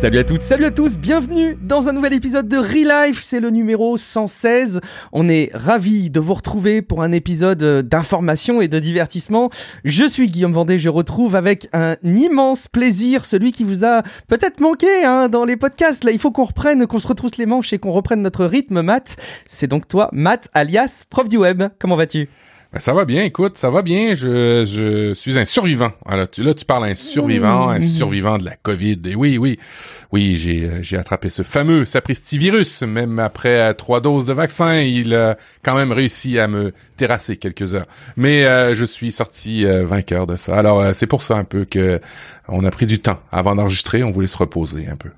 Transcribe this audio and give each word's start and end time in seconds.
Salut 0.00 0.18
à 0.18 0.24
toutes, 0.24 0.42
salut 0.42 0.64
à 0.64 0.70
tous, 0.70 0.96
bienvenue 0.96 1.58
dans 1.60 1.88
un 1.88 1.92
nouvel 1.92 2.12
épisode 2.12 2.46
de 2.46 2.56
Relife, 2.56 3.20
c'est 3.20 3.40
le 3.40 3.50
numéro 3.50 3.96
116. 3.96 4.80
On 5.10 5.28
est 5.28 5.50
ravis 5.52 6.08
de 6.08 6.20
vous 6.20 6.34
retrouver 6.34 6.82
pour 6.82 7.02
un 7.02 7.10
épisode 7.10 7.60
euh, 7.64 7.82
d'information 7.82 8.60
et 8.60 8.68
de 8.68 8.78
divertissement. 8.78 9.50
Je 9.84 10.04
suis 10.04 10.28
Guillaume 10.28 10.52
Vendée, 10.52 10.78
je 10.78 10.88
retrouve 10.88 11.34
avec 11.34 11.68
un 11.72 11.96
immense 12.04 12.68
plaisir 12.68 13.24
celui 13.24 13.50
qui 13.50 13.64
vous 13.64 13.84
a 13.84 14.04
peut-être 14.28 14.60
manqué 14.60 15.04
hein, 15.04 15.28
dans 15.28 15.44
les 15.44 15.56
podcasts. 15.56 16.04
Là, 16.04 16.12
il 16.12 16.20
faut 16.20 16.30
qu'on 16.30 16.44
reprenne, 16.44 16.86
qu'on 16.86 17.00
se 17.00 17.08
retrousse 17.08 17.36
les 17.36 17.46
manches 17.46 17.72
et 17.72 17.80
qu'on 17.80 17.92
reprenne 17.92 18.22
notre 18.22 18.44
rythme, 18.44 18.82
Matt. 18.82 19.16
C'est 19.46 19.66
donc 19.66 19.88
toi, 19.88 20.10
Matt, 20.12 20.48
alias 20.54 21.06
prof 21.10 21.28
du 21.28 21.38
web. 21.38 21.64
Comment 21.80 21.96
vas-tu? 21.96 22.28
Ben, 22.70 22.80
ça 22.80 22.92
va 22.92 23.06
bien, 23.06 23.24
écoute, 23.24 23.56
ça 23.56 23.70
va 23.70 23.80
bien. 23.80 24.14
Je, 24.14 24.66
je 24.66 25.14
suis 25.14 25.38
un 25.38 25.46
survivant. 25.46 25.90
Alors, 26.04 26.30
tu, 26.30 26.42
là, 26.42 26.52
tu 26.52 26.66
parles 26.66 26.84
un 26.84 26.94
survivant, 26.94 27.70
un 27.70 27.78
mmh. 27.78 27.82
survivant 27.82 28.36
de 28.36 28.44
la 28.44 28.56
COVID. 28.56 29.00
Et 29.06 29.14
oui, 29.14 29.38
oui, 29.38 29.58
oui, 30.12 30.36
j'ai, 30.36 30.64
euh, 30.64 30.82
j'ai 30.82 30.98
attrapé 30.98 31.30
ce 31.30 31.42
fameux 31.42 31.86
sapristi 31.86 32.36
virus. 32.36 32.82
Même 32.82 33.20
après 33.20 33.58
euh, 33.58 33.72
trois 33.72 34.02
doses 34.02 34.26
de 34.26 34.34
vaccin, 34.34 34.82
il 34.82 35.14
a 35.14 35.38
quand 35.62 35.74
même 35.76 35.92
réussi 35.92 36.38
à 36.38 36.46
me 36.46 36.74
terrasser 36.98 37.38
quelques 37.38 37.74
heures. 37.74 37.86
Mais 38.16 38.44
euh, 38.44 38.74
je 38.74 38.84
suis 38.84 39.12
sorti 39.12 39.64
vainqueur 39.64 40.26
de 40.26 40.36
ça. 40.36 40.58
Alors, 40.58 40.94
c'est 40.94 41.06
pour 41.06 41.22
ça 41.22 41.36
un 41.36 41.44
peu 41.44 41.64
que 41.64 42.00
on 42.48 42.64
a 42.66 42.70
pris 42.70 42.86
du 42.86 42.98
temps 42.98 43.20
avant 43.32 43.54
d'enregistrer. 43.54 44.02
On 44.02 44.10
voulait 44.10 44.26
se 44.26 44.36
reposer 44.36 44.88
un 44.88 44.96
peu. 44.96 45.08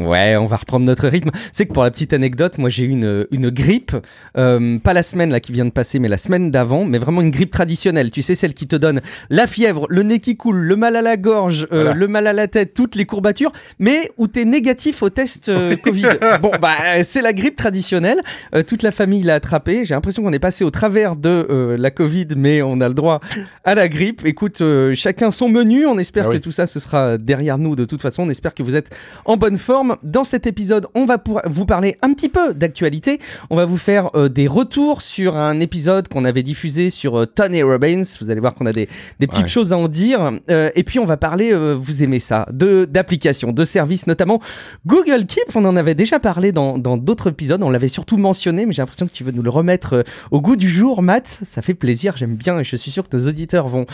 Ouais, 0.00 0.36
on 0.36 0.46
va 0.46 0.56
reprendre 0.56 0.84
notre 0.84 1.08
rythme. 1.08 1.30
C'est 1.52 1.66
que 1.66 1.72
pour 1.72 1.82
la 1.82 1.90
petite 1.90 2.12
anecdote, 2.12 2.58
moi 2.58 2.70
j'ai 2.70 2.84
eu 2.84 2.88
une, 2.88 3.26
une 3.30 3.50
grippe, 3.50 3.96
euh, 4.36 4.78
pas 4.78 4.92
la 4.92 5.02
semaine 5.02 5.30
là 5.30 5.40
qui 5.40 5.52
vient 5.52 5.64
de 5.64 5.70
passer, 5.70 5.98
mais 5.98 6.08
la 6.08 6.18
semaine 6.18 6.50
d'avant, 6.50 6.84
mais 6.84 6.98
vraiment 6.98 7.20
une 7.20 7.30
grippe 7.30 7.50
traditionnelle. 7.50 8.10
Tu 8.10 8.22
sais, 8.22 8.34
celle 8.34 8.54
qui 8.54 8.66
te 8.66 8.76
donne 8.76 9.00
la 9.30 9.46
fièvre, 9.46 9.86
le 9.88 10.02
nez 10.02 10.20
qui 10.20 10.36
coule, 10.36 10.56
le 10.56 10.76
mal 10.76 10.96
à 10.96 11.02
la 11.02 11.16
gorge, 11.16 11.66
euh, 11.72 11.94
le 11.94 12.08
mal 12.08 12.26
à 12.26 12.32
la 12.32 12.48
tête, 12.48 12.74
toutes 12.74 12.94
les 12.94 13.04
courbatures, 13.04 13.52
mais 13.78 14.10
où 14.16 14.26
t'es 14.26 14.44
négatif 14.44 15.02
au 15.02 15.10
test 15.10 15.48
euh, 15.48 15.76
Covid. 15.76 16.08
bon, 16.42 16.52
bah 16.60 17.04
c'est 17.04 17.22
la 17.22 17.32
grippe 17.32 17.56
traditionnelle. 17.56 18.22
toute 18.66 18.82
la 18.82 18.92
famille 18.92 19.22
l'a 19.22 19.34
attrapé. 19.34 19.84
J'ai 19.84 19.94
l'impression 19.94 20.22
qu'on 20.22 20.32
est 20.32 20.38
passé 20.38 20.64
au 20.64 20.70
travers 20.70 21.16
de 21.16 21.76
la 21.78 21.90
Covid, 21.90 22.28
mais 22.36 22.62
on 22.62 22.80
a 22.80 22.88
le 22.88 22.94
droit 22.94 23.20
à 23.64 23.74
la 23.74 23.88
grippe. 23.88 24.22
Écoute, 24.24 24.62
chacun 24.94 25.30
son 25.30 25.48
menu. 25.48 25.86
On 25.86 25.98
espère 25.98 26.28
ah 26.28 26.32
que 26.32 26.38
tout 26.38 26.52
ça 26.52 26.66
ce 26.66 26.80
sera 26.80 27.18
derrière 27.18 27.58
nous 27.58 27.76
de 27.76 27.84
toute 27.84 28.02
façon. 28.02 28.24
On 28.24 28.30
espère 28.30 28.54
que 28.54 28.62
vous 28.62 28.74
êtes 28.74 28.94
en 29.24 29.36
bonne 29.36 29.58
forme. 29.66 29.96
Dans 30.04 30.22
cet 30.22 30.46
épisode, 30.46 30.86
on 30.94 31.06
va 31.06 31.18
vous 31.46 31.66
parler 31.66 31.96
un 32.00 32.12
petit 32.14 32.28
peu 32.28 32.54
d'actualité. 32.54 33.18
On 33.50 33.56
va 33.56 33.66
vous 33.66 33.76
faire 33.76 34.10
euh, 34.14 34.28
des 34.28 34.46
retours 34.46 35.02
sur 35.02 35.36
un 35.36 35.58
épisode 35.58 36.06
qu'on 36.06 36.24
avait 36.24 36.44
diffusé 36.44 36.88
sur 36.88 37.18
euh, 37.18 37.26
Tony 37.26 37.64
Robbins. 37.64 38.04
Vous 38.20 38.30
allez 38.30 38.38
voir 38.38 38.54
qu'on 38.54 38.66
a 38.66 38.72
des, 38.72 38.86
petites 39.18 39.48
choses 39.48 39.72
à 39.72 39.76
en 39.76 39.88
dire. 39.88 40.30
Euh, 40.50 40.70
et 40.76 40.84
puis 40.84 41.00
on 41.00 41.04
va 41.04 41.16
parler, 41.16 41.52
vous 41.52 42.04
aimez 42.04 42.20
ça, 42.20 42.46
de 42.52 42.84
d'applications, 42.84 43.50
de 43.50 43.64
services, 43.64 44.06
notamment 44.06 44.40
Google 44.86 45.26
Keep. 45.26 45.56
On 45.56 45.64
en 45.64 45.74
avait 45.74 45.96
déjà 45.96 46.20
parlé 46.20 46.52
dans 46.52 46.78
d'autres 46.78 47.30
épisodes. 47.30 47.60
On 47.64 47.70
l'avait 47.70 47.88
surtout 47.88 48.18
mentionné, 48.18 48.66
mais 48.66 48.72
j'ai 48.72 48.82
l'impression 48.82 49.08
que 49.08 49.12
tu 49.12 49.24
veux 49.24 49.32
nous 49.32 49.42
le 49.42 49.50
remettre 49.50 50.04
au 50.30 50.40
goût 50.40 50.54
du 50.54 50.68
jour, 50.68 51.02
Matt. 51.02 51.40
Ça 51.50 51.60
fait 51.60 51.74
plaisir, 51.74 52.16
j'aime 52.16 52.36
bien 52.36 52.60
et 52.60 52.64
je 52.64 52.76
suis 52.76 52.92
sûr 52.92 53.08
que 53.08 53.16
nos 53.16 53.26
auditeurs 53.26 53.66
vont 53.66 53.86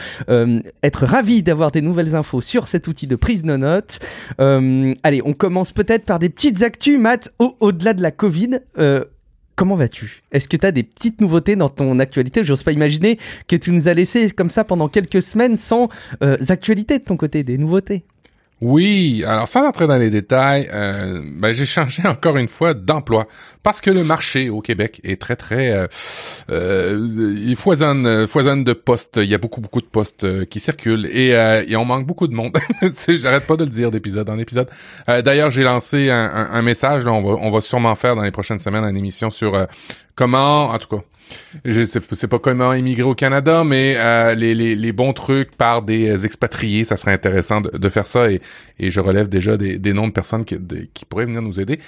être 0.83 1.07
ravis 1.07 1.43
d'avoir 1.43 1.71
des 1.71 1.81
nouvelles 1.81 2.15
infos 2.15 2.43
sur 2.43 2.69
cet 2.69 2.89
outil 2.89 3.07
de 3.07 3.17
prise 3.17 3.43
de 3.43 3.57
notes. 3.57 4.01
allez, 4.39 5.23
on 5.25 5.33
commence 5.33 5.52
commence 5.53 5.73
peut-être 5.73 6.07
par 6.07 6.19
des 6.19 6.31
petites 6.31 6.63
actus, 6.63 6.99
Matt, 6.99 7.31
au-delà 7.39 7.93
de 7.93 8.01
la 8.01 8.11
Covid. 8.11 8.61
Euh, 8.79 9.05
comment 9.55 9.75
vas-tu? 9.75 10.23
Est-ce 10.33 10.49
que 10.49 10.57
tu 10.57 10.65
as 10.65 10.73
des 10.73 10.83
petites 10.83 11.21
nouveautés 11.21 11.57
dans 11.57 11.69
ton 11.69 11.99
actualité? 11.99 12.43
J'ose 12.43 12.63
pas 12.63 12.73
imaginer 12.73 13.19
que 13.49 13.57
tu 13.57 13.71
nous 13.71 13.87
as 13.87 13.93
laissé 13.93 14.31
comme 14.31 14.49
ça 14.49 14.65
pendant 14.65 14.89
quelques 14.89 15.21
semaines 15.21 15.59
sans 15.59 15.91
euh, 16.23 16.39
actualité 16.49 16.99
de 16.99 17.05
ton 17.05 17.19
côté, 17.19 17.45
des 17.45 17.59
nouveautés. 17.59 18.03
Oui, 18.63 19.25
alors 19.27 19.49
sans 19.49 19.67
entrer 19.67 19.89
dans 19.89 19.97
les 19.97 20.09
détails, 20.09 20.69
euh, 20.73 21.21
ben, 21.25 21.53
j'ai 21.53 21.67
changé 21.67 22.07
encore 22.07 22.37
une 22.37 22.47
fois 22.47 22.75
d'emploi 22.75 23.27
parce 23.65 23.81
que 23.81 23.91
le 23.91 24.05
marché 24.05 24.51
au 24.51 24.61
Québec 24.61 25.01
est 25.03 25.21
très 25.21 25.35
très, 25.35 25.73
euh, 25.73 25.89
euh 26.49 27.35
il 27.45 27.57
foisonne 27.57 28.29
foisonne 28.29 28.63
de 28.63 28.73
postes. 28.73 29.19
Il 29.21 29.29
y 29.29 29.35
a 29.35 29.39
beaucoup 29.39 29.61
beaucoup 29.61 29.81
de 29.81 29.87
postes 29.87 30.23
euh, 30.23 30.45
qui 30.45 30.61
circulent 30.61 31.07
et, 31.07 31.35
euh, 31.35 31.65
et 31.67 31.75
on 31.75 31.85
manque 31.85 32.07
beaucoup 32.07 32.29
de 32.29 32.35
monde. 32.35 32.57
J'arrête 33.09 33.49
pas 33.49 33.57
de 33.57 33.65
le 33.65 33.71
dire 33.71 33.91
d'épisode 33.91 34.31
en 34.31 34.39
épisode. 34.39 34.71
D'ailleurs, 35.09 35.51
j'ai 35.51 35.65
lancé 35.65 36.11
un, 36.11 36.63
message. 36.63 37.05
Là, 37.05 37.13
on 37.13 37.21
va 37.21 37.35
on 37.41 37.51
va 37.51 37.61
sûrement 37.61 37.97
faire 37.97 38.15
dans 38.15 38.23
les 38.23 38.31
prochaines 38.31 38.61
semaines 38.61 38.85
une 38.85 38.97
émission 38.97 39.29
sur 39.31 39.67
comment, 40.15 40.71
en 40.71 40.79
tout 40.79 40.97
cas 40.97 41.03
je 41.65 41.85
sais, 41.85 42.01
c'est 42.13 42.29
pas 42.29 42.39
comment 42.39 42.73
immigrer 42.73 43.03
au 43.03 43.15
Canada, 43.15 43.65
mais 43.65 43.95
euh, 43.97 44.35
les, 44.35 44.55
les, 44.55 44.75
les, 44.75 44.93
bons 44.93 45.13
trucs 45.13 45.57
par 45.57 45.83
des 45.83 46.25
expatriés, 46.25 46.85
ça 46.85 46.97
serait 46.97 47.13
intéressant 47.13 47.61
de, 47.61 47.77
de 47.77 47.89
faire 47.89 48.07
ça 48.07 48.31
et, 48.31 48.41
et, 48.79 48.91
je 48.91 49.01
relève 49.01 49.29
déjà 49.29 49.57
des, 49.57 49.79
des 49.79 49.93
noms 49.93 50.09
de 50.09 50.13
personnes 50.13 50.45
qui, 50.45 50.57
qui 50.95 51.05
pourraient 51.05 51.27
venir 51.27 51.43
nous 51.43 51.61
aider. 51.61 51.79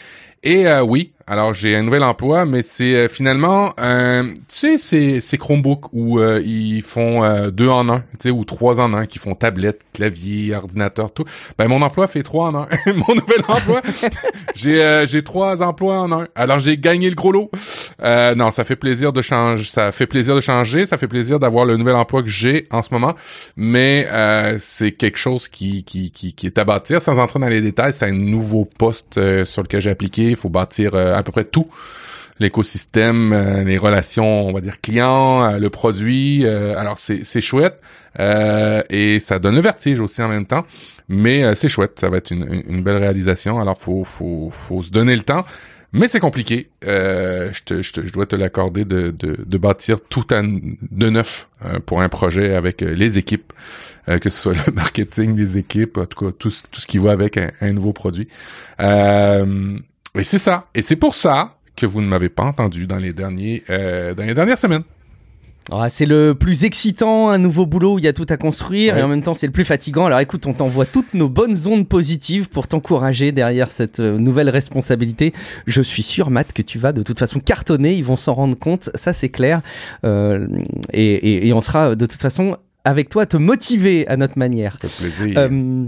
Et 0.42 0.66
euh, 0.66 0.82
oui, 0.82 1.13
alors 1.26 1.54
j'ai 1.54 1.74
un 1.74 1.82
nouvel 1.82 2.02
emploi, 2.02 2.44
mais 2.44 2.60
c'est 2.60 2.94
euh, 2.94 3.08
finalement, 3.08 3.72
euh, 3.80 4.24
tu 4.24 4.34
sais, 4.48 4.78
c'est, 4.78 5.20
c'est 5.22 5.38
Chromebook 5.38 5.86
où 5.92 6.18
euh, 6.18 6.42
ils 6.44 6.82
font 6.82 7.48
deux 7.50 7.68
en 7.68 7.88
un, 7.88 8.00
tu 8.00 8.04
sais, 8.24 8.30
ou 8.30 8.44
trois 8.44 8.80
en 8.80 8.92
un, 8.92 9.06
qui 9.06 9.18
font 9.18 9.34
tablette, 9.34 9.80
clavier, 9.94 10.54
ordinateur, 10.54 11.12
tout. 11.12 11.24
Ben 11.58 11.68
mon 11.68 11.80
emploi 11.80 12.08
fait 12.08 12.22
trois 12.22 12.48
en 12.48 12.54
un. 12.62 12.68
mon 12.86 13.14
nouvel 13.14 13.40
emploi, 13.48 13.80
j'ai 14.54 15.04
j'ai 15.06 15.22
trois 15.22 15.62
emplois 15.62 16.00
en 16.00 16.12
un. 16.12 16.28
Alors 16.34 16.58
j'ai 16.58 16.76
gagné 16.76 17.08
le 17.08 17.16
gros 17.16 17.32
lot. 17.32 17.50
non, 18.02 18.50
ça 18.50 18.64
fait 18.64 18.76
plaisir 18.76 19.12
de 19.12 19.22
changer, 19.22 19.64
ça 19.64 19.92
fait 19.92 20.06
plaisir 20.06 20.34
de 20.34 20.40
changer, 20.42 20.84
ça 20.84 20.98
fait 20.98 21.08
plaisir 21.08 21.38
d'avoir 21.38 21.64
le 21.64 21.76
nouvel 21.76 21.96
emploi 21.96 22.22
que 22.22 22.28
j'ai 22.28 22.66
en 22.70 22.82
ce 22.82 22.92
moment, 22.92 23.14
mais 23.56 24.06
c'est 24.58 24.92
quelque 24.92 25.18
chose 25.18 25.48
qui, 25.48 25.84
qui 25.84 26.10
qui 26.10 26.34
qui 26.34 26.46
est 26.46 26.58
à 26.58 26.64
bâtir. 26.64 27.00
Sans 27.00 27.18
entrer 27.18 27.38
dans 27.38 27.48
les 27.48 27.62
détails, 27.62 27.94
c'est 27.94 28.06
un 28.06 28.12
nouveau 28.12 28.66
poste 28.78 29.44
sur 29.44 29.62
lequel 29.62 29.80
j'ai 29.80 29.90
appliqué. 29.90 30.24
Il 30.30 30.36
faut 30.36 30.50
bâtir 30.50 30.94
à 31.16 31.22
peu 31.22 31.32
près 31.32 31.44
tout 31.44 31.68
l'écosystème, 32.40 33.32
euh, 33.32 33.64
les 33.64 33.78
relations, 33.78 34.48
on 34.48 34.52
va 34.52 34.60
dire 34.60 34.80
clients, 34.80 35.42
euh, 35.42 35.58
le 35.58 35.70
produit. 35.70 36.44
Euh, 36.44 36.76
alors 36.78 36.98
c'est 36.98 37.40
chouette 37.40 37.80
et 38.18 39.18
ça 39.18 39.38
donne 39.38 39.56
le 39.56 39.60
vertige 39.60 39.98
aussi 40.00 40.22
en 40.22 40.28
même 40.28 40.46
temps, 40.46 40.64
mais 41.08 41.54
c'est 41.56 41.68
chouette, 41.68 41.98
ça 41.98 42.08
va 42.08 42.18
être 42.18 42.30
une, 42.30 42.82
belle 42.82 42.98
réalisation. 42.98 43.60
Alors 43.60 43.76
faut 43.76 44.04
faut 44.04 44.50
faut 44.52 44.82
se 44.82 44.90
donner 44.90 45.16
le 45.16 45.22
temps. 45.22 45.44
Mais 45.96 46.08
c'est 46.08 46.18
compliqué. 46.18 46.70
je, 46.82 47.62
te, 47.62 47.80
je, 47.80 48.12
dois 48.12 48.26
te 48.26 48.34
l'accorder 48.34 48.84
de, 48.84 49.14
de, 49.16 49.58
bâtir 49.58 50.00
tout 50.00 50.24
de 50.28 51.10
neuf 51.10 51.48
pour 51.86 52.02
un 52.02 52.08
projet 52.08 52.56
avec 52.56 52.80
les 52.80 53.16
équipes, 53.16 53.52
que 54.06 54.28
ce 54.28 54.40
soit 54.40 54.54
le 54.66 54.72
marketing, 54.72 55.36
les 55.36 55.56
équipes, 55.56 55.98
en 55.98 56.06
tout 56.06 56.24
cas 56.26 56.32
tout, 56.36 56.52
tout 56.70 56.80
ce 56.80 56.86
qui 56.88 56.98
va 56.98 57.12
avec 57.12 57.36
un, 57.36 57.50
un 57.60 57.72
nouveau 57.72 57.92
produit. 57.92 58.26
Euh, 58.80 59.78
et 60.14 60.24
c'est 60.24 60.38
ça. 60.38 60.66
Et 60.74 60.82
c'est 60.82 60.96
pour 60.96 61.14
ça 61.14 61.56
que 61.76 61.86
vous 61.86 62.00
ne 62.00 62.06
m'avez 62.06 62.28
pas 62.28 62.44
entendu 62.44 62.86
dans 62.86 62.98
les 62.98 63.12
derniers, 63.12 63.62
euh, 63.70 64.14
dans 64.14 64.24
les 64.24 64.34
dernières 64.34 64.58
semaines. 64.58 64.84
Ah, 65.72 65.88
c'est 65.88 66.04
le 66.04 66.34
plus 66.34 66.64
excitant, 66.64 67.30
un 67.30 67.38
nouveau 67.38 67.64
boulot 67.64 67.94
où 67.94 67.98
il 67.98 68.04
y 68.04 68.08
a 68.08 68.12
tout 68.12 68.26
à 68.28 68.36
construire 68.36 68.98
et 68.98 69.02
en 69.02 69.08
même 69.08 69.22
temps 69.22 69.32
c'est 69.32 69.46
le 69.46 69.52
plus 69.52 69.64
fatigant. 69.64 70.04
Alors 70.04 70.20
écoute, 70.20 70.46
on 70.46 70.52
t'envoie 70.52 70.84
toutes 70.84 71.14
nos 71.14 71.30
bonnes 71.30 71.56
ondes 71.66 71.88
positives 71.88 72.50
pour 72.50 72.68
t'encourager 72.68 73.32
derrière 73.32 73.72
cette 73.72 74.00
euh, 74.00 74.18
nouvelle 74.18 74.50
responsabilité. 74.50 75.32
Je 75.66 75.80
suis 75.80 76.02
sûr, 76.02 76.28
Matt, 76.28 76.52
que 76.52 76.60
tu 76.60 76.78
vas 76.78 76.92
de 76.92 77.02
toute 77.02 77.18
façon 77.18 77.38
cartonner, 77.40 77.94
ils 77.94 78.04
vont 78.04 78.16
s'en 78.16 78.34
rendre 78.34 78.58
compte, 78.58 78.90
ça 78.94 79.14
c'est 79.14 79.30
clair. 79.30 79.62
Euh, 80.04 80.46
et, 80.92 81.14
et, 81.14 81.48
et, 81.48 81.52
on 81.54 81.62
sera 81.62 81.94
de 81.94 82.04
toute 82.04 82.20
façon 82.20 82.58
avec 82.84 83.08
toi 83.08 83.22
à 83.22 83.26
te 83.26 83.38
motiver 83.38 84.06
à 84.06 84.18
notre 84.18 84.38
manière. 84.38 84.76
Ça 84.82 84.88
fait 84.88 85.08
plaisir. 85.08 85.38
Euh, 85.38 85.86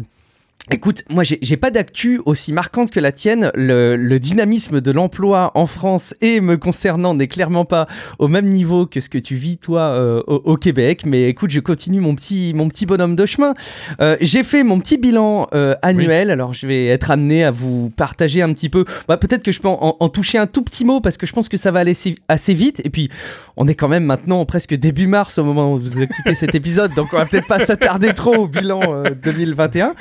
Écoute, 0.72 1.04
moi 1.09 1.22
j'ai 1.22 1.56
pas 1.56 1.71
d'actu 1.71 2.21
aussi 2.27 2.53
marquante 2.53 2.90
que 2.90 2.99
la 2.99 3.12
tienne. 3.12 3.52
Le, 3.55 4.19
dynamisme 4.19 4.81
de 4.81 4.90
l'emploi 4.90 5.52
en 5.55 5.67
France 5.67 6.12
et 6.20 6.40
me 6.40 6.56
concernant 6.56 7.14
n'est 7.14 7.29
clairement 7.29 7.64
pas 7.64 7.87
au 8.19 8.26
même 8.26 8.49
niveau 8.49 8.85
que 8.87 9.00
ce 9.00 9.08
que 9.08 9.19
tu 9.19 9.37
vis 9.37 9.58
toi 9.58 9.82
euh, 9.82 10.23
au, 10.26 10.56
Québec. 10.56 11.05
Mais 11.06 11.29
écoute, 11.29 11.50
je 11.50 11.61
continue 11.61 12.00
mon 12.00 12.17
petit 12.17 12.52
mon 12.52 12.67
petit 12.67 12.85
bonhomme 12.85 13.14
de 13.14 13.26
chemin. 13.26 13.55
Euh, 14.00 14.17
j'ai 14.20 14.43
fait 14.43 14.64
mon 14.64 14.81
petit 14.81 14.99
bilan 14.99 15.46
euh, 15.55 15.76
annuel. 15.82 16.32
Alors 16.32 16.52
je 16.52 16.67
vais 16.67 16.87
être 16.87 17.12
amené 17.12 17.44
à 17.44 17.52
vous 17.52 17.90
partager 17.90 18.43
un 18.43 18.52
petit 18.52 18.69
peu. 18.69 18.85
Bah, 19.06 19.19
Peut-être 19.19 19.44
que 19.44 19.52
je 19.52 19.61
peux 19.61 19.69
en, 19.69 20.08
toucher 20.08 20.38
un 20.38 20.49
tout 20.49 20.62
petit 20.62 20.85
mot 20.85 21.00
parce 21.00 21.17
que 21.17 21.29
je 21.29 21.32
pense 21.32 21.49
que 21.49 21.56
ça 21.56 21.70
va 21.70 21.79
aller 21.79 21.94
assez 22.26 22.55
vite. 22.55 22.82
Et 22.85 22.90
puis 22.90 23.08
on 23.56 23.69
est 23.69 23.76
quand 23.76 23.88
même 23.88 24.05
maintenant 24.05 24.44
presque 24.44 24.75
début 24.75 25.06
mars 25.06 25.38
au 25.38 25.44
moment 25.44 25.75
où 25.75 25.79
vous 25.79 26.02
écoutez 26.02 26.35
cet 26.35 26.55
épisode, 26.56 26.93
donc 26.94 27.08
on 27.12 27.19
va 27.19 27.26
peut-être 27.26 27.46
pas 27.46 27.61
s'attarder 27.61 28.14
trop 28.14 28.35
au 28.35 28.49
bilan 28.49 29.05
2021. 29.23 29.94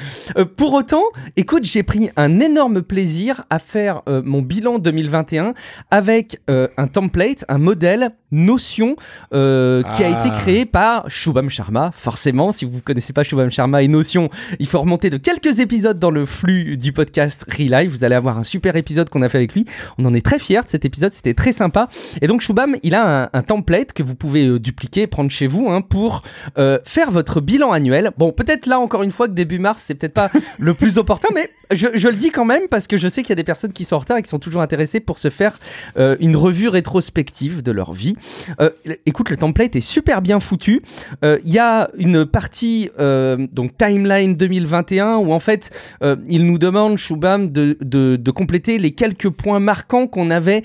Pour 0.55 0.73
autant, 0.73 1.03
écoute, 1.35 1.65
j'ai 1.65 1.83
pris 1.83 2.09
un 2.15 2.39
énorme 2.39 2.81
plaisir 2.81 3.43
à 3.49 3.59
faire 3.59 4.03
euh, 4.07 4.21
mon 4.23 4.41
bilan 4.41 4.79
2021 4.79 5.53
avec 5.91 6.39
euh, 6.49 6.69
un 6.77 6.87
template, 6.87 7.43
un 7.49 7.57
modèle 7.57 8.11
Notion 8.35 8.95
euh, 9.33 9.83
qui 9.83 10.03
a 10.03 10.09
été 10.09 10.29
ah. 10.31 10.37
créé 10.39 10.65
par 10.65 11.09
Shubham 11.09 11.49
Sharma. 11.49 11.91
Forcément, 11.95 12.51
si 12.51 12.65
vous 12.65 12.75
ne 12.75 12.79
connaissez 12.79 13.13
pas 13.13 13.23
Shubham 13.23 13.49
Sharma 13.49 13.81
et 13.81 13.87
Notion, 13.87 14.29
il 14.59 14.67
faut 14.67 14.79
remonter 14.79 15.09
de 15.09 15.17
quelques 15.17 15.59
épisodes 15.59 15.97
dans 15.97 16.11
le 16.11 16.25
flux 16.25 16.77
du 16.77 16.93
podcast 16.93 17.45
Relive. 17.49 17.89
Vous 17.89 18.03
allez 18.03 18.15
avoir 18.15 18.37
un 18.37 18.43
super 18.43 18.75
épisode 18.75 19.09
qu'on 19.09 19.21
a 19.21 19.29
fait 19.29 19.37
avec 19.37 19.53
lui. 19.53 19.65
On 19.97 20.05
en 20.05 20.13
est 20.13 20.25
très 20.25 20.39
fiers 20.39 20.61
de 20.61 20.69
cet 20.69 20.85
épisode, 20.85 21.13
c'était 21.13 21.33
très 21.33 21.51
sympa. 21.51 21.87
Et 22.21 22.27
donc 22.27 22.41
Shubham, 22.41 22.75
il 22.83 22.93
a 22.93 23.29
un, 23.33 23.41
template 23.41 23.93
que 23.93 24.03
vous 24.03 24.15
pouvez 24.15 24.59
dupliquer, 24.59 25.07
prendre 25.07 25.29
chez 25.29 25.47
vous 25.47 25.69
hein, 25.69 25.81
pour 25.81 26.23
faire 26.55 27.11
votre 27.11 27.41
bilan 27.41 27.71
annuel. 27.71 28.11
Bon, 28.17 28.31
peut-être 28.31 28.65
là 28.65 28.79
encore 28.79 29.03
une 29.03 29.11
fois 29.11 29.27
que 29.27 29.33
début 29.33 29.59
mars, 29.59 29.83
c'est 29.85 29.95
peut-être 29.95 30.13
pas 30.13 30.31
le 30.59 30.73
plus 30.73 30.97
opportun, 30.97 31.29
mais 31.33 31.49
je, 31.73 31.87
je, 31.93 32.07
le 32.07 32.15
dis 32.15 32.29
quand 32.29 32.45
même 32.45 32.67
parce 32.69 32.87
que 32.87 32.97
je 32.97 33.07
sais 33.07 33.21
qu'il 33.21 33.29
y 33.29 33.33
a 33.33 33.37
des 33.37 33.43
personnes 33.43 33.73
qui 33.73 33.85
sont 33.85 33.95
en 33.95 33.99
retard 33.99 34.17
et 34.17 34.21
qui 34.21 34.29
sont 34.29 34.39
toujours 34.39 34.61
intéressées 34.61 34.99
pour 34.99 35.17
se 35.17 35.29
faire 35.29 35.59
euh, 35.97 36.15
une 36.19 36.35
revue 36.35 36.67
rétrospective 36.67 37.63
de 37.63 37.71
leur 37.71 37.93
vie. 37.93 38.15
Euh, 38.59 38.69
écoute, 39.05 39.29
le 39.29 39.37
template 39.37 39.75
est 39.75 39.81
super 39.81 40.21
bien 40.21 40.39
foutu. 40.39 40.81
Euh, 41.23 41.39
il 41.45 41.53
y 41.53 41.59
a 41.59 41.89
une 41.97 42.25
partie, 42.25 42.89
euh, 42.99 43.47
donc 43.51 43.77
timeline 43.77 44.35
2021, 44.35 45.17
où 45.17 45.31
en 45.31 45.39
fait, 45.39 45.71
euh, 46.03 46.15
il 46.27 46.45
nous 46.45 46.57
demande, 46.57 46.97
Shubham, 46.97 47.49
de, 47.49 47.77
de, 47.81 48.15
de, 48.15 48.31
compléter 48.31 48.77
les 48.77 48.91
quelques 48.91 49.29
points 49.29 49.59
marquants 49.59 50.07
qu'on 50.07 50.29
avait 50.29 50.63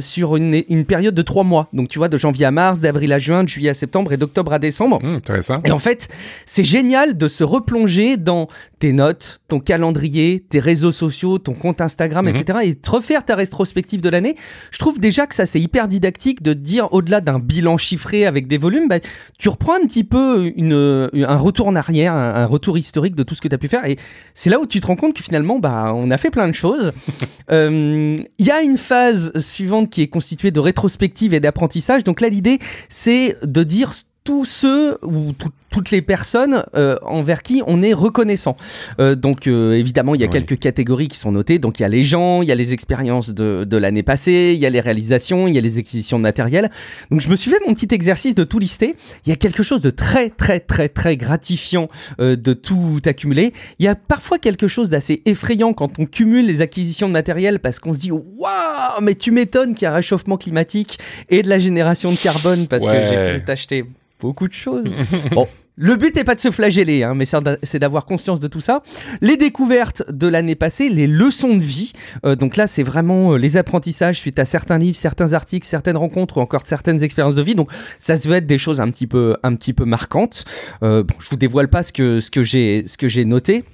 sur 0.00 0.36
une, 0.36 0.62
une, 0.68 0.84
période 0.84 1.14
de 1.14 1.22
trois 1.22 1.44
mois. 1.44 1.68
Donc 1.72 1.88
tu 1.88 1.98
vois, 1.98 2.08
de 2.08 2.18
janvier 2.18 2.46
à 2.46 2.50
mars, 2.50 2.80
d'avril 2.80 3.12
à 3.12 3.18
juin, 3.18 3.44
de 3.44 3.48
juillet 3.48 3.70
à 3.70 3.74
septembre 3.74 4.12
et 4.12 4.16
d'octobre 4.16 4.52
à 4.52 4.58
décembre. 4.58 5.00
Mmh, 5.02 5.16
intéressant. 5.16 5.60
Et 5.64 5.70
en 5.70 5.78
fait, 5.78 6.08
c'est 6.46 6.64
génial 6.64 7.16
de 7.16 7.28
se 7.28 7.44
replonger 7.44 8.16
dans 8.16 8.48
tes 8.78 8.92
notes, 8.92 9.40
ton 9.48 9.60
calendrier, 9.60 10.44
tes 10.48 10.58
réseaux 10.58 10.92
sociaux, 10.92 11.38
ton 11.38 11.54
compte 11.54 11.80
Instagram, 11.80 12.26
mmh. 12.26 12.28
etc. 12.28 12.58
et 12.64 12.74
te 12.74 12.90
refaire 12.90 13.24
ta 13.24 13.36
rétrospective 13.36 14.00
de 14.00 14.08
l'année. 14.08 14.36
Je 14.70 14.78
trouve 14.78 14.98
déjà 14.98 15.26
que 15.26 15.34
ça 15.34 15.46
c'est 15.46 15.60
hyper 15.60 15.88
didactique 15.88 16.42
de 16.42 16.52
te 16.52 16.58
dire 16.58 16.91
au-delà 16.92 17.20
d'un 17.20 17.38
bilan 17.38 17.76
chiffré 17.76 18.26
avec 18.26 18.46
des 18.46 18.58
volumes, 18.58 18.88
bah, 18.88 18.98
tu 19.38 19.48
reprends 19.48 19.74
un 19.74 19.86
petit 19.86 20.04
peu 20.04 20.52
une, 20.56 21.08
un 21.12 21.36
retour 21.36 21.66
en 21.66 21.74
arrière, 21.74 22.14
un, 22.14 22.46
retour 22.46 22.78
historique 22.78 23.14
de 23.14 23.22
tout 23.22 23.34
ce 23.34 23.40
que 23.40 23.48
tu 23.48 23.54
as 23.54 23.58
pu 23.58 23.68
faire 23.68 23.84
et 23.86 23.96
c'est 24.34 24.50
là 24.50 24.60
où 24.60 24.66
tu 24.66 24.80
te 24.80 24.86
rends 24.86 24.96
compte 24.96 25.14
que 25.14 25.22
finalement 25.22 25.58
bah, 25.58 25.92
on 25.94 26.10
a 26.10 26.18
fait 26.18 26.30
plein 26.30 26.48
de 26.48 26.52
choses. 26.52 26.92
Il 27.48 27.54
euh, 27.54 28.16
y 28.38 28.50
a 28.50 28.62
une 28.62 28.78
phase 28.78 29.32
suivante 29.38 29.90
qui 29.90 30.02
est 30.02 30.08
constituée 30.08 30.50
de 30.50 30.60
rétrospective 30.60 31.34
et 31.34 31.40
d'apprentissage. 31.40 32.04
Donc 32.04 32.20
là 32.20 32.28
l'idée 32.28 32.58
c'est 32.88 33.36
de 33.42 33.62
dire 33.62 33.92
tous 34.24 34.44
ceux 34.44 34.98
ou 35.02 35.32
tout, 35.32 35.48
toutes 35.70 35.90
les 35.90 36.02
personnes 36.02 36.64
euh, 36.76 36.96
envers 37.02 37.42
qui 37.42 37.62
on 37.66 37.82
est 37.82 37.92
reconnaissant. 37.92 38.56
Euh, 39.00 39.14
donc 39.16 39.46
euh, 39.46 39.72
évidemment, 39.72 40.14
il 40.14 40.20
y 40.20 40.24
a 40.24 40.26
oui. 40.26 40.32
quelques 40.32 40.58
catégories 40.58 41.08
qui 41.08 41.18
sont 41.18 41.32
notées. 41.32 41.58
Donc 41.58 41.80
il 41.80 41.82
y 41.82 41.84
a 41.84 41.88
les 41.88 42.04
gens, 42.04 42.42
il 42.42 42.48
y 42.48 42.52
a 42.52 42.54
les 42.54 42.72
expériences 42.72 43.30
de, 43.30 43.64
de 43.64 43.76
l'année 43.76 44.02
passée, 44.02 44.52
il 44.54 44.60
y 44.60 44.66
a 44.66 44.70
les 44.70 44.80
réalisations, 44.80 45.48
il 45.48 45.54
y 45.54 45.58
a 45.58 45.60
les 45.60 45.78
acquisitions 45.78 46.18
de 46.18 46.22
matériel. 46.22 46.70
Donc 47.10 47.20
je 47.20 47.28
me 47.28 47.36
suis 47.36 47.50
fait 47.50 47.58
mon 47.66 47.74
petit 47.74 47.92
exercice 47.92 48.34
de 48.34 48.44
tout 48.44 48.58
lister. 48.58 48.94
Il 49.26 49.30
y 49.30 49.32
a 49.32 49.36
quelque 49.36 49.62
chose 49.62 49.80
de 49.80 49.90
très 49.90 50.30
très 50.30 50.60
très 50.60 50.88
très 50.88 51.16
gratifiant 51.16 51.88
euh, 52.20 52.36
de 52.36 52.52
tout 52.52 53.00
accumuler. 53.04 53.52
Il 53.80 53.84
y 53.84 53.88
a 53.88 53.96
parfois 53.96 54.38
quelque 54.38 54.68
chose 54.68 54.90
d'assez 54.90 55.22
effrayant 55.24 55.72
quand 55.72 55.98
on 55.98 56.06
cumule 56.06 56.46
les 56.46 56.60
acquisitions 56.60 57.08
de 57.08 57.12
matériel 57.12 57.58
parce 57.58 57.80
qu'on 57.80 57.92
se 57.92 57.98
dit 57.98 58.12
waouh, 58.12 59.00
mais 59.00 59.16
tu 59.16 59.32
m'étonnes 59.32 59.74
qu'il 59.74 59.86
y 59.86 59.88
a 59.88 59.92
un 59.92 59.96
réchauffement 59.96 60.36
climatique 60.36 60.98
et 61.28 61.42
de 61.42 61.48
la 61.48 61.58
génération 61.58 62.12
de 62.12 62.16
carbone 62.16 62.68
parce 62.68 62.84
ouais. 62.84 62.92
que 62.92 63.44
j'ai 63.46 63.52
acheté 63.52 63.84
beaucoup 64.22 64.46
de 64.48 64.54
choses. 64.54 64.88
bon, 65.32 65.48
le 65.76 65.96
but 65.96 66.14
n'est 66.14 66.24
pas 66.24 66.34
de 66.34 66.40
se 66.40 66.50
flageller, 66.50 67.02
hein, 67.02 67.14
mais 67.14 67.24
c'est 67.62 67.78
d'avoir 67.78 68.04
conscience 68.04 68.40
de 68.40 68.46
tout 68.46 68.60
ça. 68.60 68.82
Les 69.20 69.36
découvertes 69.36 70.04
de 70.10 70.28
l'année 70.28 70.54
passée, 70.54 70.88
les 70.88 71.08
leçons 71.08 71.56
de 71.56 71.62
vie. 71.62 71.92
Euh, 72.24 72.36
donc 72.36 72.56
là, 72.56 72.66
c'est 72.66 72.82
vraiment 72.82 73.32
euh, 73.32 73.36
les 73.36 73.56
apprentissages 73.56 74.18
suite 74.18 74.38
à 74.38 74.44
certains 74.44 74.78
livres, 74.78 74.96
certains 74.96 75.32
articles, 75.32 75.66
certaines 75.66 75.96
rencontres 75.96 76.36
ou 76.36 76.40
encore 76.40 76.62
certaines 76.66 77.02
expériences 77.02 77.34
de 77.34 77.42
vie. 77.42 77.56
Donc 77.56 77.70
ça 77.98 78.16
se 78.16 78.28
veut 78.28 78.36
être 78.36 78.46
des 78.46 78.58
choses 78.58 78.80
un 78.80 78.90
petit 78.90 79.08
peu, 79.08 79.36
un 79.42 79.54
petit 79.56 79.72
peu 79.72 79.84
marquantes. 79.84 80.44
Euh, 80.82 81.02
bon, 81.02 81.14
je 81.18 81.28
vous 81.30 81.36
dévoile 81.36 81.68
pas 81.68 81.82
ce 81.82 81.92
que, 81.92 82.20
ce 82.20 82.30
que 82.30 82.42
j'ai, 82.42 82.84
ce 82.86 82.96
que 82.96 83.08
j'ai 83.08 83.24
noté. 83.24 83.64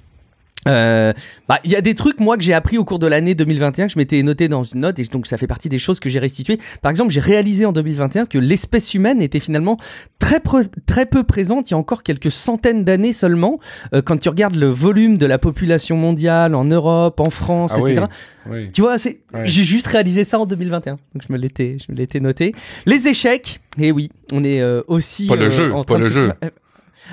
Il 0.65 0.71
euh, 0.71 1.13
bah, 1.47 1.59
y 1.63 1.75
a 1.75 1.81
des 1.81 1.95
trucs 1.95 2.19
moi 2.19 2.35
que 2.35 2.43
j'ai 2.43 2.53
appris 2.53 2.77
au 2.77 2.83
cours 2.83 2.99
de 2.99 3.07
l'année 3.07 3.33
2021 3.33 3.87
que 3.87 3.93
je 3.93 3.97
m'étais 3.97 4.21
noté 4.23 4.49
dans 4.49 4.63
une 4.63 4.81
note 4.81 4.99
et 4.99 5.05
donc 5.05 5.25
ça 5.25 5.37
fait 5.37 5.47
partie 5.47 5.69
des 5.69 5.79
choses 5.79 6.01
que 6.01 6.09
j'ai 6.09 6.19
restituées. 6.19 6.59
Par 6.81 6.89
exemple, 6.89 7.11
j'ai 7.11 7.21
réalisé 7.21 7.65
en 7.65 7.71
2021 7.71 8.25
que 8.25 8.37
l'espèce 8.37 8.93
humaine 8.93 9.21
était 9.21 9.39
finalement 9.39 9.77
très 10.19 10.41
très 10.85 11.05
peu 11.05 11.23
présente 11.23 11.71
il 11.71 11.73
y 11.73 11.75
a 11.75 11.77
encore 11.77 12.03
quelques 12.03 12.31
centaines 12.31 12.83
d'années 12.83 13.13
seulement. 13.13 13.59
Euh, 13.93 14.01
quand 14.01 14.17
tu 14.17 14.27
regardes 14.27 14.55
le 14.55 14.67
volume 14.67 15.17
de 15.17 15.25
la 15.25 15.37
population 15.37 15.95
mondiale 15.95 16.53
en 16.55 16.65
Europe, 16.65 17.21
en 17.21 17.29
France, 17.29 17.71
ah 17.75 17.79
etc. 17.79 18.05
Oui, 18.49 18.57
oui. 18.57 18.71
Tu 18.73 18.81
vois, 18.81 18.97
c'est 18.97 19.21
j'ai 19.45 19.63
juste 19.63 19.87
réalisé 19.87 20.25
ça 20.25 20.39
en 20.39 20.45
2021. 20.45 20.93
Donc 20.93 21.23
je 21.25 21.31
me 21.31 21.37
l'étais 21.37 21.77
je 21.79 21.91
me 21.91 21.97
l'étais 21.97 22.19
noté. 22.19 22.53
Les 22.85 23.07
échecs, 23.07 23.61
et 23.79 23.87
eh 23.87 23.91
oui, 23.93 24.09
on 24.33 24.43
est 24.43 24.61
euh, 24.61 24.81
aussi 24.87 25.27
pas 25.27 25.37
le 25.37 25.49
jeu, 25.49 25.73
en 25.73 25.85
pas 25.85 25.97
le 25.97 26.05
de... 26.05 26.09
jeu. 26.09 26.33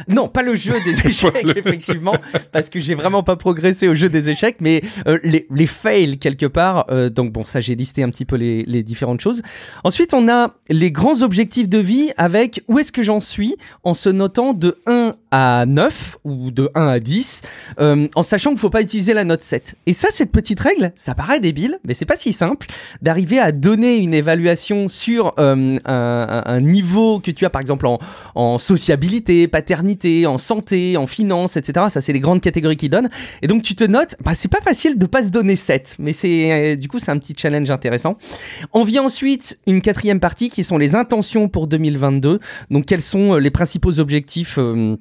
Non, 0.09 0.29
pas 0.29 0.43
le 0.43 0.55
jeu 0.55 0.75
des 0.85 1.07
échecs, 1.07 1.57
effectivement, 1.57 2.15
parce 2.53 2.71
que 2.71 2.81
j'ai 2.81 2.95
vraiment 2.95 3.23
pas 3.23 3.37
progressé 3.37 3.89
au 3.89 3.95
jeu 3.95 4.09
des 4.09 4.29
échecs, 4.29 4.57
mais 4.61 4.83
euh, 5.07 5.19
les, 5.23 5.47
les, 5.51 5.67
fails 5.67 6.19
quelque 6.19 6.47
part. 6.47 6.87
Euh, 6.91 7.11
donc 7.11 7.33
bon, 7.33 7.45
ça 7.45 7.61
j'ai 7.61 7.75
listé 7.75 8.03
un 8.03 8.11
petit 8.11 8.25
peu 8.25 8.37
les, 8.37 8.65
les, 8.65 8.83
différentes 8.83 9.21
choses. 9.21 9.43
Ensuite, 9.85 10.15
on 10.15 10.29
a 10.29 10.55
les 10.69 10.91
grands 10.91 11.23
objectifs 11.23 11.69
de 11.69 11.79
vie 11.79 12.11
avec 12.17 12.63
où 12.69 12.79
est-ce 12.79 12.93
que 12.93 13.03
j'en 13.03 13.21
suis 13.21 13.57
en 13.85 13.95
se 13.95 14.09
notant 14.09 14.53
de 14.53 14.79
1 14.87 15.15
à 15.31 15.65
9 15.67 16.19
ou 16.25 16.51
de 16.51 16.71
1 16.75 16.87
à 16.87 17.01
10, 17.01 17.43
euh, 17.81 18.09
en 18.15 18.23
sachant 18.23 18.51
qu'il 18.51 18.59
faut 18.59 18.71
pas 18.71 18.83
utiliser 18.83 19.15
la 19.15 19.25
note 19.25 19.43
7. 19.43 19.75
Et 19.87 19.93
ça, 19.93 20.09
cette 20.13 20.33
petite 20.33 20.61
règle, 20.61 20.93
ça 20.95 21.15
paraît 21.15 21.41
débile, 21.41 21.79
mais 21.85 21.95
c'est 21.95 22.05
pas 22.05 22.17
si 22.17 22.33
simple 22.33 22.69
d'arriver 23.03 23.39
à 23.39 23.53
donner 23.53 23.97
une 23.97 24.15
évaluation 24.15 24.89
sur 24.89 25.33
un, 25.37 26.61
niveau 26.61 27.21
que 27.21 27.31
tu 27.31 27.45
as, 27.45 27.51
par 27.51 27.61
exemple 27.61 27.87
en, 27.87 27.99
en 28.35 28.59
sociabilité, 28.59 29.49
paternité 29.49 29.86
en 30.27 30.39
santé, 30.39 30.97
en 30.97 31.07
finance, 31.07 31.57
etc. 31.57 31.87
Ça, 31.91 32.01
c'est 32.01 32.13
les 32.13 32.21
grandes 32.21 32.41
catégories 32.41 32.77
qui 32.77 32.89
donnent. 32.89 33.11
Et 33.43 33.47
donc, 33.47 33.63
tu 33.63 33.75
te 33.75 33.85
notes, 33.85 34.17
bah, 34.23 34.33
c'est 34.35 34.51
pas 34.51 34.61
facile 34.61 34.99
de 34.99 35.07
pas 35.07 35.23
se 35.23 35.31
donner 35.31 35.57
7, 35.57 35.97
mais 35.99 36.13
c'est, 36.13 36.53
euh, 36.53 36.77
du 36.77 36.89
coup, 36.89 36.99
c'est 36.99 37.11
un 37.11 37.19
petit 37.19 37.35
challenge 37.37 37.71
intéressant. 37.71 38.17
On 38.73 38.85
vient 38.85 39.05
ensuite 39.05 39.59
une 39.67 39.81
quatrième 39.81 40.21
partie 40.21 40.51
qui 40.51 40.65
sont 40.65 40.79
les 40.79 40.95
intentions 40.95 41.49
pour 41.49 41.67
2022. 41.67 42.41
Donc, 42.71 42.87
quels 42.87 43.01
sont 43.01 43.35
euh, 43.35 43.39
les 43.39 43.51
principaux 43.51 43.99
objectifs 43.99 44.59
euh, 44.59 44.97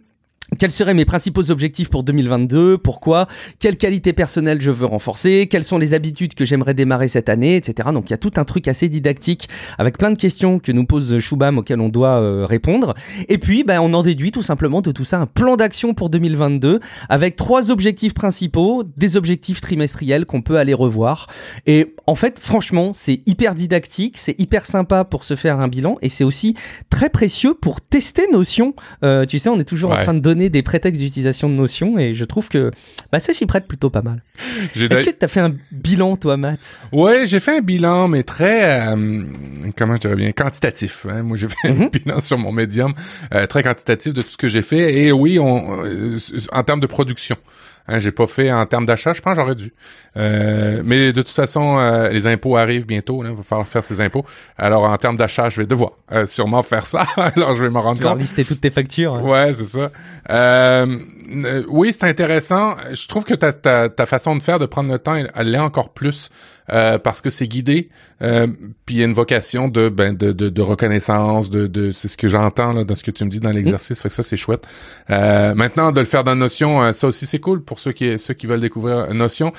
quels 0.59 0.71
seraient 0.71 0.93
mes 0.93 1.05
principaux 1.05 1.49
objectifs 1.49 1.89
pour 1.89 2.03
2022 2.03 2.77
Pourquoi? 2.77 3.27
Quelles 3.59 3.77
qualités 3.77 4.13
personnelles 4.13 4.61
je 4.61 4.69
veux 4.69 4.85
renforcer? 4.85 5.47
Quelles 5.49 5.63
sont 5.63 5.79
les 5.79 5.95
habitudes 5.95 6.35
que 6.35 6.45
j'aimerais 6.45 6.75
démarrer 6.75 7.07
cette 7.07 7.29
année? 7.29 7.55
Etc. 7.55 7.89
Donc 7.91 8.09
il 8.09 8.11
y 8.11 8.13
a 8.13 8.19
tout 8.19 8.33
un 8.35 8.45
truc 8.45 8.67
assez 8.67 8.87
didactique 8.87 9.49
avec 9.79 9.97
plein 9.97 10.11
de 10.11 10.17
questions 10.17 10.59
que 10.59 10.71
nous 10.71 10.85
pose 10.85 11.17
Shubham 11.17 11.57
auxquelles 11.57 11.79
on 11.79 11.89
doit 11.89 12.21
euh, 12.21 12.45
répondre. 12.45 12.93
Et 13.27 13.39
puis 13.39 13.63
ben, 13.63 13.79
on 13.81 13.93
en 13.95 14.03
déduit 14.03 14.31
tout 14.31 14.43
simplement 14.43 14.81
de 14.81 14.91
tout 14.91 15.03
ça 15.03 15.19
un 15.19 15.25
plan 15.25 15.57
d'action 15.57 15.95
pour 15.95 16.11
2022 16.11 16.79
avec 17.09 17.35
trois 17.37 17.71
objectifs 17.71 18.13
principaux, 18.13 18.83
des 18.97 19.17
objectifs 19.17 19.61
trimestriels 19.61 20.27
qu'on 20.27 20.43
peut 20.43 20.57
aller 20.57 20.75
revoir. 20.75 21.25
Et 21.65 21.95
en 22.05 22.15
fait 22.15 22.37
franchement 22.37 22.93
c'est 22.93 23.21
hyper 23.25 23.55
didactique, 23.55 24.19
c'est 24.19 24.39
hyper 24.39 24.67
sympa 24.67 25.05
pour 25.05 25.23
se 25.23 25.35
faire 25.35 25.59
un 25.59 25.67
bilan 25.67 25.97
et 26.03 26.09
c'est 26.09 26.23
aussi 26.23 26.55
très 26.91 27.09
précieux 27.09 27.55
pour 27.55 27.81
tester 27.81 28.27
Notion. 28.31 28.75
Euh, 29.03 29.25
tu 29.25 29.39
sais 29.39 29.49
on 29.49 29.59
est 29.59 29.65
toujours 29.65 29.89
ouais. 29.89 29.97
en 29.97 30.03
train 30.03 30.13
de 30.13 30.19
donner 30.19 30.34
des 30.35 30.63
prétextes 30.63 31.01
d'utilisation 31.01 31.49
de 31.49 31.53
notions 31.53 31.97
et 31.97 32.13
je 32.13 32.25
trouve 32.25 32.49
que 32.49 32.71
bah, 33.11 33.19
ça 33.19 33.33
s'y 33.33 33.45
prête 33.45 33.67
plutôt 33.67 33.89
pas 33.89 34.01
mal. 34.01 34.23
Est-ce 34.75 35.03
que 35.03 35.09
tu 35.09 35.25
as 35.25 35.27
fait 35.27 35.39
un 35.39 35.55
bilan, 35.71 36.15
toi, 36.17 36.37
Matt? 36.37 36.77
Ouais, 36.91 37.27
j'ai 37.27 37.39
fait 37.39 37.57
un 37.57 37.61
bilan, 37.61 38.07
mais 38.07 38.23
très, 38.23 38.87
euh, 38.87 39.23
comment 39.77 39.95
je 39.95 40.01
dirais 40.01 40.15
bien, 40.15 40.31
quantitatif. 40.31 41.05
Hein? 41.09 41.23
Moi, 41.23 41.37
j'ai 41.37 41.47
fait 41.47 41.69
mm 41.69 41.81
-hmm. 41.81 41.85
un 41.85 41.87
bilan 41.87 42.21
sur 42.21 42.37
mon 42.37 42.51
médium, 42.51 42.93
euh, 43.33 43.45
très 43.47 43.63
quantitatif 43.63 44.13
de 44.13 44.21
tout 44.21 44.29
ce 44.29 44.37
que 44.37 44.49
j'ai 44.49 44.61
fait. 44.61 44.93
Et 44.93 45.11
oui, 45.11 45.39
on, 45.39 45.83
euh, 45.85 46.17
en 46.51 46.63
termes 46.63 46.81
de 46.81 46.87
production. 46.87 47.37
Hein, 47.87 47.99
j'ai 47.99 48.11
pas 48.11 48.25
fait 48.25 48.51
en 48.51 48.65
termes 48.65 48.87
d'achat, 48.87 49.13
je 49.13 49.21
pense 49.21 49.35
j'aurais 49.35 49.53
dû. 49.53 49.71
Euh, 50.17 50.81
mais 50.83 51.13
de 51.13 51.21
toute 51.21 51.35
façon, 51.35 51.77
euh, 51.77 52.09
les 52.09 52.25
impôts 52.25 52.57
arrivent 52.57 52.87
bientôt, 52.87 53.23
il 53.23 53.31
va 53.31 53.43
falloir 53.43 53.67
faire 53.67 53.83
ses 53.83 54.01
impôts. 54.01 54.25
Alors 54.57 54.83
en 54.85 54.97
termes 54.97 55.17
d'achat, 55.17 55.49
je 55.49 55.61
vais 55.61 55.67
devoir 55.67 55.91
euh, 56.11 56.25
sûrement 56.25 56.63
faire 56.63 56.85
ça. 56.87 57.05
Alors 57.15 57.53
je 57.53 57.63
vais 57.63 57.69
me 57.69 57.77
rendre 57.77 57.99
tu 57.99 58.03
compte. 58.03 58.17
lister 58.17 58.43
toutes 58.43 58.61
tes 58.61 58.71
factures. 58.71 59.13
Hein. 59.13 59.21
Ouais, 59.21 59.53
c'est 59.53 59.65
ça. 59.65 59.91
Euh, 60.29 61.63
oui, 61.69 61.93
c'est 61.93 62.05
intéressant. 62.05 62.75
Je 62.91 63.07
trouve 63.07 63.25
que 63.25 63.33
ta, 63.33 63.53
ta, 63.53 63.89
ta, 63.89 64.05
façon 64.05 64.35
de 64.35 64.41
faire, 64.41 64.59
de 64.59 64.65
prendre 64.65 64.91
le 64.91 64.99
temps, 64.99 65.15
elle 65.15 65.51
l'est 65.51 65.59
encore 65.59 65.93
plus. 65.93 66.29
Euh, 66.73 66.97
parce 66.97 67.21
que 67.21 67.29
c'est 67.29 67.47
guidé, 67.47 67.89
euh, 68.23 68.47
puis 68.87 68.95
il 68.95 68.97
y 68.97 69.01
a 69.03 69.05
une 69.05 69.13
vocation 69.13 69.67
de 69.67 69.87
ben 69.87 70.17
de, 70.17 70.31
de, 70.31 70.49
de 70.49 70.61
reconnaissance, 70.63 71.51
de, 71.51 71.67
de 71.67 71.91
c'est 71.91 72.07
ce 72.07 72.17
que 72.17 72.27
j'entends 72.27 72.73
là 72.73 72.83
dans 72.83 72.95
ce 72.95 73.03
que 73.03 73.11
tu 73.11 73.23
me 73.23 73.29
dis 73.29 73.39
dans 73.39 73.51
l'exercice, 73.51 73.99
mmh. 73.99 74.01
fait 74.01 74.09
que 74.09 74.15
ça 74.15 74.23
c'est 74.23 74.35
chouette. 74.35 74.65
Euh, 75.11 75.53
maintenant 75.53 75.91
de 75.91 75.99
le 75.99 76.07
faire 76.07 76.23
dans 76.23 76.35
Notion, 76.35 76.91
ça 76.91 77.05
aussi 77.05 77.27
c'est 77.27 77.37
cool 77.37 77.61
pour 77.61 77.77
ceux 77.77 77.91
qui 77.91 78.17
ceux 78.17 78.33
qui 78.33 78.47
veulent 78.47 78.61
découvrir 78.61 79.13
Notion. 79.13 79.53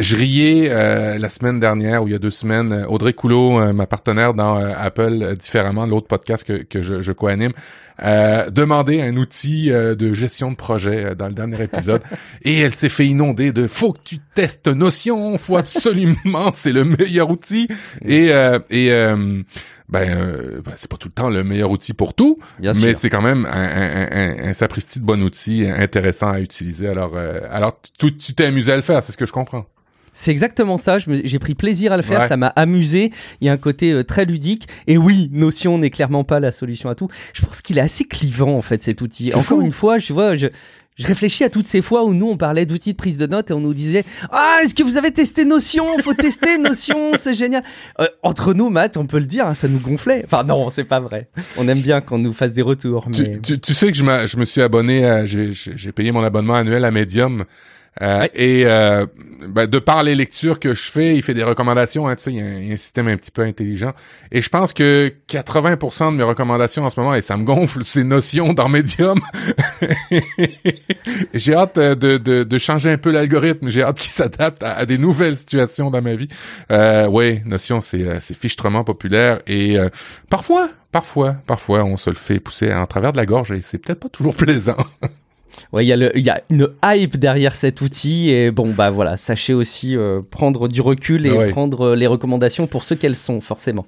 je 0.00 0.16
riais 0.16 1.18
la 1.18 1.28
semaine 1.30 1.60
dernière 1.60 2.02
ou 2.02 2.08
il 2.08 2.12
y 2.12 2.14
a 2.14 2.18
deux 2.18 2.28
semaines, 2.28 2.84
Audrey 2.90 3.14
Coulot, 3.14 3.72
ma 3.72 3.86
partenaire 3.86 4.34
dans 4.34 4.56
Apple, 4.56 5.34
différemment 5.38 5.86
l'autre 5.86 6.08
podcast 6.08 6.44
que 6.44 6.62
que 6.62 6.82
je, 6.82 7.00
je 7.00 7.12
co-anime, 7.12 7.52
euh, 8.02 8.50
demander 8.50 9.02
un 9.02 9.16
outil 9.16 9.70
euh, 9.70 9.94
de 9.94 10.12
gestion 10.12 10.50
de 10.50 10.56
projet 10.56 11.04
euh, 11.04 11.14
dans 11.14 11.28
le 11.28 11.34
dernier 11.34 11.62
épisode 11.62 12.02
et 12.42 12.58
elle 12.58 12.72
s'est 12.72 12.88
fait 12.88 13.06
inonder 13.06 13.52
de 13.52 13.66
faut 13.66 13.92
que 13.92 14.00
tu 14.02 14.18
testes 14.34 14.68
Notion, 14.68 15.36
faut 15.38 15.56
absolument, 15.56 16.50
c'est 16.54 16.72
le 16.72 16.84
meilleur 16.84 17.30
outil 17.30 17.68
et 18.04 18.32
euh, 18.32 18.58
et 18.70 18.92
euh, 18.92 19.42
ben, 19.88 20.62
ben 20.64 20.72
c'est 20.76 20.88
pas 20.88 20.96
tout 20.96 21.08
le 21.08 21.14
temps 21.14 21.30
le 21.30 21.42
meilleur 21.42 21.70
outil 21.70 21.92
pour 21.92 22.14
tout, 22.14 22.38
Bien 22.60 22.72
mais 22.80 22.94
c'est 22.94 23.10
quand 23.10 23.22
même 23.22 23.44
un, 23.46 23.50
un, 23.50 24.08
un, 24.12 24.48
un, 24.48 24.52
sapristi 24.52 25.00
de 25.00 25.04
bon 25.04 25.20
outil 25.22 25.66
intéressant 25.68 26.30
à 26.30 26.40
utiliser. 26.40 26.88
Alors 26.88 27.16
alors 27.16 27.80
tu 27.98 28.14
t'es 28.14 28.46
amusé 28.46 28.72
à 28.72 28.76
le 28.76 28.82
faire, 28.82 29.02
c'est 29.02 29.12
ce 29.12 29.16
que 29.16 29.26
je 29.26 29.32
comprends. 29.32 29.66
C'est 30.12 30.30
exactement 30.30 30.76
ça, 30.76 30.98
j'ai 30.98 31.38
pris 31.38 31.54
plaisir 31.54 31.92
à 31.92 31.96
le 31.96 32.02
faire, 32.02 32.20
ouais. 32.20 32.28
ça 32.28 32.36
m'a 32.36 32.48
amusé, 32.48 33.12
il 33.40 33.46
y 33.46 33.50
a 33.50 33.52
un 33.52 33.56
côté 33.56 33.92
euh, 33.92 34.04
très 34.04 34.24
ludique. 34.24 34.66
Et 34.86 34.98
oui, 34.98 35.30
Notion 35.32 35.78
n'est 35.78 35.90
clairement 35.90 36.24
pas 36.24 36.40
la 36.40 36.52
solution 36.52 36.90
à 36.90 36.94
tout. 36.94 37.08
Je 37.32 37.42
pense 37.44 37.62
qu'il 37.62 37.78
est 37.78 37.82
assez 37.82 38.04
clivant 38.04 38.56
en 38.56 38.62
fait 38.62 38.82
cet 38.82 39.00
outil. 39.02 39.30
Encore 39.32 39.44
fou. 39.44 39.62
une 39.62 39.72
fois, 39.72 39.98
je 39.98 40.12
vois, 40.12 40.34
je, 40.34 40.48
je 41.00 41.06
réfléchis 41.06 41.44
à 41.44 41.50
toutes 41.50 41.66
ces 41.66 41.80
fois 41.80 42.04
où 42.04 42.12
nous 42.12 42.28
on 42.28 42.36
parlait 42.36 42.66
d'outils 42.66 42.92
de 42.92 42.96
prise 42.96 43.16
de 43.16 43.26
notes 43.26 43.50
et 43.50 43.54
on 43.54 43.60
nous 43.60 43.74
disait 43.74 44.04
ah 44.30 44.58
est-ce 44.62 44.74
que 44.74 44.82
vous 44.82 44.98
avez 44.98 45.10
testé 45.10 45.44
Notion? 45.44 45.98
Faut 45.98 46.14
tester 46.14 46.58
Notion 46.58 47.12
c'est 47.16 47.32
génial 47.32 47.62
euh, 48.00 48.06
entre 48.22 48.52
nous 48.52 48.68
Matt 48.68 48.96
on 48.96 49.06
peut 49.06 49.18
le 49.18 49.24
dire 49.24 49.46
hein, 49.46 49.54
ça 49.54 49.66
nous 49.66 49.78
gonflait 49.78 50.22
enfin 50.26 50.44
non 50.44 50.68
c'est 50.70 50.84
pas 50.84 51.00
vrai 51.00 51.28
on 51.56 51.66
aime 51.68 51.80
bien 51.80 52.00
qu'on 52.00 52.18
nous 52.18 52.34
fasse 52.34 52.52
des 52.52 52.62
retours 52.62 53.08
mais... 53.08 53.38
tu, 53.40 53.74
sais 53.74 53.90
que 53.90 53.96
je, 53.96 54.04
je 54.04 54.36
me 54.36 54.44
suis 54.44 54.60
abonné 54.60 55.24
j'ai 55.24 55.92
payé 55.92 56.12
mon 56.12 56.22
abonnement 56.22 56.54
annuel 56.56 56.84
à 56.84 56.90
Medium 56.90 57.44
euh, 58.02 58.26
et 58.34 58.62
euh, 58.66 59.06
ben, 59.48 59.66
de 59.66 59.78
par 59.78 60.02
les 60.02 60.14
lectures 60.14 60.58
que 60.58 60.74
je 60.74 60.90
fais, 60.90 61.16
il 61.16 61.22
fait 61.22 61.34
des 61.34 61.42
recommandations. 61.42 62.08
Hein, 62.08 62.14
il 62.26 62.36
y, 62.36 62.40
a 62.40 62.44
un, 62.44 62.76
système 62.76 63.08
un 63.08 63.16
petit 63.16 63.30
peu 63.30 63.42
intelligent. 63.42 63.92
Et 64.30 64.40
je 64.40 64.48
pense 64.48 64.72
que 64.72 65.12
80% 65.28 66.12
de 66.12 66.16
mes 66.16 66.22
recommandations 66.22 66.84
en 66.84 66.90
ce 66.90 66.98
moment, 66.98 67.14
et 67.14 67.22
ça 67.22 67.36
me 67.36 67.44
gonfle, 67.44 67.84
c'est 67.84 68.04
notions 68.04 68.52
dans 68.52 68.68
Medium. 68.68 69.20
j'ai 71.34 71.54
hâte 71.54 71.78
euh, 71.78 71.94
de, 71.94 72.18
de, 72.18 72.44
de, 72.44 72.58
changer 72.58 72.92
un 72.92 72.98
peu 72.98 73.10
l'algorithme. 73.10 73.68
J'ai 73.70 73.82
hâte 73.82 73.98
qu'il 73.98 74.10
s'adapte 74.10 74.62
à, 74.62 74.86
des 74.86 74.98
nouvelles 74.98 75.36
situations 75.36 75.90
dans 75.90 76.02
ma 76.02 76.14
vie. 76.14 76.28
Euh, 76.70 77.06
oui, 77.06 77.40
Notion, 77.44 77.80
c'est, 77.80 78.02
euh, 78.02 78.18
c'est 78.20 78.36
fichtrement 78.36 78.84
populaire. 78.84 79.40
Et 79.46 79.76
parfois, 80.28 80.70
parfois, 80.92 81.36
parfois, 81.46 81.84
on 81.84 81.96
se 81.96 82.10
le 82.10 82.16
fait 82.16 82.40
pousser 82.40 82.72
en 82.72 82.86
travers 82.86 83.12
de 83.12 83.16
la 83.16 83.26
gorge 83.26 83.52
et 83.52 83.62
c'est 83.62 83.78
peut-être 83.78 84.00
pas 84.00 84.08
toujours 84.08 84.34
plaisant. 84.34 84.76
Ouais, 85.72 85.84
il 85.84 85.88
y, 85.88 86.20
y 86.22 86.30
a 86.30 86.42
une 86.50 86.68
hype 86.84 87.16
derrière 87.16 87.56
cet 87.56 87.80
outil 87.80 88.30
et 88.30 88.50
bon, 88.50 88.72
bah 88.72 88.90
voilà, 88.90 89.16
sachez 89.16 89.54
aussi 89.54 89.96
euh, 89.96 90.20
prendre 90.30 90.68
du 90.68 90.80
recul 90.80 91.26
et 91.26 91.50
prendre 91.50 91.94
les 91.94 92.06
recommandations 92.06 92.66
pour 92.66 92.84
ce 92.84 92.94
qu'elles 92.94 93.16
sont, 93.16 93.40
forcément. 93.40 93.86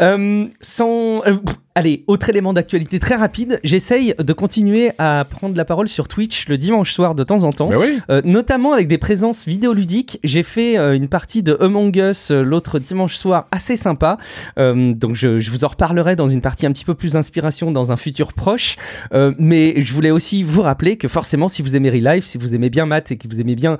Euh, 0.00 0.46
sans, 0.60 1.24
euh, 1.26 1.36
Allez, 1.76 2.04
autre 2.06 2.30
élément 2.30 2.52
d'actualité 2.52 3.00
très 3.00 3.16
rapide, 3.16 3.58
j'essaye 3.64 4.14
de 4.16 4.32
continuer 4.32 4.92
à 4.98 5.26
prendre 5.28 5.56
la 5.56 5.64
parole 5.64 5.88
sur 5.88 6.06
Twitch 6.06 6.46
le 6.46 6.56
dimanche 6.56 6.92
soir 6.92 7.16
de 7.16 7.24
temps 7.24 7.42
en 7.42 7.50
temps, 7.50 7.68
euh, 8.10 8.22
notamment 8.24 8.74
avec 8.74 8.86
des 8.86 8.96
présences 8.96 9.48
vidéoludiques. 9.48 10.20
J'ai 10.22 10.44
fait 10.44 10.78
euh, 10.78 10.94
une 10.94 11.08
partie 11.08 11.42
de 11.42 11.56
Among 11.60 11.96
Us 11.96 12.30
euh, 12.30 12.42
l'autre 12.42 12.78
dimanche 12.78 13.16
soir 13.16 13.46
assez 13.50 13.76
sympa, 13.76 14.18
donc 14.56 15.16
je, 15.16 15.40
je, 15.40 15.50
vous 15.50 15.64
en 15.64 15.66
reparlerai 15.66 16.14
dans 16.14 16.28
une 16.28 16.40
partie 16.40 16.64
un 16.64 16.70
petit 16.70 16.84
peu 16.84 16.94
plus 16.94 17.14
d'inspiration 17.14 17.72
dans 17.72 17.90
un 17.90 17.96
futur 17.96 18.34
proche. 18.34 18.76
mais 19.12 19.74
je 19.84 19.92
voulais 19.92 20.12
aussi 20.12 20.44
vous 20.44 20.62
rappeler 20.62 20.96
que 20.96 21.08
forcément, 21.08 21.48
si 21.48 21.60
vous 21.60 21.74
aimez 21.74 21.90
Relife, 21.90 22.24
si 22.24 22.38
vous 22.38 22.54
aimez 22.54 22.70
bien 22.70 22.86
Matt 22.86 23.10
et 23.10 23.16
que 23.16 23.26
vous 23.26 23.40
aimez 23.40 23.56
bien 23.56 23.78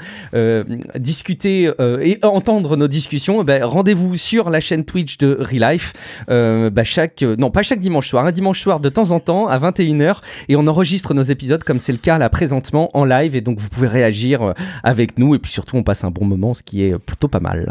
discuter 0.96 1.70
et 2.02 2.18
entendre 2.22 2.76
nos 2.76 2.88
discussions, 2.88 3.44
ben, 3.44 3.62
rendez-vous 3.62 4.16
sur 4.16 4.50
la 4.50 4.58
chaîne 4.58 4.84
Twitch 4.84 5.16
de 5.18 5.38
Relife. 5.40 5.92
Bah, 6.26 6.82
chaque, 6.82 7.22
non 7.22 7.52
pas 7.52 7.62
chaque 7.62 7.83
dimanche 7.84 8.08
soir, 8.08 8.24
un 8.24 8.32
dimanche 8.32 8.60
soir 8.60 8.80
de 8.80 8.88
temps 8.88 9.10
en 9.10 9.20
temps 9.20 9.46
à 9.46 9.58
21h 9.58 10.20
et 10.48 10.56
on 10.56 10.66
enregistre 10.66 11.12
nos 11.12 11.22
épisodes 11.22 11.62
comme 11.62 11.78
c'est 11.78 11.92
le 11.92 11.98
cas 11.98 12.16
là 12.16 12.30
présentement 12.30 12.90
en 12.96 13.04
live 13.04 13.36
et 13.36 13.42
donc 13.42 13.60
vous 13.60 13.68
pouvez 13.68 13.88
réagir 13.88 14.42
euh, 14.42 14.52
avec 14.82 15.18
nous 15.18 15.34
et 15.34 15.38
puis 15.38 15.52
surtout 15.52 15.76
on 15.76 15.82
passe 15.82 16.02
un 16.02 16.10
bon 16.10 16.24
moment 16.24 16.54
ce 16.54 16.62
qui 16.62 16.82
est 16.82 16.98
plutôt 16.98 17.28
pas 17.28 17.40
mal. 17.40 17.66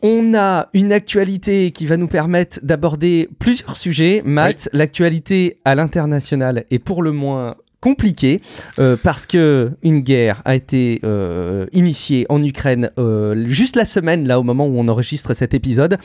On 0.00 0.32
a 0.34 0.68
une 0.74 0.92
actualité 0.92 1.72
qui 1.72 1.86
va 1.86 1.96
nous 1.96 2.06
permettre 2.06 2.60
d'aborder 2.62 3.28
plusieurs 3.40 3.76
sujets. 3.76 4.22
Matt, 4.24 4.68
l'actualité 4.72 5.58
à 5.64 5.74
l'international 5.74 6.64
est 6.70 6.78
pour 6.78 7.02
le 7.02 7.10
moins 7.10 7.56
compliquée 7.80 8.40
euh, 8.78 8.96
parce 9.02 9.26
que 9.26 9.72
une 9.82 10.00
guerre 10.00 10.42
a 10.44 10.54
été 10.54 11.00
euh, 11.02 11.66
initiée 11.72 12.26
en 12.28 12.42
Ukraine 12.42 12.90
juste 13.46 13.76
la 13.76 13.84
semaine 13.84 14.26
là 14.26 14.38
au 14.38 14.42
moment 14.44 14.66
où 14.66 14.78
on 14.78 14.88
enregistre 14.88 15.34
cet 15.34 15.54
épisode 15.54 15.98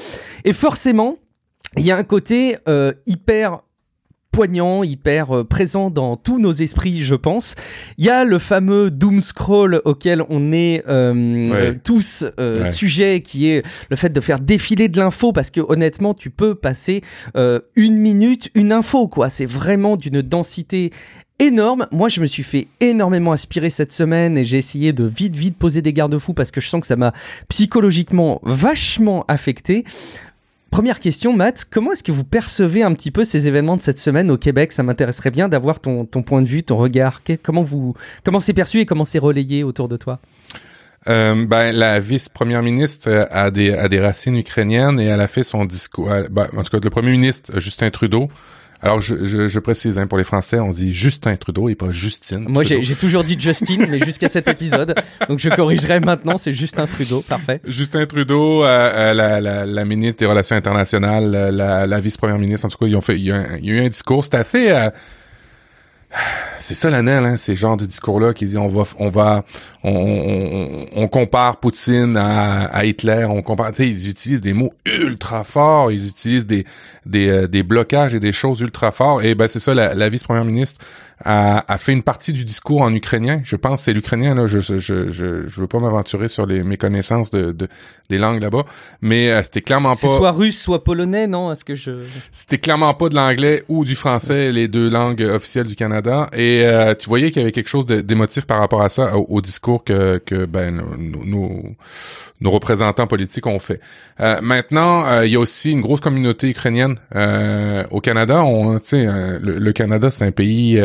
et 0.44 0.53
forcément 0.53 1.18
il 1.77 1.86
y 1.86 1.92
a 1.92 1.98
un 1.98 2.03
côté 2.03 2.58
euh, 2.68 2.94
hyper 3.06 3.62
poignant, 4.32 4.84
hyper 4.84 5.32
euh, 5.32 5.44
présent 5.44 5.92
dans 5.92 6.18
tous 6.18 6.39
nos 6.39 6.53
esprits, 6.53 7.03
je 7.03 7.13
pense. 7.13 7.56
Il 7.98 8.06
y 8.06 8.10
a 8.10 8.24
le 8.24 8.39
fameux 8.39 8.89
doom 8.89 9.22
scroll 9.22 9.82
auquel 9.86 10.24
on 10.30 10.51
est 10.51 10.84
euh, 10.88 11.74
tous 11.84 12.25
sujets, 12.65 13.22
qui 13.22 13.50
est 13.50 13.63
le 13.89 13.96
fait 13.96 14.10
de 14.10 14.20
faire 14.20 14.39
défiler 14.39 14.88
de 14.88 14.98
l'info, 15.00 15.34
parce 15.34 15.51
que 15.51 15.62
honnêtement, 15.62 16.15
tu 16.15 16.32
peux 16.32 16.56
passer 16.56 17.03
une 17.75 17.98
minute, 17.98 18.50
une 18.56 18.72
info, 18.72 19.08
quoi. 19.08 19.30
C'est 19.30 19.46
vraiment 19.46 19.98
d'une 19.98 20.24
densité 20.24 20.92
énorme. 21.39 21.88
Moi, 21.92 22.10
je 22.10 22.22
me 22.22 22.25
suis 22.25 22.44
fait 22.44 22.68
énormément 22.80 23.32
aspirer 23.32 23.70
cette 23.70 23.92
semaine 23.92 24.38
et 24.38 24.44
j'ai 24.44 24.58
essayé 24.58 24.94
de 24.94 25.03
vite, 25.03 25.36
vite 25.36 25.58
poser 25.58 25.82
des 25.82 25.94
garde-fous 25.94 26.34
parce 26.34 26.51
que 26.51 26.62
je 26.62 26.70
sens 26.70 26.82
que 26.82 26.88
ça 26.88 26.96
m'a 26.96 27.13
psychologiquement 27.50 28.39
vachement 28.44 29.25
affecté. 29.27 29.84
Première 30.74 31.00
question, 31.00 31.36
Matt, 31.36 31.65
comment 31.70 31.92
est-ce 31.92 32.03
que 32.03 32.12
vous 32.12 32.24
percevez 32.24 32.82
un 32.82 32.94
petit 32.94 33.12
peu 33.12 33.25
ces 33.25 33.46
événements 33.48 33.77
de 33.77 33.84
cette 33.84 34.00
semaine 34.00 34.32
au 34.32 34.39
Québec? 34.39 34.72
Ça 34.72 34.82
m'intéresserait 34.82 35.30
bien 35.30 35.48
d'avoir 35.48 35.80
ton, 35.80 36.06
point 36.06 36.42
de 36.42 36.48
vue, 36.48 36.63
ton 36.63 36.77
regard. 36.77 37.22
comment 37.44 37.63
comment 38.24 38.39
c'est 38.39 38.56
perçu 38.56 38.80
et 38.80 38.88
comment 38.88 39.06
c'est 39.06 39.20
relayé 39.20 39.63
autour 39.63 39.88
de 39.88 39.98
toi? 39.98 40.20
Euh, 41.08 41.46
ben, 41.46 41.72
la 41.72 42.00
vice-première 42.00 42.63
ministre 42.63 43.27
a 43.30 43.51
des, 43.51 43.72
a 43.72 43.88
des 43.88 44.00
racines 44.00 44.36
ukrainiennes 44.36 45.00
et 45.00 45.06
elle 45.06 45.22
a 45.22 45.27
fait 45.27 45.44
son 45.44 45.65
discours. 45.65 46.10
Ben, 46.32 46.48
en 46.58 46.63
tout 46.63 46.72
cas, 46.72 46.84
le 46.84 46.89
premier 46.89 47.12
ministre 47.12 47.60
Justin 47.60 47.92
Trudeau 47.92 48.30
alors, 48.84 49.00
je, 49.00 49.24
je, 49.24 49.48
je 49.48 49.60
précise, 49.60 49.98
hein, 49.98 50.08
pour 50.08 50.18
les 50.18 50.25
Français, 50.25 50.60
on 50.60 50.72
dit 50.72 50.94
Justin 50.94 51.38
Trudeau 51.38 51.70
et 51.70 51.75
pas 51.75 51.92
Justine. 51.92 52.46
Moi, 52.50 52.63
j'ai 52.63 52.96
toujours 52.96 53.24
dit 53.24 53.38
Justine, 53.40 53.88
mais 53.90 53.98
jusqu'à 54.06 54.28
cet 54.28 54.50
épisode. 54.50 54.94
Donc, 55.30 55.40
je 55.40 55.48
corrigerai 55.48 56.02
maintenant, 56.02 56.38
c'est 56.38 56.52
Justin 56.52 56.86
Trudeau. 56.86 57.22
Parfait. 57.22 57.62
Justin 57.66 58.06
Trudeau, 58.06 58.66
euh, 58.66 58.92
euh 58.94 59.13
la, 59.13 59.40
la, 59.40 59.66
la, 59.66 59.86
ministre 59.86 60.20
des 60.20 60.25
Relations 60.25 60.58
internationales, 60.58 61.32
la, 61.32 61.88
la 61.88 62.00
vice-première 62.02 62.38
ministre, 62.38 62.66
en 62.66 62.70
tout 62.70 62.78
cas, 62.78 62.86
ils 62.86 62.96
ont 62.98 63.02
fait, 63.02 63.16
il 63.16 63.24
y 63.25 63.32
a, 63.32 63.58
eu 63.62 63.80
un 63.80 63.88
discours, 63.88 64.25
c'était 64.25 64.38
assez... 64.38 64.70
Euh, 64.70 64.90
c'est 66.60 66.75
solennel, 66.75 67.25
hein, 67.25 67.38
ces 67.38 67.55
genres 67.55 67.77
de 67.77 67.86
discours-là 67.86 68.34
qui 68.34 68.46
disent 68.46 68.58
on 68.58 68.67
va, 68.67 68.84
on 69.00 69.10
va, 69.10 69.43
on, 69.84 71.08
compare 71.08 71.58
Poutine 71.58 72.15
à, 72.17 72.65
à 72.65 72.86
Hitler, 72.86 73.25
on 73.29 73.41
compare, 73.41 73.72
ils 73.79 74.10
utilisent 74.10 74.41
des 74.41 74.53
mots 74.53 74.74
ultra 74.86 75.43
forts, 75.43 75.91
ils 75.91 76.08
utilisent 76.08 76.46
des 76.46 76.65
des, 77.05 77.27
euh, 77.27 77.48
des 77.48 77.63
blocages 77.63 78.15
et 78.15 78.20
des 78.20 78.32
choses 78.32 78.62
ultra 78.62 78.91
forts. 78.91 79.24
Et 79.24 79.36
ben 79.36 79.48
c'est 79.48 79.60
ça, 79.60 79.74
la, 79.74 79.93
la 79.93 80.10
vice-première 80.10 80.46
ministre 80.46 80.79
a, 81.24 81.72
a, 81.72 81.77
fait 81.77 81.94
une 81.94 82.03
partie 82.03 82.34
du 82.34 82.44
discours 82.44 82.82
en 82.82 82.94
ukrainien. 82.94 83.39
Je 83.44 83.56
pense 83.56 83.80
que 83.80 83.86
c'est 83.86 83.94
l'ukrainien 83.94 84.36
là. 84.36 84.48
Je 84.48 84.60
je 84.60 84.77
je 84.77 85.10
je 85.10 85.62
veux 85.62 85.68
pas 85.68 85.80
m'aventurer 85.80 86.27
sur 86.27 86.46
les 86.46 86.63
méconnaissances 86.63 87.32
de, 87.32 87.51
de 87.51 87.68
des 88.10 88.18
langues 88.18 88.42
là-bas, 88.42 88.63
mais 89.01 89.32
euh, 89.32 89.42
c'était 89.44 89.62
clairement 89.62 89.89
pas. 89.89 89.96
soit 89.96 90.32
russe, 90.32 90.62
soit 90.62 90.84
polonais, 90.84 91.27
non? 91.27 91.51
Est-ce 91.51 91.63
que 91.63 91.75
je 91.75 91.92
C'était 92.32 92.58
clairement 92.58 92.94
pas 92.94 93.10
de 93.10 93.15
l'anglais 93.15 93.63
ou 93.70 93.86
du 93.86 93.96
français, 93.96 94.51
les 94.51 94.68
deux 94.68 94.89
langues 94.89 95.22
officielles 95.22 95.68
du 95.68 95.75
Canada. 95.75 96.30
Et 96.34 96.63
euh, 96.65 96.94
tu 96.96 97.08
voyais 97.08 97.32
qu'il 97.32 97.42
y 97.42 97.44
avait 97.44 97.51
quelque 97.51 97.70
chose 97.70 97.86
d'émotif 97.86 98.46
par 98.46 98.60
rapport 98.60 98.82
à 98.82 98.89
ça, 98.89 99.18
au, 99.18 99.42
discours 99.42 99.84
que 99.84 100.18
que 100.25 100.46
ben 100.46 100.82
nous 100.98 101.75
nos 102.44 102.51
représentants 102.51 103.08
politiques 103.08 103.48
ont 103.48 103.58
fait. 103.58 103.80
Euh, 104.20 104.39
maintenant, 104.42 105.06
euh, 105.06 105.25
il 105.25 105.32
y 105.32 105.36
a 105.36 105.39
aussi 105.39 105.72
une 105.72 105.82
grosse 105.82 106.01
communauté 106.01 106.50
ukrainienne 106.50 106.98
euh, 107.15 107.84
au 107.89 108.01
Canada. 108.01 108.44
On, 108.44 108.80
le, 108.92 109.38
le 109.39 109.72
Canada, 109.72 110.12
c'est 110.12 110.25
un 110.25 110.32
pays 110.32 110.80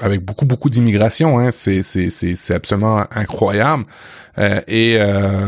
avec 0.00 0.24
beaucoup 0.24 0.46
beaucoup 0.46 0.70
d'immigration. 0.70 1.38
Hein. 1.38 1.50
C'est 1.52 1.82
c'est 1.82 2.10
c'est 2.10 2.54
absolument 2.54 3.04
incroyable. 3.10 3.84
et 4.68 4.98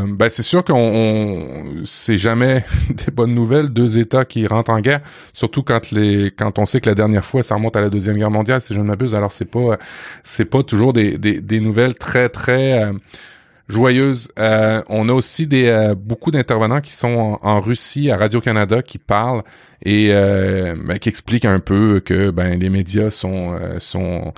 ben 0.09 0.29
c'est 0.31 0.43
sûr 0.43 0.65
qu'on 0.65 1.83
c'est 1.85 2.17
jamais 2.17 2.65
des 2.91 3.13
bonnes 3.13 3.35
nouvelles 3.35 3.69
deux 3.69 3.99
États 3.99 4.25
qui 4.25 4.47
rentrent 4.47 4.71
en 4.71 4.81
guerre, 4.81 5.01
surtout 5.33 5.63
quand 5.63 5.91
les 5.91 6.31
quand 6.31 6.59
on 6.59 6.67
sait 6.67 6.81
que 6.81 6.89
la 6.89 6.95
dernière 6.95 7.25
fois 7.25 7.43
ça 7.43 7.55
remonte 7.55 7.77
à 7.77 7.81
la 7.81 7.91
deuxième 7.91 8.17
guerre 8.17 8.31
mondiale, 8.31 8.63
si 8.63 8.75
je 8.75 8.81
ne 8.81 8.85
m'abuse. 8.85 9.15
Alors 9.15 9.33
c'est 9.33 9.45
pas 9.45 9.77
c'est 10.25 10.47
pas 10.47 10.63
toujours 10.63 10.93
des, 10.93 11.19
des, 11.19 11.41
des 11.41 11.61
nouvelles 11.61 11.95
très 11.95 12.29
très 12.29 12.93
joyeuse. 13.69 14.29
Euh, 14.39 14.83
on 14.89 15.09
a 15.09 15.13
aussi 15.13 15.47
des 15.47 15.67
euh, 15.67 15.95
beaucoup 15.95 16.31
d'intervenants 16.31 16.81
qui 16.81 16.93
sont 16.93 17.39
en, 17.43 17.61
Russie 17.61 18.11
à 18.11 18.17
Radio 18.17 18.41
Canada 18.41 18.83
qui 18.83 18.99
parlent 18.99 19.43
et 19.85 20.09
euh, 20.11 20.75
ben, 20.85 20.99
qui 20.99 21.09
expliquent 21.09 21.45
un 21.45 21.61
peu 21.61 22.01
que 22.01 22.31
ben 22.31 22.59
les 22.59 22.71
médias 22.71 23.11
sont 23.11 23.59
sont 23.79 24.33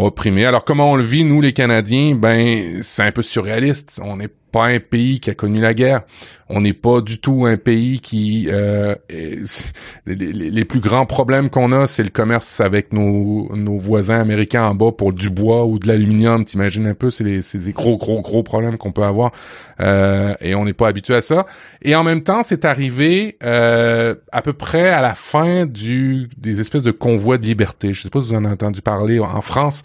opprimés. 0.00 0.46
Alors 0.46 0.64
comment 0.64 0.92
on 0.92 0.96
le 0.96 1.02
vit 1.02 1.24
nous 1.24 1.40
les 1.40 1.52
Canadiens? 1.52 2.14
Ben 2.14 2.82
c'est 2.82 3.02
un 3.02 3.12
peu 3.12 3.22
surréaliste. 3.22 4.00
On 4.02 4.16
n'est 4.16 4.30
pas 4.50 4.66
un 4.66 4.80
pays 4.80 5.20
qui 5.20 5.30
a 5.30 5.34
connu 5.34 5.60
la 5.60 5.74
guerre. 5.74 6.02
On 6.48 6.62
n'est 6.62 6.72
pas 6.72 7.00
du 7.00 7.18
tout 7.18 7.44
un 7.46 7.56
pays 7.56 8.00
qui... 8.00 8.46
Euh, 8.48 8.94
les, 10.06 10.64
plus 10.64 10.80
grands 10.80 11.06
problèmes 11.06 11.50
qu'on 11.50 11.72
a, 11.72 11.86
c'est 11.86 12.02
le 12.02 12.08
commerce 12.10 12.60
avec 12.60 12.92
nos, 12.92 13.54
nos 13.54 13.76
voisins 13.76 14.20
américains 14.20 14.64
en 14.64 14.74
bas 14.74 14.92
pour 14.92 15.12
du 15.12 15.28
bois 15.28 15.66
ou 15.66 15.78
de 15.78 15.86
l'aluminium. 15.86 16.44
T'imagines 16.44 16.86
un 16.86 16.94
peu, 16.94 17.10
c'est 17.10 17.24
des 17.24 17.72
gros, 17.72 17.98
gros, 17.98 18.22
gros 18.22 18.42
problèmes 18.42 18.78
qu'on 18.78 18.92
peut 18.92 19.02
avoir. 19.02 19.32
Euh, 19.80 20.34
et 20.40 20.54
on 20.54 20.64
n'est 20.64 20.72
pas 20.72 20.88
habitué 20.88 21.14
à 21.14 21.20
ça. 21.20 21.46
Et 21.82 21.94
en 21.94 22.02
même 22.02 22.22
temps, 22.22 22.42
c'est 22.42 22.64
arrivé 22.64 23.36
euh, 23.42 24.14
à 24.32 24.40
peu 24.40 24.52
près 24.54 24.88
à 24.88 25.02
la 25.02 25.14
fin 25.14 25.66
du 25.66 26.28
des 26.38 26.60
espèces 26.60 26.82
de 26.82 26.90
convois 26.90 27.38
de 27.38 27.44
liberté. 27.44 27.92
Je 27.92 28.02
sais 28.02 28.10
pas 28.10 28.20
si 28.20 28.28
vous 28.28 28.34
en 28.34 28.44
avez 28.44 28.54
entendu 28.54 28.80
parler 28.80 29.18
en 29.20 29.42
France, 29.42 29.82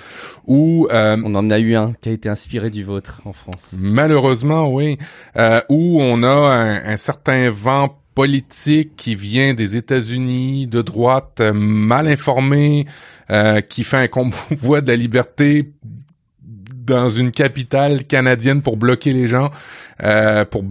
où... 0.48 0.88
Euh, 0.92 1.16
on 1.24 1.36
en 1.36 1.50
a 1.50 1.60
eu 1.60 1.76
un 1.76 1.94
qui 2.02 2.10
a 2.10 2.12
été 2.12 2.30
inspiré 2.30 2.70
du 2.70 2.84
vôtre 2.84 3.22
en 3.26 3.34
France. 3.34 3.76
Malheureusement, 3.80 4.53
oui. 4.62 4.98
Euh, 5.38 5.62
où 5.70 6.02
on 6.02 6.24
a 6.24 6.30
un, 6.30 6.98
certain 6.98 7.50
vent 7.50 8.00
politique 8.16 8.96
qui 8.96 9.16
vient 9.16 9.54
des 9.54 9.76
États-Unis, 9.76 10.68
de 10.68 10.82
droite, 10.82 11.40
euh, 11.42 11.54
mal 11.54 12.08
informé, 12.08 12.86
euh, 13.32 13.62
qui 13.62 13.84
fait 13.84 13.98
un 13.98 14.08
convoi 14.08 14.82
de 14.82 14.88
la 14.88 14.96
liberté 14.96 15.72
dans 16.42 17.10
une 17.10 17.32
capitale 17.32 18.06
canadienne 18.06 18.62
pour 18.62 18.78
bloquer 18.78 19.14
les 19.14 19.28
gens, 19.28 19.50
pour, 20.52 20.64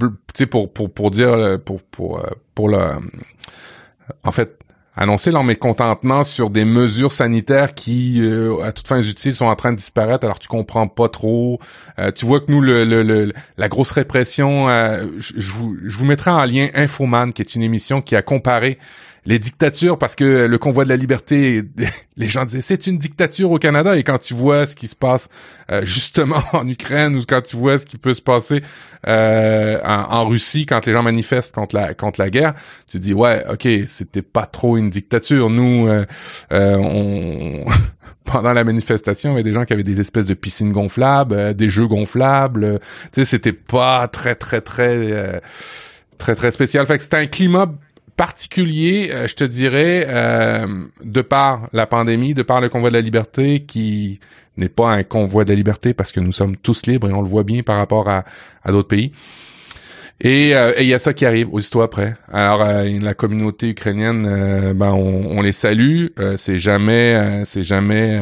pour, 0.51 0.73
pour, 0.73 0.93
pour 0.93 1.11
dire, 1.11 1.59
pour, 1.65 1.81
pour, 1.83 2.23
pour 2.55 2.69
le, 2.69 2.79
en 4.23 4.33
fait, 4.33 4.59
annoncer 4.95 5.31
leur 5.31 5.45
mécontentement 5.45 6.25
sur 6.25 6.51
des 6.51 6.65
mesures 6.65 7.13
sanitaires 7.13 7.75
qui, 7.75 8.21
euh, 8.21 8.63
à 8.63 8.73
toutes 8.73 8.89
fins 8.89 9.01
utiles, 9.01 9.35
sont 9.35 9.47
en 9.47 9.57
train 9.57 9.73
de 9.73 9.77
disparaître. 9.77 10.25
Alors 10.25 10.39
tu 10.39 10.49
comprends 10.49 10.89
pas 10.89 11.09
trop. 11.09 11.59
Euh, 11.99 12.11
tu 12.13 12.27
vois 12.27 12.41
que 12.41 12.51
nous, 12.51 12.61
le, 12.61 13.33
la 13.57 13.69
grosse 13.69 13.91
répression, 13.91 14.69
euh, 14.69 15.07
je, 15.19 15.53
vous, 15.53 15.77
je 15.85 15.97
vous 15.97 16.05
mettrai 16.05 16.31
en 16.31 16.45
lien 16.45 16.69
Infoman, 16.75 17.33
qui 17.33 17.43
est 17.43 17.55
une 17.55 17.63
émission 17.63 18.03
qui 18.03 18.17
a 18.17 18.23
comparé 18.23 18.79
les 19.25 19.39
dictatures 19.39 19.99
parce 19.99 20.17
que 20.17 20.25
le 20.47 20.59
convoi 20.59 20.85
de 20.85 20.89
la 20.89 20.97
liberté, 20.97 21.63
les 22.17 22.29
gens 22.29 22.45
disaient 22.45 22.61
c'est 22.61 22.87
une 22.87 22.99
dictature 22.99 23.51
au 23.51 23.59
Canada 23.59 23.97
et 23.97 24.03
quand 24.03 24.19
tu 24.19 24.35
vois 24.35 24.67
ce 24.67 24.75
qui 24.75 24.89
se 24.89 24.97
passe 24.97 25.29
euh, 25.71 25.85
justement 25.85 26.43
en 26.53 26.67
Ukraine 26.69 27.17
ou 27.17 27.21
quand 27.27 27.43
tu 27.43 27.57
vois 27.57 27.79
ce 27.79 27.87
qui 27.87 27.99
peut 27.99 28.15
se 28.15 28.23
passer 28.23 28.63
euh, 29.07 29.79
en, 29.85 30.27
Russie 30.27 30.67
quand 30.67 30.85
les 30.87 30.93
gens 30.93 31.03
manifestent 31.03 31.55
contre 31.55 31.77
la 31.77 31.95
contre 31.95 32.21
la 32.21 32.31
guerre, 32.31 32.55
tu 32.91 32.99
dis 32.99 33.15
ouais 33.15 33.45
ok 33.51 33.69
c'était 33.87 34.23
pas 34.23 34.47
trop 34.47 34.77
une 34.77 34.91
dictature. 34.91 35.51
Nous 35.51 35.89
euh, 35.89 36.05
on 36.51 37.65
pendant 38.25 38.53
la 38.53 38.65
manifestation, 38.65 39.31
il 39.31 39.33
y 39.33 39.35
avait 39.35 39.43
des 39.43 39.53
gens 39.53 39.65
qui 39.65 39.73
avaient 39.73 39.83
des 39.83 40.01
espèces 40.01 40.27
de 40.27 40.35
piscines 40.35 40.73
gonflables, 40.73 41.55
des 41.55 41.69
jeux 41.69 41.89
gonflables. 41.89 42.79
Tu 43.13 43.21
sais, 43.21 43.25
c'était 43.25 43.53
pas 43.53 44.07
très 44.09 44.37
très 44.37 44.61
très 44.61 45.41
très 46.19 46.35
très 46.37 46.53
spécial. 46.53 46.87
Fait 46.87 46.97
que 46.97 47.03
c'était 47.03 47.17
un 47.17 47.27
climat 47.27 47.67
particulier, 48.17 49.11
euh, 49.13 49.29
je 49.29 49.35
te 49.35 49.45
dirais, 49.45 50.07
euh, 50.09 50.85
de 51.05 51.23
par 51.23 51.69
la 51.73 51.87
pandémie, 51.87 52.35
de 52.35 52.43
par 52.43 52.61
le 52.61 52.69
convoi 52.69 52.91
de 52.91 52.95
la 52.95 53.01
liberté, 53.01 53.61
qui 53.61 54.21
n'est 54.57 54.69
pas 54.69 54.93
un 54.93 55.03
convoi 55.03 55.45
de 55.45 55.51
la 55.51 55.55
liberté 55.55 55.95
parce 55.95 56.13
que 56.13 56.21
nous 56.21 56.33
sommes 56.33 56.57
tous 56.57 56.87
libres 56.87 57.09
et 57.09 57.13
on 57.13 57.23
le 57.23 57.29
voit 57.29 57.43
bien 57.43 57.63
par 57.63 57.79
rapport 57.79 58.09
à, 58.09 58.25
d'autres 58.67 58.89
pays. 58.89 59.13
Euh, 60.25 60.73
et 60.77 60.83
il 60.83 60.87
y 60.87 60.95
a 60.95 61.01
ça 61.01 61.15
qui 61.15 61.27
arrive 61.27 61.53
aussitôt 61.53 61.81
après. 61.83 62.15
Alors 62.31 62.65
la 62.65 63.15
communauté 63.15 63.71
ukrainienne, 63.71 64.73
ben 64.75 64.93
on, 64.93 65.41
les 65.41 65.53
salue. 65.53 66.09
c'est 66.37 66.59
jamais, 66.59 67.43
c'est 67.45 67.65
jamais 67.65 68.21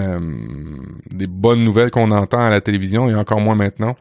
des 1.11 1.27
bonnes 1.27 1.63
nouvelles 1.63 1.91
qu'on 1.91 2.11
entend 2.11 2.41
à 2.41 2.49
la 2.49 2.63
télévision 2.63 3.11
et 3.11 3.15
encore 3.15 3.41
moins 3.41 3.57
maintenant. 3.57 3.97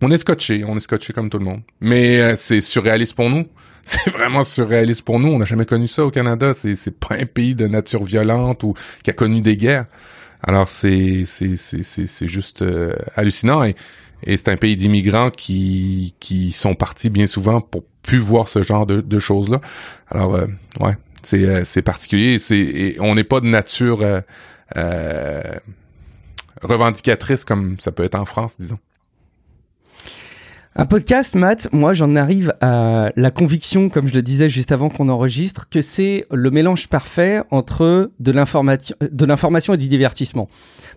On 0.00 0.10
est 0.10 0.18
scotché, 0.18 0.64
on 0.66 0.76
est 0.76 0.80
scotché 0.80 1.12
comme 1.12 1.30
tout 1.30 1.38
le 1.38 1.44
monde. 1.44 1.60
Mais 1.80 2.34
c'est 2.34 2.60
surréaliste 2.60 3.14
pour 3.14 3.30
nous. 3.30 3.44
c'est 3.86 4.10
vraiment 4.10 4.42
surréaliste 4.42 5.02
pour 5.02 5.20
nous. 5.20 5.28
On 5.28 5.38
n'a 5.38 5.44
jamais 5.44 5.66
connu 5.66 5.88
ça 5.88 6.04
au 6.04 6.10
Canada. 6.10 6.52
C'est 6.54 6.74
c'est 6.74 6.98
pas 6.98 7.16
un 7.16 7.26
pays 7.26 7.54
de 7.54 7.66
nature 7.66 8.04
violente 8.04 8.62
ou 8.62 8.74
qui 9.02 9.10
a 9.10 9.12
connu 9.12 9.40
des 9.40 9.56
guerres. 9.56 9.86
Alors 10.42 10.68
c'est 10.68 11.24
c'est 11.26 11.56
c'est 11.56 11.82
c'est 11.82 12.26
juste 12.26 12.62
euh, 12.62 12.94
hallucinant 13.16 13.64
et 13.64 13.74
et 14.22 14.36
c'est 14.36 14.48
un 14.48 14.56
pays 14.56 14.76
d'immigrants 14.76 15.30
qui 15.30 16.14
qui 16.20 16.52
sont 16.52 16.74
partis 16.74 17.10
bien 17.10 17.26
souvent 17.26 17.60
pour 17.60 17.84
plus 18.02 18.18
voir 18.18 18.48
ce 18.48 18.62
genre 18.62 18.86
de, 18.86 19.00
de 19.00 19.18
choses 19.18 19.50
là. 19.50 19.60
Alors 20.10 20.34
euh, 20.34 20.46
ouais, 20.80 20.96
c'est 21.22 21.44
euh, 21.44 21.62
c'est 21.64 21.82
particulier. 21.82 22.38
C'est 22.38 22.96
on 23.00 23.14
n'est 23.14 23.24
pas 23.24 23.40
de 23.40 23.46
nature 23.46 24.02
revendicatrice 26.62 27.44
comme 27.44 27.78
ça 27.78 27.92
peut 27.92 28.04
être 28.04 28.14
en 28.14 28.24
France, 28.24 28.54
disons. 28.58 28.78
Un 30.76 30.86
podcast, 30.86 31.36
Matt, 31.36 31.68
moi 31.70 31.94
j'en 31.94 32.16
arrive 32.16 32.52
à 32.60 33.12
la 33.14 33.30
conviction, 33.30 33.88
comme 33.88 34.08
je 34.08 34.14
le 34.16 34.22
disais 34.22 34.48
juste 34.48 34.72
avant 34.72 34.88
qu'on 34.88 35.08
enregistre, 35.08 35.68
que 35.68 35.80
c'est 35.80 36.26
le 36.32 36.50
mélange 36.50 36.88
parfait 36.88 37.42
entre 37.52 38.10
de 38.18 38.32
l'information 38.32 39.74
et 39.74 39.76
du 39.76 39.86
divertissement. 39.86 40.48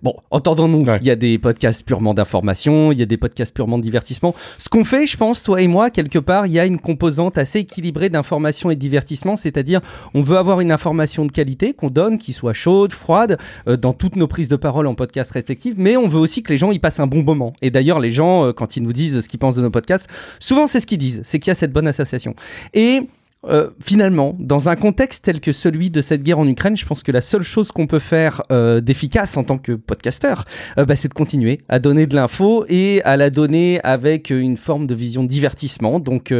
Bon, 0.01 0.15
entendons-nous, 0.31 0.83
il 0.99 1.05
y 1.05 1.11
a 1.11 1.15
des 1.15 1.37
podcasts 1.37 1.83
purement 1.83 2.15
d'information, 2.15 2.91
il 2.91 2.97
y 2.97 3.03
a 3.03 3.05
des 3.05 3.17
podcasts 3.17 3.53
purement 3.53 3.77
de 3.77 3.83
divertissement. 3.83 4.33
Ce 4.57 4.67
qu'on 4.67 4.83
fait, 4.83 5.05
je 5.05 5.15
pense, 5.15 5.43
toi 5.43 5.61
et 5.61 5.67
moi, 5.67 5.91
quelque 5.91 6.17
part, 6.17 6.47
il 6.47 6.53
y 6.53 6.59
a 6.59 6.65
une 6.65 6.79
composante 6.79 7.37
assez 7.37 7.59
équilibrée 7.59 8.09
d'information 8.09 8.71
et 8.71 8.75
de 8.75 8.81
divertissement, 8.81 9.35
c'est-à-dire 9.35 9.81
on 10.15 10.23
veut 10.23 10.37
avoir 10.37 10.59
une 10.59 10.71
information 10.71 11.23
de 11.23 11.31
qualité 11.31 11.73
qu'on 11.73 11.91
donne, 11.91 12.17
qui 12.17 12.33
soit 12.33 12.53
chaude, 12.53 12.93
froide, 12.93 13.37
euh, 13.67 13.77
dans 13.77 13.93
toutes 13.93 14.15
nos 14.15 14.27
prises 14.27 14.49
de 14.49 14.55
parole 14.55 14.87
en 14.87 14.95
podcast 14.95 15.29
respectifs, 15.33 15.75
mais 15.77 15.97
on 15.97 16.07
veut 16.07 16.19
aussi 16.19 16.41
que 16.41 16.51
les 16.51 16.57
gens 16.57 16.71
y 16.71 16.79
passent 16.79 16.99
un 16.99 17.05
bon 17.05 17.21
moment. 17.21 17.53
Et 17.61 17.69
d'ailleurs, 17.69 17.99
les 17.99 18.09
gens, 18.09 18.45
euh, 18.45 18.53
quand 18.53 18.75
ils 18.75 18.81
nous 18.81 18.93
disent 18.93 19.21
ce 19.21 19.29
qu'ils 19.29 19.37
pensent 19.37 19.53
de 19.53 19.66
nos 19.67 19.71
podcasts, 19.71 20.09
souvent 20.39 20.67
c'est 20.67 20.79
ce 20.79 20.87
qu'ils 20.87 20.97
disent, 20.97 21.21
c'est 21.23 21.39
qu'il 21.39 21.49
y 21.49 21.51
a 21.51 21.55
cette 21.55 21.73
bonne 21.73 21.87
association. 21.87 22.35
Et 22.73 23.01
euh, 23.45 23.69
finalement, 23.79 24.35
dans 24.39 24.67
un 24.67 24.75
contexte 24.75 25.25
tel 25.25 25.39
que 25.39 25.51
celui 25.51 25.89
de 25.89 26.01
cette 26.01 26.23
guerre 26.23 26.39
en 26.39 26.47
Ukraine, 26.47 26.75
je 26.75 26.85
pense 26.85 27.03
que 27.03 27.11
la 27.11 27.21
seule 27.21 27.43
chose 27.43 27.71
qu'on 27.71 27.87
peut 27.87 27.99
faire 27.99 28.41
euh, 28.51 28.81
d'efficace 28.81 29.37
en 29.37 29.43
tant 29.43 29.57
que 29.57 29.73
podcasteur, 29.73 30.43
euh, 30.77 30.85
bah, 30.85 30.95
c'est 30.95 31.07
de 31.07 31.13
continuer 31.13 31.61
à 31.69 31.79
donner 31.79 32.07
de 32.07 32.15
l'info 32.15 32.65
et 32.67 33.01
à 33.03 33.15
la 33.15 33.29
donner 33.29 33.79
avec 33.83 34.31
une 34.31 34.57
forme 34.57 34.87
de 34.87 34.95
vision 34.95 35.23
de 35.23 35.27
divertissement. 35.27 35.99
Donc, 35.99 36.33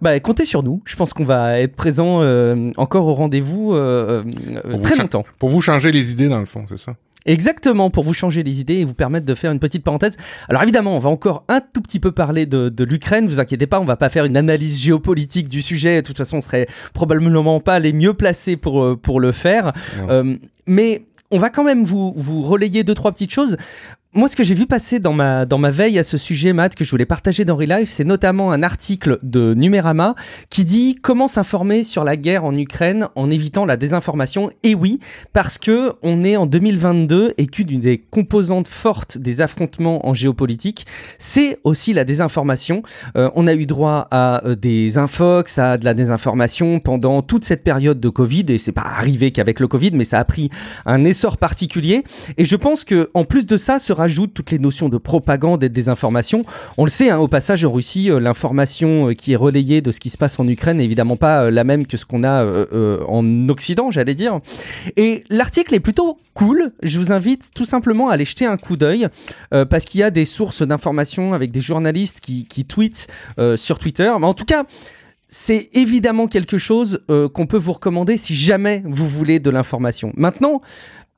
bah, 0.00 0.18
comptez 0.20 0.44
sur 0.44 0.62
nous. 0.62 0.82
Je 0.84 0.96
pense 0.96 1.12
qu'on 1.12 1.24
va 1.24 1.60
être 1.60 1.76
présent 1.76 2.22
encore 2.76 3.06
au 3.06 3.14
rendez-vous 3.14 3.74
très 4.82 4.96
longtemps. 4.96 5.24
Pour 5.38 5.48
vous 5.48 5.60
changer 5.60 5.92
les 5.92 6.12
idées, 6.12 6.28
dans 6.28 6.40
le 6.40 6.46
fond, 6.46 6.64
c'est 6.68 6.78
ça? 6.78 6.94
Exactement, 7.26 7.90
pour 7.90 8.04
vous 8.04 8.12
changer 8.12 8.42
les 8.42 8.60
idées 8.60 8.76
et 8.76 8.84
vous 8.84 8.94
permettre 8.94 9.26
de 9.26 9.34
faire 9.34 9.52
une 9.52 9.58
petite 9.58 9.84
parenthèse. 9.84 10.16
Alors 10.48 10.62
évidemment, 10.62 10.96
on 10.96 10.98
va 10.98 11.10
encore 11.10 11.44
un 11.48 11.60
tout 11.60 11.80
petit 11.80 12.00
peu 12.00 12.12
parler 12.12 12.46
de, 12.46 12.68
de 12.68 12.84
l'Ukraine, 12.84 13.26
vous 13.26 13.40
inquiétez 13.40 13.66
pas, 13.66 13.80
on 13.80 13.84
va 13.84 13.96
pas 13.96 14.08
faire 14.08 14.24
une 14.24 14.36
analyse 14.36 14.80
géopolitique 14.80 15.48
du 15.48 15.62
sujet, 15.62 16.02
de 16.02 16.06
toute 16.06 16.16
façon 16.16 16.38
on 16.38 16.40
serait 16.40 16.66
probablement 16.94 17.60
pas 17.60 17.78
les 17.78 17.92
mieux 17.92 18.14
placés 18.14 18.56
pour, 18.56 18.82
euh, 18.82 18.96
pour 18.96 19.20
le 19.20 19.32
faire. 19.32 19.72
Euh, 20.08 20.36
mais 20.66 21.04
on 21.30 21.38
va 21.38 21.50
quand 21.50 21.64
même 21.64 21.82
vous, 21.82 22.12
vous 22.16 22.42
relayer 22.42 22.84
deux, 22.84 22.94
trois 22.94 23.10
petites 23.10 23.32
choses. 23.32 23.56
Moi, 24.14 24.28
ce 24.28 24.36
que 24.36 24.44
j'ai 24.44 24.54
vu 24.54 24.66
passer 24.66 24.98
dans 24.98 25.14
ma, 25.14 25.46
dans 25.46 25.56
ma 25.56 25.70
veille 25.70 25.98
à 25.98 26.04
ce 26.04 26.18
sujet, 26.18 26.52
Matt, 26.52 26.74
que 26.74 26.84
je 26.84 26.90
voulais 26.90 27.06
partager 27.06 27.46
dans 27.46 27.56
Relive, 27.56 27.86
c'est 27.86 28.04
notamment 28.04 28.52
un 28.52 28.62
article 28.62 29.18
de 29.22 29.54
Numérama 29.54 30.14
qui 30.50 30.66
dit 30.66 30.96
comment 31.00 31.28
s'informer 31.28 31.82
sur 31.82 32.04
la 32.04 32.18
guerre 32.18 32.44
en 32.44 32.54
Ukraine 32.54 33.08
en 33.14 33.30
évitant 33.30 33.64
la 33.64 33.78
désinformation. 33.78 34.50
Et 34.64 34.74
oui, 34.74 35.00
parce 35.32 35.56
que 35.56 35.94
on 36.02 36.24
est 36.24 36.36
en 36.36 36.44
2022 36.44 37.32
et 37.38 37.46
qu'une 37.46 37.80
des 37.80 37.96
composantes 37.96 38.68
fortes 38.68 39.16
des 39.16 39.40
affrontements 39.40 40.06
en 40.06 40.12
géopolitique, 40.12 40.84
c'est 41.16 41.58
aussi 41.64 41.94
la 41.94 42.04
désinformation. 42.04 42.82
Euh, 43.16 43.30
on 43.34 43.46
a 43.46 43.54
eu 43.54 43.64
droit 43.64 44.08
à 44.10 44.46
euh, 44.46 44.54
des 44.54 44.98
infox, 44.98 45.58
à 45.58 45.78
de 45.78 45.86
la 45.86 45.94
désinformation 45.94 46.80
pendant 46.80 47.22
toute 47.22 47.46
cette 47.46 47.64
période 47.64 47.98
de 47.98 48.10
Covid, 48.10 48.44
et 48.48 48.58
c'est 48.58 48.72
pas 48.72 48.82
arrivé 48.82 49.30
qu'avec 49.30 49.58
le 49.58 49.68
Covid, 49.68 49.92
mais 49.94 50.04
ça 50.04 50.18
a 50.18 50.24
pris 50.26 50.50
un 50.84 51.02
essor 51.06 51.38
particulier. 51.38 52.04
Et 52.36 52.44
je 52.44 52.56
pense 52.56 52.84
que 52.84 53.08
en 53.14 53.24
plus 53.24 53.46
de 53.46 53.56
ça, 53.56 53.78
sera 53.78 54.01
rajoute 54.02 54.34
toutes 54.34 54.50
les 54.50 54.58
notions 54.58 54.88
de 54.88 54.98
propagande 54.98 55.62
et 55.62 55.68
de 55.68 55.74
désinformation. 55.74 56.44
On 56.76 56.84
le 56.84 56.90
sait, 56.90 57.10
hein, 57.10 57.18
au 57.18 57.28
passage, 57.28 57.64
en 57.64 57.70
Russie, 57.70 58.10
euh, 58.10 58.18
l'information 58.18 59.10
euh, 59.10 59.14
qui 59.14 59.32
est 59.32 59.36
relayée 59.36 59.80
de 59.80 59.92
ce 59.92 60.00
qui 60.00 60.10
se 60.10 60.18
passe 60.18 60.40
en 60.40 60.48
Ukraine 60.48 60.78
n'est 60.78 60.84
évidemment 60.84 61.16
pas 61.16 61.44
euh, 61.44 61.50
la 61.52 61.62
même 61.62 61.86
que 61.86 61.96
ce 61.96 62.04
qu'on 62.04 62.24
a 62.24 62.32
en 63.06 63.48
Occident, 63.48 63.90
j'allais 63.90 64.14
dire. 64.14 64.40
Et 64.96 65.22
l'article 65.30 65.74
est 65.74 65.80
plutôt 65.80 66.18
cool. 66.34 66.72
Je 66.82 66.98
vous 66.98 67.12
invite 67.12 67.50
tout 67.54 67.64
simplement 67.64 68.08
à 68.08 68.14
aller 68.14 68.24
jeter 68.24 68.46
un 68.46 68.56
coup 68.56 68.76
d'œil 68.76 69.08
parce 69.50 69.84
qu'il 69.84 70.00
y 70.00 70.02
a 70.02 70.10
des 70.10 70.24
sources 70.24 70.62
d'informations 70.62 71.32
avec 71.34 71.50
des 71.50 71.60
journalistes 71.60 72.20
qui, 72.20 72.44
qui 72.44 72.64
tweetent 72.64 73.06
sur 73.56 73.78
Twitter. 73.78 74.12
Mais 74.18 74.26
en 74.26 74.34
tout 74.34 74.44
cas, 74.44 74.64
c'est 75.28 75.68
évidemment 75.74 76.26
quelque 76.26 76.58
chose 76.58 77.00
qu'on 77.08 77.46
peut 77.46 77.56
vous 77.56 77.72
recommander 77.72 78.16
si 78.16 78.34
jamais 78.34 78.82
vous 78.84 79.08
voulez 79.08 79.38
de 79.38 79.50
l'information. 79.50 80.12
Maintenant, 80.16 80.60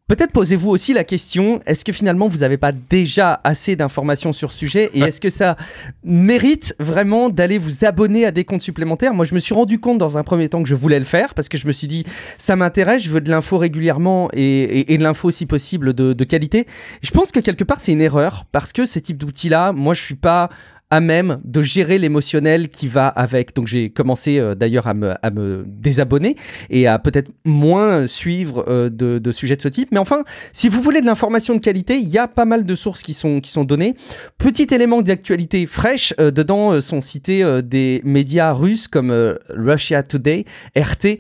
Peut-être 0.07 0.33
posez-vous 0.33 0.69
aussi 0.69 0.93
la 0.93 1.03
question, 1.03 1.63
est-ce 1.65 1.83
que 1.83 1.91
finalement 1.91 2.29
vous 2.29 2.41
n'avez 2.41 2.59
pas 2.59 2.73
déjà 2.73 3.41
assez 3.43 3.75
d'informations 3.75 4.35
sur 4.35 4.53
ce 4.53 4.59
sujet 4.59 4.91
et 4.93 5.01
est-ce 5.01 5.19
que 5.19 5.31
ça 5.31 5.57
mérite 6.05 6.77
vraiment 6.79 7.31
d'aller 7.31 7.57
vous 7.57 7.87
abonner 7.87 8.27
à 8.27 8.31
des 8.31 8.45
comptes 8.45 8.61
supplémentaires? 8.61 9.15
Moi 9.15 9.25
je 9.25 9.35
me 9.35 9.39
suis 9.39 9.55
rendu 9.55 9.79
compte 9.79 9.97
dans 9.97 10.19
un 10.19 10.23
premier 10.23 10.51
temps 10.51 10.63
que 10.63 10.69
je 10.69 10.75
voulais 10.75 10.99
le 10.99 11.07
faire 11.07 11.33
parce 11.33 11.49
que 11.49 11.57
je 11.57 11.67
me 11.67 11.73
suis 11.73 11.87
dit 11.87 12.05
ça 12.37 12.55
m'intéresse, 12.55 13.03
je 13.03 13.09
veux 13.09 13.23
de 13.23 13.31
l'info 13.31 13.57
régulièrement 13.57 14.29
et, 14.35 14.85
de 14.95 15.03
l'info 15.03 15.31
si 15.31 15.47
possible 15.47 15.95
de, 15.95 16.13
de 16.13 16.25
qualité. 16.25 16.67
je 17.01 17.11
pense 17.11 17.33
que 17.33 17.41
quelque 17.41 17.65
part 17.65 17.81
c'est 17.81 17.93
une 17.93 18.03
erreur 18.03 18.45
parce 18.53 18.75
que 18.75 18.85
ces 18.85 19.01
types 19.01 19.17
d'outils-là, 19.17 19.73
moi 19.73 19.95
je 19.95 20.03
suis 20.03 20.17
pas 20.17 20.51
à 20.91 21.01
même 21.01 21.41
de 21.45 21.63
gérer 21.63 21.99
l'émotionnel 21.99 22.69
qui 22.69 22.89
va 22.89 23.09
avec. 23.09 23.55
Donc 23.55 23.67
j'ai 23.67 23.91
commencé 23.91 24.39
euh, 24.39 24.55
d'ailleurs 24.55 24.87
à 24.87 24.95
me, 24.95 25.15
à 25.23 25.31
me, 25.31 25.65
désabonner 25.67 26.37
et 26.71 26.87
à 26.87 26.99
peut-être 26.99 27.31
moins 27.45 28.07
suivre 28.07 28.65
euh, 28.69 28.91
de, 28.91 29.19
de, 29.19 29.33
sujets 29.33 29.57
de 29.57 29.63
ce 29.63 29.69
type. 29.69 29.89
Mais 29.93 29.99
enfin, 29.99 30.23
si 30.53 30.69
vous 30.69 30.81
voulez 30.81 31.01
de 31.01 31.07
l'information 31.07 31.55
de 31.55 31.61
qualité, 31.61 31.97
il 31.97 32.09
y 32.09 32.19
a 32.19 32.29
pas 32.29 32.45
mal 32.45 32.65
de 32.65 32.75
sources 32.75 33.03
qui 33.03 33.15
sont, 33.15 33.41
qui 33.41 33.51
sont 33.51 33.65
données. 33.65 33.95
Petit 34.39 34.69
élément 34.73 35.01
d'actualité 35.01 35.67
fraîche, 35.67 36.15
euh, 36.21 36.31
dedans 36.31 36.81
sont 36.81 37.01
cités 37.01 37.45
des 37.63 38.01
médias 38.05 38.53
russes 38.53 38.89
comme 38.89 39.37
Russia 39.51 40.03
Today, 40.03 40.45
RT 40.77 41.19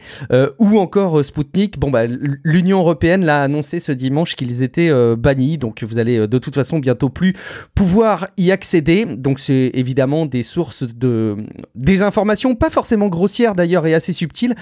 ou 0.58 0.78
encore 0.78 1.24
Sputnik. 1.24 1.78
Bon, 1.78 1.90
bah, 1.90 2.04
l'Union 2.06 2.78
européenne 2.80 3.24
l'a 3.24 3.42
annoncé 3.42 3.80
ce 3.80 3.92
dimanche 3.92 4.34
qu'ils 4.34 4.62
étaient 4.62 4.92
bannis, 5.16 5.58
donc 5.58 5.82
vous 5.82 5.98
allez 5.98 6.26
de 6.26 6.38
toute 6.38 6.54
façon 6.54 6.78
bientôt 6.78 7.08
plus 7.08 7.34
pouvoir 7.74 8.28
y 8.36 8.50
accéder. 8.50 9.04
Donc 9.04 9.38
c'est 9.40 9.53
évidemment 9.74 10.26
des 10.26 10.42
sources 10.42 10.82
de 10.82 11.36
désinformation, 11.74 12.54
pas 12.54 12.70
forcément 12.70 13.08
grossières 13.08 13.54
d'ailleurs 13.54 13.86
et 13.86 13.94
assez 13.94 14.12
subtiles, 14.12 14.54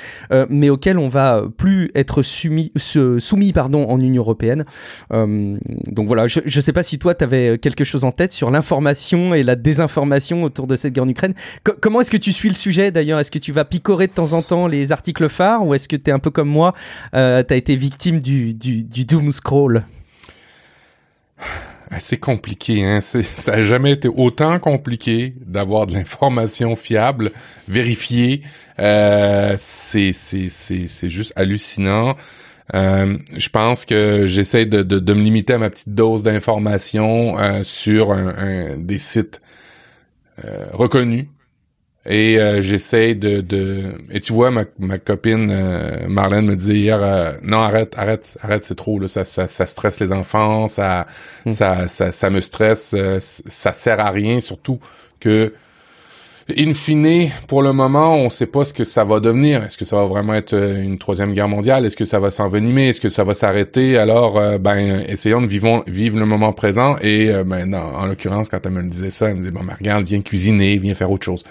mais 0.48 0.70
auxquelles 0.70 0.98
on 0.98 1.08
va 1.08 1.44
plus 1.56 1.90
être 1.94 2.22
soumis, 2.22 2.72
soumis 2.76 3.52
pardon, 3.52 3.88
en 3.88 4.00
Union 4.00 4.22
européenne. 4.22 4.64
donc 5.10 6.06
voilà, 6.06 6.26
je 6.26 6.40
ne 6.44 6.62
sais 6.62 6.72
pas 6.72 6.82
si 6.82 6.98
toi, 6.98 7.14
tu 7.14 7.24
avais 7.24 7.58
quelque 7.58 7.84
chose 7.84 8.04
en 8.04 8.12
tête 8.12 8.32
sur 8.32 8.50
l'information 8.50 9.34
et 9.34 9.42
la 9.42 9.56
désinformation 9.56 10.44
autour 10.44 10.66
de 10.66 10.76
cette 10.76 10.92
guerre 10.92 11.04
en 11.04 11.08
Ukraine. 11.08 11.34
comment 11.80 12.00
est-ce 12.00 12.10
que 12.10 12.16
tu 12.16 12.32
suis 12.32 12.48
le 12.48 12.54
sujet 12.54 12.90
d'ailleurs? 12.90 13.18
Est-ce 13.18 13.30
que 13.30 13.38
tu 13.38 13.52
vas 13.52 13.64
picorer 13.64 14.06
de 14.06 14.12
temps 14.12 14.32
en 14.32 14.42
temps 14.42 14.66
les 14.66 14.92
articles 14.92 15.28
phares 15.28 15.66
ou 15.66 15.74
est-ce 15.74 15.88
que 15.88 15.96
tu 15.96 16.10
es 16.10 16.12
un 16.12 16.18
peu 16.18 16.30
comme 16.30 16.48
moi, 16.48 16.74
tu 17.12 17.18
as 17.18 17.56
été 17.56 17.76
victime 17.76 18.18
du, 18.18 18.54
du 18.54 19.04
doom 19.04 19.32
scroll? 19.32 19.84
C'est 21.98 22.18
compliqué, 22.18 22.84
hein. 22.84 23.00
Ça 23.00 23.20
n'a 23.52 23.62
jamais 23.62 23.92
été 23.92 24.08
autant 24.08 24.58
compliqué 24.58 25.34
d'avoir 25.44 25.86
de 25.86 25.94
l'information 25.94 26.76
fiable, 26.76 27.32
vérifiée. 27.68 28.42
Euh, 28.78 29.56
c'est 29.58 30.12
juste 31.08 31.32
hallucinant. 31.36 32.16
Euh, 32.74 33.18
je 33.36 33.48
pense 33.48 33.84
que 33.84 34.26
j'essaie 34.26 34.64
de, 34.64 34.82
de, 34.82 34.98
de, 34.98 35.14
me 35.14 35.22
limiter 35.22 35.54
à 35.54 35.58
ma 35.58 35.68
petite 35.68 35.94
dose 35.94 36.22
d'information 36.22 37.38
euh, 37.38 37.62
sur 37.62 38.12
un, 38.12 38.28
un, 38.28 38.78
des 38.78 38.98
sites 38.98 39.40
euh, 40.44 40.66
reconnus 40.72 41.26
et 42.04 42.38
euh, 42.38 42.62
j'essaie 42.62 43.14
de, 43.14 43.40
de... 43.40 43.92
Et 44.10 44.20
tu 44.20 44.32
vois, 44.32 44.50
ma, 44.50 44.64
ma 44.78 44.98
copine 44.98 45.50
euh, 45.52 46.08
Marlène 46.08 46.46
me 46.46 46.56
disait 46.56 46.74
hier, 46.74 47.00
euh, 47.00 47.32
non, 47.42 47.60
arrête, 47.60 47.94
arrête, 47.96 48.36
arrête, 48.42 48.64
c'est 48.64 48.74
trop, 48.74 48.98
là, 48.98 49.06
ça, 49.06 49.24
ça, 49.24 49.46
ça 49.46 49.66
stresse 49.66 50.00
les 50.00 50.12
enfants, 50.12 50.66
ça, 50.66 51.06
hmm. 51.46 51.50
ça, 51.50 51.88
ça, 51.88 52.10
ça, 52.10 52.30
me 52.30 52.40
stresse, 52.40 52.96
ça 53.20 53.72
sert 53.72 54.00
à 54.00 54.10
rien, 54.10 54.40
surtout 54.40 54.80
que 55.20 55.54
In 56.48 56.74
fine, 56.74 57.30
pour 57.46 57.62
le 57.62 57.72
moment, 57.72 58.16
on 58.16 58.24
ne 58.24 58.28
sait 58.28 58.46
pas 58.46 58.64
ce 58.64 58.74
que 58.74 58.82
ça 58.82 59.04
va 59.04 59.20
devenir. 59.20 59.62
Est-ce 59.62 59.78
que 59.78 59.84
ça 59.84 59.96
va 59.96 60.06
vraiment 60.06 60.34
être 60.34 60.54
euh, 60.54 60.82
une 60.82 60.98
troisième 60.98 61.34
guerre 61.34 61.48
mondiale? 61.48 61.86
Est-ce 61.86 61.96
que 61.96 62.04
ça 62.04 62.18
va 62.18 62.32
s'envenimer? 62.32 62.88
Est-ce 62.88 63.00
que 63.00 63.08
ça 63.08 63.22
va 63.22 63.34
s'arrêter? 63.34 63.96
Alors, 63.96 64.38
euh, 64.38 64.58
ben, 64.58 65.04
essayons 65.06 65.40
de 65.40 65.46
vivre, 65.46 65.84
vivre 65.86 66.18
le 66.18 66.26
moment 66.26 66.52
présent. 66.52 66.96
Et 67.00 67.30
euh, 67.30 67.44
ben, 67.44 67.72
en 67.74 68.06
l'occurrence, 68.06 68.48
quand 68.48 68.64
elle 68.64 68.72
me 68.72 68.82
disait 68.82 69.10
ça, 69.10 69.28
elle 69.28 69.36
me 69.36 69.40
disait, 69.40 69.50
bon, 69.52 69.60
regarde, 69.78 70.04
viens 70.04 70.20
cuisiner, 70.20 70.78
viens 70.78 70.94
faire 70.94 71.12
autre 71.12 71.24
chose. 71.24 71.44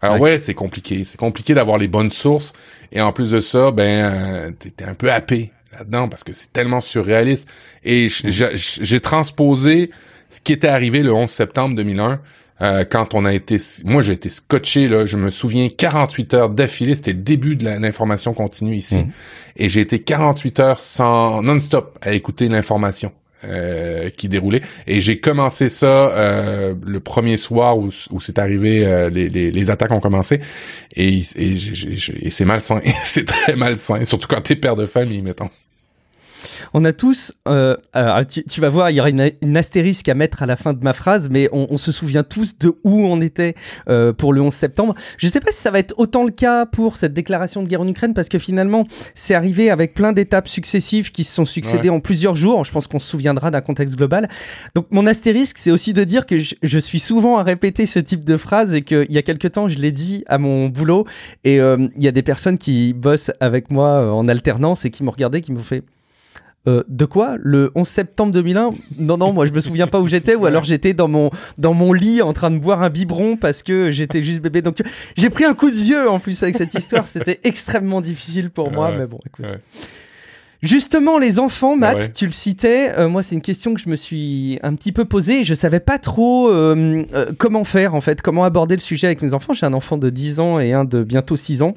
Alors 0.00 0.20
ouais, 0.20 0.38
c'est 0.38 0.54
compliqué. 0.54 1.02
C'est 1.02 1.18
compliqué 1.18 1.52
d'avoir 1.52 1.78
les 1.78 1.88
bonnes 1.88 2.10
sources. 2.10 2.52
Et 2.92 3.00
en 3.00 3.12
plus 3.12 3.32
de 3.32 3.40
ça, 3.40 3.72
ben, 3.72 4.54
t'es 4.58 4.84
un 4.84 4.94
peu 4.94 5.10
happé 5.10 5.50
là-dedans 5.72 6.08
parce 6.08 6.22
que 6.22 6.32
c'est 6.32 6.52
tellement 6.52 6.80
surréaliste. 6.80 7.48
Et 7.84 8.06
j'ai 8.08 9.00
transposé 9.00 9.90
ce 10.30 10.40
qui 10.40 10.52
était 10.52 10.68
arrivé 10.68 11.02
le 11.02 11.12
11 11.12 11.28
septembre 11.28 11.74
2001 11.74 12.20
euh, 12.62 12.84
quand 12.88 13.14
on 13.14 13.24
a 13.24 13.34
été, 13.34 13.58
moi 13.84 14.02
j'ai 14.02 14.12
été 14.12 14.28
scotché 14.28 14.88
là, 14.88 15.04
je 15.04 15.16
me 15.16 15.30
souviens 15.30 15.68
48 15.68 16.34
heures 16.34 16.50
d'affilée, 16.50 16.94
c'était 16.94 17.12
le 17.12 17.20
début 17.20 17.56
de 17.56 17.64
l'information 17.64 18.32
continue 18.34 18.76
ici, 18.76 18.98
mhm. 18.98 19.10
et 19.56 19.68
j'ai 19.68 19.80
été 19.80 19.98
48 20.00 20.60
heures 20.60 20.80
sans 20.80 21.42
non-stop 21.42 21.98
à 22.00 22.12
écouter 22.12 22.48
l'information. 22.48 23.12
Euh, 23.44 24.08
qui 24.08 24.30
déroulait. 24.30 24.62
Et 24.86 25.02
j'ai 25.02 25.20
commencé 25.20 25.68
ça 25.68 25.86
euh, 25.86 26.74
le 26.84 27.00
premier 27.00 27.36
soir 27.36 27.76
où, 27.76 27.90
où 28.10 28.18
c'est 28.18 28.38
arrivé 28.38 28.84
euh, 28.86 29.10
les, 29.10 29.28
les, 29.28 29.50
les, 29.50 29.70
attaques 29.70 29.92
ont 29.92 30.00
commencé. 30.00 30.40
Et, 30.94 31.20
et, 31.36 31.52
et 32.22 32.30
c'est 32.30 32.44
malsain. 32.46 32.80
C'est 33.04 33.26
très 33.26 33.54
malsain. 33.54 34.02
Surtout 34.04 34.26
quand 34.26 34.40
t'es 34.40 34.56
père 34.56 34.74
de 34.74 34.86
famille 34.86 35.20
mettons 35.20 35.50
on 36.78 36.84
a 36.84 36.92
tous, 36.92 37.32
euh, 37.48 37.74
tu, 38.50 38.60
vas 38.60 38.68
voir, 38.68 38.90
il 38.90 38.96
y 38.96 39.00
aura 39.00 39.08
une, 39.08 39.56
astérisque 39.56 40.10
à 40.10 40.14
mettre 40.14 40.42
à 40.42 40.46
la 40.46 40.56
fin 40.56 40.74
de 40.74 40.84
ma 40.84 40.92
phrase, 40.92 41.30
mais 41.30 41.48
on, 41.50 41.78
se 41.78 41.90
souvient 41.90 42.22
tous 42.22 42.58
de 42.58 42.76
où 42.84 43.06
on 43.06 43.22
était 43.22 43.54
euh, 43.88 44.12
pour 44.12 44.34
le 44.34 44.42
11 44.42 44.52
septembre. 44.52 44.94
Je 45.16 45.26
ne 45.26 45.32
sais 45.32 45.40
pas 45.40 45.52
si 45.52 45.58
ça 45.58 45.70
va 45.70 45.78
être 45.78 45.94
autant 45.96 46.22
le 46.22 46.30
cas 46.30 46.66
pour 46.66 46.98
cette 46.98 47.14
déclaration 47.14 47.62
de 47.62 47.68
guerre 47.68 47.80
en 47.80 47.88
Ukraine, 47.88 48.12
parce 48.12 48.28
que 48.28 48.38
finalement, 48.38 48.86
c'est 49.14 49.32
arrivé 49.32 49.70
avec 49.70 49.94
plein 49.94 50.12
d'étapes 50.12 50.48
successives 50.48 51.12
qui 51.12 51.24
se 51.24 51.32
sont 51.32 51.46
succédées 51.46 51.88
en 51.88 51.98
plusieurs 51.98 52.36
jours. 52.36 52.62
Je 52.62 52.72
pense 52.72 52.86
qu'on 52.86 52.98
se 52.98 53.08
souviendra 53.08 53.50
d'un 53.50 53.62
contexte 53.62 53.96
global. 53.96 54.28
Donc 54.74 54.88
mon 54.90 55.06
astérisque, 55.06 55.56
c'est 55.56 55.70
aussi 55.70 55.94
de 55.94 56.04
dire 56.04 56.26
que 56.26 56.36
je, 56.36 56.78
suis 56.78 57.00
souvent 57.00 57.38
à 57.38 57.42
répéter 57.42 57.86
ce 57.86 58.00
type 58.00 58.22
de 58.22 58.36
phrase 58.36 58.74
et 58.74 58.82
qu'il 58.82 59.10
y 59.10 59.16
a 59.16 59.22
quelques 59.22 59.52
temps, 59.52 59.66
je 59.66 59.78
l'ai 59.78 59.92
dit 59.92 60.24
à 60.26 60.36
mon 60.36 60.68
boulot, 60.68 61.06
et 61.42 61.58
euh, 61.58 61.88
il 61.96 62.04
y 62.04 62.08
a 62.08 62.12
des 62.12 62.22
personnes 62.22 62.58
qui 62.58 62.92
bossent 62.92 63.30
avec 63.40 63.70
moi 63.70 64.14
en 64.14 64.28
alternance 64.28 64.84
et 64.84 64.90
qui 64.90 65.04
m'ont 65.04 65.10
regardé, 65.10 65.40
qui 65.40 65.52
m'ont 65.52 65.60
fait 65.60 65.82
euh, 66.68 66.82
de 66.88 67.04
quoi 67.04 67.36
Le 67.38 67.70
11 67.74 67.86
septembre 67.86 68.32
2001 68.32 68.74
Non, 68.98 69.16
non, 69.16 69.32
moi 69.32 69.46
je 69.46 69.52
me 69.52 69.60
souviens 69.60 69.86
pas 69.86 70.00
où 70.00 70.06
j'étais, 70.06 70.34
ou 70.34 70.46
alors 70.46 70.64
j'étais 70.64 70.94
dans 70.94 71.08
mon, 71.08 71.30
dans 71.58 71.74
mon 71.74 71.92
lit 71.92 72.22
en 72.22 72.32
train 72.32 72.50
de 72.50 72.58
boire 72.58 72.82
un 72.82 72.90
biberon 72.90 73.36
parce 73.36 73.62
que 73.62 73.90
j'étais 73.90 74.22
juste 74.22 74.40
bébé. 74.40 74.62
Donc 74.62 74.78
j'ai 75.16 75.30
pris 75.30 75.44
un 75.44 75.54
coup 75.54 75.70
de 75.70 75.76
vieux 75.76 76.08
en 76.08 76.18
plus 76.18 76.42
avec 76.42 76.56
cette 76.56 76.74
histoire, 76.74 77.06
c'était 77.06 77.40
extrêmement 77.44 78.00
difficile 78.00 78.50
pour 78.50 78.70
moi, 78.70 78.92
mais 78.96 79.06
bon, 79.06 79.20
écoute. 79.26 79.46
Justement, 80.62 81.18
les 81.18 81.38
enfants, 81.38 81.76
Matt, 81.76 82.12
tu 82.12 82.26
le 82.26 82.32
citais. 82.32 82.90
Euh, 82.98 83.08
moi, 83.08 83.22
c'est 83.22 83.34
une 83.34 83.42
question 83.42 83.74
que 83.74 83.80
je 83.80 83.88
me 83.88 83.96
suis 83.96 84.58
un 84.62 84.74
petit 84.74 84.90
peu 84.90 85.04
posée. 85.04 85.44
Je 85.44 85.54
savais 85.54 85.80
pas 85.80 85.98
trop 85.98 86.50
euh, 86.50 87.04
comment 87.38 87.62
faire, 87.64 87.94
en 87.94 88.00
fait, 88.00 88.22
comment 88.22 88.42
aborder 88.42 88.74
le 88.74 88.80
sujet 88.80 89.06
avec 89.06 89.22
mes 89.22 89.34
enfants. 89.34 89.52
J'ai 89.52 89.66
un 89.66 89.74
enfant 89.74 89.98
de 89.98 90.08
10 90.08 90.40
ans 90.40 90.58
et 90.58 90.72
un 90.72 90.84
de 90.84 91.04
bientôt 91.04 91.36
6 91.36 91.62
ans. 91.62 91.76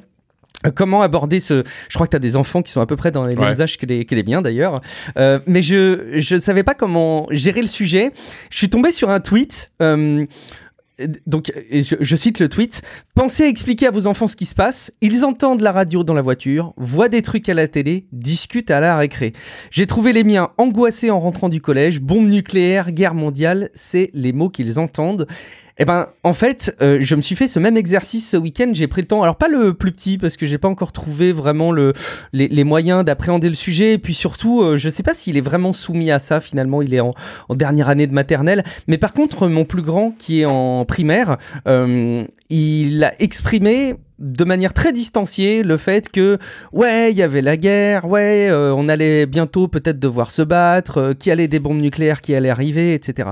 Comment 0.74 1.00
aborder 1.00 1.40
ce... 1.40 1.64
Je 1.88 1.94
crois 1.94 2.06
que 2.06 2.10
tu 2.10 2.16
as 2.16 2.20
des 2.20 2.36
enfants 2.36 2.60
qui 2.60 2.70
sont 2.70 2.82
à 2.82 2.86
peu 2.86 2.96
près 2.96 3.10
dans 3.10 3.24
les 3.24 3.34
mêmes 3.34 3.60
âges 3.60 3.78
que 3.78 3.86
les, 3.86 4.04
que 4.04 4.14
les 4.14 4.22
miens 4.22 4.42
d'ailleurs. 4.42 4.82
Euh, 5.18 5.38
mais 5.46 5.62
je 5.62 6.34
ne 6.34 6.40
savais 6.40 6.62
pas 6.62 6.74
comment 6.74 7.26
gérer 7.30 7.62
le 7.62 7.68
sujet. 7.68 8.12
Je 8.50 8.58
suis 8.58 8.68
tombé 8.68 8.92
sur 8.92 9.08
un 9.08 9.20
tweet. 9.20 9.72
Euh, 9.80 10.26
donc, 11.26 11.50
je, 11.72 11.96
je, 11.98 12.16
cite 12.16 12.40
le 12.40 12.50
tweet. 12.50 12.82
Pensez 13.14 13.44
à 13.44 13.48
expliquer 13.48 13.86
à 13.86 13.90
vos 13.90 14.06
enfants 14.06 14.28
ce 14.28 14.36
qui 14.36 14.44
se 14.44 14.54
passe. 14.54 14.92
Ils 15.00 15.24
entendent 15.24 15.62
la 15.62 15.72
radio 15.72 16.04
dans 16.04 16.12
la 16.12 16.20
voiture, 16.20 16.74
voient 16.76 17.08
des 17.08 17.22
trucs 17.22 17.48
à 17.48 17.54
la 17.54 17.68
télé, 17.68 18.06
discutent 18.12 18.70
à 18.70 18.80
la 18.80 18.98
récré. 18.98 19.32
J'ai 19.70 19.86
trouvé 19.86 20.12
les 20.12 20.24
miens 20.24 20.50
angoissés 20.58 21.10
en 21.10 21.20
rentrant 21.20 21.48
du 21.48 21.62
collège. 21.62 22.00
Bombe 22.00 22.28
nucléaire, 22.28 22.92
guerre 22.92 23.14
mondiale, 23.14 23.70
c'est 23.72 24.10
les 24.12 24.34
mots 24.34 24.50
qu'ils 24.50 24.78
entendent. 24.78 25.26
Eh 25.82 25.86
ben, 25.86 26.08
en 26.24 26.34
fait, 26.34 26.76
euh, 26.82 26.98
je 27.00 27.14
me 27.14 27.22
suis 27.22 27.34
fait 27.34 27.48
ce 27.48 27.58
même 27.58 27.78
exercice 27.78 28.28
ce 28.28 28.36
week-end. 28.36 28.70
J'ai 28.74 28.86
pris 28.86 29.00
le 29.00 29.06
temps, 29.06 29.22
alors 29.22 29.36
pas 29.36 29.48
le 29.48 29.72
plus 29.72 29.92
petit 29.92 30.18
parce 30.18 30.36
que 30.36 30.44
j'ai 30.44 30.58
pas 30.58 30.68
encore 30.68 30.92
trouvé 30.92 31.32
vraiment 31.32 31.72
le, 31.72 31.94
les, 32.34 32.64
moyens 32.64 33.02
d'appréhender 33.02 33.48
le 33.48 33.54
sujet. 33.54 33.94
Et 33.94 33.98
puis 33.98 34.12
surtout, 34.12 34.60
euh, 34.60 34.76
je 34.76 34.90
sais 34.90 35.02
pas 35.02 35.14
s'il 35.14 35.38
est 35.38 35.40
vraiment 35.40 35.72
soumis 35.72 36.10
à 36.10 36.18
ça. 36.18 36.42
Finalement, 36.42 36.82
il 36.82 36.92
est 36.92 37.00
en, 37.00 37.14
dernière 37.48 37.88
année 37.88 38.06
de 38.06 38.12
maternelle. 38.12 38.62
Mais 38.88 38.98
par 38.98 39.14
contre, 39.14 39.48
mon 39.48 39.64
plus 39.64 39.80
grand, 39.80 40.10
qui 40.18 40.42
est 40.42 40.44
en 40.44 40.84
primaire, 40.84 41.38
euh, 41.66 42.24
il 42.50 43.02
a 43.02 43.14
exprimé 43.18 43.94
de 44.18 44.44
manière 44.44 44.74
très 44.74 44.92
distanciée 44.92 45.62
le 45.62 45.78
fait 45.78 46.10
que 46.10 46.36
ouais 46.72 47.10
il 47.10 47.16
y 47.16 47.22
avait 47.22 47.40
la 47.40 47.56
guerre 47.56 48.04
ouais 48.04 48.50
on 48.52 48.86
allait 48.90 49.24
bientôt 49.24 49.66
peut-être 49.66 49.98
devoir 49.98 50.30
se 50.30 50.42
battre 50.42 51.14
qu'il 51.18 51.30
y 51.30 51.32
allait 51.32 51.48
des 51.48 51.58
bombes 51.58 51.80
nucléaires 51.80 52.20
qui 52.20 52.34
allaient 52.34 52.50
arriver 52.50 52.92
etc 52.92 53.30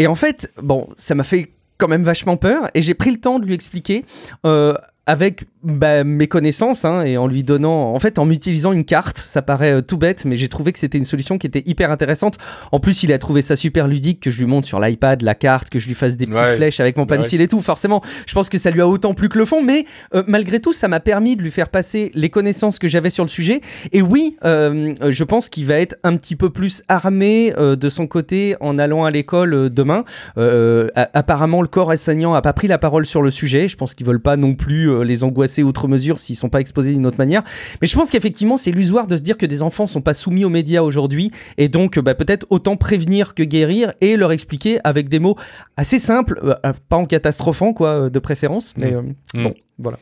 et 0.00 0.06
en 0.06 0.14
fait, 0.14 0.50
bon, 0.62 0.88
ça 0.96 1.14
m'a 1.14 1.24
fait 1.24 1.52
quand 1.76 1.86
même 1.86 2.02
vachement 2.02 2.38
peur 2.38 2.70
et 2.72 2.80
j'ai 2.80 2.94
pris 2.94 3.10
le 3.10 3.18
temps 3.18 3.38
de 3.38 3.44
lui 3.44 3.52
expliquer 3.52 4.06
euh, 4.46 4.72
avec 5.10 5.42
bah, 5.64 6.04
mes 6.04 6.28
connaissances 6.28 6.84
hein, 6.84 7.02
et 7.02 7.18
en 7.18 7.26
lui 7.26 7.42
donnant, 7.42 7.92
en 7.92 7.98
fait, 7.98 8.20
en 8.20 8.30
utilisant 8.30 8.72
une 8.72 8.84
carte, 8.84 9.18
ça 9.18 9.42
paraît 9.42 9.72
euh, 9.72 9.80
tout 9.82 9.98
bête, 9.98 10.24
mais 10.24 10.36
j'ai 10.36 10.48
trouvé 10.48 10.72
que 10.72 10.78
c'était 10.78 10.98
une 10.98 11.04
solution 11.04 11.36
qui 11.36 11.48
était 11.48 11.64
hyper 11.66 11.90
intéressante. 11.90 12.38
En 12.70 12.78
plus, 12.78 13.02
il 13.02 13.12
a 13.12 13.18
trouvé 13.18 13.42
ça 13.42 13.56
super 13.56 13.88
ludique 13.88 14.20
que 14.20 14.30
je 14.30 14.38
lui 14.38 14.46
montre 14.46 14.68
sur 14.68 14.78
l'iPad 14.78 15.22
la 15.22 15.34
carte, 15.34 15.68
que 15.68 15.80
je 15.80 15.88
lui 15.88 15.94
fasse 15.94 16.16
des 16.16 16.26
petites 16.26 16.54
flèches 16.54 16.78
avec 16.78 16.96
mon 16.96 17.06
pencil 17.06 17.40
et 17.40 17.48
tout. 17.48 17.60
Forcément, 17.60 18.02
je 18.24 18.32
pense 18.34 18.48
que 18.48 18.56
ça 18.56 18.70
lui 18.70 18.80
a 18.80 18.86
autant 18.86 19.12
plu 19.12 19.28
que 19.28 19.36
le 19.36 19.44
fond, 19.44 19.64
mais 19.64 19.84
euh, 20.14 20.22
malgré 20.28 20.60
tout, 20.60 20.72
ça 20.72 20.86
m'a 20.86 21.00
permis 21.00 21.34
de 21.34 21.42
lui 21.42 21.50
faire 21.50 21.70
passer 21.70 22.12
les 22.14 22.30
connaissances 22.30 22.78
que 22.78 22.86
j'avais 22.86 23.10
sur 23.10 23.24
le 23.24 23.30
sujet. 23.30 23.62
Et 23.92 24.02
oui, 24.02 24.36
euh, 24.44 24.94
je 25.08 25.24
pense 25.24 25.48
qu'il 25.48 25.66
va 25.66 25.74
être 25.74 25.96
un 26.04 26.14
petit 26.16 26.36
peu 26.36 26.50
plus 26.50 26.84
armé 26.88 27.52
de 27.58 27.88
son 27.88 28.06
côté 28.06 28.54
en 28.60 28.78
allant 28.78 29.04
à 29.04 29.10
l'école 29.10 29.70
demain. 29.70 30.04
apparemment, 30.36 31.62
le 31.62 31.68
corps 31.68 31.88
enseignant 31.88 32.32
a 32.32 32.42
pas 32.42 32.52
pris 32.52 32.68
la 32.68 32.78
parole 32.78 33.04
sur 33.04 33.22
le 33.22 33.32
sujet. 33.32 33.68
Je 33.68 33.76
pense 33.76 33.94
qu'ils 33.94 34.06
veulent 34.06 34.22
pas 34.22 34.36
non 34.36 34.54
plus 34.54 34.99
les 35.04 35.24
angoisser 35.24 35.62
outre 35.62 35.88
mesure 35.88 36.18
s'ils 36.18 36.36
sont 36.36 36.48
pas 36.48 36.60
exposés 36.60 36.92
d'une 36.92 37.06
autre 37.06 37.18
manière. 37.18 37.42
Mais 37.80 37.86
je 37.86 37.96
pense 37.96 38.10
qu'effectivement, 38.10 38.56
c'est 38.56 38.70
l'usoire 38.70 39.06
de 39.06 39.16
se 39.16 39.22
dire 39.22 39.36
que 39.36 39.46
des 39.46 39.62
enfants 39.62 39.86
sont 39.86 40.00
pas 40.00 40.14
soumis 40.14 40.44
aux 40.44 40.50
médias 40.50 40.82
aujourd'hui 40.82 41.30
et 41.58 41.68
donc 41.68 41.98
bah, 41.98 42.14
peut-être 42.14 42.46
autant 42.50 42.76
prévenir 42.76 43.34
que 43.34 43.42
guérir 43.42 43.92
et 44.00 44.16
leur 44.16 44.32
expliquer 44.32 44.78
avec 44.84 45.08
des 45.08 45.18
mots 45.18 45.36
assez 45.76 45.98
simples, 45.98 46.38
euh, 46.42 46.54
euh, 46.64 46.72
pas 46.88 46.96
en 46.96 47.06
catastrophant 47.06 47.72
quoi, 47.72 47.88
euh, 47.88 48.10
de 48.10 48.18
préférence, 48.18 48.74
mais 48.76 48.92
mm. 48.92 49.42
bon, 49.42 49.54
voilà. 49.78 49.98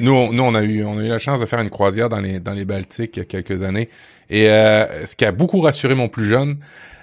nous, 0.00 0.12
on, 0.12 0.32
nous, 0.32 0.42
on 0.42 0.54
a 0.54 0.62
eu, 0.62 0.84
on 0.84 0.98
a 0.98 1.04
eu 1.04 1.08
la 1.08 1.18
chance 1.18 1.40
de 1.40 1.46
faire 1.46 1.60
une 1.60 1.70
croisière 1.70 2.08
dans 2.08 2.20
les 2.20 2.40
dans 2.40 2.52
les 2.52 2.64
Baltiques 2.64 3.16
il 3.16 3.20
y 3.20 3.22
a 3.22 3.24
quelques 3.24 3.62
années 3.62 3.88
et 4.30 4.46
ce 4.46 5.16
qui 5.16 5.24
a 5.24 5.32
beaucoup 5.32 5.60
rassuré 5.60 5.94
mon 5.94 6.08
plus 6.08 6.24
jeune, 6.24 6.56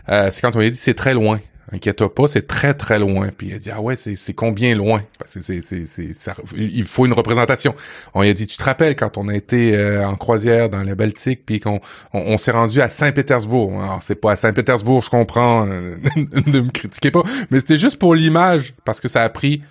c'est 0.07 0.41
quand 0.41 0.55
on 0.55 0.59
lui 0.59 0.67
a 0.67 0.69
dit 0.69 0.77
c'est 0.77 0.95
très 0.95 1.13
loin. 1.13 1.39
Inquiète-toi 1.71 2.13
pas, 2.13 2.27
c'est 2.27 2.47
très 2.47 2.73
très 2.73 2.99
loin. 2.99 3.29
Puis 3.35 3.47
il 3.47 3.53
a 3.53 3.59
dit 3.59 3.71
ah 3.71 3.81
ouais, 3.81 3.95
c'est 3.95 4.33
combien 4.33 4.75
loin? 4.75 5.03
Parce 5.17 5.35
que 5.35 5.41
c'est 5.41 5.61
c'est 5.61 5.85
c'est 5.85 6.13
ça, 6.13 6.33
il 6.55 6.83
faut 6.85 7.05
une 7.05 7.13
représentation. 7.13 7.75
On 8.13 8.21
lui 8.21 8.29
a 8.29 8.33
dit 8.33 8.47
tu 8.47 8.57
te 8.57 8.63
rappelles 8.63 8.95
quand 8.95 9.17
on 9.17 9.27
a 9.27 9.35
été 9.35 9.75
euh, 9.75 10.05
en 10.05 10.15
croisière 10.15 10.69
dans 10.69 10.83
la 10.83 10.95
Baltique 10.95 11.45
puis 11.45 11.59
qu'on 11.59 11.79
on, 12.13 12.37
s'est 12.37 12.51
rendu 12.51 12.81
à 12.81 12.89
Saint-Pétersbourg. 12.89 13.71
Alors 13.81 13.99
c'est 14.03 14.15
pas 14.15 14.33
à 14.33 14.35
Saint-Pétersbourg, 14.35 15.01
je 15.01 15.09
comprends, 15.09 15.67
euh, 15.67 15.95
ne 16.15 16.59
me 16.59 16.71
critiquez 16.71 17.11
pas, 17.11 17.23
mais 17.49 17.59
c'était 17.59 17.77
juste 17.77 17.97
pour 17.97 18.15
l'image 18.15 18.73
parce 18.85 18.99
que 18.99 19.07
ça 19.07 19.23
a 19.23 19.29
pris 19.29 19.61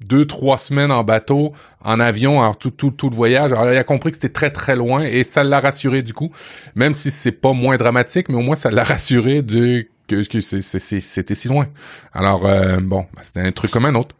deux 0.00 0.26
trois 0.26 0.58
semaines 0.58 0.92
en 0.92 1.02
bateau, 1.02 1.52
en 1.84 1.98
avion, 1.98 2.40
alors 2.40 2.56
tout 2.56 2.70
tout 2.70 2.90
tout 2.90 3.10
le 3.10 3.16
voyage. 3.16 3.52
Alors 3.52 3.72
il 3.72 3.76
a 3.76 3.84
compris 3.84 4.10
que 4.10 4.16
c'était 4.16 4.28
très 4.28 4.50
très 4.50 4.76
loin 4.76 5.02
et 5.02 5.24
ça 5.24 5.42
l'a 5.44 5.60
rassuré 5.60 6.02
du 6.02 6.12
coup, 6.12 6.30
même 6.74 6.94
si 6.94 7.10
c'est 7.10 7.32
pas 7.32 7.52
moins 7.52 7.76
dramatique, 7.76 8.28
mais 8.28 8.36
au 8.36 8.42
moins 8.42 8.56
ça 8.56 8.70
l'a 8.70 8.84
rassuré 8.84 9.42
de 9.42 9.86
que, 10.08 10.26
que 10.26 10.40
c'était 10.40 11.34
si 11.34 11.48
loin. 11.48 11.68
Alors 12.12 12.46
euh, 12.46 12.78
bon, 12.80 13.06
ben, 13.14 13.22
c'était 13.22 13.40
un 13.40 13.52
truc 13.52 13.70
comme 13.70 13.84
un 13.84 13.94
autre. 13.94 14.14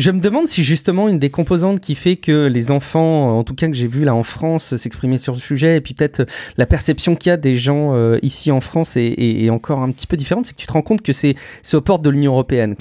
Je 0.00 0.10
me 0.12 0.18
demande 0.18 0.46
si 0.46 0.64
justement 0.64 1.10
une 1.10 1.18
des 1.18 1.28
composantes 1.28 1.78
qui 1.78 1.94
fait 1.94 2.16
que 2.16 2.46
les 2.46 2.70
enfants, 2.70 3.36
en 3.38 3.44
tout 3.44 3.54
cas 3.54 3.68
que 3.68 3.74
j'ai 3.74 3.86
vu 3.86 4.04
là 4.04 4.14
en 4.14 4.22
France, 4.22 4.74
s'exprimer 4.76 5.18
sur 5.18 5.34
le 5.34 5.38
sujet, 5.38 5.76
et 5.76 5.82
puis 5.82 5.92
peut-être 5.92 6.24
la 6.56 6.64
perception 6.64 7.16
qu'il 7.16 7.28
y 7.28 7.32
a 7.34 7.36
des 7.36 7.54
gens 7.54 7.94
euh, 7.94 8.18
ici 8.22 8.50
en 8.50 8.62
France 8.62 8.96
est, 8.96 9.50
encore 9.50 9.82
un 9.82 9.90
petit 9.90 10.06
peu 10.06 10.16
différente, 10.16 10.46
c'est 10.46 10.54
que 10.54 10.58
tu 10.58 10.66
te 10.66 10.72
rends 10.72 10.80
compte 10.80 11.02
que 11.02 11.12
c'est 11.12 11.34
aux 11.74 11.82
portes 11.82 12.00
de 12.00 12.08
l'Union 12.08 12.32
européenne. 12.32 12.76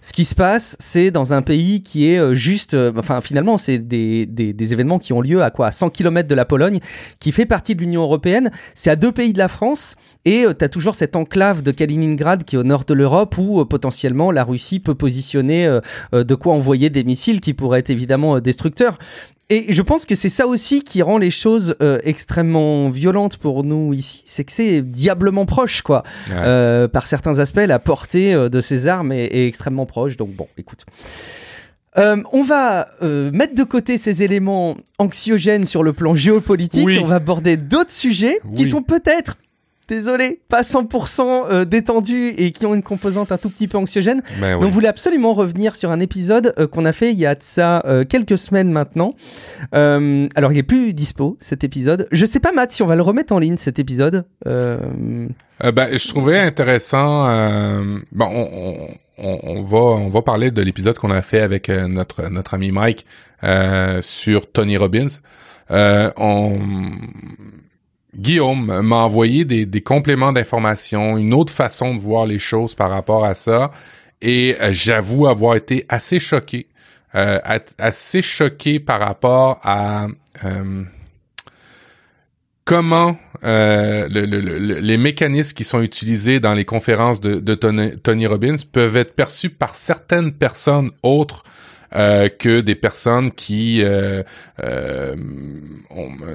Ce 0.00 0.12
qui 0.12 0.24
se 0.24 0.34
passe, 0.34 0.76
c'est 0.80 1.12
dans 1.12 1.32
un 1.32 1.42
pays 1.42 1.80
qui 1.80 2.10
est 2.10 2.18
euh, 2.18 2.34
juste, 2.34 2.74
euh, 2.74 2.90
enfin 2.96 3.20
finalement, 3.20 3.56
c'est 3.56 3.78
des, 3.78 4.26
des, 4.26 4.72
événements 4.72 4.98
qui 4.98 5.12
ont 5.12 5.20
lieu 5.20 5.44
à 5.44 5.50
quoi? 5.50 5.68
À 5.68 5.70
100 5.70 5.90
km 5.90 6.28
de 6.28 6.34
la 6.34 6.44
Pologne, 6.44 6.80
qui 7.20 7.30
fait 7.30 7.46
partie 7.46 7.76
de 7.76 7.82
l'Union 7.82 8.02
européenne. 8.02 8.50
C'est 8.74 8.90
à 8.90 8.96
deux 8.96 9.12
pays 9.12 9.32
de 9.32 9.38
la 9.38 9.46
France, 9.46 9.94
et 10.24 10.44
tu 10.58 10.64
as 10.64 10.68
toujours 10.68 10.96
cette 10.96 11.14
enclave 11.14 11.62
de 11.62 11.70
Kaliningrad 11.70 12.42
qui 12.42 12.56
est 12.56 12.58
au 12.58 12.64
nord 12.64 12.84
de 12.84 12.94
l'Europe 12.94 13.38
où 13.38 13.64
potentiellement 13.64 14.32
la 14.32 14.42
Russie 14.42 14.80
peut 14.80 14.96
positionner 14.96 15.68
de 16.12 16.34
quoi 16.34 16.54
envoyer 16.64 16.88
des 16.88 17.04
missiles 17.04 17.40
qui 17.40 17.52
pourraient 17.52 17.80
être 17.80 17.90
évidemment 17.90 18.36
euh, 18.36 18.40
destructeurs. 18.40 18.98
Et 19.50 19.66
je 19.74 19.82
pense 19.82 20.06
que 20.06 20.14
c'est 20.14 20.30
ça 20.30 20.46
aussi 20.46 20.80
qui 20.82 21.02
rend 21.02 21.18
les 21.18 21.30
choses 21.30 21.76
euh, 21.82 21.98
extrêmement 22.02 22.88
violentes 22.88 23.36
pour 23.36 23.62
nous 23.62 23.92
ici, 23.92 24.22
c'est 24.24 24.44
que 24.44 24.52
c'est 24.52 24.80
diablement 24.80 25.44
proche, 25.44 25.82
quoi. 25.82 26.02
Euh, 26.30 26.88
par 26.88 27.06
certains 27.06 27.38
aspects, 27.38 27.60
la 27.66 27.78
portée 27.78 28.34
de 28.34 28.60
ces 28.62 28.86
armes 28.86 29.12
est, 29.12 29.46
extrêmement 29.46 29.84
proche. 29.84 30.16
Donc 30.16 30.30
bon, 30.30 30.48
écoute. 30.56 30.86
on 31.94 32.42
va 32.42 32.88
mettre 33.02 33.54
de 33.54 33.64
côté 33.64 33.98
ces 33.98 34.22
éléments 34.22 34.78
anxiogènes 34.98 35.66
sur 35.66 35.82
le 35.82 35.92
plan 35.92 36.14
géopolitique. 36.14 36.88
On 37.02 37.06
va 37.06 37.16
aborder 37.16 37.58
d'autres 37.58 37.92
sujets 37.92 38.38
qui 38.56 38.64
sont 38.64 38.82
peut-être 38.82 39.36
désolé, 39.88 40.40
pas 40.48 40.62
100% 40.62 41.46
euh, 41.50 41.64
détendus 41.64 42.34
et 42.36 42.52
qui 42.52 42.66
ont 42.66 42.74
une 42.74 42.82
composante 42.82 43.32
un 43.32 43.38
tout 43.38 43.50
petit 43.50 43.68
peu 43.68 43.78
anxiogène. 43.78 44.22
Ben 44.40 44.58
on 44.60 44.68
voulait 44.68 44.88
absolument 44.88 45.34
revenir 45.34 45.76
sur 45.76 45.90
un 45.90 46.00
épisode 46.00 46.54
euh, 46.58 46.66
qu'on 46.66 46.84
a 46.84 46.92
fait 46.92 47.12
il 47.12 47.18
y 47.18 47.26
a 47.26 47.34
de 47.34 47.42
ça 47.42 47.82
euh, 47.86 48.04
quelques 48.04 48.38
semaines 48.38 48.70
maintenant. 48.70 49.14
alors 49.72 50.52
il 50.52 50.58
est 50.58 50.62
plus 50.62 50.94
dispo 50.94 51.36
cet 51.40 51.64
épisode. 51.64 52.08
Je 52.12 52.26
sais 52.26 52.40
pas 52.40 52.52
Matt 52.52 52.72
si 52.72 52.82
on 52.82 52.86
va 52.86 52.96
le 52.96 53.02
remettre 53.02 53.32
en 53.32 53.38
ligne 53.38 53.56
cet 53.56 53.78
épisode. 53.78 54.24
ben 54.44 55.26
je 55.60 56.08
trouvais 56.08 56.38
intéressant. 56.38 57.26
bon 58.12 58.26
on, 58.26 58.88
on, 59.18 59.38
on, 59.42 59.62
va 59.62 59.78
on 59.78 60.08
va 60.08 60.22
parler 60.22 60.50
de 60.50 60.62
l'épisode 60.62 60.98
qu'on 60.98 61.10
a 61.10 61.22
fait 61.22 61.40
avec 61.40 61.68
notre 61.68 62.28
notre 62.28 62.54
ami 62.54 62.72
Mike 62.72 63.06
sur 64.02 64.50
Tony 64.50 64.76
Robbins. 64.76 65.08
on 65.70 66.58
Guillaume 68.16 68.80
m'a 68.82 68.96
envoyé 68.96 69.44
des, 69.44 69.80
compléments 69.80 70.32
d'information, 70.32 71.16
une 71.18 71.34
autre 71.34 71.52
façon 71.52 71.94
de 71.94 72.00
voir 72.00 72.26
les 72.26 72.38
choses 72.38 72.74
par 72.74 72.90
rapport 72.90 73.24
à 73.24 73.34
ça, 73.34 73.70
et 74.20 74.56
euh, 74.60 74.72
j'avoue 74.72 75.26
avoir 75.26 75.56
été 75.56 75.84
assez 75.88 76.20
choqué, 76.20 76.66
euh, 77.14 77.38
assez 77.78 78.22
choqué 78.22 78.80
par 78.80 79.00
rapport 79.00 79.60
à 79.62 80.06
euh, 80.44 80.82
comment 82.64 83.16
les 83.42 84.96
mécanismes 84.96 85.54
qui 85.54 85.64
sont 85.64 85.82
utilisés 85.82 86.40
dans 86.40 86.54
les 86.54 86.64
conférences 86.64 87.20
de, 87.20 87.54
Tony 87.54 88.26
Robbins 88.26 88.56
peuvent 88.72 88.96
être 88.96 89.14
perçus 89.14 89.50
par 89.50 89.74
certaines 89.74 90.32
personnes 90.32 90.90
autres 91.02 91.42
euh, 91.94 92.28
que 92.28 92.60
des 92.60 92.74
personnes 92.74 93.30
qui, 93.30 93.82
euh, 93.82 94.22
euh, 94.62 95.14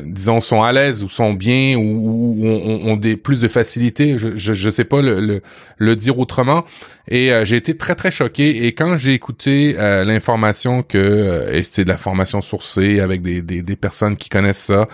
disons, 0.06 0.40
sont 0.40 0.62
à 0.62 0.72
l'aise 0.72 1.04
ou 1.04 1.10
sont 1.10 1.34
bien 1.34 1.76
ou, 1.78 2.46
ont, 2.46 2.96
des 2.96 3.18
plus 3.18 3.42
de 3.42 3.48
facilité. 3.48 4.18
Je, 4.18 4.36
je 4.36 4.70
sais 4.70 4.84
pas 4.84 5.02
le, 5.02 5.96
dire 5.96 6.20
autrement. 6.20 6.66
Et 7.10 7.32
j'ai 7.44 7.58
été 7.58 7.76
très 7.76 7.96
très 7.96 8.12
choqué. 8.12 8.66
Et 8.66 8.74
quand 8.74 8.98
j'ai 8.98 9.14
écouté 9.14 9.74
l'information 9.74 10.84
que 10.84 11.50
et 11.52 11.64
c'est 11.64 11.84
de 11.84 11.90
la 11.90 11.98
formation 11.98 12.42
sourcée 12.42 13.00
avec 13.00 13.22
des, 13.22 13.42
des, 13.42 13.62
des 13.62 13.76
personnes 13.76 14.16
qui 14.16 14.30
connaissent 14.30 14.72
ça. 14.72 14.88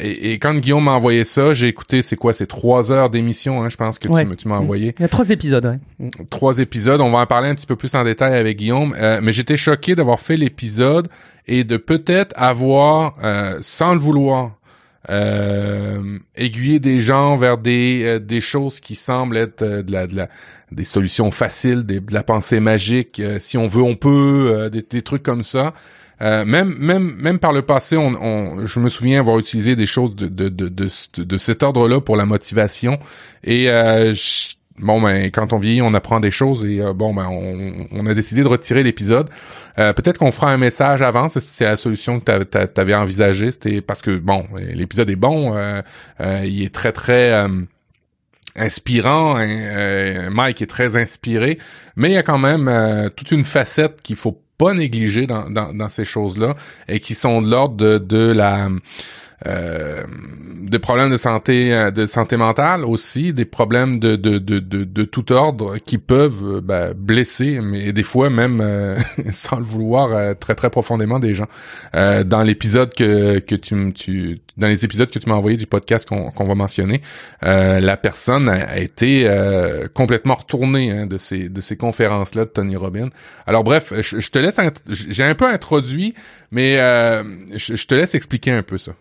Et, 0.00 0.32
et, 0.32 0.38
quand 0.38 0.54
Guillaume 0.54 0.84
m'a 0.84 0.92
envoyé 0.92 1.24
ça, 1.24 1.54
j'ai 1.54 1.68
écouté. 1.68 2.02
C'est 2.02 2.16
quoi 2.16 2.34
C'est 2.34 2.46
trois 2.46 2.92
heures 2.92 3.10
d'émission, 3.10 3.62
hein, 3.62 3.68
je 3.68 3.76
pense 3.76 3.98
que 3.98 4.08
tu, 4.08 4.36
tu 4.36 4.48
m'as 4.48 4.58
envoyé. 4.58 4.94
Il 4.98 5.02
y 5.02 5.04
a 5.04 5.08
trois 5.08 5.30
épisodes. 5.30 5.64
Ouais. 5.98 6.08
Trois 6.28 6.58
épisodes. 6.58 7.00
On 7.00 7.10
va 7.10 7.18
en 7.20 7.26
parler 7.26 7.48
un 7.48 7.54
petit 7.54 7.66
peu 7.66 7.76
plus 7.76 7.94
en 7.94 8.04
détail 8.04 8.34
avec 8.34 8.58
Guillaume. 8.58 8.94
mais 9.22 9.32
j'étais 9.32 9.56
choqué 9.56 9.94
d'avoir 9.94 10.20
fait 10.20 10.36
l'épisode 10.36 11.08
et 11.50 11.64
de 11.64 11.76
peut-être 11.76 12.32
avoir, 12.36 13.16
euh, 13.24 13.58
sans 13.60 13.92
le 13.92 13.98
vouloir, 13.98 14.52
euh, 15.10 16.18
aiguiller 16.36 16.78
des 16.78 17.00
gens 17.00 17.36
vers 17.36 17.58
des, 17.58 18.02
euh, 18.04 18.18
des 18.18 18.40
choses 18.40 18.80
qui 18.80 18.94
semblent 18.94 19.36
être 19.36 19.64
de, 19.64 19.92
la, 19.92 20.06
de 20.06 20.16
la 20.16 20.28
des 20.72 20.84
solutions 20.84 21.32
faciles, 21.32 21.84
de 21.84 22.00
la 22.12 22.22
pensée 22.22 22.60
magique. 22.60 23.20
si 23.40 23.58
on 23.58 23.66
veut, 23.66 23.82
on 23.82 23.96
peut, 23.96 24.70
des, 24.70 25.02
trucs 25.02 25.24
comme 25.24 25.42
ça. 25.42 25.74
même 26.20 26.76
même 26.78 27.16
même 27.20 27.40
par 27.40 27.52
le 27.52 27.62
passé, 27.62 27.96
on, 27.96 28.64
je 28.66 28.78
me 28.78 28.88
souviens 28.88 29.18
avoir 29.18 29.40
utilisé 29.40 29.74
des 29.74 29.86
choses 29.86 30.14
de 30.14 30.28
de 30.28 30.48
de 30.48 30.68
de, 30.68 31.24
de 31.24 31.38
cet 31.38 31.64
ordre-là 31.64 32.00
pour 32.00 32.16
la 32.16 32.24
motivation 32.24 33.00
et 33.42 33.68
bon 34.80 35.00
ben 35.00 35.30
quand 35.30 35.52
on 35.52 35.58
vieillit 35.58 35.82
on 35.82 35.94
apprend 35.94 36.20
des 36.20 36.30
choses 36.30 36.64
et 36.64 36.80
euh, 36.80 36.92
bon 36.92 37.14
ben 37.14 37.28
on, 37.28 38.06
a 38.06 38.14
décidé 38.14 38.42
de 38.42 38.48
retirer 38.48 38.82
l'épisode. 38.82 39.28
Euh, 39.78 39.92
peut-être 39.92 40.18
qu'on 40.18 40.32
fera 40.32 40.50
un 40.50 40.58
message 40.58 41.02
avant 41.02 41.28
c'est 41.28 41.64
la 41.64 41.76
solution 41.76 42.20
que 42.20 42.42
tu 42.42 42.80
avais 42.80 42.94
envisagé 42.94 43.52
c'était 43.52 43.80
parce 43.80 44.02
que 44.02 44.18
bon 44.18 44.46
l'épisode 44.58 45.10
est 45.10 45.16
bon 45.16 45.54
euh, 45.56 45.82
il 46.44 46.62
est 46.62 46.74
très 46.74 46.92
très 46.92 47.46
inspirant 48.56 49.36
hein, 49.36 50.28
Mike 50.30 50.62
est 50.62 50.66
très 50.66 50.96
inspiré 50.96 51.58
mais 51.96 52.08
il 52.10 52.14
y 52.14 52.18
a 52.18 52.22
quand 52.22 52.38
même 52.38 53.10
toute 53.16 53.30
une 53.30 53.44
facette 53.44 54.02
qu'il 54.02 54.16
faut 54.16 54.42
pas 54.58 54.74
négliger 54.74 55.26
dans, 55.26 55.48
dans, 55.48 55.88
ces 55.88 56.04
choses 56.04 56.36
là 56.36 56.54
et 56.88 57.00
qui 57.00 57.14
sont 57.14 57.40
de 57.40 57.50
l'ordre 57.50 57.76
de, 57.76 57.98
de 57.98 58.32
la 58.32 58.68
euh, 59.46 60.04
des 60.60 60.78
problèmes 60.78 61.10
de 61.10 61.16
santé 61.16 61.72
euh, 61.72 61.90
de 61.90 62.04
santé 62.04 62.36
mentale 62.36 62.84
aussi, 62.84 63.32
des 63.32 63.46
problèmes 63.46 63.98
de, 63.98 64.14
de, 64.14 64.38
de, 64.38 64.58
de, 64.58 64.84
de 64.84 65.04
tout 65.04 65.32
ordre 65.32 65.78
qui 65.78 65.96
peuvent 65.96 66.56
euh, 66.56 66.60
ben, 66.60 66.92
blesser, 66.94 67.60
mais 67.60 67.92
des 67.94 68.02
fois 68.02 68.28
même 68.28 68.62
sans 69.30 69.56
le 69.56 69.64
vouloir 69.64 70.36
très 70.36 70.54
très 70.54 70.68
profondément 70.68 71.18
des 71.18 71.34
gens. 71.34 71.48
dans 71.94 72.42
l'épisode 72.44 72.92
que, 72.92 73.38
que 73.38 73.54
tu, 73.54 73.92
tu 73.94 74.40
dans 74.58 74.68
les 74.68 74.84
épisodes 74.84 75.10
que 75.10 75.18
tu 75.18 75.28
m'as 75.28 75.36
envoyé 75.36 75.56
du 75.56 75.66
podcast 75.66 76.06
qu'on 76.06 76.30
qu'on 76.30 76.46
va 76.46 76.54
mentionner, 76.54 77.00
la 77.42 77.96
personne 77.96 78.48
a, 78.48 78.78
été 78.78 79.28
complètement 79.94 80.34
retournée 80.34 80.90
hein, 80.90 81.06
de 81.06 81.18
ces 81.18 81.48
de 81.48 81.60
ces 81.60 81.76
conférences 81.76 82.34
là 82.34 82.44
de 82.44 82.50
Tony 82.50 82.76
Robbins. 82.76 83.08
Alors 83.46 83.64
bref, 83.64 83.92
je, 84.00 84.20
je 84.20 84.30
te 84.30 84.38
laisse 84.38 84.56
j'ai 84.90 85.24
un 85.24 85.34
peu 85.34 85.46
introduit, 85.46 86.14
mais 86.50 86.76
je, 86.76 87.74
je 87.74 87.86
te 87.86 87.94
laisse 87.94 88.14
expliquer 88.14 88.52
un 88.52 88.62
peu 88.62 88.78
ça. 88.78 88.92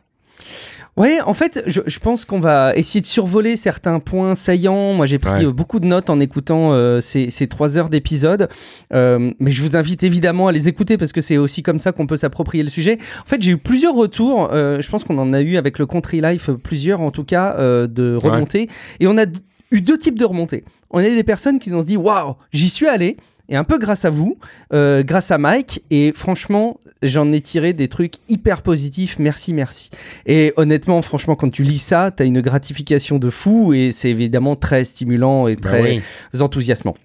Ouais, 0.97 1.21
en 1.21 1.33
fait, 1.33 1.63
je, 1.65 1.79
je 1.85 1.99
pense 1.99 2.25
qu'on 2.25 2.41
va 2.41 2.75
essayer 2.75 2.99
de 2.99 3.05
survoler 3.05 3.55
certains 3.55 3.99
points 3.99 4.35
saillants. 4.35 4.91
Moi, 4.93 5.05
j'ai 5.05 5.17
pris 5.17 5.45
euh, 5.45 5.51
beaucoup 5.51 5.79
de 5.79 5.85
notes 5.85 6.09
en 6.09 6.19
écoutant 6.19 6.73
euh, 6.73 6.99
ces, 6.99 7.29
ces, 7.29 7.47
trois 7.47 7.77
heures 7.77 7.87
d'épisode. 7.87 8.49
Euh, 8.93 9.31
mais 9.39 9.51
je 9.51 9.61
vous 9.61 9.77
invite 9.77 10.03
évidemment 10.03 10.47
à 10.47 10.51
les 10.51 10.67
écouter 10.67 10.97
parce 10.97 11.13
que 11.13 11.21
c'est 11.21 11.37
aussi 11.37 11.63
comme 11.63 11.79
ça 11.79 11.93
qu'on 11.93 12.05
peut 12.05 12.17
s'approprier 12.17 12.63
le 12.63 12.69
sujet. 12.69 12.97
En 13.21 13.25
fait, 13.25 13.41
j'ai 13.41 13.51
eu 13.51 13.57
plusieurs 13.57 13.95
retours. 13.95 14.49
Euh, 14.51 14.81
je 14.81 14.89
pense 14.89 15.05
qu'on 15.05 15.17
en 15.19 15.31
a 15.31 15.39
eu 15.39 15.55
avec 15.55 15.79
le 15.79 15.85
Country 15.85 16.19
Life, 16.19 16.49
plusieurs 16.51 16.99
en 16.99 17.11
tout 17.11 17.23
cas, 17.23 17.55
de 17.57 18.15
remontées. 18.15 18.67
Et 18.99 19.07
on 19.07 19.17
a 19.17 19.25
eu 19.71 19.79
deux 19.79 19.97
types 19.97 20.19
de 20.19 20.25
remontées. 20.25 20.65
On 20.91 20.99
a 20.99 21.03
des 21.03 21.23
personnes 21.23 21.59
qui 21.59 21.71
nous 21.71 21.79
ont 21.79 21.83
dit 21.83 21.95
Waouh, 21.95 22.35
j'y 22.51 22.67
suis 22.67 22.87
allé 22.87 23.15
et 23.49 23.55
un 23.55 23.63
peu 23.63 23.77
grâce 23.77 24.05
à 24.05 24.09
vous, 24.09 24.37
euh, 24.73 25.03
grâce 25.03 25.31
à 25.31 25.37
Mike. 25.37 25.83
Et 25.89 26.13
franchement, 26.15 26.79
j'en 27.03 27.31
ai 27.31 27.41
tiré 27.41 27.73
des 27.73 27.87
trucs 27.87 28.13
hyper 28.27 28.61
positifs. 28.61 29.17
Merci, 29.19 29.53
merci. 29.53 29.89
Et 30.25 30.53
honnêtement, 30.55 31.01
franchement, 31.01 31.35
quand 31.35 31.51
tu 31.51 31.63
lis 31.63 31.79
ça, 31.79 32.11
tu 32.15 32.23
as 32.23 32.25
une 32.25 32.41
gratification 32.41 33.17
de 33.17 33.29
fou 33.29 33.73
et 33.73 33.91
c'est 33.91 34.09
évidemment 34.09 34.55
très 34.55 34.85
stimulant 34.85 35.47
et 35.47 35.55
bah 35.55 35.69
très 35.69 36.01
enthousiasmant. 36.39 36.95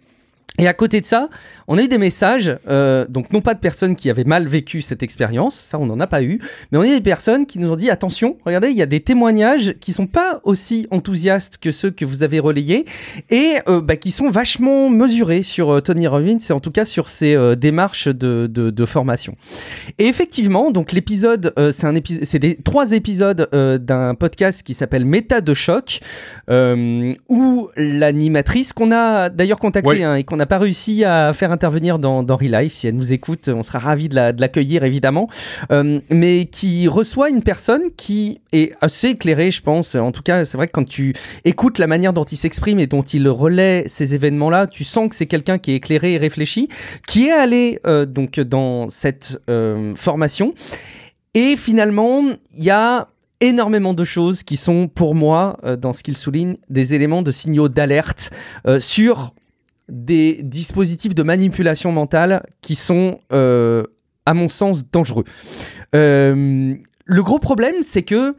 Et 0.59 0.69
à 0.69 0.73
côté 0.73 1.01
de 1.01 1.07
ça, 1.07 1.29
on 1.67 1.79
a 1.79 1.83
eu 1.83 1.89
des 1.89 1.99
messages, 1.99 2.57
euh, 2.69 3.07
donc 3.09 3.33
non 3.33 3.41
pas 3.41 3.55
de 3.55 3.59
personnes 3.59 3.97
qui 3.97 4.09
avaient 4.09 4.23
mal 4.23 4.47
vécu 4.47 4.83
cette 4.83 5.03
expérience, 5.03 5.57
ça 5.57 5.81
on 5.81 5.87
n'en 5.87 5.99
a 5.99 6.07
pas 6.07 6.23
eu, 6.23 6.39
mais 6.71 6.79
on 6.79 6.83
a 6.83 6.87
eu 6.87 6.91
des 6.91 7.01
personnes 7.01 7.45
qui 7.45 7.59
nous 7.59 7.73
ont 7.73 7.77
dit 7.77 7.91
attention, 7.91 8.37
regardez, 8.47 8.69
il 8.69 8.77
y 8.77 8.83
a 8.83 8.87
des 8.87 9.01
témoignages 9.01 9.75
qui 9.81 9.93
sont 9.93 10.07
pas 10.07 10.41
aussi 10.45 10.87
enthousiastes 10.93 11.59
que 11.59 11.73
ceux 11.73 11.91
que 11.91 12.05
vous 12.05 12.23
avez 12.23 12.39
relayés 12.39 12.85
et 13.31 13.55
euh, 13.69 13.81
bah, 13.81 13.97
qui 13.97 14.13
sont 14.13 14.31
vachement 14.31 14.91
mesurés 14.91 15.43
sur 15.43 15.71
euh, 15.71 15.81
Tony 15.81 16.07
Robbins 16.07 16.39
et 16.49 16.53
en 16.53 16.61
tout 16.61 16.71
cas 16.71 16.85
sur 16.85 17.09
ses 17.09 17.35
euh, 17.35 17.57
démarches 17.57 18.09
de, 18.09 18.47
de, 18.47 18.71
de, 18.71 18.87
formation. 18.87 19.35
Et 19.99 20.07
effectivement, 20.07 20.71
donc 20.71 20.93
l'épisode, 20.93 21.53
euh, 21.59 21.73
c'est 21.73 21.87
un 21.87 21.95
épisode, 21.95 22.25
c'est 22.25 22.39
des 22.39 22.57
trois 22.57 22.93
épisodes 22.93 23.49
d'un 23.53 24.15
podcast 24.15 24.63
qui 24.63 24.75
s'appelle 24.75 25.05
Méta 25.05 25.41
de 25.41 25.55
choc, 25.55 26.01
où 26.49 27.69
l'animatrice 27.77 28.73
qu'on 28.73 28.93
a 28.93 29.29
d'ailleurs 29.29 29.59
contactée 29.59 30.05
hein, 30.05 30.15
et 30.15 30.25
qu'on 30.25 30.39
a 30.41 30.44
n'a 30.45 30.47
pas 30.47 30.59
réussi 30.59 31.05
à 31.05 31.33
faire 31.33 31.53
intervenir 31.53 31.99
dans, 31.99 32.23
dans 32.23 32.37
Relife. 32.37 32.75
Si 32.75 32.87
elle 32.87 32.97
nous 32.97 33.15
écoute, 33.15 33.49
on 33.49 33.63
sera 33.63 33.79
ravi 33.79 34.11
de 34.11 34.15
l'accueillir 34.15 34.83
la, 34.83 34.87
évidemment. 34.87 35.29
Euh, 35.73 36.01
mais 36.11 36.45
qui 36.45 36.87
reçoit 36.87 37.31
une 37.31 37.43
personne 37.43 37.85
qui 37.97 38.41
est 38.53 38.75
assez 38.83 39.09
éclairée, 39.09 39.51
je 39.51 39.63
pense. 39.63 39.95
En 39.95 40.13
tout 40.13 40.23
cas, 40.23 40.45
c'est 40.45 40.59
vrai 40.59 40.67
que 40.67 40.73
quand 40.73 40.87
tu 40.87 41.15
écoutes 41.47 41.79
la 41.79 41.87
manière 41.87 42.13
dont 42.13 42.25
il 42.25 42.37
s'exprime 42.37 42.79
et 42.79 42.87
dont 42.87 43.03
il 43.03 43.27
relaie 43.29 43.85
ces 43.87 44.15
événements-là, 44.15 44.67
tu 44.67 44.85
sens 44.85 45.09
que 45.09 45.15
c'est 45.15 45.27
quelqu'un 45.27 45.57
qui 45.57 45.73
est 45.73 45.77
éclairé 45.77 46.13
et 46.13 46.19
réfléchi, 46.19 46.69
qui 47.09 47.29
est 47.29 47.33
allé 47.33 47.81
euh, 47.87 48.05
donc 48.05 48.39
dans 48.39 48.91
cette 48.91 49.41
euh, 49.49 49.95
formation. 49.97 50.53
Et 51.33 51.57
finalement, 51.57 52.23
il 52.55 52.65
y 52.65 52.71
a 52.71 53.09
énormément 53.41 53.95
de 53.95 54.05
choses 54.05 54.43
qui 54.43 54.57
sont 54.57 54.89
pour 54.89 55.15
moi, 55.15 55.59
dans 55.79 55.93
ce 55.93 56.03
qu'il 56.03 56.17
souligne, 56.17 56.57
des 56.71 56.95
éléments 56.95 57.21
de 57.21 57.33
signaux 57.33 57.69
d'alerte 57.69 58.31
sur 58.79 59.35
des 59.89 60.41
dispositifs 60.43 61.15
de 61.15 61.23
manipulation 61.23 61.93
mentale 61.93 62.45
qui 62.61 62.75
sont, 62.75 63.19
euh, 63.33 63.85
à 64.27 64.35
mon 64.35 64.49
sens, 64.49 64.91
dangereux. 64.91 65.25
Euh, 65.95 66.75
le 67.05 67.23
gros 67.23 67.39
problème, 67.39 67.77
c'est 67.83 68.03
que 68.03 68.35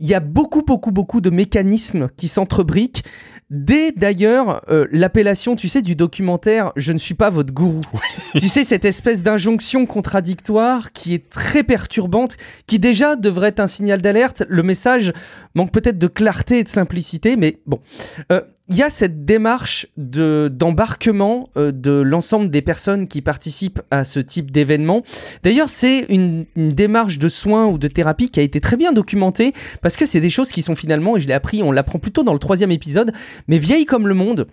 il 0.00 0.06
y 0.06 0.14
a 0.14 0.20
beaucoup, 0.20 0.62
beaucoup, 0.62 0.92
beaucoup 0.92 1.20
de 1.20 1.30
mécanismes 1.30 2.08
qui 2.16 2.28
s'entrebriquent. 2.28 3.02
Dès 3.50 3.92
d'ailleurs 3.92 4.62
euh, 4.68 4.86
l'appellation, 4.92 5.56
tu 5.56 5.68
sais, 5.68 5.80
du 5.80 5.96
documentaire 5.96 6.70
Je 6.76 6.92
ne 6.92 6.98
suis 6.98 7.14
pas 7.14 7.30
votre 7.30 7.52
gourou. 7.52 7.80
Oui. 7.94 8.00
tu 8.40 8.48
sais, 8.48 8.62
cette 8.62 8.84
espèce 8.84 9.22
d'injonction 9.22 9.86
contradictoire 9.86 10.92
qui 10.92 11.14
est 11.14 11.30
très 11.30 11.62
perturbante, 11.62 12.36
qui 12.66 12.78
déjà 12.78 13.16
devrait 13.16 13.48
être 13.48 13.60
un 13.60 13.66
signal 13.66 14.02
d'alerte. 14.02 14.44
Le 14.48 14.62
message 14.62 15.14
manque 15.54 15.72
peut-être 15.72 15.98
de 15.98 16.08
clarté 16.08 16.58
et 16.58 16.64
de 16.64 16.68
simplicité, 16.68 17.36
mais 17.36 17.58
bon. 17.66 17.80
Euh, 18.30 18.42
il 18.68 18.76
y 18.76 18.82
a 18.82 18.90
cette 18.90 19.24
démarche 19.24 19.86
de 19.96 20.50
d'embarquement 20.52 21.48
euh, 21.56 21.72
de 21.72 21.90
l'ensemble 21.90 22.50
des 22.50 22.62
personnes 22.62 23.08
qui 23.08 23.22
participent 23.22 23.80
à 23.90 24.04
ce 24.04 24.20
type 24.20 24.50
d'événement. 24.50 25.02
D'ailleurs, 25.42 25.70
c'est 25.70 26.00
une, 26.08 26.44
une, 26.54 26.70
démarche 26.70 27.18
de 27.18 27.28
soins 27.28 27.66
ou 27.66 27.78
de 27.78 27.88
thérapie 27.88 28.30
qui 28.30 28.40
a 28.40 28.42
été 28.42 28.60
très 28.60 28.76
bien 28.76 28.92
documentée 28.92 29.52
parce 29.80 29.96
que 29.96 30.06
c'est 30.06 30.20
des 30.20 30.30
choses 30.30 30.50
qui 30.50 30.62
sont 30.62 30.76
finalement, 30.76 31.16
et 31.16 31.20
je 31.20 31.28
l'ai 31.28 31.34
appris, 31.34 31.62
on 31.62 31.72
l'apprend 31.72 31.98
plutôt 31.98 32.22
dans 32.22 32.32
le 32.34 32.38
troisième 32.38 32.70
épisode, 32.70 33.12
mais 33.46 33.58
vieilles 33.58 33.86
comme 33.86 34.06
le 34.06 34.14
monde. 34.14 34.46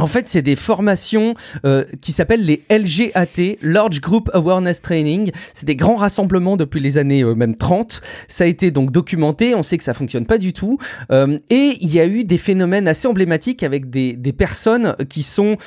En 0.00 0.06
fait, 0.06 0.28
c'est 0.28 0.42
des 0.42 0.56
formations 0.56 1.34
euh, 1.66 1.84
qui 2.00 2.12
s'appellent 2.12 2.44
les 2.44 2.64
LGAT, 2.70 3.58
Large 3.60 4.00
Group 4.00 4.30
Awareness 4.32 4.80
Training. 4.80 5.30
C'est 5.52 5.66
des 5.66 5.76
grands 5.76 5.96
rassemblements 5.96 6.56
depuis 6.56 6.80
les 6.80 6.96
années 6.96 7.22
euh, 7.22 7.34
même 7.34 7.54
30. 7.54 8.00
Ça 8.26 8.44
a 8.44 8.46
été 8.46 8.70
donc 8.70 8.92
documenté, 8.92 9.54
on 9.54 9.62
sait 9.62 9.76
que 9.76 9.84
ça 9.84 9.94
fonctionne 9.94 10.24
pas 10.24 10.38
du 10.38 10.52
tout. 10.52 10.78
Euh, 11.12 11.38
et 11.50 11.76
il 11.80 11.92
y 11.92 12.00
a 12.00 12.06
eu 12.06 12.24
des 12.24 12.38
phénomènes 12.38 12.88
assez 12.88 13.08
emblématiques 13.08 13.62
avec 13.62 13.90
des, 13.90 14.14
des 14.14 14.32
personnes 14.32 14.96
qui 15.08 15.22
sont, 15.22 15.58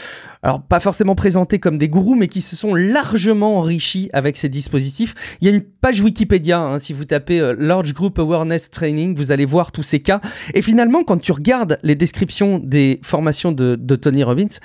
alors 0.43 0.62
pas 0.62 0.82
forcément 0.82 1.15
présentées 1.15 1.58
comme 1.58 1.77
des 1.77 1.88
gourous, 1.88 2.15
mais 2.15 2.27
qui 2.27 2.41
se 2.41 2.56
sont 2.56 2.75
largement 2.75 3.58
enrichis 3.58 4.10
avec 4.12 4.38
ces 4.38 4.49
dispositifs. 4.49 5.15
Il 5.39 5.47
y 5.47 5.51
a 5.51 5.53
une 5.53 5.62
page 5.62 6.01
Wikipédia, 6.01 6.60
hein, 6.60 6.79
si 6.79 6.91
vous 6.91 7.06
tapez 7.06 7.39
euh, 7.39 7.56
Large 7.58 7.93
Group 7.93 8.19
Awareness 8.19 8.69
Training, 8.69 9.15
vous 9.15 9.32
allez 9.32 9.45
voir 9.45 9.71
tous 9.71 9.84
ces 9.84 10.01
cas. 10.01 10.19
Et 10.53 10.62
finalement, 10.62 11.03
quand 11.03 11.17
tu 11.17 11.32
regardes 11.32 11.79
les 11.82 11.95
descriptions 11.95 12.60
des 12.60 12.99
formations 13.03 13.53
de, 13.53 13.75
de 13.75 13.95
Tony 13.95 14.23
Robbins, 14.23 14.60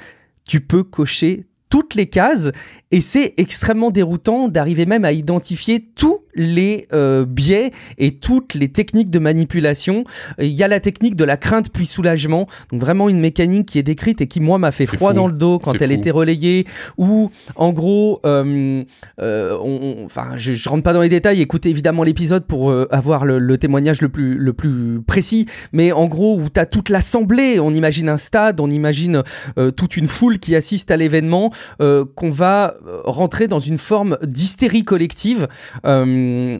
tu 0.47 0.61
peux 0.61 0.83
cocher 0.83 1.47
toutes 1.69 1.95
les 1.95 2.07
cases 2.07 2.51
et 2.91 3.01
c'est 3.01 3.35
extrêmement 3.37 3.91
déroutant 3.91 4.49
d'arriver 4.49 4.87
même 4.87 5.05
à 5.05 5.13
identifier 5.13 5.91
tous 5.95 6.21
les 6.39 6.87
euh, 6.93 7.27
biais 7.27 7.73
et 7.99 8.15
toutes 8.15 8.55
les 8.55 8.69
techniques 8.69 9.11
de 9.11 9.19
manipulation. 9.19 10.05
Il 10.41 10.49
y 10.49 10.63
a 10.63 10.69
la 10.69 10.81
technique 10.81 11.17
de 11.17 11.25
la 11.25 11.37
crainte 11.37 11.71
puis 11.71 11.85
soulagement, 11.85 12.49
donc 12.73 12.81
vraiment 12.81 13.09
une 13.09 13.21
mécanique 13.21 13.67
qui 13.67 13.79
est 13.79 13.83
décrite 13.83 14.21
et 14.21 14.27
qui 14.27 14.41
moi 14.41 14.59
m'a 14.59 14.73
fait 14.73 14.87
froid 14.87 15.11
fou. 15.11 15.17
dans 15.17 15.27
le 15.27 15.33
dos 15.33 15.59
quand 15.59 15.75
elle 15.83 15.91
fou. 15.91 15.99
était 15.99 16.11
relayée. 16.11 16.67
Où 16.97 17.31
en 17.57 17.73
gros, 17.73 18.21
euh, 18.25 18.85
euh, 19.21 19.59
on, 19.63 20.05
enfin, 20.05 20.37
je, 20.37 20.53
je, 20.53 20.69
rentre 20.69 20.83
pas 20.85 20.93
dans 20.93 21.03
les 21.03 21.09
détails. 21.09 21.43
Écoutez 21.43 21.71
évidemment 21.71 22.05
l'épisode 22.05 22.47
pour 22.47 22.73
avoir 22.91 23.25
le, 23.25 23.39
le, 23.39 23.59
témoignage 23.59 24.01
le 24.01 24.09
plus 24.09 24.37
le 24.37 24.53
plus 24.53 25.01
précis. 25.07 25.47
Mais 25.73 25.93
en 25.93 26.07
gros, 26.07 26.39
où 26.39 26.49
tu 26.49 26.61
as 26.61 26.67
toute 26.67 26.89
l'assemblée, 26.89 27.59
on 27.61 27.75
imagine 27.75 28.09
un 28.09 28.19
stade, 28.19 28.61
on 28.61 28.71
imagine 28.71 29.23
toute 29.77 29.97
une 29.97 30.07
foule 30.07 30.39
qui 30.39 30.55
assiste 30.55 30.91
à 30.91 30.97
l'événement, 30.97 31.53
qu'on 31.79 32.31
va 32.31 32.75
rentrer 33.05 33.49
dans 33.49 33.59
une 33.59 33.79
forme 33.79 34.17
d'hystérie 34.23 34.85
collective. 34.85 35.49
Euh, 35.85 36.05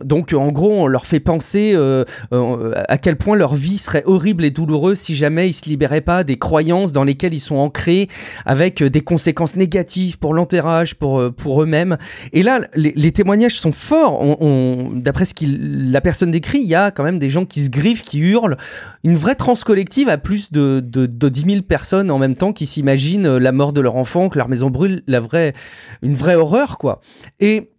donc 0.05 0.33
en 0.33 0.49
gros, 0.53 0.73
on 0.73 0.87
leur 0.87 1.07
fait 1.07 1.21
penser 1.21 1.73
euh, 1.75 2.05
euh, 2.33 2.73
à 2.89 2.99
quel 2.99 3.17
point 3.17 3.37
leur 3.37 3.55
vie 3.55 3.79
serait 3.79 4.03
horrible 4.07 4.45
et 4.45 4.51
douloureuse 4.51 4.99
si 4.99 5.15
jamais 5.15 5.49
ils 5.49 5.55
se 5.55 5.69
libéraient 5.69 6.01
pas 6.01 6.25
des 6.25 6.37
croyances 6.37 6.93
dans 6.93 7.05
lesquelles 7.05 7.35
ils 7.35 7.41
sont 7.41 7.57
ancrés, 7.57 8.09
avec 8.47 8.83
des 8.83 9.01
conséquences 9.01 9.57
négatives 9.57 10.19
pour 10.19 10.35
l'enterrage, 10.35 10.95
pour 10.95 11.23
pour 11.35 11.63
eux-mêmes. 11.63 11.97
Et 12.33 12.43
là, 12.43 12.61
les, 12.75 12.93
les, 12.97 13.13
témoignages 13.13 13.59
sont 13.59 13.73
forts. 13.73 14.21
On, 14.21 14.37
on, 14.41 14.91
D'après 14.95 15.25
ce 15.25 15.35
que 15.35 15.45
la 15.47 16.01
personne 16.01 16.31
décrit, 16.31 16.59
il 16.59 16.67
y 16.67 16.75
a 16.75 16.91
quand 16.91 17.05
même 17.05 17.19
des 17.19 17.31
gens 17.31 17.45
qui 17.45 17.63
se 17.63 17.71
griffent, 17.71 18.03
qui 18.03 18.19
hurlent. 18.19 18.57
Une 19.05 19.17
vraie 19.17 19.35
transe 19.35 19.65
collective 19.65 20.09
à 20.09 20.19
plus 20.19 20.53
de, 20.53 20.81
de, 20.85 21.07
de 21.07 21.29
10 21.29 21.51
000 21.51 21.63
personnes 21.63 22.11
en 22.11 22.19
même 22.19 22.37
temps 22.37 22.53
qui 22.53 22.67
s'imaginent 22.67 23.37
la 23.37 23.53
mort 23.53 23.73
de 23.73 23.81
leur 23.81 23.97
enfant, 23.97 24.29
que 24.29 24.39
leur 24.39 24.49
maison 24.49 24.71
brûle, 24.71 25.03
la 25.07 25.21
vraie, 25.21 25.55
une 26.03 26.15
vraie 26.15 26.35
horreur, 26.35 26.79
quoi. 26.79 27.01
Et 27.41 27.71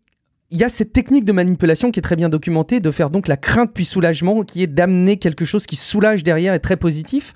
il 0.52 0.60
y 0.60 0.64
a 0.64 0.70
cette 0.70 0.94
technique 0.94 1.26
de 1.26 1.32
manipulation 1.32 1.92
qui 1.92 2.00
est 2.00 2.04
très 2.04 2.16
bien 2.16 2.30
documentée, 2.30 2.80
de 2.80 2.92
faire 2.92 3.10
donc 3.10 3.28
la 3.28 3.38
crainte 3.38 3.72
puis 3.74 3.86
soulagement, 3.86 4.44
qui 4.44 4.64
est 4.64 4.68
d'amener 4.68 5.18
quelque 5.18 5.46
chose 5.46 5.66
qui 5.66 5.76
soulage 5.76 6.24
derrière 6.24 6.54
et 6.54 6.60
très 6.60 6.78
positif. 6.78 7.34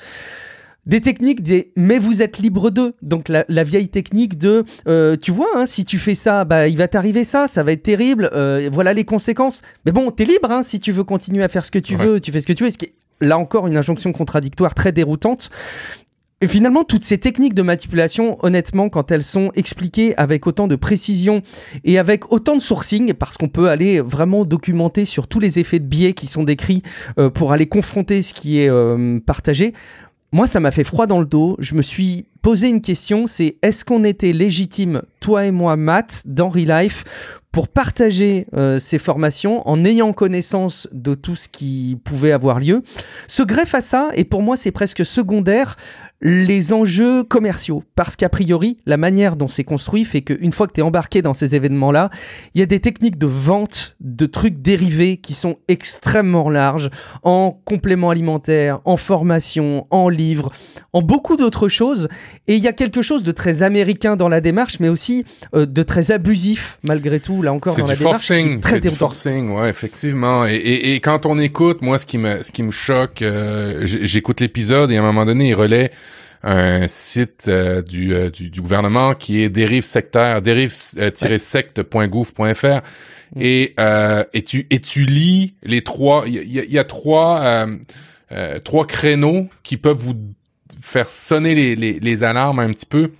Des 0.85 0.99
techniques 0.99 1.43
des 1.43 1.71
mais 1.77 1.97
vous 1.97 2.21
êtes 2.21 2.39
libre 2.39 2.69
d'eux. 2.69 2.93
Donc 3.01 3.29
la, 3.29 3.45
la, 3.47 3.63
vieille 3.63 3.87
technique 3.87 4.37
de 4.37 4.65
euh, 4.87 5.15
tu 5.15 5.31
vois, 5.31 5.47
hein, 5.55 5.65
si 5.65 5.85
tu 5.85 5.97
fais 5.97 6.15
ça, 6.15 6.43
bah, 6.43 6.67
il 6.67 6.75
va 6.75 6.89
t'arriver 6.89 7.23
ça, 7.23 7.47
ça 7.47 7.63
va 7.63 7.71
être 7.71 7.83
terrible, 7.83 8.29
euh, 8.33 8.69
voilà 8.71 8.93
les 8.93 9.05
conséquences. 9.05 9.61
Mais 9.85 9.93
bon, 9.93 10.11
t'es 10.11 10.25
libre 10.25 10.51
hein, 10.51 10.61
si 10.61 10.81
tu 10.81 10.91
veux 10.91 11.05
continuer 11.05 11.43
à 11.43 11.47
faire 11.47 11.63
ce 11.63 11.71
que 11.71 11.79
tu 11.79 11.95
ouais. 11.95 12.05
veux, 12.05 12.19
tu 12.19 12.33
fais 12.33 12.41
ce 12.41 12.47
que 12.47 12.53
tu 12.53 12.65
veux. 12.65 12.71
Ce 12.71 12.77
qui 12.77 12.85
est 12.85 12.93
là 13.21 13.37
encore 13.37 13.67
une 13.67 13.77
injonction 13.77 14.11
contradictoire 14.11 14.75
très 14.75 14.91
déroutante. 14.91 15.49
Et 16.43 16.47
finalement, 16.49 16.83
toutes 16.83 17.05
ces 17.05 17.17
techniques 17.17 17.53
de 17.53 17.61
manipulation, 17.61 18.37
honnêtement, 18.43 18.89
quand 18.89 19.11
elles 19.11 19.23
sont 19.23 19.49
expliquées 19.55 20.13
avec 20.17 20.45
autant 20.45 20.67
de 20.67 20.75
précision 20.75 21.41
et 21.85 21.97
avec 21.97 22.33
autant 22.33 22.57
de 22.57 22.61
sourcing, 22.61 23.13
parce 23.13 23.37
qu'on 23.37 23.47
peut 23.47 23.69
aller 23.69 24.01
vraiment 24.01 24.43
documenter 24.43 25.05
sur 25.05 25.27
tous 25.27 25.39
les 25.39 25.59
effets 25.59 25.79
de 25.79 25.85
biais 25.85 26.11
qui 26.11 26.27
sont 26.27 26.43
décrits 26.43 26.83
euh, 27.17 27.29
pour 27.29 27.53
aller 27.53 27.65
confronter 27.65 28.21
ce 28.21 28.33
qui 28.33 28.59
est 28.59 28.69
euh, 28.69 29.21
partagé, 29.25 29.71
moi, 30.33 30.45
ça 30.45 30.59
m'a 30.59 30.71
fait 30.71 30.83
froid 30.83 31.07
dans 31.07 31.21
le 31.21 31.25
dos. 31.25 31.55
Je 31.59 31.75
me 31.75 31.81
suis 31.81 32.25
posé 32.41 32.67
une 32.67 32.81
question, 32.81 33.25
c'est 33.25 33.55
est-ce 33.61 33.85
qu'on 33.85 34.03
était 34.03 34.33
légitime, 34.33 35.01
toi 35.21 35.45
et 35.45 35.51
moi, 35.51 35.77
Matt, 35.77 36.23
dans 36.25 36.51
Life, 36.51 37.05
pour 37.53 37.67
partager 37.69 38.47
euh, 38.55 38.79
ces 38.79 38.97
formations 38.97 39.65
en 39.69 39.85
ayant 39.85 40.11
connaissance 40.11 40.89
de 40.91 41.13
tout 41.13 41.35
ce 41.35 41.47
qui 41.47 41.97
pouvait 42.03 42.31
avoir 42.33 42.59
lieu? 42.59 42.81
Se 43.27 43.43
greffe 43.43 43.75
à 43.75 43.81
ça, 43.81 44.09
et 44.15 44.25
pour 44.25 44.41
moi 44.41 44.57
c'est 44.57 44.71
presque 44.71 45.05
secondaire, 45.05 45.77
les 46.23 46.71
enjeux 46.71 47.23
commerciaux. 47.23 47.83
Parce 47.95 48.15
qu'a 48.15 48.29
priori, 48.29 48.77
la 48.85 48.95
manière 48.95 49.35
dont 49.35 49.49
c'est 49.49 49.65
construit 49.65 50.05
fait 50.05 50.21
qu'une 50.21 50.53
fois 50.53 50.67
que 50.67 50.73
tu 50.73 50.79
es 50.79 50.83
embarqué 50.83 51.21
dans 51.21 51.33
ces 51.33 51.53
événements-là, 51.53 52.09
il 52.55 52.59
y 52.59 52.63
a 52.63 52.65
des 52.65 52.79
techniques 52.79 53.17
de 53.17 53.27
vente 53.27 53.97
de 53.99 54.25
trucs 54.25 54.61
dérivés 54.61 55.17
qui 55.17 55.33
sont 55.33 55.57
extrêmement 55.67 56.49
larges, 56.49 56.89
en 57.23 57.59
compléments 57.65 58.09
alimentaires, 58.09 58.79
en 58.85 58.95
formation, 58.95 59.85
en 59.91 60.07
livres, 60.07 60.51
en 60.93 61.01
beaucoup 61.01 61.35
d'autres 61.35 61.67
choses. 61.67 62.07
Et 62.47 62.55
il 62.55 62.63
y 62.63 62.69
a 62.69 62.73
quelque 62.73 63.01
chose 63.01 63.23
de 63.23 63.31
très 63.33 63.61
américain 63.61 64.15
dans 64.15 64.29
la 64.29 64.39
démarche, 64.39 64.79
mais 64.79 64.87
aussi 64.87 65.25
euh, 65.53 65.65
de 65.65 65.83
très 65.83 66.11
abusif, 66.11 66.79
malgré 66.87 67.19
tout, 67.19 67.41
là 67.41 67.51
encore 67.51 67.75
dans 67.75 67.85
la 67.85 67.95
démarche. 67.95 68.27
C'est 68.63 68.79
du 68.79 68.91
forcing, 68.91 69.51
ouais, 69.51 69.69
effectivement. 69.69 70.45
Et, 70.45 70.55
et, 70.55 70.95
et, 70.95 70.99
quand 71.01 71.25
on 71.25 71.37
écoute, 71.37 71.81
moi, 71.81 71.99
ce 71.99 72.05
qui 72.05 72.17
me, 72.17 72.41
ce 72.43 72.51
qui 72.53 72.63
me 72.63 72.71
choque, 72.71 73.21
euh, 73.21 73.81
j'écoute 73.83 74.39
l'épisode 74.39 74.89
et 74.89 74.95
à 74.95 75.01
un 75.01 75.03
moment 75.03 75.25
donné, 75.25 75.49
il 75.49 75.55
relaie 75.55 75.91
un 76.43 76.87
site 76.89 77.45
euh, 77.47 77.81
du, 77.81 78.13
euh, 78.13 78.29
du, 78.29 78.49
du, 78.49 78.59
gouvernement 78.61 79.15
qui 79.15 79.41
est 79.41 79.47
dérive 79.49 79.85
sectaire, 79.85 80.41
dérive-secte.gouv.fr 80.41 82.65
mm. 82.65 82.81
et, 83.39 83.73
euh, 83.79 84.25
et, 84.33 84.43
tu, 84.43 84.67
et 84.69 84.81
tu 84.81 85.05
lis 85.05 85.53
les 85.63 85.81
trois, 85.81 86.25
il 86.27 86.43
y, 86.43 86.73
y, 86.73 86.79
a 86.79 86.83
trois, 86.83 87.39
euh, 87.39 87.77
euh, 88.33 88.59
trois 88.59 88.85
créneaux 88.85 89.47
qui 89.63 89.77
peuvent 89.77 89.97
vous 89.97 90.17
faire 90.81 91.09
sonner 91.09 91.55
les, 91.55 91.77
les, 91.77 91.99
les 91.99 92.23
alarmes 92.23 92.59
un 92.59 92.73
petit 92.73 92.87
peu. 92.87 93.11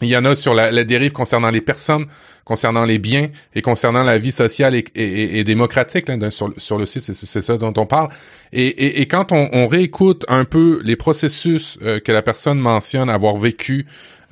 Il 0.00 0.08
y 0.08 0.16
en 0.16 0.24
a 0.24 0.36
sur 0.36 0.54
la, 0.54 0.70
la, 0.70 0.84
dérive 0.84 1.10
concernant 1.12 1.50
les 1.50 1.60
personnes, 1.60 2.06
concernant 2.44 2.84
les 2.84 2.98
biens 2.98 3.28
et 3.54 3.62
concernant 3.62 4.02
la 4.02 4.18
vie 4.18 4.32
sociale 4.32 4.74
et, 4.74 4.84
et, 4.94 5.44
démocratique 5.44 6.08
là, 6.08 6.30
sur, 6.30 6.52
sur, 6.58 6.78
le 6.78 6.86
site. 6.86 7.12
C'est 7.12 7.40
ça 7.40 7.56
dont 7.56 7.72
on 7.76 7.86
parle. 7.86 8.10
Et, 8.52 9.00
et 9.00 9.06
quand 9.06 9.32
on, 9.32 9.48
on, 9.52 9.66
réécoute 9.66 10.24
un 10.28 10.44
peu 10.44 10.80
les 10.84 10.96
processus 10.96 11.78
euh, 11.82 12.00
que 12.00 12.12
la 12.12 12.22
personne 12.22 12.58
mentionne 12.58 13.08
avoir 13.08 13.36
vécu 13.36 13.86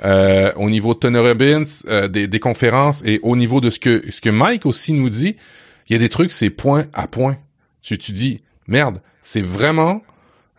euh, 0.05 0.53
au 0.57 0.69
niveau 0.69 0.95
de 0.95 0.99
Tony 0.99 1.19
Robbins, 1.19 1.63
euh, 1.89 2.09
des, 2.09 2.27
des, 2.27 2.41
conférences 2.41 3.03
et 3.05 3.21
au 3.23 3.37
niveau 3.37 3.61
de 3.61 3.71
ce 3.71 3.79
que 3.79 4.03
ce 4.11 4.21
que 4.21 4.31
Mike 4.31 4.67
aussi 4.67 4.93
nous 4.93 5.09
dit, 5.09 5.37
il 5.89 5.93
y 5.93 5.97
a 5.97 5.99
des 5.99 6.09
trucs, 6.09 6.33
c'est 6.33 6.51
point 6.51 6.87
à 6.93 7.07
point. 7.07 7.37
Tu, 7.83 7.99
tu 7.99 8.13
dis, 8.13 8.41
merde, 8.67 9.01
c'est 9.21 9.43
vraiment 9.43 10.03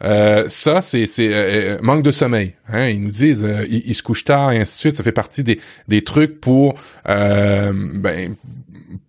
euh, 0.04 0.46
ça, 0.50 0.82
c'est 0.82 1.06
euh, 1.20 1.76
euh, 1.76 1.78
manque 1.82 2.04
de 2.04 2.12
sommeil. 2.12 2.54
Hein? 2.68 2.88
Ils 2.90 3.02
nous 3.02 3.12
disent, 3.12 3.46
ils, 3.70 3.94
se 3.94 4.04
couchent 4.04 4.26
tard 4.26 4.52
et 4.52 4.60
ainsi 4.60 4.76
de 4.76 4.80
suite. 4.80 4.96
Ça 4.96 5.04
fait 5.04 5.12
partie 5.12 5.44
des, 5.44 5.60
des 5.88 6.04
trucs 6.04 6.42
pour, 6.42 6.76
ben, 7.06 8.36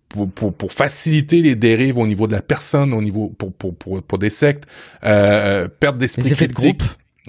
pour, 0.09 0.29
pour, 0.29 0.53
pour, 0.53 0.71
faciliter 0.71 1.41
les 1.41 1.55
dérives 1.55 1.97
au 1.97 2.07
niveau 2.07 2.27
de 2.27 2.33
la 2.33 2.41
personne, 2.41 2.93
au 2.93 3.01
niveau 3.01 3.33
pour 3.37 3.53
pour 3.53 3.75
pour, 3.75 4.01
pour 4.01 4.17
des 4.17 4.29
sectes, 4.29 4.65
perte 5.01 5.97
d'esprit 5.97 6.31
critique. 6.31 6.81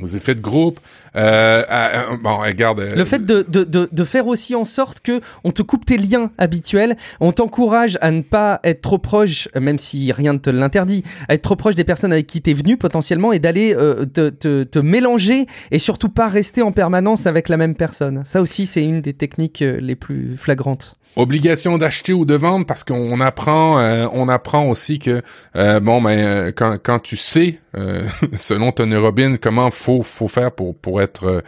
Les 0.03 0.15
effets 0.15 0.35
de 0.35 0.43
groupe. 0.43 0.79
Euh, 1.17 1.63
euh, 1.71 2.17
bon, 2.23 2.37
regarde. 2.37 2.81
Le 2.81 3.05
fait 3.07 3.21
de, 3.21 3.47
de, 3.49 3.65
de, 3.65 3.89
de, 3.91 4.05
faire 4.05 4.27
aussi 4.27 4.55
en 4.55 4.67
sorte 4.67 5.01
que 5.01 5.23
on 5.43 5.53
te 5.53 5.63
coupe 5.63 5.87
tes 5.87 5.97
liens 5.97 6.31
habituels, 6.37 6.97
on 7.21 7.33
t'encourage 7.33 7.97
à 8.03 8.11
ne 8.11 8.21
pas 8.21 8.61
être 8.63 8.83
trop 8.83 8.99
proche, 8.99 9.49
même 9.59 9.79
si 9.79 10.13
rien 10.13 10.35
ne 10.35 10.39
te 10.39 10.51
l'interdit, 10.51 11.03
à 11.29 11.35
être 11.35 11.43
trop 11.43 11.57
proche 11.57 11.75
des 11.75 11.85
personnes 11.85 12.13
avec 12.13 12.27
qui 12.27 12.43
t'es 12.43 12.53
venu 12.53 12.77
potentiellement 12.77 13.33
et 13.33 13.39
d'aller 13.39 13.75
euh, 13.75 14.05
te, 14.05 14.29
te, 14.29 14.65
te, 14.65 14.79
mélanger 14.79 15.47
et 15.71 15.79
surtout 15.79 16.11
pas 16.11 16.29
rester 16.29 16.61
en 16.61 16.73
permanence 16.73 17.27
avec 17.27 17.49
la 17.49 17.57
même 17.57 17.75
personne. 17.75 18.23
Ça 18.27 18.43
aussi, 18.43 18.67
c'est 18.67 18.85
une 18.85 19.01
des 19.01 19.15
techniques 19.15 19.61
les 19.61 19.97
plus 19.97 20.37
flagrantes 20.37 20.99
obligation 21.17 21.79
d'acheter 21.79 22.13
ou 22.13 22.25
de 22.25 22.35
vendre 22.35 22.67
parce 22.67 22.85
qu'on 22.85 23.21
apprend 23.21 23.79
euh, 23.79 24.07
on 24.13 24.29
apprend 24.29 24.69
aussi 24.69 24.99
que 24.99 25.23
euh, 25.57 25.81
bon 25.81 26.01
ben 26.03 26.19
euh, 26.19 26.53
quand, 26.55 26.77
quand 26.83 26.99
tu 26.99 27.17
sais 27.17 27.61
selon 28.37 28.73
Tony 28.73 28.97
Robbins 28.97 29.37
comment 29.37 29.71
faut 29.71 30.03
faut 30.03 30.29
faire 30.29 30.51
pour 30.51 30.75
pour 30.75 31.03
être 31.03 31.45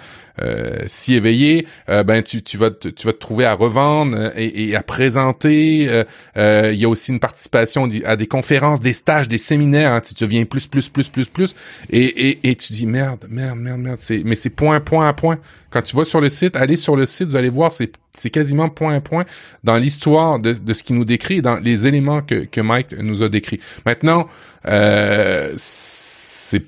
si 0.87 1.15
éveillé 1.15 1.67
ben 1.87 2.23
tu, 2.23 2.43
tu 2.43 2.59
vas 2.59 2.71
te, 2.71 2.89
tu 2.89 3.07
vas 3.07 3.15
te 3.15 3.19
trouver 3.19 3.47
à 3.47 3.55
revendre 3.55 4.33
et, 4.37 4.69
et 4.69 4.77
à 4.77 4.83
présenter 4.83 6.05
il 6.37 6.75
y 6.75 6.85
a 6.85 6.89
aussi 6.89 7.13
une 7.13 7.19
participation 7.19 7.89
à 8.05 8.17
des 8.17 8.27
conférences 8.27 8.81
des 8.81 8.93
stages 8.93 9.27
des 9.27 9.39
séminaires 9.39 9.93
hein, 9.93 10.03
tu 10.03 10.13
deviens 10.23 10.45
plus 10.45 10.67
plus 10.67 10.91
plus 10.91 11.09
plus 11.09 11.29
plus 11.29 11.57
et, 11.89 12.29
et, 12.29 12.51
et 12.51 12.57
tu 12.57 12.75
dis 12.75 12.85
merde 12.85 13.25
merde 13.31 13.59
merde 13.59 13.81
merde 13.81 13.99
c'est 13.99 14.21
mais 14.23 14.37
c'est 14.37 14.51
point 14.51 14.81
point 14.81 15.09
à 15.09 15.15
point. 15.15 15.39
Quand 15.71 15.83
tu 15.83 15.97
vas 15.97 16.05
sur 16.05 16.21
le 16.21 16.31
site, 16.31 16.57
allez 16.57 16.77
sur 16.77 16.97
le 16.97 17.05
site, 17.05 17.29
vous 17.29 17.37
allez 17.37 17.51
voir, 17.51 17.71
c'est, 17.73 17.93
c'est 18.15 18.31
quasiment 18.31 18.71
point 18.71 18.95
à 18.95 19.01
point 19.03 19.27
dans 19.65 19.77
l'histoire 19.77 20.39
de, 20.39 20.53
de 20.53 20.73
ce 20.73 20.83
qu'il 20.83 20.97
nous 20.97 21.05
décrit, 21.05 21.43
dans 21.43 21.59
les 21.59 21.87
éléments 21.87 22.23
que, 22.23 22.45
que 22.45 22.61
Mike 22.61 22.93
nous 22.99 23.23
a 23.23 23.29
décrits. 23.29 23.61
Maintenant, 23.87 24.29
euh, 24.67 25.53
c'est, 25.57 26.63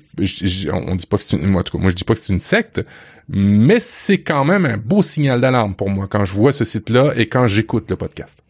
on 0.71 0.95
dit 0.95 1.05
pas 1.07 1.17
que 1.17 1.23
c'est 1.23 1.37
une, 1.37 1.47
moi, 1.47 1.63
moi 1.73 1.89
je 1.89 1.95
dis 1.95 2.03
pas 2.03 2.13
que 2.13 2.19
c'est 2.19 2.33
une 2.33 2.39
secte, 2.39 2.81
mais 3.29 3.79
c'est 3.79 4.19
quand 4.19 4.45
même 4.45 4.65
un 4.65 4.77
beau 4.77 5.03
signal 5.03 5.41
d'alarme 5.41 5.75
pour 5.75 5.89
moi 5.89 6.07
quand 6.09 6.25
je 6.25 6.33
vois 6.33 6.53
ce 6.53 6.65
site-là 6.65 7.13
et 7.15 7.27
quand 7.27 7.47
j'écoute 7.47 7.89
le 7.89 7.95
podcast. 7.95 8.43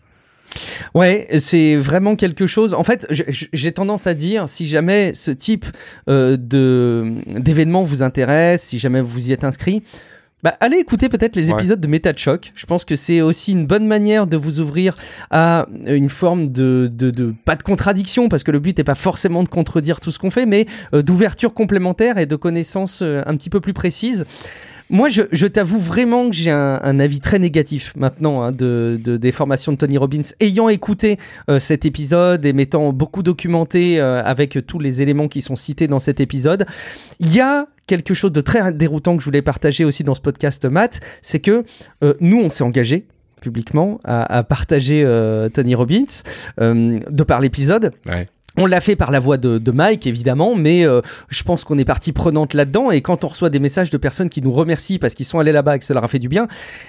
Ouais, 0.93 1.27
c'est 1.39 1.77
vraiment 1.77 2.17
quelque 2.17 2.45
chose. 2.45 2.73
En 2.73 2.83
fait, 2.83 3.07
j'ai 3.09 3.71
tendance 3.71 4.05
à 4.07 4.13
dire, 4.13 4.49
si 4.49 4.67
jamais 4.67 5.13
ce 5.13 5.31
type 5.31 5.65
euh, 6.09 6.35
de 6.35 7.13
d'événement 7.39 7.83
vous 7.83 8.03
intéresse, 8.03 8.63
si 8.63 8.79
jamais 8.79 9.01
vous 9.01 9.29
y 9.29 9.31
êtes 9.31 9.45
inscrit, 9.45 9.83
bah, 10.43 10.55
allez 10.59 10.77
écouter 10.77 11.09
peut-être 11.09 11.35
les 11.35 11.51
épisodes 11.51 11.79
de 11.79 11.87
Méta 11.87 12.13
de 12.13 12.17
Choc. 12.17 12.51
Je 12.55 12.65
pense 12.65 12.85
que 12.85 12.95
c'est 12.95 13.21
aussi 13.21 13.51
une 13.51 13.65
bonne 13.65 13.85
manière 13.85 14.27
de 14.27 14.37
vous 14.37 14.59
ouvrir 14.59 14.95
à 15.29 15.67
une 15.85 16.09
forme 16.09 16.51
de, 16.51 16.89
de, 16.91 17.11
de 17.11 17.33
pas 17.45 17.55
de 17.55 17.63
contradiction, 17.63 18.29
parce 18.29 18.43
que 18.43 18.51
le 18.51 18.59
but 18.59 18.77
n'est 18.77 18.83
pas 18.83 18.95
forcément 18.95 19.43
de 19.43 19.49
contredire 19.49 19.99
tout 19.99 20.11
ce 20.11 20.19
qu'on 20.19 20.31
fait, 20.31 20.45
mais 20.45 20.65
euh, 20.93 21.01
d'ouverture 21.01 21.53
complémentaire 21.53 22.17
et 22.17 22.25
de 22.25 22.35
connaissances 22.35 23.01
euh, 23.01 23.21
un 23.25 23.35
petit 23.35 23.49
peu 23.49 23.59
plus 23.59 23.73
précises. 23.73 24.25
Moi, 24.91 25.07
je, 25.07 25.47
t'avoue 25.47 25.79
vraiment 25.79 26.29
que 26.29 26.35
j'ai 26.35 26.51
un, 26.51 26.99
avis 26.99 27.21
très 27.21 27.39
négatif 27.39 27.93
maintenant 27.95 28.43
hein, 28.43 28.51
de, 28.51 28.99
de, 29.01 29.15
des 29.15 29.31
formations 29.31 29.71
de 29.71 29.77
Tony 29.77 29.97
Robbins. 29.97 30.21
Ayant 30.41 30.67
écouté 30.67 31.17
euh, 31.49 31.59
cet 31.59 31.85
épisode 31.85 32.45
et 32.45 32.51
m'étant 32.51 32.91
beaucoup 32.91 33.23
documenté 33.23 34.01
euh, 34.01 34.21
avec 34.21 34.59
tous 34.67 34.79
les 34.79 35.01
éléments 35.01 35.29
qui 35.29 35.39
sont 35.39 35.55
cités 35.55 35.87
dans 35.87 35.99
cet 35.99 36.19
épisode, 36.19 36.65
il 37.21 37.33
y 37.33 37.39
a 37.39 37.67
quelque 37.87 38.13
chose 38.13 38.33
de 38.33 38.41
très 38.41 38.73
déroutant 38.73 39.15
que 39.15 39.21
je 39.21 39.25
voulais 39.25 39.41
partager 39.41 39.85
aussi 39.85 40.03
dans 40.03 40.13
ce 40.13 40.21
podcast, 40.21 40.65
Matt, 40.65 40.99
c'est 41.21 41.39
que 41.39 41.63
euh, 42.03 42.13
nous, 42.19 42.41
on 42.41 42.49
s'est 42.49 42.65
engagé 42.65 43.07
publiquement 43.39 44.01
à, 44.03 44.39
à 44.39 44.43
partager 44.43 45.03
Tony 45.53 45.73
Robbins 45.73 46.03
de 46.59 47.23
par 47.23 47.39
l'épisode. 47.39 47.91
Ouais. 48.05 48.27
On 48.57 48.65
l'a 48.65 48.81
fait 48.81 48.95
par 48.95 49.11
la 49.11 49.19
voix 49.19 49.37
de, 49.37 49.57
de 49.57 49.71
Mike, 49.71 50.05
évidemment, 50.05 50.55
mais 50.55 50.85
euh, 50.85 51.01
je 51.29 51.43
pense 51.43 51.63
qu'on 51.63 51.77
est 51.77 51.85
partie 51.85 52.11
prenante 52.11 52.53
là-dedans. 52.53 52.91
Et 52.91 53.01
quand 53.01 53.23
on 53.23 53.27
reçoit 53.27 53.49
des 53.49 53.59
messages 53.59 53.89
de 53.89 53.97
personnes 53.97 54.29
qui 54.29 54.41
nous 54.41 54.51
remercient 54.51 54.99
parce 54.99 55.13
qu'ils 55.13 55.25
sont 55.25 55.39
allés 55.39 55.53
là-bas 55.53 55.77
et 55.77 55.79
que 55.79 55.85
ça 55.85 55.93
leur 55.93 56.03
a 56.03 56.07
fait 56.09 56.19
du 56.19 56.27
bien, 56.27 56.47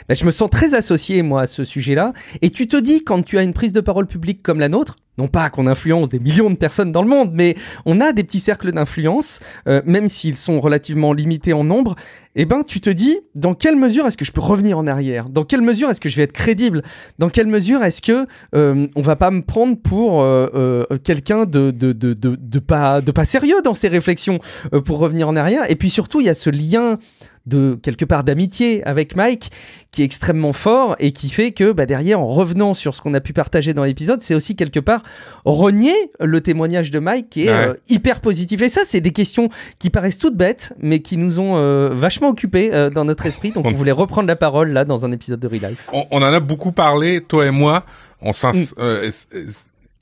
ben, 0.09 0.15
je 0.17 0.25
me 0.25 0.33
sens 0.33 0.51
très 0.51 0.75
associé, 0.75 1.23
moi, 1.23 1.43
à 1.43 1.47
ce 1.47 1.65
sujet-là. 1.65 2.13
Et 2.43 2.51
tu 2.51 2.67
te 2.67 2.77
dis, 2.77 3.05
quand 3.05 3.23
tu 3.23 3.39
as 3.39 3.43
une 3.43 3.53
prise 3.53 3.73
de 3.73 3.81
parole 3.81 4.07
publique 4.07 4.43
comme 4.43 4.59
la 4.59 4.69
nôtre, 4.69 4.97
non 5.19 5.29
pas 5.29 5.51
qu'on 5.51 5.67
influence 5.67 6.09
des 6.09 6.19
millions 6.19 6.51
de 6.51 6.57
personnes 6.57 6.91
dans 6.91 7.03
le 7.03 7.09
monde, 7.09 7.31
mais 7.33 7.55
on 7.85 8.01
a 8.01 8.13
des 8.13 8.25
petits 8.25 8.41
cercles 8.41 8.73
d'influence, 8.73 9.41
euh, 9.69 9.83
même 9.85 10.09
s'ils 10.09 10.37
sont 10.37 10.61
relativement 10.61 11.13
limités 11.13 11.53
en 11.53 11.65
nombre, 11.65 11.97
eh 12.35 12.47
ben 12.47 12.63
tu 12.63 12.81
te 12.81 12.89
dis, 12.89 13.19
dans 13.35 13.55
quelle 13.55 13.77
mesure 13.77 14.07
est-ce 14.07 14.17
que 14.17 14.25
je 14.25 14.33
peux 14.33 14.41
revenir 14.41 14.79
en 14.79 14.87
arrière? 14.87 15.29
Dans 15.29 15.45
quelle 15.45 15.61
mesure 15.61 15.91
est-ce 15.91 16.01
que 16.01 16.09
je 16.09 16.17
vais 16.17 16.23
être 16.23 16.33
crédible? 16.33 16.83
Dans 17.19 17.29
quelle 17.29 17.47
mesure 17.47 17.83
est-ce 17.83 18.01
que 18.01 18.27
euh, 18.55 18.87
on 18.97 19.03
va 19.03 19.17
pas 19.17 19.31
me 19.31 19.43
prendre 19.43 19.77
pour 19.77 20.23
euh, 20.23 20.49
euh 20.55 20.85
quelqu'un 21.05 21.45
de 21.45 21.71
de, 21.71 21.93
de, 21.93 22.15
de, 22.15 22.59
pas, 22.59 23.01
de 23.01 23.11
pas 23.11 23.25
sérieux 23.25 23.61
dans 23.63 23.75
ses 23.75 23.89
réflexions 23.89 24.39
euh, 24.73 24.81
pour 24.81 24.99
revenir 24.99 25.29
en 25.29 25.37
arrière? 25.37 25.71
Et 25.71 25.77
puis 25.77 25.91
surtout, 25.91 26.21
il 26.21 26.27
y 26.27 26.31
a 26.31 26.35
ce 26.35 26.49
lien 26.49 26.99
de 27.47 27.79
quelque 27.83 28.05
part 28.05 28.25
d'amitié 28.25 28.85
avec 28.85 29.17
Mike 29.17 29.51
qui 29.91 30.03
est 30.03 30.05
extrêmement 30.05 30.53
fort 30.53 30.97
et 30.99 31.13
qui 31.13 31.29
fait 31.29 31.51
que 31.51 31.73
bah, 31.73 31.87
derrière, 31.87 32.21
en 32.21 32.29
revenant 32.29 32.73
sur 32.73 32.95
ce 32.95 33.03
qu'on 33.03 33.13
a 33.15 33.21
pu 33.21 33.33
partager 33.33 33.75
dans 33.75 33.85
l'épisode, 33.85 34.23
c'est 34.23 34.35
aussi 34.35 34.57
quelque 34.57 34.81
part 34.81 35.03
renier 35.45 35.95
le 36.21 36.41
témoignage 36.41 36.91
de 36.91 36.99
Mike 36.99 37.29
qui 37.31 37.47
est 37.47 37.51
euh, 37.51 37.75
hyper 37.91 38.21
positif. 38.21 38.63
Et 38.63 38.69
ça, 38.69 38.83
c'est 38.87 39.01
des 39.01 39.11
questions 39.11 39.51
qui 39.79 39.91
paraissent 39.91 40.19
toutes 40.19 40.37
bêtes, 40.37 40.73
mais 40.79 41.01
qui 41.01 41.19
nous 41.19 41.41
ont 41.41 41.57
euh, 41.57 41.91
vachement 41.93 42.22
occupés 42.29 42.71
euh, 42.73 42.91
dans 42.91 43.05
notre 43.05 43.27
esprit. 43.27 43.53
Donc 43.53 43.67
on 43.67 43.73
voulait 43.73 43.93
reprendre 43.93 44.29
la 44.29 44.37
parole 44.37 44.71
là 44.71 44.85
dans 44.85 45.05
un 45.05 45.13
épisode 45.13 45.41
de 45.41 45.49
Real 45.49 45.71
Life. 45.71 45.89
On, 45.93 46.19
en 46.19 46.23
a 46.23 46.41
beaucoup 46.41 46.73
parlé, 46.73 47.21
toi 47.21 47.47
et 47.47 47.51
moi. 47.51 47.85
On 48.21 48.33
s'en 48.33 48.53
mm. 48.53 48.65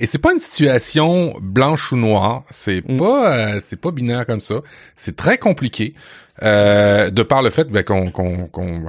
Et 0.01 0.07
c'est 0.07 0.19
pas 0.19 0.33
une 0.33 0.39
situation 0.39 1.35
blanche 1.41 1.93
ou 1.93 1.97
noire. 1.97 2.45
C'est 2.51 2.83
mm. 2.89 2.97
pas, 2.97 3.61
c'est 3.61 3.81
pas 3.81 3.93
binaire 3.93 4.27
comme 4.27 4.41
ça. 4.41 4.57
C'est 4.97 5.15
très 5.15 5.39
compliqué. 5.39 5.95
Euh, 6.43 7.11
de 7.11 7.23
par 7.23 7.43
le 7.43 7.51
fait 7.51 7.65
ben, 7.65 7.83
qu'on 7.83 8.11
qu'on 8.11 8.49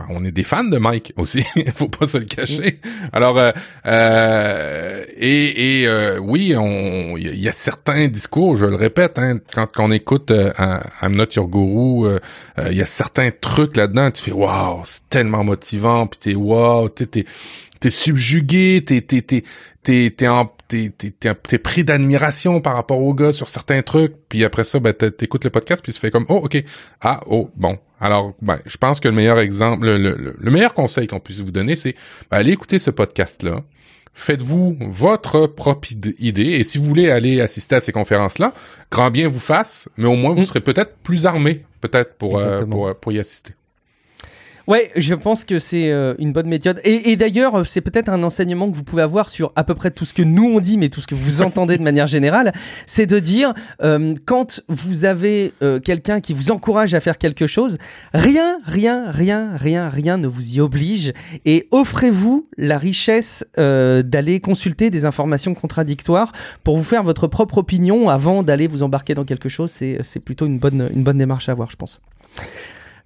on 0.10 0.24
est 0.24 0.32
des 0.32 0.44
fans 0.44 0.64
de 0.64 0.78
Mike 0.78 1.12
aussi, 1.18 1.44
faut 1.76 1.90
pas 1.90 2.06
se 2.06 2.18
le 2.18 2.24
cacher. 2.24 2.80
Alors 3.12 3.38
euh, 3.38 3.52
euh, 3.86 5.04
et, 5.18 5.82
et 5.82 5.88
euh, 5.88 6.18
oui, 6.18 6.56
on 6.58 7.18
il 7.18 7.36
y, 7.40 7.50
a 7.50 7.52
certains 7.52 8.08
discours, 8.08 8.56
je 8.56 8.66
le 8.66 8.78
répète, 8.78 9.20
hein, 9.20 9.40
quand, 9.54 9.68
quand 9.68 9.90
on 9.90 9.92
écoute 9.92 10.32
euh, 10.32 10.54
I'm 11.02 11.14
Not 11.14 11.34
Your 11.36 11.48
Guru, 11.50 12.18
il 12.70 12.78
y 12.78 12.82
a 12.82 12.86
certains 12.86 13.32
trucs 13.32 13.76
là-dedans, 13.76 14.12
tu 14.12 14.24
fais 14.24 14.32
waouh, 14.32 14.82
c'est 14.86 15.10
tellement 15.10 15.44
motivant, 15.44 16.08
puis 16.08 16.20
t'es 16.20 16.36
waouh, 16.36 16.88
t'es 16.88 17.06
t'es 17.06 17.90
subjugué, 17.90 18.82
t'es 18.86 19.02
t'es 19.02 19.22
t'es 19.22 19.44
t'es 19.84 20.14
t'es 20.16 20.28
en 20.30 20.46
t'es 20.72 21.58
pris 21.58 21.84
d'admiration 21.84 22.62
par 22.62 22.76
rapport 22.76 23.00
au 23.00 23.14
gars 23.14 23.32
sur 23.32 23.48
certains 23.48 23.82
trucs, 23.82 24.14
puis 24.30 24.44
après 24.46 24.64
ça, 24.64 24.80
ben, 24.80 24.94
t'écoutes 24.94 25.44
le 25.44 25.50
podcast, 25.50 25.82
puis 25.84 25.94
tu 25.94 26.00
fais 26.00 26.12
comme, 26.12 26.26
oh, 26.30 26.42
ok, 26.44 26.64
ah, 27.02 27.20
oh, 27.28 27.50
bon. 27.56 27.78
Alors, 28.00 28.34
ben, 28.42 28.60
je 28.66 28.78
pense 28.78 29.00
que 29.00 29.08
le 29.08 29.14
meilleur 29.14 29.40
exemple, 29.40 29.86
le, 29.86 29.98
le, 30.38 30.52
meilleur 30.52 30.74
conseil 30.74 31.08
qu'on 31.08 31.20
puisse 31.20 31.40
vous 31.40 31.52
donner, 31.52 31.76
c'est, 31.76 31.96
ben, 32.32 32.38
allez 32.38 32.52
écouter 32.52 32.80
ce 32.80 32.90
podcast-là, 32.90 33.62
faites-vous 34.14 34.78
votre 34.82 35.48
propre 35.48 35.90
idée, 36.20 36.44
et 36.44 36.64
si 36.64 36.78
vous 36.78 36.86
voulez 36.86 37.10
aller 37.10 37.42
assister 37.42 37.76
à 37.76 37.82
ces 37.82 37.92
conférences-là, 37.92 38.54
grand 38.92 39.12
bien 39.12 39.28
vous 39.28 39.40
fasse, 39.40 39.88
mais 39.98 40.08
au 40.08 40.16
moins 40.16 40.34
vous 40.34 40.42
mm. 40.42 40.46
serez 40.46 40.62
peut-être 40.62 40.96
plus 41.04 41.26
armé, 41.26 41.66
peut-être, 41.82 42.16
pour, 42.16 42.40
euh, 42.40 42.66
pour, 42.66 42.96
pour 42.96 43.12
y 43.12 43.20
assister. 43.20 43.54
Ouais, 44.68 44.92
je 44.96 45.16
pense 45.16 45.44
que 45.44 45.60
c'est 45.60 45.92
euh, 45.92 46.14
une 46.20 46.32
bonne 46.34 46.48
méthode. 46.48 46.80
Et, 46.84 47.16
d'ailleurs, 47.16 47.68
c'est 47.68 47.82
peut-être 47.82 48.10
un 48.10 48.24
enseignement 48.24 48.70
que 48.70 48.76
vous 48.76 48.84
pouvez 48.84 49.02
avoir 49.02 49.30
sur 49.30 49.52
à 49.56 49.64
peu 49.64 49.74
près 49.74 49.92
tout 49.92 50.06
ce 50.06 50.14
que 50.14 50.22
nous 50.22 50.46
on 50.46 50.60
dit, 50.60 50.78
mais 50.78 50.90
tout 50.90 51.02
ce 51.02 51.08
que 51.08 51.16
vous 51.16 51.42
entendez 51.42 51.78
de 51.78 51.84
manière 51.84 52.08
générale, 52.08 52.54
c'est 52.86 53.06
de 53.06 53.20
dire 53.20 53.54
euh, 53.82 54.14
quand 54.26 54.62
vous 54.68 55.06
avez 55.06 55.54
euh, 55.64 55.80
quelqu'un 55.80 56.22
qui 56.22 56.34
vous 56.34 56.52
encourage 56.52 56.94
à 56.94 57.00
faire 57.00 57.18
quelque 57.18 57.48
chose, 57.48 57.78
rien, 58.14 58.60
rien, 58.66 59.10
rien, 59.10 59.56
rien, 59.56 59.90
rien 59.90 60.18
ne 60.18 60.28
vous 60.28 60.56
y 60.56 60.60
oblige. 60.60 61.14
Et 61.46 61.68
offrez-vous 61.72 62.48
la 62.58 62.78
richesse 62.78 63.46
d'aller 63.58 64.40
consulter 64.40 64.90
des 64.90 65.06
informations 65.06 65.54
contradictoires 65.54 66.32
pour 66.64 66.78
vous 66.78 66.84
faire 66.84 67.04
votre 67.04 67.28
propre 67.28 67.60
opinion 67.60 68.10
avant 68.10 68.44
d'aller 68.44 68.68
vous 68.68 68.84
embarquer 68.84 69.14
dans 69.14 69.26
quelque 69.26 69.50
chose. 69.50 69.72
C'est 69.72 70.20
plutôt 70.20 70.46
une 70.46 70.60
bonne, 70.60 70.90
une 70.94 71.04
bonne 71.04 71.18
démarche 71.18 71.50
à 71.50 71.54
avoir, 71.54 71.70
je 71.70 71.76
pense. 71.76 72.02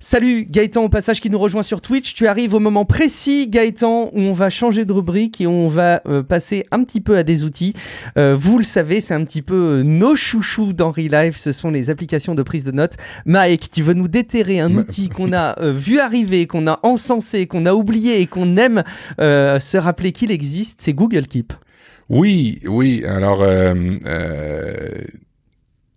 Salut 0.08 0.46
Gaëtan 0.48 0.84
au 0.84 0.90
passage 0.90 1.20
qui 1.20 1.32
nous 1.32 1.40
rejoint 1.40 1.64
sur 1.64 1.82
Twitch. 1.82 2.14
Tu 2.14 2.28
arrives 2.28 2.54
au 2.54 2.60
moment 2.60 2.86
précis 2.86 3.48
Gaëtan 3.48 4.12
où 4.14 4.20
on 4.20 4.34
va 4.34 4.52
changer 4.52 4.86
de 4.86 4.94
rubrique 4.94 5.42
et 5.42 5.48
on 5.48 5.68
va 5.68 6.04
euh, 6.06 6.22
passer 6.22 6.68
un 6.70 6.84
petit 6.84 7.02
peu 7.02 7.18
à 7.18 7.24
des 7.24 7.44
outils. 7.44 7.74
Euh, 8.16 8.36
vous 8.38 8.60
le 8.60 8.64
savez, 8.64 9.02
c'est 9.02 9.16
un 9.16 9.24
petit 9.26 9.42
peu 9.42 9.80
euh, 9.80 9.84
nos 9.84 10.16
chouchous 10.16 10.74
dans 10.74 10.94
Life, 10.96 11.38
ce 11.38 11.52
sont 11.52 11.72
les 11.72 11.90
applications 11.90 12.36
de 12.36 12.44
prise 12.44 12.64
de 12.64 12.72
notes. 12.72 12.98
Mike, 13.26 13.72
tu 13.72 13.82
veux 13.82 13.96
nous 13.96 14.08
déterrer 14.08 14.60
un 14.60 14.76
outil 14.76 15.10
qu'on 15.10 15.34
a 15.34 15.56
vu 15.72 15.98
arriver, 15.98 16.46
qu'on 16.46 16.68
a 16.68 16.80
encensé, 16.84 17.48
qu'on 17.48 17.66
a 17.66 17.74
oublié 17.74 18.22
et 18.22 18.28
qu'on 18.28 18.58
aime 18.58 18.84
se 19.18 19.78
rappeler 19.78 20.12
qu'il 20.12 20.30
existe, 20.30 20.82
c'est 20.84 20.94
Google 20.94 21.26
Keep. 21.26 21.52
Oui, 22.10 22.60
oui. 22.68 23.04
Alors, 23.06 23.44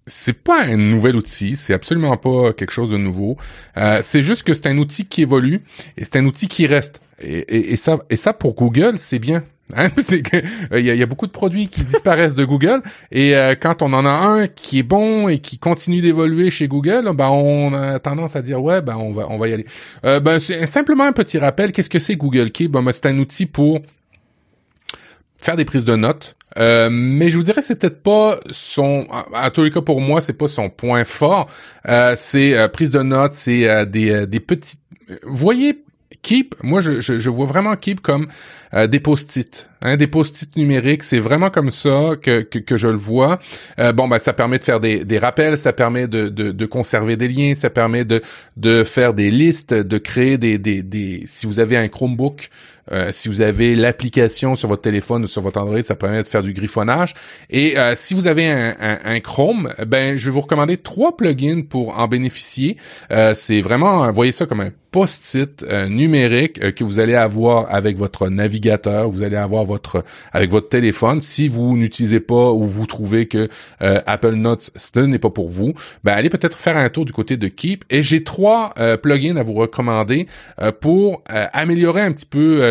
c'est 0.09 0.33
pas 0.33 0.65
un 0.65 0.77
nouvel 0.77 1.17
outil, 1.17 1.55
c'est 1.55 1.75
absolument 1.75 2.17
pas 2.17 2.53
quelque 2.53 2.73
chose 2.73 2.91
de 2.91 2.97
nouveau. 2.97 3.37
Euh, 3.77 4.01
c'est 4.03 4.23
juste 4.23 4.43
que 4.43 4.55
c'est 4.55 4.67
un 4.67 4.79
outil 4.79 5.05
qui 5.05 5.23
évolue 5.23 5.63
et 5.97 6.05
c'est 6.05 6.17
un 6.17 6.27
outil 6.27 6.49
qui 6.49 6.67
reste. 6.67 7.01
Et, 7.21 7.73
et, 7.73 7.77
ça, 7.77 7.99
et 8.11 8.17
ça 8.17 8.33
pour 8.33 8.55
Google, 8.55 8.95
c'est 8.97 9.19
bien. 9.19 9.45
Hein? 9.77 9.91
que 9.91 10.79
il 10.79 10.87
y, 10.87 11.03
a, 11.03 11.07
beaucoup 11.07 11.27
de 11.27 11.33
produits 11.33 11.69
qui 11.69 11.83
disparaissent 11.83 12.35
de 12.35 12.47
Google 12.47 12.81
et 13.13 13.37
euh, 13.37 13.55
quand 13.55 13.83
on 13.83 13.93
en 13.93 14.07
a 14.07 14.11
un 14.11 14.47
qui 14.47 14.79
est 14.79 14.83
bon 14.83 15.29
et 15.29 15.41
qui 15.41 15.59
continue 15.59 16.01
d'évoluer 16.01 16.51
chez 16.51 16.69
Google, 16.69 17.13
ben 17.15 17.29
on 17.29 17.75
a 17.75 17.99
tendance 17.99 18.35
à 18.35 18.41
dire 18.41 18.63
ouais 18.63 18.81
ben 18.81 18.97
on 18.97 19.13
va 19.13 19.27
on 19.29 19.37
va 19.37 19.49
y 19.49 19.53
aller. 19.53 19.67
Euh, 20.07 20.21
ben 20.21 20.39
c'est 20.39 20.67
simplement 20.67 21.05
un 21.05 21.13
petit 21.13 21.37
rappel. 21.37 21.73
Qu'est-ce 21.73 21.91
que 21.91 21.99
c'est 21.99 22.17
Google 22.17 22.51
Keep 22.51 22.73
Ben, 22.73 22.83
ben 22.83 22.93
c'est 22.93 23.07
un 23.07 23.19
outil 23.19 23.45
pour 23.45 23.83
faire 25.37 25.57
des 25.57 25.67
prises 25.67 25.85
de 25.85 25.97
notes. 25.97 26.38
Euh, 26.59 26.89
mais 26.91 27.31
je 27.31 27.37
vous 27.37 27.43
dirais 27.43 27.63
c'est 27.63 27.77
peut-être 27.77 28.03
pas 28.03 28.39
son 28.51 29.07
à, 29.35 29.51
tous 29.51 29.65
les 29.65 29.71
cas 29.71 29.83
pour 29.83 30.01
moi 30.01 30.21
c'est 30.21 30.33
pas 30.33 30.49
son 30.49 30.71
point 30.71 31.05
fort. 31.05 31.49
Euh, 31.89 32.15
c'est 32.17 32.57
euh, 32.57 32.69
prise 32.69 32.91
de 32.91 33.03
notes 33.03 33.35
c'est 33.35 33.69
euh, 33.69 33.85
des 33.85 34.27
des 34.27 34.41
petites 34.41 34.81
voyez 35.25 35.85
Keep. 36.23 36.57
Moi 36.63 36.81
je, 36.81 37.01
je, 37.01 37.19
je 37.19 37.31
vois 37.31 37.47
vraiment 37.47 37.77
Keep 37.77 38.01
comme 38.01 38.29
des 38.89 39.01
post-it 39.01 39.69
hein, 39.81 39.97
des 39.97 40.09
post-it 40.09 40.55
numériques. 40.57 41.03
C'est 41.03 41.21
vraiment 41.21 41.49
comme 41.49 41.71
ça 41.71 42.17
que, 42.21 42.43
que, 42.43 42.59
que 42.59 42.77
je 42.77 42.89
le 42.89 42.97
vois. 42.97 43.39
Bon 43.95 44.09
ben 44.09 44.19
ça 44.19 44.33
permet 44.33 44.59
de 44.59 44.65
faire 44.65 44.81
des, 44.81 45.05
des 45.05 45.19
rappels 45.19 45.57
ça 45.57 45.73
permet 45.73 46.09
de, 46.09 46.29
de, 46.29 46.51
de 46.51 46.67
conserver 46.67 47.17
des 47.17 47.29
liens 47.29 47.55
ça 47.55 47.71
permet 47.71 48.05
de 48.05 48.21
de 48.57 48.85
faire 48.85 49.15
des 49.15 49.31
listes 49.31 49.73
de 49.73 49.99
créer 49.99 50.39
des 50.39 50.59
des, 50.59 50.83
des 50.83 51.23
si 51.27 51.47
vous 51.47 51.61
avez 51.61 51.77
un 51.77 51.89
Chromebook 51.89 52.51
euh, 52.93 53.11
si 53.13 53.29
vous 53.29 53.41
avez 53.41 53.75
l'application 53.75 54.55
sur 54.57 54.69
votre 54.69 54.83
téléphone 54.83 55.25
ou 55.25 55.27
sur 55.27 55.43
votre 55.43 55.61
Android, 55.61 55.83
ça 55.83 55.95
permet 55.95 56.23
de 56.23 56.29
faire 56.29 56.43
du 56.43 56.53
griffonnage. 56.53 57.15
Et 57.51 57.79
euh, 57.79 57.95
si 57.97 58.15
vous 58.15 58.27
avez 58.27 58.47
un, 58.49 59.21
Chrome, 59.21 59.73
ben 59.87 60.17
je 60.17 60.27
vais 60.27 60.31
vous 60.31 60.41
recommander 60.41 60.77
trois 60.77 61.17
plugins 61.17 61.63
pour 61.69 61.99
en 61.99 62.07
bénéficier. 62.09 62.77
Euh, 63.11 63.35
c'est 63.35 63.61
vraiment, 63.61 64.11
voyez 64.13 64.33
ça 64.33 64.47
comme 64.47 64.61
un 64.61 64.71
post-it 64.91 65.65
numérique 65.89 66.75
que 66.75 66.85
vous 66.85 66.99
allez 66.99 67.15
avoir 67.15 67.73
avec 67.75 67.97
votre 67.97 68.29
navigateur, 68.29 69.11
vous 69.11 69.23
allez 69.23 69.37
avoir 69.37 69.65
votre 69.65 70.05
avec 70.33 70.51
votre 70.51 70.69
téléphone. 70.69 71.21
Si 71.21 71.49
vous 71.49 71.77
n'utilisez 71.77 72.21
pas 72.21 72.53
ou 72.53 72.65
vous 72.65 72.87
trouvez 72.87 73.27
que 73.27 73.49
Apple 73.81 74.35
Notes 74.35 74.71
ce 74.77 75.01
n'est 75.01 75.19
pas 75.19 75.31
pour 75.31 75.49
vous, 75.49 75.75
ben 76.05 76.13
allez 76.15 76.31
peut-être 76.31 76.57
faire 76.57 76.77
un 76.77 76.89
tour 76.89 77.05
du 77.05 77.13
côté 77.13 77.37
de 77.37 77.49
Keep. 77.49 77.85
Et 77.91 78.03
j'ai 78.03 78.25
trois 78.25 78.73
plugins 79.03 79.37
à 79.37 79.43
vous 79.43 79.55
recommander 79.55 80.27
pour 80.81 81.23
améliorer 81.29 82.03
un 82.03 82.13
petit 82.13 82.27
peu 82.27 82.71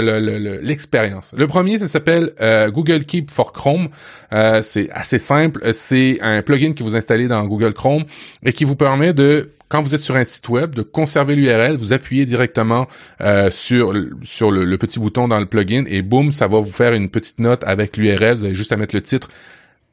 l'expérience. 0.61 1.33
Le, 1.37 1.47
premier, 1.47 1.77
ça 1.77 1.87
s'appelle 1.87 2.33
euh, 2.41 2.69
Google 2.69 3.05
Keep 3.05 3.31
for 3.31 3.51
Chrome. 3.51 3.89
Euh, 4.33 4.61
c'est 4.61 4.89
assez 4.91 5.19
simple. 5.19 5.73
C'est 5.73 6.19
un 6.21 6.41
plugin 6.41 6.73
que 6.73 6.83
vous 6.83 6.95
installez 6.95 7.27
dans 7.27 7.43
Google 7.45 7.73
Chrome 7.73 8.03
et 8.43 8.53
qui 8.53 8.63
vous 8.63 8.75
permet 8.75 9.13
de 9.13 9.51
quand 9.69 9.81
vous 9.81 9.95
êtes 9.95 10.01
sur 10.01 10.15
un 10.15 10.23
site 10.23 10.47
web, 10.49 10.75
de 10.75 10.81
conserver 10.81 11.35
l'URL, 11.35 11.75
vous 11.75 11.93
appuyez 11.93 12.25
directement 12.25 12.87
euh, 13.21 13.51
sur 13.51 13.93
sur 14.23 14.51
le, 14.51 14.77
petit 14.77 14.99
bouton 14.99 15.27
dans 15.27 15.39
le 15.39 15.45
plugin 15.45 15.83
et 15.87 16.01
boum, 16.01 16.31
ça 16.31 16.47
va 16.47 16.59
vous 16.59 16.71
faire 16.71 16.93
une 16.93 17.09
petite 17.09 17.39
note 17.39 17.63
avec 17.65 17.97
l'URL. 17.97 18.37
Vous 18.37 18.45
avez 18.45 18.55
juste 18.55 18.71
à 18.71 18.77
mettre 18.77 18.95
le 18.95 19.01
titre 19.01 19.29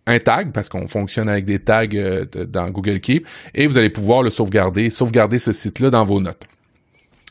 un 0.06 0.18
tag 0.18 0.52
parce 0.52 0.68
qu'on 0.68 0.86
fonctionne 0.86 1.28
avec 1.28 1.46
des 1.46 1.58
tags 1.58 1.86
dans 1.86 2.68
Google 2.70 3.00
Keep 3.00 3.26
et 3.54 3.66
vous 3.66 3.78
allez 3.78 3.88
pouvoir 3.88 4.22
le 4.22 4.30
sauvegarder, 4.30 4.90
sauvegarder 4.90 5.38
ce 5.38 5.52
site-là 5.52 5.90
dans 5.90 6.04
vos 6.04 6.20
notes. 6.20 6.46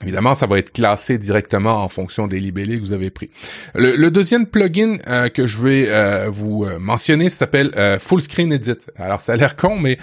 Évidemment, 0.03 0.35
ça 0.35 0.47
va 0.47 0.59
être 0.59 0.73
classé 0.73 1.17
directement 1.17 1.81
en 1.81 1.87
fonction 1.87 2.27
des 2.27 2.39
libellés 2.39 2.77
que 2.77 2.81
vous 2.81 2.93
avez 2.93 3.09
pris. 3.09 3.29
Le, 3.73 4.09
deuxième 4.09 4.45
plugin 4.45 4.97
euh, 5.07 5.29
que 5.29 5.47
je 5.47 5.61
vais 5.61 5.85
euh, 5.87 6.29
vous 6.29 6.65
euh, 6.65 6.77
mentionner 6.77 7.29
s'appelle 7.29 7.71
Full 7.99 8.21
Screen 8.21 8.51
Edit. 8.51 8.85
Alors, 8.97 9.21
ça 9.21 9.33
a 9.33 9.35
l'air 9.37 9.55
con, 9.55 9.77
mais 9.77 9.97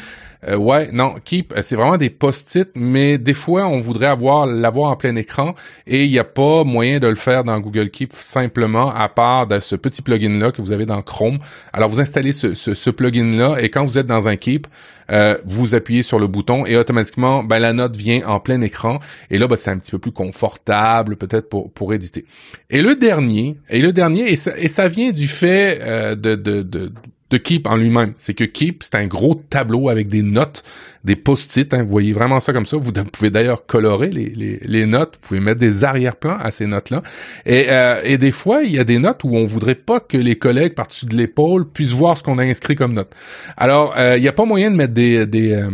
euh, 0.48 0.56
ouais, 0.56 0.90
non, 0.92 1.16
Keep, 1.22 1.52
euh, 1.54 1.60
c'est 1.62 1.76
vraiment 1.76 1.98
des 1.98 2.08
post-it, 2.08 2.70
mais 2.74 3.18
des 3.18 3.34
fois, 3.34 3.66
on 3.66 3.78
voudrait 3.78 4.06
avoir 4.06 4.46
l'avoir 4.46 4.90
en 4.90 4.96
plein 4.96 5.14
écran 5.16 5.54
et 5.86 6.04
il 6.04 6.10
n'y 6.10 6.18
a 6.18 6.24
pas 6.24 6.64
moyen 6.64 6.98
de 6.98 7.08
le 7.08 7.14
faire 7.14 7.44
dans 7.44 7.58
Google 7.60 7.90
Keep 7.90 8.14
simplement 8.14 8.90
à 8.94 9.08
part 9.10 9.46
de 9.46 9.60
ce 9.60 9.76
petit 9.76 10.00
plugin-là 10.00 10.50
que 10.50 10.62
vous 10.62 10.72
avez 10.72 10.86
dans 10.86 11.02
Chrome. 11.02 11.38
Alors, 11.74 11.90
vous 11.90 12.00
installez 12.00 12.32
ce, 12.32 12.54
ce, 12.54 12.90
plugin-là 12.90 13.58
et 13.60 13.68
quand 13.68 13.84
vous 13.84 13.98
êtes 13.98 14.06
dans 14.06 14.28
un 14.28 14.36
Keep, 14.36 14.66
euh, 15.10 15.36
vous 15.44 15.74
appuyez 15.74 16.02
sur 16.02 16.18
le 16.18 16.26
bouton 16.26 16.64
et 16.64 16.76
automatiquement, 16.76 17.44
ben, 17.44 17.58
la 17.58 17.74
note 17.74 17.96
vient 17.96 18.26
en 18.26 18.40
plein 18.40 18.62
écran. 18.62 18.98
Et 19.30 19.38
là, 19.38 19.46
ben, 19.46 19.56
c'est 19.56 19.70
un 19.70 19.78
petit 19.78 19.90
peu 19.90 19.98
plus 19.98 20.12
confortable 20.12 21.16
peut-être 21.16 21.50
pour, 21.50 21.70
pour 21.70 21.92
éditer. 21.92 22.24
Et 22.70 22.80
le 22.80 22.94
dernier, 22.94 23.58
et 23.68 23.80
le 23.80 23.92
dernier, 23.92 24.32
et 24.32 24.36
ça, 24.36 24.52
et 24.56 24.68
ça 24.68 24.88
vient 24.88 25.10
du 25.10 25.26
fait 25.26 25.80
de, 26.16 26.34
de, 26.34 26.62
de 26.62 26.92
de 27.30 27.36
Keep 27.36 27.66
en 27.66 27.76
lui-même. 27.76 28.12
C'est 28.18 28.34
que 28.34 28.44
Keep, 28.44 28.82
c'est 28.82 28.96
un 28.96 29.06
gros 29.06 29.34
tableau 29.34 29.88
avec 29.88 30.08
des 30.08 30.22
notes, 30.22 30.64
des 31.04 31.16
post-it. 31.16 31.72
Hein. 31.72 31.84
vous 31.84 31.90
voyez 31.90 32.12
vraiment 32.12 32.40
ça 32.40 32.52
comme 32.52 32.66
ça. 32.66 32.76
Vous 32.76 32.92
pouvez 32.92 33.30
d'ailleurs 33.30 33.66
colorer 33.66 34.10
les, 34.10 34.30
les, 34.30 34.60
les, 34.62 34.86
notes. 34.86 35.18
Vous 35.22 35.28
pouvez 35.28 35.40
mettre 35.40 35.60
des 35.60 35.84
arrière-plans 35.84 36.36
à 36.38 36.50
ces 36.50 36.66
notes-là. 36.66 37.02
Et, 37.46 37.66
euh, 37.68 38.00
et 38.04 38.18
des 38.18 38.32
fois, 38.32 38.62
il 38.64 38.72
y 38.72 38.78
a 38.78 38.84
des 38.84 38.98
notes 38.98 39.24
où 39.24 39.34
on 39.34 39.44
voudrait 39.44 39.76
pas 39.76 40.00
que 40.00 40.16
les 40.16 40.36
collègues 40.36 40.74
par-dessus 40.74 41.06
de 41.06 41.16
l'épaule 41.16 41.68
puissent 41.68 41.92
voir 41.92 42.18
ce 42.18 42.22
qu'on 42.22 42.38
a 42.38 42.44
inscrit 42.44 42.74
comme 42.74 42.94
note. 42.94 43.12
Alors, 43.56 43.94
euh, 43.96 44.16
il 44.16 44.22
n'y 44.22 44.28
a 44.28 44.32
pas 44.32 44.44
moyen 44.44 44.70
de 44.70 44.76
mettre 44.76 44.94
des, 44.94 45.26
des 45.26 45.52
euh, 45.52 45.70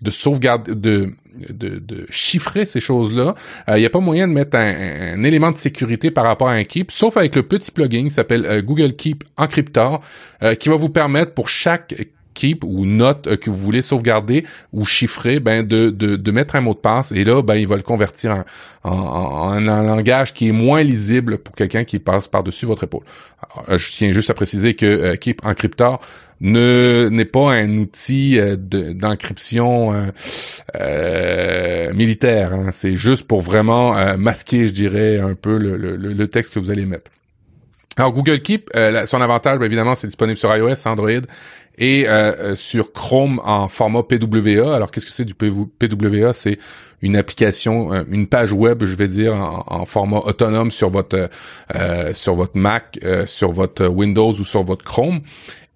de 0.00 0.10
sauvegarde 0.10 0.70
de 0.80 1.12
de, 1.48 2.06
chiffrer 2.10 2.66
ces 2.66 2.80
choses-là. 2.80 3.34
Il 3.66 3.74
euh, 3.74 3.78
n'y 3.78 3.86
a 3.86 3.90
pas 3.90 4.00
moyen 4.00 4.28
de 4.28 4.32
mettre 4.32 4.56
un, 4.56 5.22
élément 5.22 5.50
de 5.50 5.56
sécurité 5.56 6.10
par 6.10 6.24
rapport 6.24 6.48
à 6.48 6.52
un 6.52 6.64
Keep, 6.64 6.90
sauf 6.90 7.16
avec 7.16 7.36
le 7.36 7.42
petit 7.42 7.70
plugin 7.70 8.04
qui 8.04 8.10
s'appelle 8.10 8.46
euh, 8.46 8.62
Google 8.62 8.94
Keep 8.94 9.24
Encryptor, 9.36 10.00
euh, 10.42 10.54
qui 10.54 10.68
va 10.68 10.76
vous 10.76 10.88
permettre 10.88 11.34
pour 11.34 11.48
chaque 11.48 11.94
keep 12.34 12.62
ou 12.62 12.86
note 12.86 13.36
que 13.38 13.50
vous 13.50 13.56
voulez 13.56 13.82
sauvegarder 13.82 14.44
ou 14.72 14.84
chiffrer, 14.84 15.40
ben 15.40 15.66
de, 15.66 15.90
de, 15.90 16.30
mettre 16.30 16.54
un 16.54 16.60
mot 16.60 16.72
de 16.72 16.78
passe 16.78 17.10
et 17.10 17.24
là, 17.24 17.42
ben 17.42 17.56
il 17.56 17.66
va 17.66 17.74
le 17.74 17.82
convertir 17.82 18.44
en, 18.84 18.90
en, 18.90 19.50
un 19.50 19.82
langage 19.82 20.32
qui 20.34 20.48
est 20.48 20.52
moins 20.52 20.84
lisible 20.84 21.38
pour 21.38 21.56
quelqu'un 21.56 21.82
qui 21.82 21.98
passe 21.98 22.28
par-dessus 22.28 22.64
votre 22.64 22.84
épaule. 22.84 23.02
je 23.68 23.90
tiens 23.90 24.12
juste 24.12 24.30
à 24.30 24.34
préciser 24.34 24.74
que 24.74 25.16
Keep 25.16 25.44
Encryptor 25.44 26.00
ne 26.40 27.08
n'est 27.10 27.24
pas 27.24 27.52
un 27.52 27.78
outil 27.78 28.38
euh, 28.38 28.56
d'encryption 28.56 29.92
euh, 29.92 30.06
euh, 30.80 31.92
militaire. 31.92 32.52
Hein. 32.54 32.70
C'est 32.72 32.96
juste 32.96 33.26
pour 33.26 33.40
vraiment 33.40 33.94
masquer, 34.16 34.68
je 34.68 34.72
dirais, 34.72 35.18
un 35.18 35.34
peu 35.34 35.58
le, 35.58 35.76
le, 35.76 35.96
le, 35.96 36.28
texte 36.28 36.54
que 36.54 36.58
vous 36.58 36.70
allez 36.70 36.86
mettre. 36.86 37.10
Alors 37.96 38.12
Google 38.12 38.40
Keep, 38.40 38.70
son 39.06 39.20
avantage, 39.20 39.60
évidemment, 39.62 39.96
c'est 39.96 40.06
disponible 40.06 40.36
sur 40.36 40.54
iOS, 40.54 40.86
Android 40.86 41.10
et 41.78 42.06
sur 42.54 42.92
Chrome 42.92 43.40
en 43.44 43.66
format 43.68 44.02
PWA. 44.04 44.74
Alors 44.74 44.90
qu'est-ce 44.92 45.06
que 45.06 45.12
c'est 45.12 45.24
du 45.24 45.34
PWA 45.34 46.32
C'est 46.32 46.58
une 47.02 47.16
application, 47.16 47.92
une 48.08 48.28
page 48.28 48.52
web, 48.52 48.84
je 48.84 48.94
vais 48.94 49.08
dire, 49.08 49.34
en, 49.34 49.64
en 49.66 49.84
format 49.84 50.18
autonome 50.18 50.70
sur 50.70 50.90
votre 50.90 51.28
sur 52.14 52.34
votre 52.34 52.56
Mac, 52.56 53.00
sur 53.26 53.50
votre 53.50 53.86
Windows 53.86 54.30
ou 54.30 54.44
sur 54.44 54.62
votre 54.62 54.84
Chrome. 54.84 55.22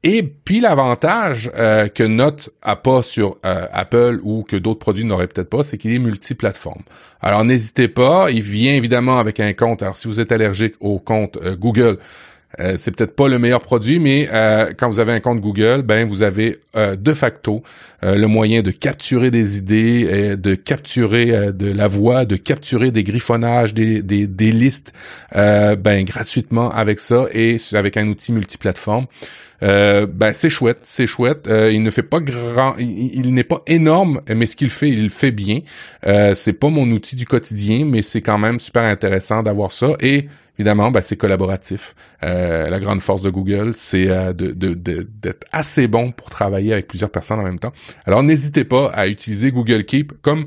Et 0.05 0.23
puis 0.23 0.61
l'avantage 0.61 1.51
euh, 1.57 1.87
que 1.87 2.03
Note 2.03 2.51
a 2.63 2.75
pas 2.75 3.03
sur 3.03 3.39
euh, 3.47 3.67
Apple 3.73 4.19
ou 4.25 4.43
que 4.43 4.57
d'autres 4.57 4.81
produits 4.81 5.05
n'auraient 5.05 5.29
peut-être 5.29 5.51
pas, 5.51 5.63
c'est 5.63 5.79
qu'il 5.79 5.93
est 5.93 6.01
multiplateforme. 6.01 6.83
Alors 7.21 7.45
n'hésitez 7.45 7.87
pas, 7.87 8.27
il 8.31 8.43
vient 8.43 8.75
évidemment 8.75 9.19
avec 9.19 9.39
un 9.39 9.53
compte. 9.53 9.81
Alors 9.83 9.97
si 9.97 10.09
vous 10.09 10.19
êtes 10.19 10.33
allergique 10.33 10.75
au 10.81 10.99
compte 10.99 11.37
euh, 11.37 11.55
Google, 11.57 11.99
c'est 12.77 12.95
peut-être 12.95 13.17
pas 13.17 13.29
le 13.29 13.39
meilleur 13.39 13.63
produit, 13.63 13.99
mais 13.99 14.29
quand 14.77 14.87
vous 14.87 15.01
avez 15.01 15.13
un 15.13 15.21
compte 15.21 15.41
Google, 15.41 15.81
ben 15.81 16.07
vous 16.07 16.21
avez 16.21 16.59
de 16.75 17.15
facto 17.15 17.63
le 18.03 18.27
moyen 18.27 18.61
de 18.61 18.71
capturer 18.71 19.31
des 19.31 19.57
idées, 19.57 20.37
de 20.37 20.55
capturer 20.55 21.51
de 21.51 21.73
la 21.73 21.89
voix, 21.89 22.27
de 22.27 22.37
capturer 22.37 22.91
des 22.91 23.05
griffonnages, 23.05 23.73
des, 23.73 24.03
des, 24.03 24.27
des 24.27 24.53
listes, 24.53 24.93
ben 25.35 26.05
gratuitement 26.05 26.71
avec 26.71 27.01
ça 27.01 27.25
et 27.33 27.57
avec 27.73 27.97
un 27.97 28.07
outil 28.09 28.33
multiplateforme. 28.33 29.07
Euh, 29.63 30.07
ben 30.07 30.33
c'est 30.33 30.51
chouette, 30.51 30.81
c'est 30.83 31.07
chouette. 31.07 31.47
Euh, 31.47 31.71
il 31.73 31.83
ne 31.83 31.91
fait 31.91 32.03
pas 32.03 32.21
grand, 32.21 32.75
il, 32.79 33.33
n'est 33.33 33.45
pas 33.45 33.63
énorme, 33.67 34.21
mais 34.29 34.47
ce 34.47 34.57
qu'il 34.57 34.71
fait, 34.71 34.91
il 34.91 35.05
le 35.05 35.09
fait 35.09 35.31
bien. 35.31 35.61
Euh, 36.07 36.35
c'est 36.35 36.53
pas 36.53 36.69
mon 36.69 36.91
outil 36.91 37.17
du 37.17 37.27
quotidien, 37.27 37.85
mais 37.85 38.03
c'est 38.03 38.23
quand 38.23 38.39
même 38.39 38.59
super 38.59 38.83
intéressant 38.83 39.43
d'avoir 39.43 39.73
ça. 39.73 39.95
Et 40.01 40.29
évidemment, 40.59 40.91
ben, 40.91 41.01
c'est 41.01 41.17
collaboratif. 41.17 41.95
Euh, 42.25 42.69
la 42.69 42.81
grande 42.81 43.01
force 43.01 43.23
de 43.23 43.31
Google, 43.31 43.73
c'est 43.75 44.07
de, 44.35 44.53
d'être 44.53 45.47
assez 45.53 45.87
bon 45.87 46.13
pour 46.13 46.31
travailler 46.31 46.73
avec 46.73 46.89
plusieurs 46.89 47.11
personnes 47.11 47.39
en 47.39 47.45
même 47.45 47.59
temps. 47.59 47.73
Alors 48.05 48.23
n'hésitez 48.23 48.65
pas 48.65 48.91
à 48.91 49.07
utiliser 49.07 49.53
Google 49.53 49.85
Keep 49.85 50.15
comme 50.23 50.47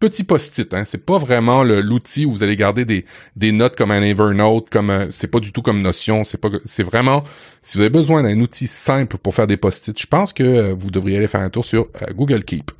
petit 0.00 0.24
post-it. 0.24 0.74
Hein. 0.74 0.84
C'est 0.84 1.04
pas 1.04 1.18
vraiment 1.18 1.62
l'outil 1.62 2.24
où 2.26 2.32
vous 2.32 2.42
allez 2.42 2.56
garder 2.56 2.84
des, 2.84 3.52
notes 3.52 3.76
comme 3.76 3.92
un 3.92 4.02
Evernote, 4.02 4.68
comme 4.70 5.08
c'est 5.10 5.28
pas 5.28 5.38
du 5.38 5.52
tout 5.52 5.62
comme 5.62 5.80
Notion. 5.80 6.24
C'est 6.24 6.38
pas, 6.38 6.48
c'est 6.64 6.82
vraiment 6.82 7.22
si 7.62 7.76
vous 7.76 7.82
avez 7.82 7.90
besoin 7.90 8.22
d'un 8.22 8.40
outil 8.40 8.66
simple 8.66 9.18
pour 9.18 9.34
faire 9.34 9.46
des 9.46 9.56
post-it, 9.56 9.98
je 9.98 10.06
pense 10.06 10.32
que 10.32 10.42
euh, 10.42 10.74
vous 10.76 10.90
devriez 10.90 11.18
aller 11.18 11.28
faire 11.28 11.42
un 11.42 11.50
tour 11.50 11.64
sur 11.64 11.88
euh, 12.02 12.12
Google 12.14 12.42
Keep. 12.42 12.72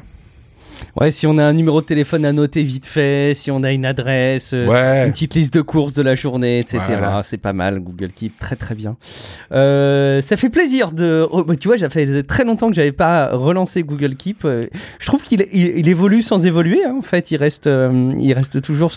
Ouais, 1.00 1.10
si 1.10 1.26
on 1.26 1.38
a 1.38 1.44
un 1.44 1.52
numéro 1.52 1.80
de 1.80 1.86
téléphone 1.86 2.24
à 2.24 2.32
noter 2.32 2.62
vite 2.62 2.86
fait, 2.86 3.32
si 3.34 3.50
on 3.50 3.62
a 3.62 3.72
une 3.72 3.84
adresse, 3.84 4.52
euh, 4.54 5.06
une 5.06 5.12
petite 5.12 5.34
liste 5.34 5.54
de 5.54 5.60
courses 5.60 5.94
de 5.94 6.02
la 6.02 6.14
journée, 6.14 6.60
etc. 6.60 6.80
C'est 7.22 7.38
pas 7.38 7.52
mal, 7.52 7.80
Google 7.80 8.12
Keep, 8.12 8.38
très 8.38 8.56
très 8.56 8.74
bien. 8.74 8.96
Euh, 9.52 10.20
ça 10.20 10.36
fait 10.36 10.50
plaisir 10.50 10.92
de... 10.92 11.26
Oh, 11.30 11.44
bah, 11.44 11.56
tu 11.56 11.68
vois, 11.68 11.78
ça 11.78 11.88
fait 11.88 12.22
très 12.22 12.44
longtemps 12.44 12.68
que 12.68 12.74
j'avais 12.74 12.92
pas 12.92 13.28
relancé 13.32 13.82
Google 13.82 14.16
Keep. 14.16 14.44
Euh, 14.44 14.66
je 14.98 15.06
trouve 15.06 15.22
qu'il 15.22 15.46
il, 15.52 15.88
évolue 15.88 16.22
sans 16.22 16.46
évoluer, 16.46 16.84
hein, 16.84 16.96
en 16.98 17.02
fait. 17.02 17.30
Il 17.30 17.36
reste, 17.36 17.68
il 18.18 18.32
reste 18.32 18.60
toujours 18.62 18.92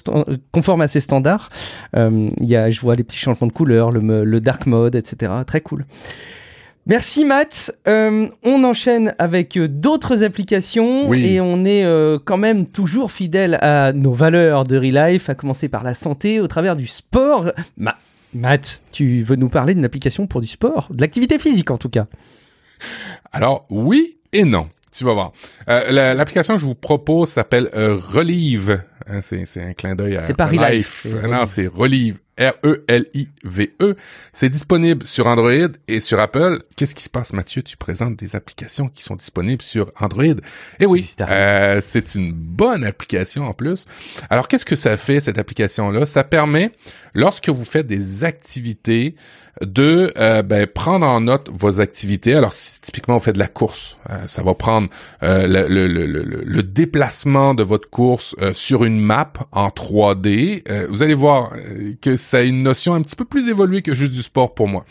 conforme 0.52 0.82
à 0.82 0.88
ses 0.88 1.00
standards. 1.00 1.50
Il 1.96 2.30
y 2.40 2.56
a, 2.56 2.70
je 2.70 2.82
vois 2.82 2.96
les 2.96 3.04
petits 3.04 3.18
changements 3.18 3.48
de 3.48 3.54
couleur, 3.54 3.92
le, 3.92 4.24
le 4.24 4.42
dark 4.42 4.66
mode, 4.66 4.96
etc. 4.96 5.32
Très 5.46 5.62
cool. 5.62 5.86
Merci 6.86 7.24
Matt. 7.24 7.74
Euh, 7.88 8.28
on 8.44 8.64
enchaîne 8.66 9.16
avec 9.18 9.58
euh, 9.58 9.70
d'autres 9.70 10.22
applications 10.22 11.14
et 11.14 11.40
on 11.40 11.64
est 11.64 11.86
euh, 11.86 12.20
quand 12.24 12.36
même 12.38 12.68
toujours 12.68 13.14
fidèle 13.14 13.58
à 13.62 13.94
nos 13.94 14.12
valeurs 14.12 14.66
de 14.66 14.76
Relife, 14.76 15.30
à 15.30 15.36
commencer 15.36 15.70
par 15.70 15.84
la 15.84 15.94
santé 15.94 16.42
au 16.42 16.48
travers 16.48 16.76
du 16.76 16.86
sport. 16.86 17.52
Matt, 18.34 18.82
tu 18.92 19.24
veux 19.24 19.38
nous 19.38 19.48
parler 19.48 19.76
d'une 19.76 19.86
application 19.86 20.28
pour 20.28 20.42
du 20.42 20.48
sport, 20.48 20.90
de 20.92 21.00
l'activité 21.00 21.40
physique 21.40 21.72
en 21.72 21.78
tout 21.78 21.90
cas 21.90 22.08
Alors 23.32 23.66
oui 23.70 24.18
et 24.34 24.44
non. 24.44 24.68
Tu 24.92 25.06
vas 25.06 25.14
voir. 25.14 25.32
L'application 25.68 26.54
que 26.56 26.60
je 26.60 26.66
vous 26.66 26.76
propose 26.76 27.30
s'appelle 27.30 27.68
Relive. 27.74 28.84
Hein, 29.08 29.20
c'est 29.22 29.62
un 29.62 29.74
clin 29.74 29.96
d'œil 29.96 30.18
à 30.18 30.22
C'est 30.22 30.34
pas 30.34 30.46
Relife. 30.48 31.06
Non, 31.06 31.46
c'est 31.48 31.68
Relive. 31.68 32.18
R-E-L-I-V-E. 32.40 33.96
C'est 34.32 34.50
disponible 34.50 35.06
sur 35.06 35.28
Android 35.28 35.70
et 35.88 36.00
sur 36.00 36.20
Apple. 36.20 36.64
Qu'est-ce 36.76 36.96
qui 36.96 37.04
se 37.04 37.10
passe, 37.10 37.34
Mathieu? 37.34 37.62
Tu 37.62 37.78
présentes 37.78 38.16
des 38.16 38.36
applications 38.36 38.88
qui 38.88 39.04
sont 39.04 39.16
disponibles 39.16 39.62
sur 39.62 39.92
Android. 40.00 40.36
Eh 40.80 40.86
oui, 40.86 41.14
euh, 41.22 41.80
c'est 41.84 42.16
une 42.16 42.34
bonne 42.34 42.84
application 42.84 43.46
en 43.46 43.54
plus. 43.54 43.86
Alors, 44.30 44.48
qu'est-ce 44.48 44.66
que 44.66 44.76
ça 44.76 44.98
fait, 44.98 45.20
cette 45.20 45.38
application-là? 45.38 46.06
Ça 46.06 46.24
permet, 46.24 46.72
lorsque 47.14 47.50
vous 47.50 47.66
faites 47.66 47.88
des 47.88 48.24
activités, 48.24 49.16
de 49.62 50.12
euh, 50.18 50.42
ben, 50.42 50.66
prendre 50.66 51.08
en 51.08 51.22
note 51.22 51.52
vos 51.54 51.80
activités. 51.80 52.34
Alors, 52.34 52.54
si 52.54 52.82
typiquement 52.82 53.20
vous 53.20 53.24
faites 53.24 53.36
de 53.36 53.40
la 53.40 53.48
course, 53.48 53.98
euh, 54.10 54.16
ça 54.26 54.42
va 54.42 54.56
prendre 54.56 54.90
le, 55.22 55.68
le, 55.68 55.88
le, 55.88 56.08
le, 56.08 56.64
déplacement 56.64 57.54
de 57.54 57.62
votre 57.62 57.88
course 57.88 58.36
sur 58.54 58.84
une 58.84 58.93
map 59.00 59.34
en 59.52 59.70
3D. 59.70 60.64
vous 60.90 61.04
allez 61.04 61.14
voir 61.14 61.54
que 62.02 62.18
ça 62.18 62.38
a 62.38 62.42
une 62.42 62.64
notion 62.64 62.94
un 62.94 63.02
petit 63.02 63.16
peu 63.16 63.26
plus 63.26 63.50
évoluée 63.50 63.82
que 63.82 63.94
juste 63.94 64.14
du 64.14 64.22
sport 64.22 64.54
pour 64.54 64.68
moi. 64.68 64.86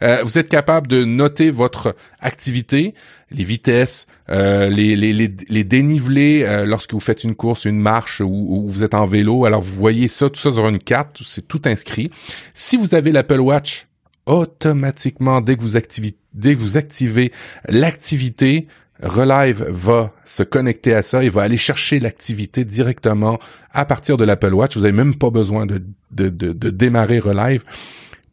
vous 0.00 0.38
êtes 0.38 0.48
capable 0.48 0.86
de 0.86 1.04
noter 1.04 1.50
votre 1.50 1.96
activité, 2.20 2.94
les 3.30 3.44
vitesses, 3.44 4.06
les, 4.28 4.96
les, 4.96 5.12
les, 5.12 5.34
les, 5.48 5.64
dénivelés 5.64 6.64
lorsque 6.66 6.92
vous 6.92 7.00
faites 7.00 7.24
une 7.24 7.34
course, 7.34 7.64
une 7.64 7.80
marche 7.80 8.20
ou, 8.20 8.26
ou, 8.26 8.68
vous 8.68 8.82
êtes 8.82 8.94
en 8.94 9.06
vélo. 9.06 9.44
Alors 9.44 9.60
vous 9.60 9.74
voyez 9.74 10.08
ça, 10.08 10.28
tout 10.28 10.40
ça 10.40 10.52
sur 10.52 10.68
une 10.68 10.78
carte, 10.78 11.20
c'est 11.24 11.46
tout 11.46 11.62
inscrit. 11.64 12.10
Si 12.54 12.76
vous 12.76 12.94
avez 12.94 13.12
l'Apple 13.12 13.40
Watch, 13.40 13.86
automatiquement, 14.26 15.40
dès 15.40 15.56
que 15.56 15.62
vous 15.62 15.76
activez, 15.76 16.14
dès 16.34 16.54
que 16.54 16.60
vous 16.60 16.76
activez 16.76 17.32
l'activité, 17.68 18.66
Relive 19.02 19.66
va 19.68 20.12
se 20.24 20.42
connecter 20.42 20.94
à 20.94 21.02
ça, 21.02 21.22
il 21.22 21.30
va 21.30 21.42
aller 21.42 21.58
chercher 21.58 22.00
l'activité 22.00 22.64
directement 22.64 23.38
à 23.72 23.84
partir 23.84 24.16
de 24.16 24.24
l'Apple 24.24 24.54
Watch. 24.54 24.76
Vous 24.76 24.82
n'avez 24.82 24.92
même 24.92 25.14
pas 25.14 25.30
besoin 25.30 25.66
de, 25.66 25.82
de, 26.10 26.28
de, 26.28 26.52
de, 26.52 26.70
démarrer 26.70 27.18
Relive. 27.18 27.64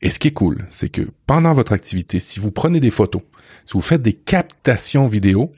Et 0.02 0.10
ce 0.10 0.20
qui 0.20 0.30
est 0.30 0.34
cool, 0.34 0.66
c'est 0.70 0.90
que 0.90 1.02
pendant 1.28 1.54
votre 1.54 1.74
activité, 1.74 2.20
si 2.20 2.40
vous 2.40 2.52
prenez 2.52 2.80
des 2.80 2.92
photos, 2.92 3.22
si 3.66 3.74
vous 3.74 3.82
faites 3.82 4.02
des 4.02 4.14
captations 4.14 5.08
vidéo, 5.08 5.52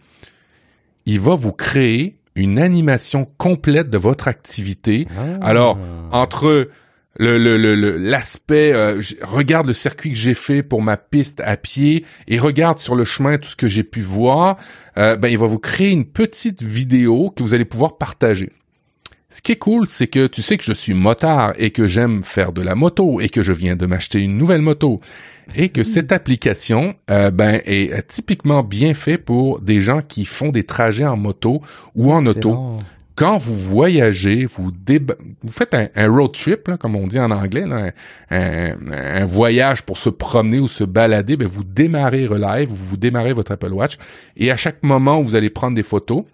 il 1.06 1.20
va 1.20 1.36
vous 1.36 1.51
créer 1.51 2.18
une 2.36 2.60
animation 2.60 3.28
complète 3.38 3.89
de 3.89 3.97
votre 3.97 4.28
activité. 4.28 5.08
Ah. 5.18 5.47
Alors, 5.47 5.80
entre 6.12 6.70
le 7.18 7.95
l'aspect 7.97 8.74
euh, 8.74 9.01
regarde 9.22 9.68
le 9.68 9.74
circuit 9.74 10.11
que 10.11 10.18
j'ai 10.18 10.34
fait 10.34 10.63
pour 10.63 10.82
ma 10.82 10.97
piste 10.97 11.41
à 11.45 11.55
pied 11.57 12.05
et 12.28 12.39
regarde 12.39 12.80
sur 12.80 12.95
le 12.95 13.05
chemin 13.05 13.38
tout 13.38 13.49
ce 13.49 13.55
que 13.55 13.68
j'ai 13.68 13.84
pu 13.84 14.01
voir 14.01 14.57
euh, 14.97 15.16
ben 15.16 15.30
il 15.30 15.38
va 15.38 15.47
vous 15.47 15.59
créer 15.59 15.91
une 15.91 16.05
petite 16.05 16.61
vidéo 16.61 17.32
que 17.36 17.43
vous 17.43 17.53
allez 17.53 17.66
pouvoir 17.66 17.97
partager. 17.97 18.51
Ce 19.30 19.41
qui 19.41 19.53
est 19.53 19.57
cool 19.57 19.88
c'est 19.88 20.07
que 20.07 20.28
tu 20.28 20.41
sais 20.41 20.57
que 20.57 20.63
je 20.63 20.74
suis 20.74 20.93
motard 20.93 21.53
et 21.57 21.72
que 21.72 21.88
j'aime 21.88 22.22
faire 22.22 22.51
de 22.51 22.61
la 22.61 22.76
moto 22.76 23.22
et 23.22 23.30
que 23.30 23.41
je 23.41 23.53
viens 23.53 23.76
de 23.76 23.86
m'acheter 23.86 24.20
une 24.20 24.38
nouvelle 24.38 24.61
moto 24.61 24.99
et 25.55 25.70
que 25.70 25.84
cette 25.84 26.11
application 26.11 26.95
euh, 27.11 27.32
ben 27.32 27.61
est 27.66 28.07
typiquement 28.07 28.63
bien 28.63 28.93
fait 28.93 29.18
pour 29.18 29.61
des 29.61 29.80
gens 29.80 30.01
qui 30.01 30.26
font 30.26 30.49
des 30.49 30.63
trajets 30.63 31.05
en 31.05 31.18
moto 31.18 31.61
ou 31.95 32.11
en 32.11 32.26
auto 32.26 32.74
quand 33.16 33.38
vous 33.38 33.55
voyagez, 33.55 34.45
vous, 34.45 34.72
vous 35.43 35.51
faites 35.51 35.74
un, 35.74 36.07
road 36.07 36.34
trip, 36.34 36.72
comme 36.78 36.95
on 36.95 37.07
dit 37.07 37.20
en 37.20 37.32
anglais, 37.32 37.63
un, 38.30 39.26
voyage 39.26 39.84
pour 39.84 39.97
se 39.97 40.09
promener 40.09 40.59
ou 40.59 40.68
se 40.68 40.84
balader, 40.84 41.38
ben 41.38 41.47
vous 41.47 41.63
démarrez 41.63 42.26
Relive, 42.26 42.70
vous, 42.70 42.76
vous 42.76 42.97
démarrez 42.97 43.34
votre 43.34 43.53
Apple 43.53 43.72
Watch, 43.72 43.97
et 44.36 44.51
à 44.51 44.57
chaque 44.57 44.84
moment 44.84 45.20
où 45.20 45.24
vous 45.24 45.36
allez 45.36 45.49
prendre 45.49 45.76
des 45.76 45.84
photos, 45.84 46.26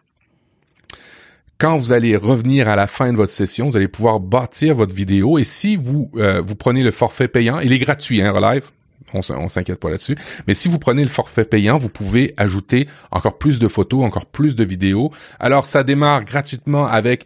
quand 1.60 1.78
vous 1.78 1.92
allez 1.92 2.16
revenir 2.16 2.68
à 2.68 2.76
la 2.76 2.88
fin 2.88 3.12
de 3.12 3.18
votre 3.18 3.32
session, 3.32 3.70
vous 3.70 3.78
allez 3.78 3.88
pouvoir 3.88 4.20
bâtir 4.20 4.74
votre 4.74 4.96
vidéo. 4.96 5.38
Et 5.38 5.44
si 5.44 5.76
vous 5.76 6.10
euh, 6.16 6.42
vous 6.42 6.56
prenez 6.56 6.84
le 6.84 6.90
forfait 6.90 7.28
payant, 7.28 7.60
il 7.60 7.72
est 7.72 7.78
gratuit, 7.78 8.20
hein, 8.24 8.32
Relive? 8.32 8.72
On, 9.14 9.50
s'inquiète 9.50 9.80
pas 9.80 9.90
là-dessus. 9.90 10.16
Mais 10.48 10.54
si 10.54 10.68
vous 10.68 10.80
prenez 10.80 11.04
le 11.04 11.10
forfait 11.10 11.46
payant, 11.46 11.78
vous 11.78 11.90
pouvez 11.90 12.34
ajouter 12.38 12.88
encore 13.12 13.38
plus 13.38 13.60
de 13.60 13.68
photos, 13.68 14.04
encore 14.04 14.26
plus 14.26 14.56
de 14.56 14.64
vidéos. 14.64 15.12
Alors 15.40 15.66
ça 15.66 15.84
démarre 15.84 16.24
gratuitement 16.24 16.88
avec 16.88 17.26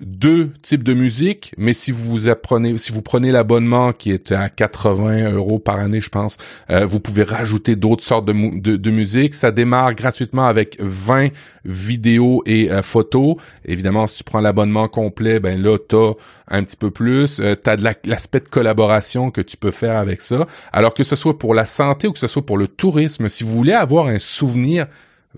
deux 0.00 0.50
types 0.62 0.84
de 0.84 0.94
musique, 0.94 1.52
mais 1.58 1.72
si 1.72 1.90
vous 1.90 2.28
apprenez, 2.28 2.78
si 2.78 2.92
vous 2.92 3.02
prenez 3.02 3.32
l'abonnement 3.32 3.92
qui 3.92 4.12
est 4.12 4.32
à 4.32 4.48
80 4.48 5.32
euros 5.32 5.58
par 5.58 5.78
année, 5.78 6.00
je 6.00 6.08
pense, 6.08 6.36
euh, 6.70 6.86
vous 6.86 7.00
pouvez 7.00 7.24
rajouter 7.24 7.74
d'autres 7.74 8.04
sortes 8.04 8.24
de, 8.24 8.76
de, 8.76 8.90
musique. 8.90 9.34
Ça 9.34 9.50
démarre 9.50 9.94
gratuitement 9.94 10.46
avec 10.46 10.76
20 10.80 11.28
vidéos 11.64 12.42
et 12.46 12.70
euh, 12.70 12.82
photos. 12.82 13.36
Évidemment, 13.64 14.06
si 14.06 14.18
tu 14.18 14.24
prends 14.24 14.40
l'abonnement 14.40 14.88
complet, 14.88 15.40
ben 15.40 15.60
là, 15.60 15.78
t'as 15.78 16.12
un 16.48 16.62
petit 16.62 16.76
peu 16.76 16.90
plus. 16.90 17.40
Euh, 17.40 17.54
t'as 17.56 17.76
de 17.76 17.84
l'aspect 18.04 18.40
de 18.40 18.48
collaboration 18.48 19.30
que 19.30 19.40
tu 19.40 19.56
peux 19.56 19.72
faire 19.72 19.96
avec 19.96 20.22
ça. 20.22 20.46
Alors 20.72 20.94
que 20.94 21.02
ce 21.02 21.16
soit 21.16 21.38
pour 21.38 21.54
la 21.54 21.66
santé 21.66 22.06
ou 22.06 22.12
que 22.12 22.18
ce 22.18 22.26
soit 22.28 22.46
pour 22.46 22.58
le 22.58 22.68
tourisme, 22.68 23.28
si 23.28 23.42
vous 23.42 23.54
voulez 23.54 23.72
avoir 23.72 24.06
un 24.06 24.18
souvenir 24.18 24.86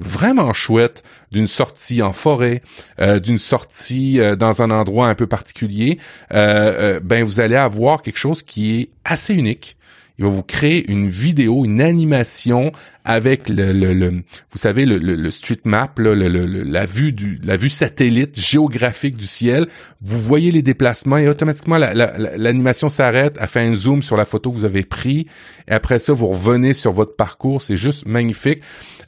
vraiment 0.01 0.53
chouette 0.53 1.05
d'une 1.31 1.47
sortie 1.47 2.03
en 2.03 2.13
forêt, 2.13 2.63
euh, 3.01 3.21
d'une 3.21 3.39
sortie 3.39 4.19
euh, 4.19 4.35
dans 4.35 4.63
un 4.63 4.71
endroit 4.71 5.09
un 5.09 5.15
peu 5.15 5.27
particulier, 5.27 5.99
euh, 6.33 7.01
ben 7.03 7.23
vous 7.23 7.39
allez 7.39 7.57
avoir 7.57 8.03
quelque 8.03 8.19
chose 8.19 8.43
qui 8.43 8.81
est 8.81 8.89
assez 9.05 9.35
unique 9.35 9.77
il 10.21 10.25
va 10.25 10.31
vous 10.31 10.43
créer 10.43 10.91
une 10.93 11.09
vidéo, 11.09 11.65
une 11.65 11.81
animation 11.81 12.73
avec 13.07 13.49
le, 13.49 13.73
le, 13.73 14.23
vous 14.51 14.59
savez, 14.59 14.85
le, 14.85 14.99
le, 14.99 15.31
street 15.31 15.61
map, 15.65 15.91
la 15.97 16.85
vue 16.85 17.13
du, 17.13 17.41
la 17.43 17.57
vue 17.57 17.71
satellite 17.71 18.39
géographique 18.39 19.17
du 19.17 19.25
ciel. 19.25 19.67
Vous 20.03 20.21
voyez 20.21 20.53
les 20.53 20.61
déplacements 20.61 21.17
et 21.17 21.27
automatiquement 21.27 21.79
l'animation 21.79 22.91
s'arrête, 22.91 23.39
elle 23.41 23.49
fait 23.49 23.61
un 23.61 23.75
zoom 23.75 24.03
sur 24.03 24.19
la 24.19 24.27
photo 24.27 24.51
que 24.51 24.57
vous 24.57 24.67
avez 24.67 24.85
pris. 24.85 25.27
Et 25.67 25.73
après 25.73 25.99
ça, 25.99 26.13
vous 26.13 26.27
revenez 26.27 26.75
sur 26.75 26.93
votre 26.93 27.17
parcours. 27.17 27.63
C'est 27.63 27.77
juste 27.77 28.07
magnifique. 28.07 28.61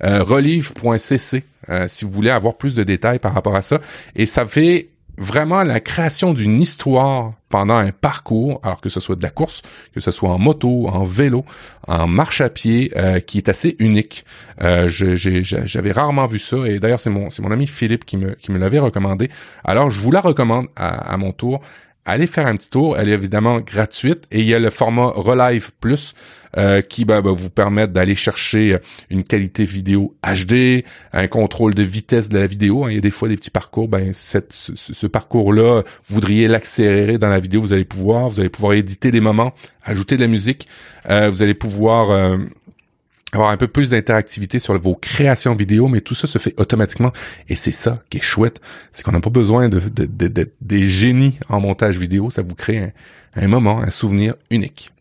Euh, 0.03 0.23
relive.cc 0.23 1.45
euh, 1.69 1.87
si 1.89 2.05
vous 2.05 2.11
voulez 2.11 2.31
avoir 2.31 2.57
plus 2.57 2.75
de 2.75 2.83
détails 2.83 3.19
par 3.19 3.35
rapport 3.35 3.55
à 3.55 3.63
ça. 3.63 3.81
Et 4.17 4.27
ça 4.27 4.47
fait 4.47 4.89
vraiment 5.19 5.63
la 5.63 5.81
création 5.81 6.33
d'une 6.33 6.61
histoire 6.61 7.33
pendant 7.49 7.77
un 7.77 7.93
parcours, 7.93 8.61
alors 8.63 8.81
que 8.81 8.89
ce 8.89 8.99
soit 8.99 9.17
de 9.17 9.23
la 9.23 9.31
course, 9.31 9.63
que 9.93 10.01
ce 10.01 10.11
soit 10.11 10.31
en 10.31 10.39
moto, 10.39 10.89
en 10.89 11.05
vélo, 11.05 11.45
en 11.87 12.07
marche 12.07 12.41
à 12.41 12.49
pied, 12.49 12.93
euh, 12.97 13.21
qui 13.21 13.39
est 13.39 13.49
assez 13.49 13.77
unique. 13.79 14.25
Euh, 14.63 14.89
J'avais 14.89 15.93
rarement 15.93 16.27
vu 16.27 16.39
ça, 16.39 16.57
et 16.67 16.79
d'ailleurs 16.79 17.01
c'est 17.01 17.11
mon 17.11 17.51
ami 17.51 17.67
Philippe 17.67 18.05
qui 18.05 18.17
me 18.17 18.33
qui 18.35 18.53
me 18.53 18.59
l'avait 18.59 18.79
recommandé. 18.79 19.31
Alors 19.65 19.91
je 19.91 20.01
vous 20.01 20.11
la 20.11 20.21
recommande 20.21 20.69
à, 20.77 21.13
à 21.13 21.17
mon 21.17 21.33
tour 21.33 21.61
allez 22.05 22.27
faire 22.27 22.47
un 22.47 22.57
petit 22.57 22.71
tour. 22.71 22.97
Elle 22.99 23.09
est 23.09 23.13
évidemment 23.13 23.61
gratuite 23.61 24.25
et 24.31 24.41
il 24.41 24.47
y 24.47 24.55
a 24.55 24.59
le 24.59 24.71
format 24.71 25.13
Relive 25.15 25.73
Plus 25.81 26.15
euh, 26.57 26.83
qui 26.83 27.05
ben, 27.05 27.21
va 27.21 27.33
vous 27.33 27.51
permettre 27.51 27.93
d'aller 27.93 28.15
chercher 28.15 28.79
une 29.11 29.25
qualité 29.25 29.65
vidéo 29.65 30.15
HD, 30.23 30.85
un 31.13 31.27
contrôle 31.27 31.75
de 31.75 31.83
vitesse 31.83 32.29
de 32.29 32.39
la 32.39 32.47
vidéo. 32.47 32.85
Hein. 32.85 32.91
Il 32.91 32.95
y 32.95 32.99
a 32.99 33.01
des 33.01 33.11
fois 33.11 33.29
des 33.29 33.37
petits 33.37 33.51
parcours, 33.51 33.89
ben 33.89 34.13
ce, 34.13 35.07
parcours-là, 35.07 35.83
vous 36.05 36.15
voudriez 36.15 36.49
l'accélérer 36.49 37.19
dans 37.19 37.29
la 37.29 37.41
vidéo, 37.41 37.61
vous 37.61 37.73
allez 37.73 37.85
pouvoir, 37.85 38.29
vous 38.29 38.41
allez 38.41 38.49
pouvoir 38.49 38.75
éditer 38.75 39.11
des 39.11 39.21
moments, 39.21 39.55
ajouter 39.85 40.17
de 40.17 40.21
la 40.21 40.29
musique, 40.29 40.69
euh, 41.09 41.31
vous 41.31 41.43
allez 41.43 41.55
pouvoir 41.55 42.11
euh, 42.11 42.39
avoir 43.33 43.51
un 43.51 43.57
peu 43.57 43.69
plus 43.69 43.91
d'interactivité 43.91 44.59
sur 44.59 44.79
vos 44.79 44.95
créations 44.95 45.55
vidéo, 45.55 45.89
mais 45.89 46.01
tout 46.01 46.15
ça 46.15 46.27
se 46.27 46.39
fait 46.39 46.55
automatiquement. 46.61 47.13
Et 47.49 47.55
c'est 47.55 47.73
ça 47.73 48.03
qui 48.11 48.19
est 48.19 48.23
chouette, 48.23 48.61
c'est 48.93 49.03
qu'on 49.03 49.13
n'a 49.13 49.21
pas 49.21 49.31
besoin 49.31 49.69
de, 49.69 49.81
des 50.61 50.85
génies 50.85 51.39
en 51.49 51.61
montage 51.61 51.99
vidéo. 51.99 52.31
Ça 52.31 52.43
vous 52.43 52.55
crée 52.55 52.93
un 53.35 53.49
moment, 53.49 53.81
un 53.81 53.91
souvenir 53.91 54.35
unique. 54.51 54.93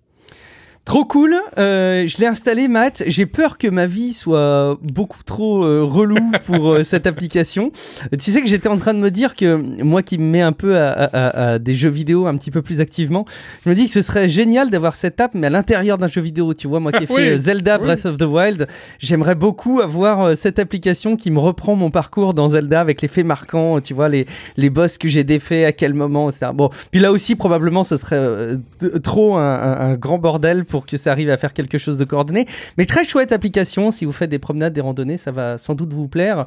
Trop 0.91 1.05
cool, 1.05 1.33
euh, 1.57 2.05
je 2.05 2.17
l'ai 2.17 2.25
installé 2.25 2.67
Matt, 2.67 3.03
j'ai 3.07 3.25
peur 3.25 3.57
que 3.57 3.69
ma 3.69 3.87
vie 3.87 4.11
soit 4.11 4.77
beaucoup 4.81 5.23
trop 5.23 5.63
euh, 5.63 5.83
relou 5.85 6.17
pour 6.45 6.73
euh, 6.73 6.83
cette 6.83 7.07
application. 7.07 7.71
Tu 8.19 8.29
sais 8.29 8.41
que 8.41 8.47
j'étais 8.47 8.67
en 8.67 8.75
train 8.75 8.93
de 8.93 8.99
me 8.99 9.09
dire 9.09 9.37
que 9.37 9.55
moi 9.81 10.01
qui 10.01 10.17
me 10.17 10.25
mets 10.25 10.41
un 10.41 10.51
peu 10.51 10.77
à, 10.77 11.59
des 11.59 11.75
jeux 11.75 11.87
vidéo 11.89 12.27
un 12.27 12.35
petit 12.35 12.51
peu 12.51 12.61
plus 12.61 12.81
activement, 12.81 13.23
je 13.63 13.69
me 13.69 13.75
dis 13.75 13.85
que 13.85 13.91
ce 13.91 14.01
serait 14.01 14.27
génial 14.27 14.69
d'avoir 14.69 14.97
cette 14.97 15.21
app 15.21 15.31
mais 15.33 15.47
à 15.47 15.49
l'intérieur 15.49 15.97
d'un 15.97 16.07
jeu 16.07 16.19
vidéo, 16.19 16.53
tu 16.53 16.67
vois, 16.67 16.81
moi 16.81 16.91
qui 16.91 17.05
ai 17.05 17.07
fait 17.15 17.37
Zelda 17.37 17.77
Breath 17.77 18.05
of 18.05 18.17
the 18.17 18.23
Wild, 18.23 18.67
j'aimerais 18.99 19.35
beaucoup 19.35 19.79
avoir 19.79 20.35
cette 20.35 20.59
application 20.59 21.15
qui 21.15 21.31
me 21.31 21.39
reprend 21.39 21.77
mon 21.77 21.89
parcours 21.89 22.33
dans 22.33 22.49
Zelda 22.49 22.81
avec 22.81 23.01
les 23.01 23.07
faits 23.07 23.25
marquants, 23.25 23.79
tu 23.79 23.93
vois, 23.93 24.09
les, 24.09 24.27
les 24.57 24.69
boss 24.69 24.97
que 24.97 25.07
j'ai 25.07 25.23
défaits, 25.23 25.65
à 25.65 25.71
quel 25.71 25.93
moment, 25.93 26.29
etc. 26.29 26.51
Bon, 26.53 26.69
puis 26.91 26.99
là 26.99 27.13
aussi 27.13 27.37
probablement 27.37 27.85
ce 27.85 27.95
serait 27.95 28.57
trop 29.01 29.37
un, 29.37 29.77
un 29.79 29.93
grand 29.95 30.17
bordel 30.17 30.65
pour 30.65 30.80
que 30.85 30.97
ça 30.97 31.11
arrive 31.11 31.29
à 31.29 31.37
faire 31.37 31.53
quelque 31.53 31.77
chose 31.77 31.97
de 31.97 32.05
coordonné. 32.05 32.45
Mais 32.77 32.85
très 32.85 33.05
chouette 33.05 33.31
application, 33.31 33.91
si 33.91 34.05
vous 34.05 34.11
faites 34.11 34.29
des 34.29 34.39
promenades, 34.39 34.73
des 34.73 34.81
randonnées, 34.81 35.17
ça 35.17 35.31
va 35.31 35.57
sans 35.57 35.75
doute 35.75 35.93
vous 35.93 36.07
plaire. 36.07 36.45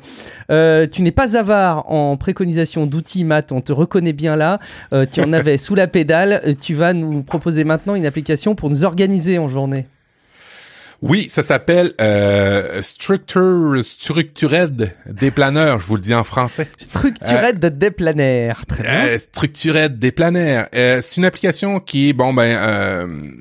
Euh, 0.50 0.86
tu 0.86 1.02
n'es 1.02 1.12
pas 1.12 1.36
avare 1.36 1.90
en 1.90 2.16
préconisation 2.16 2.86
d'outils, 2.86 3.24
Matt, 3.24 3.52
on 3.52 3.60
te 3.60 3.72
reconnaît 3.72 4.12
bien 4.12 4.36
là. 4.36 4.58
Euh, 4.92 5.06
tu 5.10 5.20
en 5.20 5.32
avais 5.32 5.58
sous 5.64 5.74
la 5.74 5.86
pédale, 5.86 6.40
euh, 6.46 6.54
tu 6.60 6.74
vas 6.74 6.92
nous 6.92 7.22
proposer 7.22 7.64
maintenant 7.64 7.94
une 7.94 8.06
application 8.06 8.54
pour 8.54 8.70
nous 8.70 8.84
organiser 8.84 9.38
en 9.38 9.48
journée. 9.48 9.86
Oui, 11.02 11.26
ça 11.28 11.42
s'appelle 11.42 11.92
euh, 12.00 12.80
Structure 12.80 13.84
Structured 13.84 14.94
des 15.06 15.30
planeurs, 15.30 15.78
je 15.80 15.86
vous 15.86 15.96
le 15.96 16.00
dis 16.00 16.14
en 16.14 16.24
français. 16.24 16.66
Structured 16.78 17.58
des 17.58 17.90
planeurs, 17.90 18.64
très 18.64 18.84
bien. 18.84 19.04
Euh, 19.06 19.18
Structured 19.18 19.98
des 19.98 20.14
c'est 21.02 21.16
une 21.18 21.26
application 21.26 21.80
qui, 21.80 22.14
bon 22.14 22.32
ben, 22.32 23.36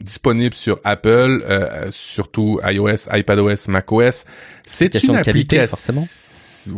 disponible 0.00 0.54
sur 0.54 0.80
Apple, 0.84 1.44
euh, 1.48 1.88
surtout 1.90 2.60
iOS, 2.64 3.08
iPadOS, 3.12 3.68
macOS. 3.68 4.24
C'est 4.66 5.02
une 5.02 5.16
application 5.16 5.94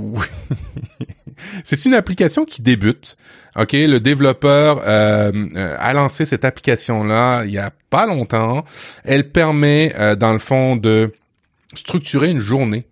C'est 1.64 1.85
une 1.85 1.95
application 1.95 2.45
qui 2.45 2.62
débute. 2.62 3.17
Ok, 3.57 3.73
le 3.73 3.99
développeur 3.99 4.83
euh, 4.87 5.31
euh, 5.55 5.77
a 5.79 5.93
lancé 5.93 6.25
cette 6.25 6.45
application-là 6.45 7.45
il 7.45 7.53
y 7.53 7.59
a 7.59 7.71
pas 7.91 8.07
longtemps. 8.07 8.64
Elle 9.05 9.31
permet, 9.31 9.95
dans 10.19 10.33
le 10.33 10.39
fond, 10.39 10.77
de 10.77 11.12
structurer 11.75 12.31
une 12.31 12.41
journée 12.41 12.87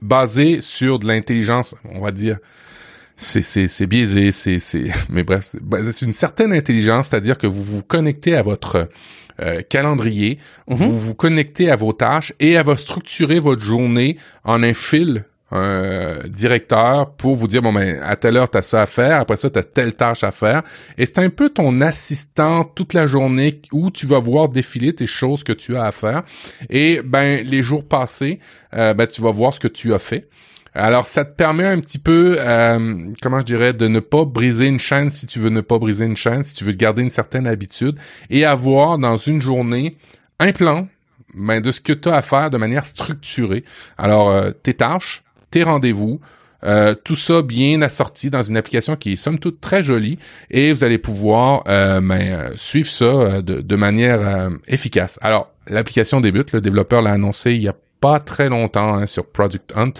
basée 0.00 0.60
sur 0.60 0.98
de 0.98 1.06
l'intelligence, 1.06 1.74
on 1.84 2.00
va 2.00 2.10
dire, 2.10 2.38
c'est 3.16 3.42
c'est 3.42 3.68
c'est 3.68 3.86
biaisé, 3.86 4.32
c'est 4.32 4.58
c'est 4.58 4.86
mais 5.08 5.22
bref, 5.22 5.54
c'est 5.92 6.04
une 6.04 6.12
certaine 6.12 6.52
intelligence, 6.52 7.08
c'est-à-dire 7.08 7.38
que 7.38 7.46
vous 7.46 7.62
vous 7.62 7.82
connectez 7.82 8.34
à 8.34 8.42
votre 8.42 8.88
euh, 9.40 9.62
calendrier, 9.68 10.38
mhm. 10.68 10.76
vous 10.76 10.96
vous 10.96 11.14
connectez 11.14 11.70
à 11.70 11.76
vos 11.76 11.92
tâches 11.92 12.32
et 12.40 12.52
elle 12.52 12.66
va 12.66 12.76
structurer 12.76 13.40
votre 13.40 13.62
journée 13.62 14.16
en 14.44 14.62
un 14.62 14.74
fil 14.74 15.24
un 15.52 16.26
directeur 16.28 17.10
pour 17.12 17.36
vous 17.36 17.46
dire 17.46 17.60
bon 17.60 17.74
ben 17.74 18.00
à 18.02 18.16
telle 18.16 18.38
heure 18.38 18.48
t'as 18.48 18.62
ça 18.62 18.82
à 18.82 18.86
faire. 18.86 19.20
Après 19.20 19.36
ça 19.36 19.50
t'as 19.50 19.62
telle 19.62 19.94
tâche 19.94 20.24
à 20.24 20.32
faire. 20.32 20.62
Et 20.96 21.04
c'est 21.04 21.18
un 21.18 21.28
peu 21.28 21.50
ton 21.50 21.82
assistant 21.82 22.64
toute 22.64 22.94
la 22.94 23.06
journée 23.06 23.60
où 23.70 23.90
tu 23.90 24.06
vas 24.06 24.18
voir 24.18 24.48
défiler 24.48 24.94
tes 24.94 25.06
choses 25.06 25.44
que 25.44 25.52
tu 25.52 25.76
as 25.76 25.84
à 25.84 25.92
faire. 25.92 26.22
Et 26.70 27.02
ben 27.04 27.46
les 27.46 27.62
jours 27.62 27.84
passés 27.84 28.40
euh, 28.74 28.94
ben 28.94 29.06
tu 29.06 29.20
vas 29.20 29.30
voir 29.30 29.52
ce 29.52 29.60
que 29.60 29.68
tu 29.68 29.92
as 29.92 29.98
fait 29.98 30.28
alors, 30.74 31.06
ça 31.06 31.24
te 31.24 31.34
permet 31.34 31.66
un 31.66 31.80
petit 31.80 31.98
peu, 31.98 32.36
euh, 32.38 33.12
comment 33.20 33.40
je 33.40 33.44
dirais, 33.44 33.74
de 33.74 33.88
ne 33.88 34.00
pas 34.00 34.24
briser 34.24 34.66
une 34.66 34.78
chaîne 34.78 35.10
si 35.10 35.26
tu 35.26 35.38
veux 35.38 35.50
ne 35.50 35.60
pas 35.60 35.78
briser 35.78 36.06
une 36.06 36.16
chaîne, 36.16 36.42
si 36.42 36.54
tu 36.54 36.64
veux 36.64 36.72
garder 36.72 37.02
une 37.02 37.10
certaine 37.10 37.46
habitude, 37.46 37.98
et 38.30 38.44
avoir 38.46 38.98
dans 38.98 39.18
une 39.18 39.40
journée 39.40 39.98
un 40.38 40.52
plan 40.52 40.88
ben, 41.34 41.60
de 41.60 41.70
ce 41.72 41.80
que 41.80 41.92
tu 41.92 42.08
as 42.08 42.14
à 42.14 42.22
faire 42.22 42.48
de 42.48 42.56
manière 42.56 42.86
structurée. 42.86 43.64
Alors, 43.98 44.30
euh, 44.30 44.50
tes 44.50 44.72
tâches, 44.72 45.24
tes 45.50 45.62
rendez-vous, 45.62 46.20
euh, 46.64 46.94
tout 46.94 47.16
ça 47.16 47.42
bien 47.42 47.82
assorti 47.82 48.30
dans 48.30 48.42
une 48.42 48.56
application 48.56 48.96
qui 48.96 49.12
est 49.12 49.16
somme 49.16 49.38
toute 49.38 49.60
très 49.60 49.82
jolie 49.82 50.18
et 50.48 50.72
vous 50.72 50.84
allez 50.84 50.98
pouvoir 50.98 51.64
ben, 51.64 52.52
suivre 52.56 52.88
ça 52.88 53.42
de, 53.42 53.60
de 53.60 53.76
manière 53.76 54.48
efficace. 54.68 55.18
Alors, 55.22 55.52
l'application 55.66 56.20
débute, 56.20 56.52
le 56.52 56.60
développeur 56.60 57.02
l'a 57.02 57.10
annoncé 57.10 57.52
il 57.52 57.62
y 57.62 57.68
a 57.68 57.74
pas 58.02 58.18
très 58.18 58.48
longtemps 58.48 58.94
hein, 58.94 59.06
sur 59.06 59.24
Project 59.24 59.72
Hunt. 59.76 59.92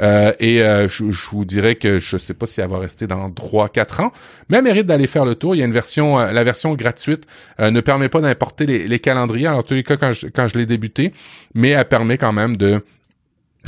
Euh, 0.00 0.32
et 0.40 0.62
euh, 0.62 0.88
je, 0.88 1.04
vous 1.30 1.44
dirais 1.44 1.74
que 1.74 1.98
je 1.98 2.16
sais 2.16 2.32
pas 2.32 2.46
si 2.46 2.62
elle 2.62 2.70
va 2.70 2.78
rester 2.78 3.06
dans 3.06 3.28
3-4 3.28 4.00
ans, 4.00 4.12
mais 4.48 4.56
elle 4.56 4.64
mérite 4.64 4.86
d'aller 4.86 5.06
faire 5.06 5.26
le 5.26 5.34
tour. 5.34 5.54
Il 5.54 5.58
y 5.58 5.62
a 5.62 5.66
une 5.66 5.72
version, 5.72 6.18
euh, 6.18 6.32
la 6.32 6.44
version 6.44 6.74
gratuite 6.74 7.26
ne 7.58 7.80
permet 7.82 8.08
pas 8.08 8.22
d'importer 8.22 8.64
les, 8.64 8.88
les, 8.88 8.98
calendriers. 8.98 9.48
Alors, 9.48 9.60
en 9.60 9.62
tous 9.62 9.74
les 9.74 9.82
cas, 9.82 9.98
quand 9.98 10.12
je, 10.12 10.28
quand 10.28 10.48
je 10.48 10.56
l'ai 10.56 10.64
débuté, 10.64 11.12
mais 11.54 11.68
elle 11.68 11.84
permet 11.84 12.16
quand 12.16 12.32
même 12.32 12.56
de 12.56 12.82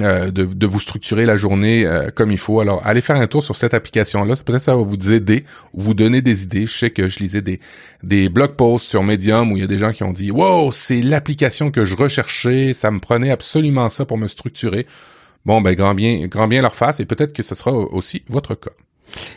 euh, 0.00 0.32
de, 0.32 0.44
de, 0.44 0.66
vous 0.66 0.80
structurer 0.80 1.24
la 1.24 1.36
journée 1.36 1.86
euh, 1.86 2.10
comme 2.10 2.32
il 2.32 2.38
faut. 2.38 2.60
Alors, 2.60 2.84
allez 2.84 3.00
faire 3.00 3.14
un 3.16 3.28
tour 3.28 3.44
sur 3.44 3.54
cette 3.54 3.74
application-là. 3.74 4.34
Peut-être 4.44 4.62
ça 4.62 4.74
va 4.74 4.82
vous 4.82 5.12
aider, 5.12 5.44
vous 5.72 5.94
donner 5.94 6.20
des 6.20 6.42
idées. 6.42 6.66
Je 6.66 6.76
sais 6.76 6.90
que 6.90 7.08
je 7.08 7.20
lisais 7.20 7.42
des, 7.42 7.60
des 8.02 8.28
blog 8.28 8.56
posts 8.56 8.86
sur 8.86 9.04
Medium 9.04 9.52
où 9.52 9.56
il 9.56 9.60
y 9.60 9.64
a 9.64 9.68
des 9.68 9.78
gens 9.78 9.92
qui 9.92 10.02
ont 10.02 10.12
dit 10.12 10.30
«Wow, 10.32 10.72
c'est 10.72 11.00
l'application 11.00 11.70
que 11.70 11.84
je 11.84 11.94
recherchais. 11.94 12.74
Ça 12.74 12.90
me 12.90 12.98
prenait 12.98 13.30
absolument 13.30 13.88
ça 13.88 14.04
pour 14.04 14.18
me 14.18 14.26
structurer.» 14.26 14.86
Bon, 15.46 15.60
ben, 15.60 15.74
grand 15.74 15.94
bien, 15.94 16.26
grand 16.26 16.48
bien 16.48 16.62
leur 16.62 16.74
face 16.74 17.00
et 17.00 17.06
peut-être 17.06 17.32
que 17.32 17.42
ce 17.42 17.54
sera 17.54 17.70
aussi 17.70 18.24
votre 18.28 18.54
cas. 18.54 18.70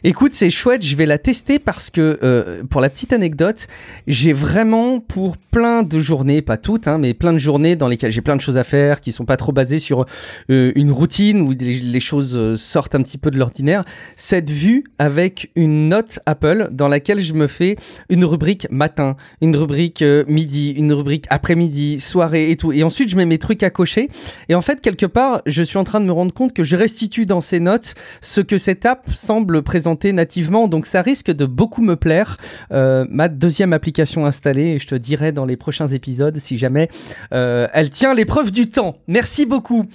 Écoute, 0.04 0.34
c'est 0.34 0.50
chouette, 0.50 0.84
je 0.84 0.96
vais 0.96 1.06
la 1.06 1.18
tester 1.18 1.60
parce 1.60 1.90
que, 1.90 2.20
euh, 2.24 2.64
pour 2.70 2.82
la 2.82 2.90
petite 2.90 3.14
anecdote, 3.14 3.68
j'ai 4.08 4.34
vraiment 4.34 5.00
pour 5.00 5.38
plein 5.38 5.84
de 5.84 6.00
journées, 6.00 6.42
pas 6.42 6.58
toutes, 6.58 6.88
hein, 6.88 6.98
mais 6.98 7.14
plein 7.14 7.34
de 7.34 7.38
journées 7.38 7.76
dans 7.76 7.88
lesquelles 7.88 8.12
j'ai 8.12 8.22
plein 8.22 8.36
de 8.36 8.42
choses 8.42 8.58
à 8.58 8.64
faire, 8.64 9.02
qui 9.02 9.12
sont 9.12 9.26
pas 9.26 9.38
trop 9.38 9.52
basées 9.52 9.80
sur 9.80 10.06
euh, 10.50 10.72
une 10.76 10.92
routine 10.92 11.42
où 11.42 11.52
les, 11.52 12.00
choses 12.00 12.36
euh, 12.36 12.56
sortent 12.56 12.96
un 12.96 13.02
petit 13.02 13.18
peu 13.18 13.32
de 13.32 13.38
l'ordinaire, 13.38 13.84
cette 14.16 14.50
vue 14.50 14.84
avec 15.00 15.52
une 15.56 15.90
note 15.90 16.20
Apple 16.26 16.70
dans 16.72 16.88
laquelle 16.88 17.22
je 17.22 17.34
me 17.34 17.48
fais 17.48 17.76
une 18.10 18.24
rubrique 18.24 18.68
matin, 18.72 19.16
une 19.42 19.56
rubrique 19.56 20.04
midi, 20.28 20.72
une 20.72 20.94
rubrique 20.94 21.26
après-midi, 21.30 22.00
soirée 22.00 22.52
et 22.52 22.56
tout. 22.56 22.72
Et 22.72 22.84
ensuite, 22.84 23.10
je 23.10 23.16
mets 23.16 23.26
mes 23.26 23.40
trucs 23.40 23.64
à 23.64 23.70
cocher. 23.70 24.10
Et 24.50 24.56
en 24.56 24.62
fait, 24.62 24.82
quelque 24.82 25.06
part, 25.06 25.42
je 25.46 25.64
suis 25.64 25.78
en 25.78 25.84
train 25.84 26.00
de 26.00 26.06
me 26.06 26.12
rendre 26.12 26.34
compte 26.34 26.54
que 26.54 26.64
je 26.64 26.76
restitue 26.76 27.26
dans 27.26 27.42
ces 27.42 27.60
notes 27.60 27.96
ce 28.22 28.42
que 28.42 28.58
cette 28.58 28.86
app 28.86 29.10
semble 29.14 29.62
présenté 29.68 30.13
nativement, 30.13 30.70
donc 30.70 30.86
ça 30.86 31.01
risque 31.01 31.30
de 31.30 31.45
beaucoup 31.45 31.82
me 31.82 31.97
plaire. 31.97 32.38
Euh, 32.72 33.05
ma 33.09 33.28
deuxième 33.28 33.74
application 33.74 34.26
installée, 34.26 34.70
et 34.70 34.80
je 34.80 34.88
te 34.88 34.95
dirai 34.95 35.34
dans 35.34 35.45
les 35.45 35.57
prochains 35.57 35.89
épisodes 35.89 36.38
si 36.39 36.57
jamais 36.57 36.88
euh, 37.34 37.68
elle 37.74 37.89
tient 37.89 38.13
l'épreuve 38.13 38.49
du 38.49 38.70
temps. 38.70 38.97
Merci 39.07 39.45
beaucoup. 39.45 39.86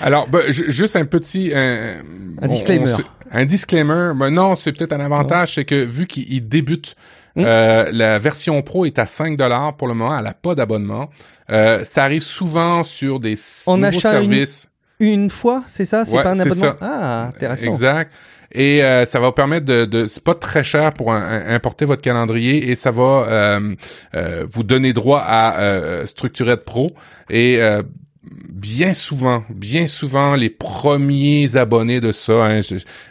Alors, 0.00 0.28
bah, 0.28 0.40
juste 0.48 0.96
un 0.96 1.06
petit... 1.06 1.50
un 1.54 2.46
disclaimer. 2.46 2.92
un 3.32 3.44
disclaimer. 3.46 4.12
Ben 4.14 4.30
non, 4.30 4.54
c'est 4.54 4.72
peut-être 4.72 4.92
un 4.92 5.00
avantage, 5.00 5.54
c'est 5.54 5.64
que 5.64 5.82
vu 5.82 6.06
qu'il 6.06 6.46
débute, 6.46 6.94
hmm. 7.34 7.42
euh, 7.44 7.90
la 7.90 8.18
version 8.18 8.60
pro 8.60 8.84
est 8.84 8.98
à 8.98 9.06
5 9.06 9.38
dollars 9.38 9.76
pour 9.78 9.88
le 9.88 9.94
moment, 9.94 10.16
elle 10.16 10.24
n'a 10.24 10.34
pas 10.34 10.54
d'abonnement. 10.54 11.08
ça 11.48 12.04
arrive 12.04 12.22
souvent 12.22 12.84
sur 12.84 13.18
des 13.18 13.36
nouveaux 13.66 13.98
services. 13.98 14.68
Une, 15.00 15.08
une 15.08 15.30
fois, 15.30 15.64
c'est 15.66 15.86
ça? 15.86 16.04
C'est 16.04 16.22
pas 16.22 16.32
un 16.32 16.40
abonnement? 16.40 16.74
Ah, 16.82 17.28
intéressant. 17.34 17.70
Exact. 17.70 18.12
Et 18.54 18.82
euh, 18.82 19.06
ça 19.06 19.18
va 19.20 19.28
vous 19.28 19.32
permettre 19.32 19.66
de, 19.66 19.84
de 19.84 20.06
c'est 20.06 20.22
pas 20.22 20.34
très 20.34 20.62
cher 20.62 20.92
pour 20.92 21.12
importer 21.12 21.84
votre 21.84 22.02
calendrier 22.02 22.70
et 22.70 22.74
ça 22.74 22.90
va 22.90 23.02
euh, 23.02 23.74
euh, 24.14 24.46
vous 24.48 24.62
donner 24.62 24.92
droit 24.92 25.22
à 25.26 26.06
Structurette 26.06 26.64
Pro 26.64 26.88
et 27.30 27.60
bien 28.24 28.94
souvent, 28.94 29.42
bien 29.50 29.88
souvent, 29.88 30.36
les 30.36 30.48
premiers 30.48 31.56
abonnés 31.56 32.00
de 32.00 32.12
ça, 32.12 32.46
hein, 32.46 32.60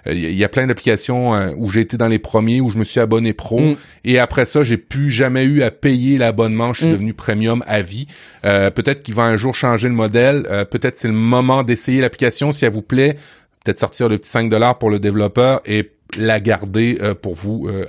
il 0.06 0.34
y 0.34 0.44
a 0.44 0.50
plein 0.50 0.68
d'applications 0.68 1.54
où 1.58 1.70
j'ai 1.70 1.82
été 1.82 1.98
dans 1.98 2.08
les 2.08 2.20
premiers, 2.20 2.62
où 2.62 2.70
je 2.70 2.78
me 2.78 2.86
suis 2.86 3.02
abonné 3.02 3.34
pro, 3.34 3.60
mm. 3.60 3.76
et 4.06 4.20
après 4.20 4.46
ça, 4.46 4.64
j'ai 4.64 4.78
plus 4.78 5.10
jamais 5.10 5.44
eu 5.44 5.64
à 5.64 5.72
payer 5.72 6.18
l'abonnement, 6.18 6.74
je 6.74 6.82
suis 6.82 6.90
mm. 6.90 6.94
devenu 6.94 7.14
premium 7.14 7.64
à 7.68 7.82
vie. 7.82 8.08
peut-être 8.44 9.04
qu'il 9.04 9.16
va 9.16 9.24
un 9.24 9.36
jour 9.36 9.54
changer 9.54 9.90
le 9.90 9.96
modèle, 9.96 10.44
peut-être 10.72 10.98
c'est 10.98 11.10
le 11.10 11.14
moment 11.14 11.64
d'essayer 11.64 12.00
l'application 12.00 12.54
si 12.54 12.64
elle 12.64 12.72
vous 12.72 12.82
plaît 12.82 13.18
peut-être 13.64 13.80
sortir 13.80 14.10
le 14.10 14.18
petit 14.18 14.30
5 14.30 14.50
dollars 14.50 14.78
pour 14.78 14.90
le 14.90 15.00
développeur 15.00 15.62
et 15.66 15.92
la 16.18 16.40
garder 16.40 16.98
euh, 17.02 17.14
pour 17.14 17.36
vous 17.36 17.68
euh, 17.68 17.86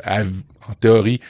en 0.68 0.74
théorie 0.74 1.20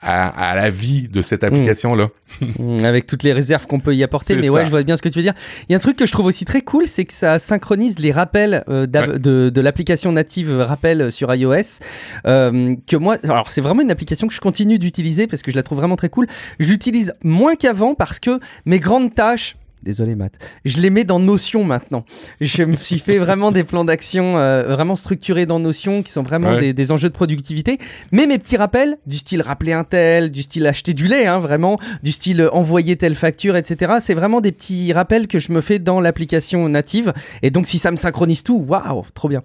à, 0.00 0.54
la 0.54 0.70
vie 0.70 1.08
de 1.08 1.22
cette 1.22 1.42
application 1.42 1.96
là 1.96 2.06
hmm. 2.40 2.84
avec 2.84 3.06
toutes 3.06 3.24
les 3.24 3.32
réserves 3.32 3.66
qu'on 3.66 3.80
peut 3.80 3.96
y 3.96 4.04
apporter. 4.04 4.36
Mais 4.36 4.48
ouais 4.48 4.64
je 4.64 4.70
vois 4.70 4.84
bien 4.84 4.96
ce 4.96 5.02
que 5.02 5.08
tu 5.08 5.18
veux 5.18 5.24
dire. 5.24 5.34
Il 5.68 5.72
y 5.72 5.74
a 5.74 5.76
un 5.76 5.80
truc 5.80 5.96
que 5.96 6.06
je 6.06 6.12
trouve 6.12 6.26
aussi 6.26 6.44
très 6.44 6.60
cool 6.60 6.86
c'est 6.86 7.04
que 7.04 7.12
ça 7.12 7.40
synchronise 7.40 7.98
les 7.98 8.12
rappels 8.12 8.62
euh, 8.68 8.86
de, 8.86 9.50
de 9.50 9.60
l'application 9.60 10.12
native 10.12 10.52
rappel 10.52 11.10
sur 11.10 11.34
iOS 11.34 11.80
que 12.24 12.96
moi 12.96 13.16
alors 13.24 13.50
c'est 13.50 13.60
vraiment 13.60 13.82
une 13.82 13.90
application 13.90 14.28
que 14.28 14.34
je 14.34 14.40
continue 14.40 14.78
d'utiliser 14.78 15.26
parce 15.26 15.42
que 15.42 15.50
je 15.50 15.56
la 15.56 15.64
trouve 15.64 15.78
vraiment 15.78 15.96
très 15.96 16.10
cool. 16.10 16.28
Je 16.60 16.68
l'utilise 16.68 17.14
moins 17.24 17.56
qu'avant 17.56 17.96
parce 17.96 18.20
que 18.20 18.38
mes 18.66 18.78
grandes 18.78 19.12
tâches 19.12 19.56
Désolé 19.82 20.14
Matt. 20.14 20.32
Je 20.64 20.78
les 20.78 20.90
mets 20.90 21.04
dans 21.04 21.20
Notion 21.20 21.64
maintenant. 21.64 22.04
Je 22.40 22.62
me 22.64 22.76
suis 22.76 22.98
fait 22.98 23.18
vraiment 23.18 23.52
des 23.52 23.64
plans 23.64 23.84
d'action 23.84 24.36
euh, 24.38 24.64
vraiment 24.64 24.96
structurés 24.96 25.46
dans 25.46 25.60
Notion 25.60 26.02
qui 26.02 26.10
sont 26.10 26.22
vraiment 26.22 26.58
des, 26.58 26.92
enjeux 26.92 27.08
de 27.08 27.14
productivité. 27.14 27.78
Mais 28.10 28.26
mes 28.26 28.38
petits 28.38 28.56
rappels, 28.56 28.98
du 29.06 29.16
style 29.18 29.40
rappeler 29.40 29.72
un 29.72 29.84
tel, 29.84 30.30
du 30.30 30.42
style 30.42 30.66
acheter 30.66 30.94
du 30.94 31.06
lait, 31.06 31.26
hein, 31.26 31.38
vraiment, 31.38 31.78
du 32.02 32.12
style 32.12 32.48
envoyer 32.52 32.96
telle 32.96 33.14
facture, 33.14 33.56
etc. 33.56 33.94
C'est 34.00 34.14
vraiment 34.14 34.40
des 34.40 34.52
petits 34.52 34.92
rappels 34.92 35.28
que 35.28 35.38
je 35.38 35.52
me 35.52 35.60
fais 35.60 35.78
dans 35.78 36.00
l'application 36.00 36.68
native. 36.68 37.12
Et 37.42 37.50
donc 37.50 37.66
si 37.66 37.78
ça 37.78 37.90
me 37.90 37.96
synchronise 37.96 38.42
tout, 38.42 38.64
waouh, 38.66 39.04
trop 39.14 39.28
bien. 39.28 39.42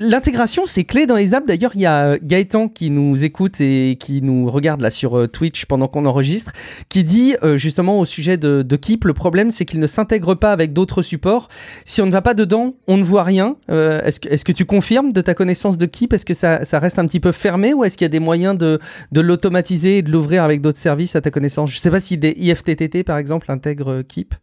L'intégration, 0.00 0.64
c'est 0.66 0.84
clé 0.84 1.06
dans 1.06 1.16
les 1.16 1.34
apps. 1.34 1.46
D'ailleurs, 1.46 1.72
il 1.74 1.80
y 1.80 1.86
a 1.86 2.18
Gaëtan 2.18 2.68
qui 2.68 2.90
nous 2.90 3.24
écoute 3.24 3.60
et 3.60 3.96
qui 3.98 4.20
nous 4.22 4.50
regarde 4.50 4.80
là 4.80 4.90
sur 4.90 5.18
euh, 5.18 5.26
Twitch 5.26 5.64
pendant 5.64 5.88
qu'on 5.88 6.04
enregistre, 6.04 6.52
qui 6.88 7.04
dit 7.04 7.36
euh, 7.42 7.56
justement 7.56 7.98
au 7.98 8.04
sujet 8.04 8.36
de, 8.36 8.62
de 8.62 8.76
Keep, 8.76 9.04
le 9.04 9.14
problème 9.14 9.50
c'est 9.50 9.61
qu'il 9.64 9.80
ne 9.80 9.86
s'intègre 9.86 10.34
pas 10.34 10.52
avec 10.52 10.72
d'autres 10.72 11.02
supports. 11.02 11.48
Si 11.84 12.00
on 12.02 12.06
ne 12.06 12.12
va 12.12 12.22
pas 12.22 12.34
dedans, 12.34 12.74
on 12.86 12.96
ne 12.96 13.04
voit 13.04 13.22
rien. 13.22 13.56
Euh, 13.70 14.00
est-ce, 14.02 14.20
que, 14.20 14.28
est-ce 14.28 14.44
que 14.44 14.52
tu 14.52 14.64
confirmes 14.64 15.12
de 15.12 15.20
ta 15.20 15.34
connaissance 15.34 15.78
de 15.78 15.86
Keep 15.86 16.12
Est-ce 16.12 16.26
que 16.26 16.34
ça, 16.34 16.64
ça, 16.64 16.78
reste 16.78 16.98
un 16.98 17.06
petit 17.06 17.20
peu 17.20 17.32
fermé 17.32 17.74
ou 17.74 17.84
est-ce 17.84 17.96
qu'il 17.96 18.04
y 18.04 18.06
a 18.06 18.08
des 18.10 18.20
moyens 18.20 18.56
de, 18.56 18.78
de 19.12 19.20
l'automatiser 19.20 19.98
et 19.98 20.02
de 20.02 20.10
l'ouvrir 20.10 20.44
avec 20.44 20.60
d'autres 20.60 20.78
services 20.78 21.16
à 21.16 21.20
ta 21.20 21.30
connaissance? 21.30 21.70
Je 21.70 21.76
ne 21.76 21.80
sais 21.80 21.90
pas 21.90 22.00
si 22.00 22.18
des 22.18 22.34
IFTTT 22.36 23.04
par 23.04 23.18
exemple 23.18 23.50
intègrent 23.50 24.02
Keep. 24.02 24.34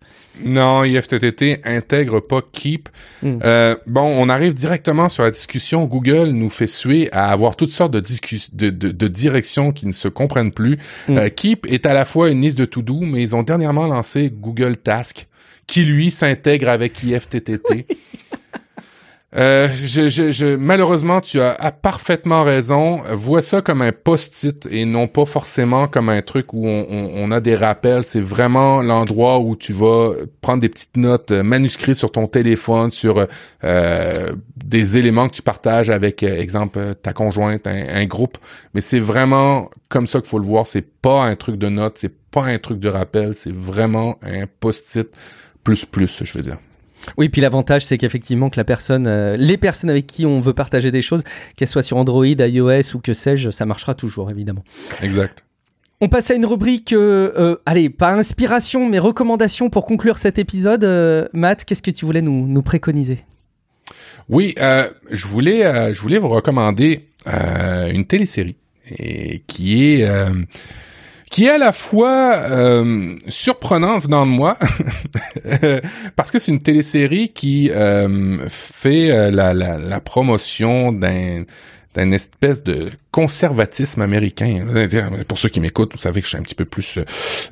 Non, 0.44 0.84
IFTTT 0.84 1.62
intègre 1.66 2.20
pas 2.20 2.42
Keep. 2.52 2.90
Hmm. 3.22 3.40
Euh, 3.44 3.76
bon, 3.88 4.04
on 4.04 4.30
arrive 4.30 4.54
directement 4.54 5.10
sur 5.10 5.24
la 5.24 5.32
discussion. 5.32 5.86
Google 5.86 6.30
nous 6.30 6.50
fait 6.50 6.68
suer 6.68 7.10
à 7.12 7.32
avoir 7.32 7.56
toutes 7.56 7.72
sortes 7.72 7.92
de, 7.92 8.02
de, 8.02 8.70
de, 8.70 8.92
de 8.92 9.08
directions 9.08 9.72
qui 9.72 9.86
ne 9.86 9.92
se 9.92 10.08
comprennent 10.08 10.52
plus. 10.52 10.78
Hmm. 11.08 11.18
Euh, 11.18 11.30
Keep 11.30 11.66
est 11.68 11.86
à 11.86 11.94
la 11.94 12.06
fois 12.06 12.30
une 12.30 12.42
liste 12.42 12.58
de 12.58 12.66
to-do, 12.66 13.02
mais 13.02 13.22
ils 13.22 13.36
ont 13.36 13.44
dernièrement 13.44 13.88
lancé 13.88 14.32
Google 14.32 14.78
Task, 14.78 15.09
qui 15.70 15.84
lui 15.84 16.10
s'intègre 16.10 16.68
avec 16.68 17.04
IFTTT. 17.04 17.86
Euh, 19.36 19.68
je, 19.72 20.10
je, 20.10 20.32
je, 20.32 20.56
malheureusement, 20.56 21.22
tu 21.22 21.40
as, 21.40 21.72
parfaitement 21.72 22.44
raison. 22.44 23.04
Vois 23.12 23.44
ça 23.44 23.62
comme 23.62 23.84
un 23.84 23.92
post-it 23.92 24.68
et 24.72 24.86
non 24.86 25.08
pas 25.08 25.26
forcément 25.26 25.88
comme 25.88 26.10
un 26.10 26.24
truc 26.24 26.52
où 26.52 26.66
on, 26.66 26.88
on, 26.90 27.30
a 27.30 27.40
des 27.40 27.54
rappels. 27.54 28.04
C'est 28.04 28.22
vraiment 28.22 28.82
l'endroit 28.82 29.38
où 29.38 29.56
tu 29.56 29.72
vas 29.72 30.14
prendre 30.42 30.62
des 30.62 30.70
petites 30.70 30.98
notes 30.98 31.32
manuscrites 31.32 31.98
sur 31.98 32.12
ton 32.12 32.26
téléphone, 32.26 32.90
sur 32.90 33.28
euh, 33.64 34.32
des 34.56 34.98
éléments 34.98 35.30
que 35.30 35.36
tu 35.36 35.44
partages 35.44 35.92
avec, 35.92 36.24
euh, 36.24 36.42
exemple, 36.42 36.96
ta 36.96 37.14
conjointe, 37.14 37.68
un, 37.68 37.88
un 37.88 38.06
groupe. 38.06 38.40
Mais 38.74 38.82
c'est 38.82 39.00
vraiment 39.00 39.70
comme 39.90 40.08
ça 40.08 40.22
qu'il 40.22 40.30
faut 40.30 40.40
le 40.40 40.46
voir. 40.46 40.66
C'est 40.66 40.82
pas 40.82 41.26
un 41.26 41.36
truc 41.36 41.58
de 41.58 41.70
notes, 41.70 42.00
c'est 42.00 42.16
pas 42.32 42.46
un 42.46 42.58
truc 42.58 42.80
de 42.80 42.90
rappel, 42.90 43.36
c'est 43.36 43.54
vraiment 43.54 44.18
un 44.24 44.46
post-it 44.60 45.08
plus 45.64 45.86
plus, 45.86 46.24
je 46.24 46.34
veux 46.34 46.44
dire. 46.44 46.58
Oui, 47.18 47.30
puis 47.30 47.42
l'avantage, 47.42 47.86
c'est 47.86 47.98
qu'effectivement, 47.98 48.50
que 48.50 48.58
la 48.58 48.64
personne, 48.64 49.08
euh, 49.08 49.38
les 49.38 49.58
personnes 49.58 49.90
avec 49.90 50.08
qui 50.08 50.26
on 50.26 50.40
veut 50.40 50.54
partager 50.54 50.92
des 50.92 51.02
choses, 51.02 51.24
qu'elles 51.56 51.68
soient 51.68 51.84
sur 51.84 51.98
Android, 51.98 52.26
iOS 52.26 52.96
ou 52.96 53.00
que 53.00 53.14
sais-je, 53.14 53.50
ça 53.50 53.66
marchera 53.66 53.94
toujours, 53.94 54.30
évidemment. 54.30 54.64
Exact. 55.02 55.46
On 56.02 56.08
passe 56.08 56.32
à 56.32 56.36
une 56.36 56.46
rubrique, 56.46 56.94
euh, 56.94 57.32
euh, 57.38 57.56
allez, 57.66 57.90
pas 57.90 58.14
inspiration, 58.14 58.88
mais 58.88 59.00
recommandation 59.00 59.70
pour 59.70 59.86
conclure 59.86 60.18
cet 60.18 60.40
épisode. 60.40 60.86
Matt, 61.34 61.66
qu'est-ce 61.66 61.82
que 61.82 61.92
tu 61.92 62.06
voulais 62.06 62.22
nous, 62.22 62.48
nous 62.48 62.62
préconiser? 62.62 63.26
Oui, 64.30 64.54
je 64.58 65.28
voulais, 65.28 65.94
je 65.94 66.00
voulais 66.00 66.20
vous 66.20 66.30
recommander 66.30 67.08
une 67.26 68.06
télésérie 68.06 68.56
et 68.98 69.44
qui 69.48 69.94
est 69.94 70.08
qui 71.30 71.46
est 71.46 71.50
à 71.50 71.58
la 71.58 71.72
fois 71.72 72.34
euh, 72.36 73.16
surprenant 73.28 74.00
venant 74.00 74.26
de 74.26 74.32
moi, 74.32 74.58
parce 76.16 76.32
que 76.32 76.40
c'est 76.40 76.52
une 76.52 76.62
télésérie 76.62 77.30
qui 77.30 77.70
euh, 77.72 78.50
fait 78.50 79.12
euh, 79.12 79.32
la, 79.32 80.00
promotion 80.00 80.92
d'un 80.92 81.44
d'un 81.96 82.12
espèce 82.12 82.64
de 82.64 82.90
conservatisme 83.12 84.02
américain. 84.02 84.66
Pour 85.28 85.40
ceux 85.40 85.50
qui 85.50 85.60
m'écoutent, 85.60 85.94
vous 85.94 86.00
savez 86.00 86.22
que 86.22 86.26
je 86.26 86.30
suis 86.30 86.38
un 86.38 86.44
petit 86.44 86.56
peu 86.56 86.66
plus 86.66 87.00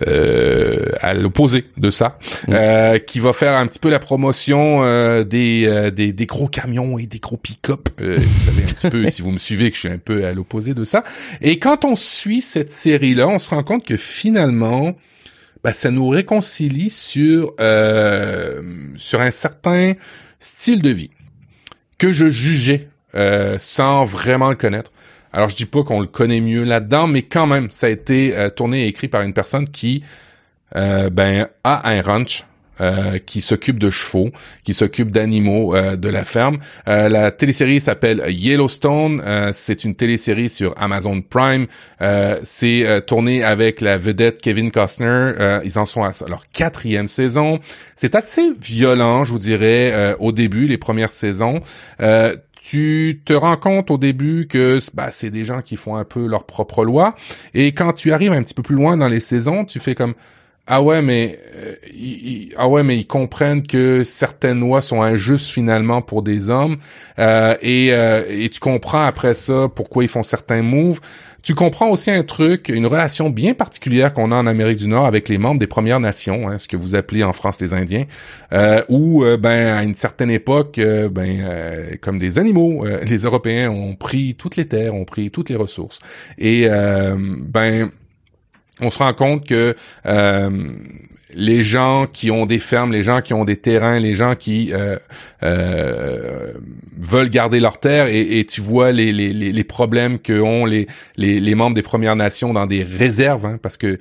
euh, 0.06 0.86
à 1.02 1.16
l'opposé 1.16 1.66
de 1.78 1.90
ça, 1.90 2.20
mm. 2.48 2.54
euh, 2.54 3.00
qui 3.00 3.20
va 3.20 3.34
faire 3.34 3.56
un 3.56 3.66
petit 3.66 3.80
peu 3.80 3.90
la 3.90 4.00
promotion 4.00 4.84
euh, 4.84 5.24
des, 5.24 5.66
euh, 5.66 5.90
des, 5.90 6.14
des 6.14 6.26
gros 6.28 6.48
camions 6.48 7.00
et 7.00 7.08
des 7.08 7.18
gros 7.20 7.38
pick-up. 7.38 7.90
Euh, 8.00 8.18
vous 8.20 8.46
savez 8.46 8.64
un 8.64 8.74
petit 8.74 8.90
peu, 8.90 9.08
si 9.10 9.22
vous 9.24 9.32
me 9.32 9.40
suivez, 9.40 9.72
que 9.72 9.76
je 9.76 9.82
suis 9.82 9.90
un 9.90 9.98
peu 9.98 10.26
à 10.26 10.34
l'opposé 10.34 10.76
de 10.76 10.86
ça. 10.86 11.04
Et 11.42 11.58
quand 11.58 11.84
on 11.84 11.96
suit 11.96 12.42
cette 12.42 12.72
série-là, 12.72 13.28
on 13.28 13.40
se 13.40 13.50
rend 13.50 13.64
compte 13.64 13.86
que 13.86 13.98
finalement, 13.98 14.96
ben, 15.64 15.74
ça 15.74 15.90
nous 15.90 16.08
réconcilie 16.08 16.92
sur 16.92 17.54
sur 18.96 19.22
un 19.22 19.32
certain 19.32 19.94
style 20.40 20.84
de 20.84 20.92
vie 20.92 21.10
que 21.98 22.12
je 22.12 22.30
jugeais 22.30 22.90
euh, 23.18 23.56
sans 23.60 24.06
vraiment 24.06 24.50
le 24.50 24.56
connaître. 24.56 24.92
Alors 25.34 25.50
je 25.50 25.56
dis 25.56 25.66
pas 25.66 25.84
qu'on 25.84 26.00
le 26.00 26.08
connaît 26.08 26.42
mieux 26.42 26.64
là-dedans, 26.64 27.08
mais 27.08 27.24
quand 27.24 27.48
même, 27.48 27.72
ça 27.72 27.88
a 27.88 27.90
été 27.90 28.36
euh, 28.36 28.50
tourné 28.50 28.84
et 28.84 28.88
écrit 28.88 29.08
par 29.08 29.24
une 29.24 29.34
personne 29.34 29.68
qui 29.68 30.04
euh, 30.76 31.10
ben 31.10 31.48
a 31.64 31.90
un 31.90 32.02
ranch 32.02 32.46
qui 33.26 33.42
s'occupe 33.42 33.80
de 33.80 33.90
chevaux, 33.90 34.30
qui 34.64 34.76
s'occupe 34.76 35.10
d'animaux 35.10 35.76
de 35.76 36.10
la 36.10 36.24
ferme. 36.24 36.60
La 36.86 37.32
télésérie 37.32 37.82
s'appelle 37.82 38.24
Yellowstone. 38.28 39.52
c'est 39.52 39.84
une 39.84 39.96
télésérie 39.96 40.48
sur 40.48 40.76
Amazon 40.78 41.24
Prime. 41.24 41.66
c'est 42.44 43.04
tourné 43.08 43.44
avec 43.44 43.82
la 43.82 43.98
vedette 43.98 44.40
Kevin 44.42 44.70
Costner. 44.70 45.60
ils 45.66 45.80
en 45.80 45.88
sont 45.88 46.04
à 46.04 46.12
leur 46.30 46.48
quatrième 46.52 47.08
saison. 47.08 47.58
C'est 47.96 48.14
assez 48.14 48.52
violent, 48.62 49.24
je 49.24 49.32
vous 49.32 49.40
dirais, 49.40 50.16
au 50.20 50.32
début, 50.32 50.68
les 50.68 50.78
premières 50.78 51.10
saisons 51.10 51.64
tu 52.68 53.22
te 53.24 53.32
rends 53.32 53.56
compte 53.56 53.92
au 53.92 53.98
début 53.98 54.46
que 54.46 54.80
bah, 54.94 55.08
c'est 55.14 55.30
des 55.30 55.46
gens 55.46 55.62
qui 55.62 55.78
font 55.78 55.96
un 55.96 56.04
peu 56.04 56.28
leur 56.28 56.44
propre 56.44 56.84
loi. 56.84 57.16
Et 57.54 57.72
quand 57.72 57.94
tu 57.94 58.12
arrives 58.12 58.34
un 58.34 58.44
petit 58.44 58.54
peu 58.54 58.62
plus 58.62 58.76
loin 58.76 58.98
dans 58.98 59.08
les 59.08 59.22
saisons, 59.22 59.64
tu 59.64 59.80
fais 59.80 59.96
comme 59.96 60.16
ah 60.70 60.82
ouais, 60.82 61.02
mais 61.02 61.40
euh, 61.56 61.76
ils, 61.94 62.54
ah 62.58 62.68
ouais, 62.68 62.84
mais 62.84 62.98
ils 62.98 63.08
comprennent 63.08 63.66
que 63.66 64.04
certaines 64.04 64.60
lois 64.60 64.82
sont 64.82 65.02
injustes 65.02 65.50
finalement 65.50 66.02
pour 66.02 66.24
des 66.24 66.50
hommes, 66.50 66.76
euh, 67.20 67.56
et, 67.62 67.94
euh, 67.94 68.26
et 68.30 68.50
tu 68.50 68.60
comprends 68.60 69.06
après 69.06 69.34
ça 69.34 69.70
pourquoi 69.74 70.04
ils 70.04 70.10
font 70.10 70.24
certains 70.24 70.62
moves. 70.62 71.00
Tu 71.48 71.56
comprends 71.56 71.88
aussi 71.92 72.12
un 72.12 72.24
truc, 72.24 72.68
une 72.68 72.86
relation 72.86 73.30
bien 73.30 73.54
particulière 73.54 74.14
qu'on 74.14 74.34
a 74.34 74.36
en 74.36 74.48
Amérique 74.48 74.80
du 74.80 74.90
Nord 74.90 75.06
avec 75.06 75.30
les 75.30 75.38
membres 75.38 75.62
des 75.62 75.66
Premières 75.66 76.02
Nations, 76.02 76.50
hein, 76.50 76.60
ce 76.60 76.68
que 76.68 76.76
vous 76.76 76.94
appelez 76.94 77.24
en 77.24 77.32
France 77.32 77.62
les 77.62 77.74
Indiens, 77.74 78.04
euh, 78.52 78.82
où 78.90 79.24
ben 79.40 79.74
à 79.74 79.84
une 79.86 79.94
certaine 79.94 80.30
époque, 80.30 80.78
ben 80.78 81.98
comme 82.02 82.18
des 82.18 82.38
animaux, 82.38 82.86
les 83.04 83.20
Européens 83.20 83.70
ont 83.70 83.96
pris 83.96 84.36
toutes 84.36 84.58
les 84.58 84.68
terres, 84.68 84.94
ont 84.94 85.06
pris 85.06 85.32
toutes 85.32 85.48
les 85.48 85.56
ressources, 85.56 86.00
et 86.38 86.68
ben 86.68 87.92
on 88.82 88.90
se 88.90 89.00
rend 89.00 89.14
compte 89.14 89.48
que 89.48 89.76
euh, 90.06 90.50
les 91.34 91.64
gens 91.64 92.08
qui 92.08 92.32
ont 92.32 92.46
des 92.46 92.60
fermes, 92.60 92.92
les 92.92 93.04
gens 93.04 93.22
qui 93.22 93.34
ont 93.34 93.46
des 93.46 93.58
terrains, 93.58 94.00
les 94.00 94.16
gens 94.16 94.36
qui 94.36 94.72
euh, 94.74 94.98
euh, 95.44 96.54
veulent 96.98 97.30
garder 97.30 97.60
leurs 97.60 97.80
terres, 97.80 98.08
et, 98.08 98.46
tu 98.46 98.62
vois 98.62 98.92
les, 98.92 99.12
les, 99.12 99.34
les 99.34 99.64
problèmes 99.64 100.20
que 100.20 100.40
ont 100.40 100.66
les, 100.66 100.88
les, 101.18 101.56
membres 101.56 101.76
des 101.76 101.82
Premières 101.82 102.16
Nations 102.16 102.54
dans 102.54 102.66
des 102.66 102.84
réserves, 102.84 103.46
hein, 103.46 103.60
parce 103.62 103.78
que 103.78 104.00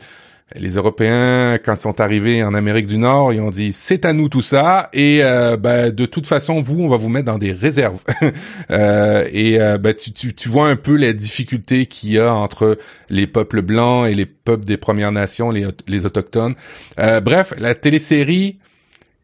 les 0.54 0.76
Européens, 0.76 1.58
quand 1.58 1.74
ils 1.74 1.80
sont 1.80 2.00
arrivés 2.00 2.44
en 2.44 2.54
Amérique 2.54 2.86
du 2.86 2.98
Nord, 2.98 3.32
ils 3.32 3.40
ont 3.40 3.50
dit 3.50 3.72
c'est 3.72 4.04
à 4.04 4.12
nous 4.12 4.28
tout 4.28 4.42
ça 4.42 4.88
et 4.92 5.18
euh, 5.22 5.56
ben, 5.56 5.90
de 5.90 6.06
toute 6.06 6.26
façon 6.26 6.60
vous 6.60 6.78
on 6.78 6.88
va 6.88 6.96
vous 6.96 7.08
mettre 7.08 7.26
dans 7.26 7.38
des 7.38 7.50
réserves 7.50 8.00
euh, 8.70 9.28
et 9.32 9.60
euh, 9.60 9.76
ben, 9.76 9.92
tu, 9.92 10.12
tu, 10.12 10.34
tu, 10.34 10.48
vois 10.48 10.68
un 10.68 10.76
peu 10.76 10.94
les 10.94 11.14
difficultés 11.14 11.86
qu'il 11.86 12.12
y 12.12 12.18
a 12.20 12.32
entre 12.32 12.78
les 13.10 13.26
peuples 13.26 13.60
blancs 13.60 14.08
et 14.08 14.14
les 14.14 14.26
peuples 14.26 14.64
des 14.64 14.76
Premières 14.76 15.10
Nations, 15.10 15.50
les, 15.50 15.66
les 15.88 16.06
autochtones. 16.06 16.54
bref, 16.96 17.52
la 17.58 17.74
télésérie 17.74 18.58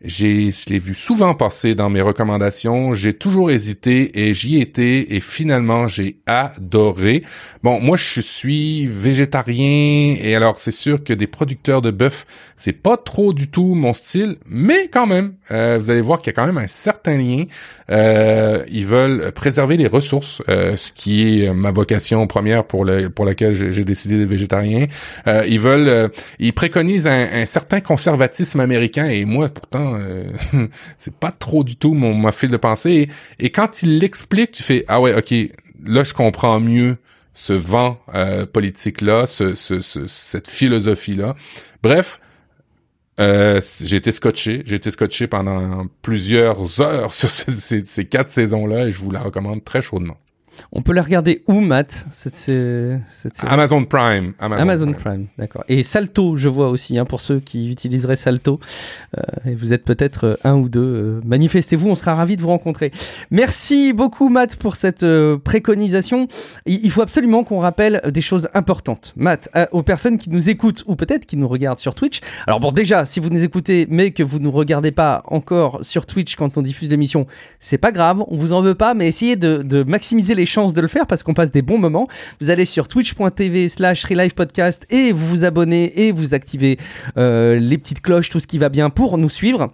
j'ai, 0.05 0.51
je 0.51 0.71
l'ai 0.71 0.79
vu 0.79 0.95
souvent 0.95 1.35
passer 1.35 1.75
dans 1.75 1.89
mes 1.89 2.01
recommandations. 2.01 2.95
J'ai 2.95 3.15
toujours 3.15 3.51
hésité 3.51 4.21
et 4.21 4.35
j'y 4.35 4.61
étais 4.61 5.15
et 5.15 5.21
finalement 5.21 5.87
j'ai 5.87 6.17
adoré. 6.27 7.23
Bon, 7.63 7.81
moi 7.81 7.97
je 7.97 8.21
suis 8.21 8.87
végétarien 8.87 10.17
et 10.21 10.35
alors 10.35 10.59
c'est 10.59 10.73
sûr 10.73 11.05
que 11.05 11.13
des 11.13 11.27
producteurs 11.29 11.83
de 11.83 11.91
bœuf, 11.91 12.27
c'est 12.57 12.73
pas 12.73 12.97
trop 12.97 13.33
du 13.33 13.49
tout 13.49 13.75
mon 13.75 13.95
style, 13.95 14.37
mais 14.47 14.89
quand 14.89 15.07
même, 15.07 15.35
euh, 15.51 15.79
vous 15.81 15.91
allez 15.91 16.01
voir 16.01 16.21
qu'il 16.21 16.33
y 16.33 16.35
a 16.35 16.41
quand 16.41 16.47
même 16.47 16.59
un 16.59 16.69
certain 16.69 17.17
lien. 17.17 17.45
Euh, 17.91 18.65
ils 18.71 18.87
veulent 18.87 19.33
préserver 19.33 19.77
les 19.77 19.87
ressources, 19.87 20.43
euh, 20.49 20.77
ce 20.77 20.91
qui 20.93 21.45
est 21.45 21.53
ma 21.53 21.71
vocation 21.71 22.27
première 22.27 22.65
pour 22.65 22.85
le, 22.85 23.11
pour 23.11 23.25
laquelle 23.25 23.55
j'ai 23.55 23.85
décidé 23.85 24.19
d'être 24.19 24.31
végétarien. 24.31 24.87
ils 25.27 25.61
veulent, 25.61 26.11
ils 26.39 26.53
préconisent 26.53 27.07
un, 27.07 27.29
un 27.33 27.45
certain 27.45 27.81
conservatisme 27.81 28.61
américain 28.61 29.09
et 29.09 29.25
moi 29.25 29.49
pourtant 29.49 29.92
euh, 29.95 30.31
c'est 30.99 31.15
pas 31.15 31.31
trop 31.31 31.65
du 31.65 31.77
tout 31.77 31.95
mon 31.95 32.15
ma 32.15 32.33
fil 32.33 32.51
de 32.51 32.57
pensée. 32.57 33.09
Et, 33.39 33.51
quand 33.51 33.83
il 33.83 33.99
l'explique, 33.99 34.53
tu 34.53 34.63
fais 34.63 34.85
ah 34.89 35.01
ouais, 35.01 35.15
ok, 35.15 35.35
là 35.85 36.05
je 36.05 36.15
comprends 36.15 36.61
mieux 36.61 36.97
ce 37.35 37.53
vent 37.53 37.99
euh, 38.15 38.45
politique 38.47 39.01
là, 39.01 39.27
ce, 39.27 39.55
cette 39.55 40.49
philosophie 40.49 41.17
là. 41.17 41.35
Bref, 41.83 42.21
Euh, 43.21 43.61
j'ai 43.83 43.97
été 43.97 44.11
scotché. 44.11 44.63
J'ai 44.65 44.77
été 44.77 44.91
scotché 44.91 45.27
pendant 45.27 45.87
plusieurs 46.01 46.81
heures 46.81 47.13
sur 47.21 47.29
ces, 47.29 47.85
ces 47.85 48.05
quatre 48.07 48.31
saisons-là 48.31 48.87
et 48.87 48.91
je 48.91 48.99
vous 48.99 49.11
la 49.11 49.21
recommande 49.21 49.63
très 49.65 49.83
chaudement. 49.83 50.17
On 50.73 50.83
peut 50.83 50.93
la 50.93 51.03
regarder 51.03 51.43
où, 51.47 51.61
Matt 51.61 52.07
Amazon 53.47 53.85
Prime. 53.85 54.33
Amazon, 54.39 54.93
Prime, 54.93 55.27
d'accord. 55.39 55.65
Et 55.69 55.83
Salto, 55.83 56.37
je 56.37 56.49
vois 56.49 56.69
aussi, 56.69 56.99
hein, 56.99 57.05
pour 57.05 57.21
ceux 57.21 57.41
qui 57.41 57.71
utiliseraient 57.71 58.17
Salto. 58.17 58.61
Euh, 59.17 59.51
et 59.51 59.55
vous 59.55 59.73
êtes 59.73 59.85
peut-être 59.85 60.25
euh, 60.25 60.37
un 60.45 60.57
ou 60.57 60.69
deux. 60.69 60.81
Euh, 60.81 61.21
manifestez-vous, 61.25 61.89
on 61.89 61.95
sera 61.95 62.15
ravis 62.15 62.37
de 62.37 62.43
vous 62.43 62.49
rencontrer. 62.49 62.91
Merci 63.31 63.93
beaucoup, 63.93 64.29
Matt, 64.29 64.57
pour 64.57 64.77
cette 64.77 65.05
préconisation. 65.45 66.29
Il, 66.67 66.91
faut 66.91 67.03
absolument 67.03 67.45
qu'on 67.45 67.59
rappelle 67.59 68.01
des 68.13 68.21
choses 68.21 68.49
importantes. 68.55 69.13
Matt, 69.17 69.49
aux 69.73 69.83
personnes 69.83 70.19
qui 70.19 70.31
nous 70.31 70.49
écoutent 70.49 70.85
ou 70.87 70.97
peut-être 70.97 71.27
qui 71.27 71.37
nous 71.37 71.49
regardent 71.49 71.79
sur 71.79 71.95
Twitch. 71.95 72.21
Alors 72.47 72.61
bon, 72.61 72.73
déjà, 72.73 73.05
si 73.05 73.21
vous 73.21 73.31
nous 73.31 73.43
écoutez, 73.43 73.87
mais 73.91 74.11
que 74.11 74.23
vous 74.23 74.39
ne 74.39 74.45
nous 74.45 74.51
regardez 74.51 74.93
pas 74.93 75.23
encore 75.27 75.85
sur 75.85 76.07
Twitch 76.07 76.37
quand 76.37 76.59
on 76.59 76.63
diffuse 76.63 76.89
l'émission, 76.89 77.27
c'est 77.61 77.79
pas 77.79 77.93
grave, 77.93 78.23
on 78.29 78.37
vous 78.37 78.53
en 78.53 78.63
veut 78.63 78.75
pas, 78.75 78.95
mais 78.95 79.09
essayez 79.09 79.37
de, 79.37 79.63
de 79.63 79.83
maximiser 79.83 80.35
les 80.35 80.42
chances 80.47 80.75
de 80.75 80.81
le 80.81 80.89
faire 80.89 81.07
parce 81.07 81.23
qu'on 81.23 81.35
passe 81.35 81.51
des 81.51 81.63
bons 81.63 81.79
moments. 81.79 82.09
Vous 82.41 82.51
allez 82.51 82.65
sur 82.65 82.89
twitch.tv 82.89 83.69
slash 83.69 84.07
podcast 84.35 84.87
et 84.91 85.13
vous 85.13 85.27
vous 85.27 85.45
abonnez 85.45 86.07
et 86.07 86.13
vous 86.13 86.35
activez 86.35 86.79
euh, 87.17 87.59
les 87.59 87.79
petites 87.79 88.01
cloches, 88.01 88.31
tout 88.31 88.41
ce 88.41 88.47
qui 88.47 88.59
va 88.59 88.69
bien 88.69 88.91
pour 88.91 89.19
nous 89.19 89.29
suivre. 89.29 89.73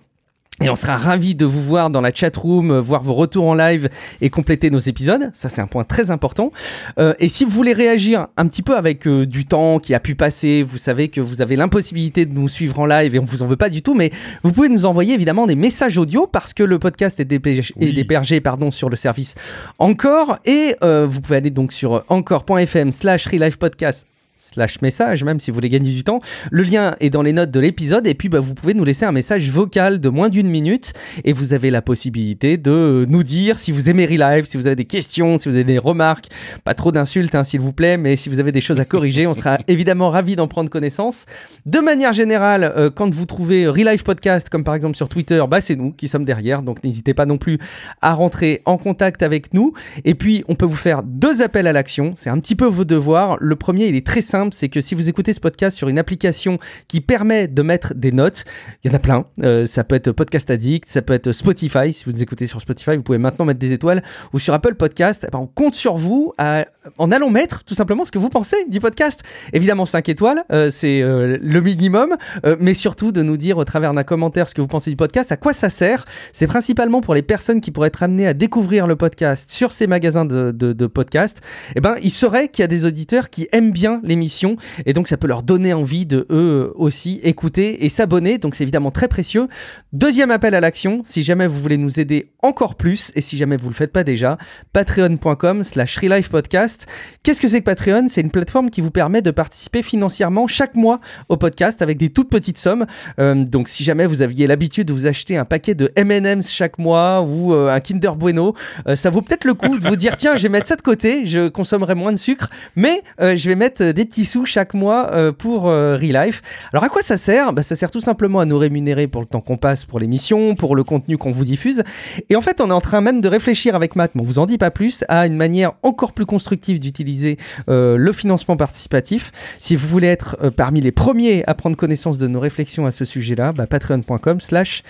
Et 0.61 0.69
on 0.69 0.75
sera 0.75 0.97
ravi 0.97 1.37
de 1.37 1.45
vous 1.45 1.63
voir 1.63 1.89
dans 1.89 2.01
la 2.01 2.13
chat 2.13 2.37
room, 2.37 2.73
euh, 2.73 2.81
voir 2.81 3.05
vos 3.05 3.15
retours 3.15 3.47
en 3.47 3.55
live 3.55 3.89
et 4.21 4.29
compléter 4.29 4.71
nos 4.71 4.81
épisodes. 4.81 5.31
Ça, 5.33 5.49
c'est 5.49 5.61
un 5.61 5.69
point 5.69 5.85
très 5.85 6.11
important. 6.11 6.51
Euh, 6.99 7.15
et 7.21 7.29
si 7.29 7.45
vous 7.45 7.51
voulez 7.51 7.73
réagir 7.73 8.27
un 8.37 8.49
petit 8.49 8.63
peu 8.63 8.77
avec 8.77 9.07
euh, 9.07 9.25
du 9.25 9.47
temps 9.47 9.79
qui 9.79 9.95
a 9.95 10.01
pu 10.01 10.17
passer, 10.17 10.65
vous 10.65 10.79
savez 10.79 11.09
que 11.09 11.21
vous 11.21 11.43
avez 11.43 11.55
l'impossibilité 11.55 12.27
de 12.27 12.35
nous 12.35 12.49
suivre 12.49 12.81
en 12.81 12.87
live 12.87 13.15
et 13.15 13.21
on 13.21 13.25
vous 13.25 13.45
en 13.45 13.47
veut 13.47 13.57
pas 13.57 13.71
du 13.71 13.83
tout, 13.83 13.95
mais 13.95 14.11
vous 14.43 14.53
pouvez 14.53 14.69
nous 14.69 14.85
envoyer 14.85 15.15
évidemment 15.15 15.47
des 15.47 15.55
messages 15.55 15.97
audio 15.97 16.27
parce 16.27 16.53
que 16.53 16.65
le 16.65 16.81
podcast 16.81 17.21
est, 17.21 18.41
pardon, 18.41 18.73
sur 18.73 18.89
le 18.89 18.97
service 18.97 19.37
Encore. 19.79 20.39
Et 20.45 20.75
vous 20.83 21.21
pouvez 21.21 21.37
aller 21.37 21.51
donc 21.51 21.73
sur 21.73 22.05
encore.fm 22.09 22.91
slash 22.91 23.29
podcast 23.59 24.09
slash 24.39 24.81
message, 24.83 25.25
même 25.25 25.41
si 25.41 25.51
vous 25.51 25.57
voulez 25.57 25.69
gagner 25.69 25.91
du 25.91 26.05
temps. 26.05 26.21
Le 26.51 26.63
lien 26.63 26.95
est 27.01 27.11
dans 27.11 27.23
les 27.23 27.33
notes 27.33 27.51
de 27.51 27.59
l'épisode 27.59 28.07
et 28.07 28.15
puis 28.15 28.29
bah, 28.29 28.39
vous 28.39 28.55
pouvez 28.55 28.73
nous 28.73 28.85
laisser 28.85 29.05
un 29.05 29.13
message 29.13 29.51
vocal 29.51 29.99
de 30.01 30.09
moins 30.09 30.29
d'une 30.29 30.49
minute 30.49 30.93
et 31.25 31.33
vous 31.33 31.53
avez 31.55 31.71
la 31.71 31.83
possibilité 31.83 32.57
de 32.57 33.05
nous 33.09 33.25
dire 33.25 33.59
si 33.59 33.73
vous 33.73 33.91
aimez 33.91 34.07
Relive, 34.07 34.45
si 34.45 34.57
vous 34.57 34.67
avez 34.67 34.77
des 34.77 34.85
questions, 34.85 35.39
si 35.39 35.49
vous 35.49 35.57
avez 35.57 35.65
des 35.65 35.79
remarques, 35.79 36.27
pas 36.65 36.75
trop 36.75 36.93
d'insultes 36.93 37.35
hein, 37.35 37.43
s'il 37.43 37.61
vous 37.61 37.73
plaît, 37.73 37.97
mais 37.97 38.17
si 38.17 38.29
vous 38.29 38.39
avez 38.39 38.53
des 38.53 38.61
choses 38.61 38.79
à 38.79 38.85
corriger, 38.85 39.27
on 39.27 39.35
sera 39.35 39.59
évidemment 39.69 40.11
ravis 40.11 40.37
d'en 40.37 40.47
prendre 40.47 40.71
connaissance. 40.71 41.27
De 41.67 41.81
manière 41.81 42.13
générale, 42.13 42.73
euh, 42.77 42.91
quand 42.91 43.13
vous 43.13 43.27
trouvez 43.27 43.67
Relive 43.67 44.05
Podcast, 44.05 44.49
comme 44.49 44.63
par 44.63 44.77
exemple 44.77 44.97
sur 44.97 45.09
Twitter, 45.09 45.43
bah, 45.51 45.61
c'est 45.61 45.77
nous 45.77 45.91
qui 45.91 46.07
sommes 46.07 46.25
derrière, 46.25 46.63
donc 46.63 46.85
n'hésitez 46.85 47.13
pas 47.13 47.27
non 47.27 47.39
plus 47.39 47.59
à 48.03 48.15
rentrer 48.15 48.63
en 48.67 48.79
contact 48.79 49.23
avec 49.25 49.53
nous. 49.53 49.73
Et 50.05 50.15
puis 50.15 50.45
on 50.47 50.55
peut 50.55 50.67
vous 50.67 50.77
faire 50.77 51.03
deux 51.03 51.43
appels 51.43 51.67
à 51.67 51.73
l'action, 51.73 52.15
c'est 52.17 52.31
un 52.31 52.39
petit 52.39 52.55
peu 52.55 52.67
vos 52.67 52.85
devoirs. 52.85 53.37
Le 53.41 53.57
premier, 53.57 53.87
il 53.87 53.97
est 53.97 54.07
très 54.07 54.23
simple 54.29 54.55
c'est 54.55 54.69
que 54.69 54.81
si 54.81 54.95
vous 54.95 55.09
écoutez 55.09 55.33
ce 55.33 55.41
podcast 55.41 55.77
sur 55.77 55.89
une 55.89 55.99
application 55.99 56.59
qui 56.87 57.01
permet 57.01 57.49
de 57.49 57.63
mettre 57.63 57.95
des 57.95 58.13
notes, 58.13 58.45
il 58.85 58.91
y 58.91 58.95
en 58.95 58.97
a 58.97 58.99
plein. 58.99 59.25
Euh, 59.43 59.67
ça 59.67 59.85
peut 59.85 59.95
être 59.95 60.13
Podcast 60.13 60.51
Addict, 60.51 60.89
ça 60.89 61.03
peut 61.03 61.15
être 61.15 61.33
Spotify. 61.33 61.93
Si 61.93 62.05
vous 62.05 62.23
écoutez 62.23 62.47
sur 62.47 62.61
Spotify, 62.61 62.97
vous 62.97 63.03
pouvez 63.03 63.19
maintenant 63.19 63.45
mettre 63.45 63.59
des 63.59 63.73
étoiles. 63.73 64.03
Ou 64.33 64.39
sur 64.39 64.55
Apple 64.55 64.75
Podcast, 64.75 65.25
eh 65.27 65.31
ben, 65.31 65.39
on 65.39 65.47
compte 65.47 65.75
sur 65.75 65.97
vous 65.97 66.33
en 66.39 67.13
allant 67.13 67.31
mettre 67.31 67.65
tout 67.65 67.75
simplement 67.75 68.05
ce 68.05 68.13
que 68.13 68.19
vous 68.19 68.29
pensez 68.29 68.57
du 68.69 68.81
podcast. 68.81 69.23
Évidemment, 69.53 69.87
5 69.87 70.09
étoiles, 70.09 70.45
euh, 70.53 70.71
c'est 70.71 71.03
euh, 71.03 71.39
le 71.41 71.61
minimum, 71.61 72.17
mais 72.61 72.75
surtout 72.75 73.13
de 73.13 73.23
nous 73.23 73.37
dire 73.37 73.59
au 73.59 73.65
travers 73.65 73.93
d'un 73.95 74.05
commentaire 74.05 74.49
ce 74.49 74.55
que 74.55 74.61
vous 74.61 74.69
pensez 74.69 74.91
du 74.91 74.97
podcast, 74.97 75.33
à 75.33 75.37
quoi 75.37 75.53
ça 75.53 75.71
sert. 75.71 76.05
C'est 76.33 76.47
principalement 76.47 77.01
pour 77.01 77.15
les 77.15 77.23
personnes 77.23 77.61
qui 77.61 77.71
pourraient 77.71 77.89
être 77.89 78.03
amenées 78.03 78.27
à 78.27 78.35
découvrir 78.35 78.87
le 78.87 78.97
podcast 78.97 79.51
sur 79.51 79.73
ces 79.73 79.87
magasins 79.87 80.25
de, 80.25 80.53
de, 80.53 80.87
podcasts. 80.87 81.41
Eh 81.77 81.81
ben, 81.81 81.97
il 82.03 82.11
serait 82.11 82.49
qu'il 82.49 82.63
y 82.63 82.65
a 82.65 82.69
des 82.69 82.85
auditeurs 82.85 83.31
qui 83.31 83.49
aiment 83.53 83.73
bien 83.73 84.01
l'émission 84.19 84.57
et 84.85 84.93
donc 84.93 85.07
ça 85.07 85.17
peut 85.17 85.29
leur 85.29 85.43
donner 85.43 85.73
envie 85.73 86.05
de 86.05 86.27
eux 86.31 86.73
aussi 86.75 87.21
écouter 87.23 87.85
et 87.85 87.89
s'abonner. 87.89 88.39
Donc 88.39 88.55
c'est 88.57 88.65
évidemment 88.65 88.91
très 88.91 89.09
précieux. 89.09 89.49
Deuxième 89.93 90.31
appel 90.31 90.55
à 90.55 90.61
l'action, 90.61 91.03
si 91.05 91.23
jamais 91.23 91.47
vous 91.47 91.57
voulez 91.57 91.79
nous 91.79 92.01
aider 92.01 92.33
encore 92.43 92.75
plus 92.75 93.13
et 93.15 93.21
si 93.21 93.39
jamais 93.39 93.57
vous 93.57 93.69
le 93.69 93.75
faites 93.75 93.93
pas 93.93 94.05
déjà, 94.05 94.39
patreon.com 94.73 95.63
slash 95.63 95.99
podcast. 96.31 96.87
Qu'est-ce 97.23 97.41
que 97.41 97.49
c'est 97.49 97.61
que 97.61 97.65
Patreon? 97.65 98.07
C'est 98.09 98.21
une 98.21 98.31
plateforme 98.31 98.71
qui 98.71 98.81
vous 98.81 98.91
permet 98.91 99.23
de 99.23 99.31
participer 99.31 99.83
financièrement 99.83 100.47
chaque 100.47 100.75
mois 100.75 101.01
au 101.29 101.37
podcast 101.37 101.83
avec 101.83 101.99
des 101.99 102.11
toutes 102.11 102.31
petites 102.31 102.59
sommes. 102.59 102.87
Euh, 103.21 103.45
donc 103.45 103.69
si 103.69 103.85
jamais 103.85 104.07
vous 104.07 104.23
aviez 104.23 104.47
l'habitude 104.47 104.89
de 104.89 104.93
vous 104.93 105.07
acheter 105.07 105.37
un 105.37 105.45
paquet 105.45 105.75
de 105.75 105.91
M&M's 105.95 106.51
chaque 106.51 106.79
mois 106.79 107.23
ou 107.23 107.53
euh, 107.53 107.71
un 107.71 107.81
Kinder 107.81 108.17
Bueno, 108.17 108.55
euh, 108.87 108.97
ça 108.97 109.11
vaut 109.11 109.23
peut-être 109.23 109.45
le 109.45 109.55
coup 109.55 109.79
de 109.79 109.87
vous 109.87 109.97
dire 109.97 110.17
tiens, 110.17 110.37
je 110.37 110.43
vais 110.43 110.49
mettre 110.49 110.67
ça 110.67 110.77
de 110.77 110.83
côté, 110.83 111.27
je 111.27 111.49
consommerai 111.49 111.95
moins 111.95 112.13
de 112.13 112.19
sucre, 112.19 112.49
mais 112.77 113.03
je 113.21 113.49
vais 113.49 113.55
mettre 113.55 113.93
des 113.93 114.07
petits 114.09 114.25
sous 114.25 114.45
chaque 114.45 114.75
mois 114.75 115.11
euh, 115.13 115.33
pour 115.33 115.69
euh, 115.69 115.97
Relife. 115.97 116.43
Alors 116.73 116.85
à 116.85 116.89
quoi 116.89 117.03
ça 117.03 117.17
sert? 117.17 117.53
Bah, 117.53 117.63
Ça 117.63 117.77
sert 117.77 117.91
tout 117.91 118.01
simplement 118.01 118.41
à 118.41 118.45
nous 118.45 118.59
rémunérer 118.59 119.07
pour 119.07 119.21
le 119.21 119.27
temps 119.27 119.41
qu'on 119.41 119.57
passe 119.57 119.85
pour 119.85 120.01
l'émission, 120.01 120.55
pour 120.55 120.75
le 120.75 120.83
contenu 120.85 121.19
qu'on 121.19 121.31
vous 121.31 121.45
diffuse. 121.45 121.83
Et 122.31 122.37
en 122.37 122.41
fait, 122.41 122.61
on 122.61 122.71
est 122.71 122.75
en 122.75 122.81
train 122.81 123.01
même 123.01 123.21
de 123.21 123.29
réfléchir 123.29 123.75
avec 123.75 123.95
Matt, 123.97 124.13
mais 124.15 124.23
on 124.23 124.25
vous 124.25 124.39
en 124.39 124.47
dit 124.47 124.59
pas 124.59 124.71
plus, 124.71 125.05
à 125.09 125.27
une 125.27 125.37
manière 125.37 125.73
encore 125.83 126.13
plus 126.13 126.27
constructive 126.27 126.81
d'utiliser 126.81 127.37
euh, 127.69 127.97
le 127.97 128.13
financement 128.13 128.57
participatif. 128.57 129.31
Si 129.61 129.77
vous 129.77 129.87
voulez 129.87 130.09
être 130.09 130.37
parmi 130.57 130.81
les 130.81 130.93
premiers 130.93 131.45
à 131.47 131.55
prendre 131.55 131.77
connaissance 131.77 132.19
de 132.19 132.27
nos 132.27 132.41
réflexions 132.41 132.87
à 132.87 132.91
ce 132.91 133.05
sujet-là, 133.05 133.53
bah, 133.53 133.67
patreon.com 133.67 134.41
slash 134.41 134.83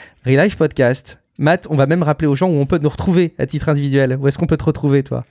Podcast. 0.59 1.21
Matt, 1.39 1.67
on 1.71 1.77
va 1.77 1.87
même 1.87 2.03
rappeler 2.03 2.29
aux 2.29 2.35
gens 2.35 2.49
où 2.49 2.59
on 2.61 2.67
peut 2.67 2.79
nous 2.83 2.89
retrouver 2.89 3.35
à 3.39 3.47
titre 3.47 3.69
individuel. 3.69 4.19
Où 4.21 4.29
est-ce 4.29 4.39
qu'on 4.39 4.47
peut 4.47 4.57
te 4.57 4.65
retrouver, 4.65 5.03
toi? 5.03 5.25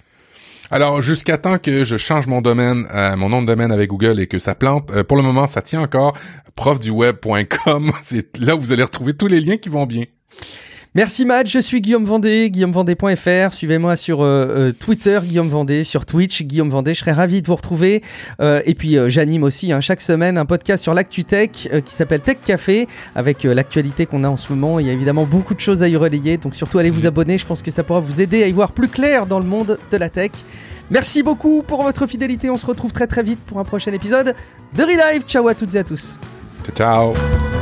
Alors, 0.69 1.01
jusqu'à 1.01 1.37
temps 1.37 1.57
que 1.57 1.83
je 1.83 1.97
change 1.97 2.27
mon 2.27 2.41
domaine, 2.41 2.87
euh, 2.93 3.15
mon 3.15 3.29
nom 3.29 3.41
de 3.41 3.47
domaine 3.47 3.71
avec 3.71 3.89
Google 3.89 4.19
et 4.19 4.27
que 4.27 4.39
ça 4.39 4.53
plante, 4.55 4.91
euh, 4.91 5.03
pour 5.03 5.17
le 5.17 5.23
moment, 5.23 5.47
ça 5.47 5.61
tient 5.61 5.81
encore. 5.81 6.13
profduweb.com, 6.55 7.91
c'est 8.01 8.37
là 8.37 8.55
où 8.55 8.59
vous 8.59 8.71
allez 8.71 8.83
retrouver 8.83 9.13
tous 9.13 9.27
les 9.27 9.39
liens 9.39 9.57
qui 9.57 9.69
vont 9.69 9.85
bien. 9.85 10.03
Merci 10.97 11.25
Matt, 11.25 11.47
je 11.47 11.59
suis 11.59 11.79
Guillaume 11.79 12.05
Vendée, 12.05 12.49
guillaumevendée.fr. 12.49 13.53
Suivez-moi 13.53 13.95
sur 13.97 14.23
euh, 14.23 14.71
Twitter, 14.71 15.19
Guillaume 15.23 15.47
Vendée, 15.47 15.83
sur 15.83 16.07
Twitch, 16.07 16.41
Guillaume 16.41 16.71
Vendée. 16.71 16.95
Je 16.95 17.01
serai 17.01 17.11
ravi 17.11 17.43
de 17.43 17.45
vous 17.45 17.55
retrouver. 17.55 18.01
et 18.39 18.73
puis 18.73 18.97
j'anime 19.05 19.43
aussi 19.43 19.71
hein, 19.71 19.79
chaque 19.79 20.01
semaine 20.01 20.39
un 20.39 20.45
podcast 20.45 20.81
sur 20.81 20.95
l'actu 20.95 21.23
tech 21.23 21.51
qui 21.51 21.93
s'appelle 21.93 22.21
Tech 22.21 22.37
Café, 22.43 22.87
avec 23.13 23.43
l'actualité 23.43 24.07
qu'on 24.07 24.23
a 24.23 24.27
en 24.27 24.37
ce 24.37 24.51
moment. 24.51 24.79
Il 24.79 24.87
y 24.87 24.89
a 24.89 24.93
évidemment 24.93 25.25
beaucoup 25.25 25.53
de 25.53 25.59
choses 25.59 25.83
à 25.83 25.87
y 25.87 25.95
relayer, 25.95 26.37
donc 26.37 26.55
surtout 26.55 26.79
allez 26.79 26.89
vous 26.89 27.05
abonner. 27.05 27.37
Je 27.37 27.45
pense 27.45 27.61
que 27.61 27.69
ça 27.69 27.83
pourra 27.83 27.99
vous 27.99 28.19
aider 28.19 28.41
à 28.41 28.47
y 28.47 28.51
voir 28.51 28.71
plus 28.71 28.87
clair 28.87 29.27
dans 29.27 29.37
le 29.37 29.45
monde 29.45 29.77
de 29.91 29.97
la 29.97 30.09
tech. 30.09 30.31
Merci 30.89 31.21
beaucoup 31.21 31.61
pour 31.61 31.83
votre 31.83 32.07
fidélité. 32.07 32.49
On 32.49 32.57
se 32.57 32.65
retrouve 32.65 32.91
très 32.91 33.05
très 33.05 33.21
vite 33.21 33.39
pour 33.45 33.59
un 33.59 33.63
prochain 33.63 33.93
épisode 33.93 34.33
de 34.75 34.81
Relive. 34.81 35.21
Ciao 35.27 35.47
à 35.47 35.53
toutes 35.53 35.75
et 35.75 35.77
à 35.77 35.83
tous. 35.83 36.17
Ciao. 36.75 37.13
ciao. 37.13 37.56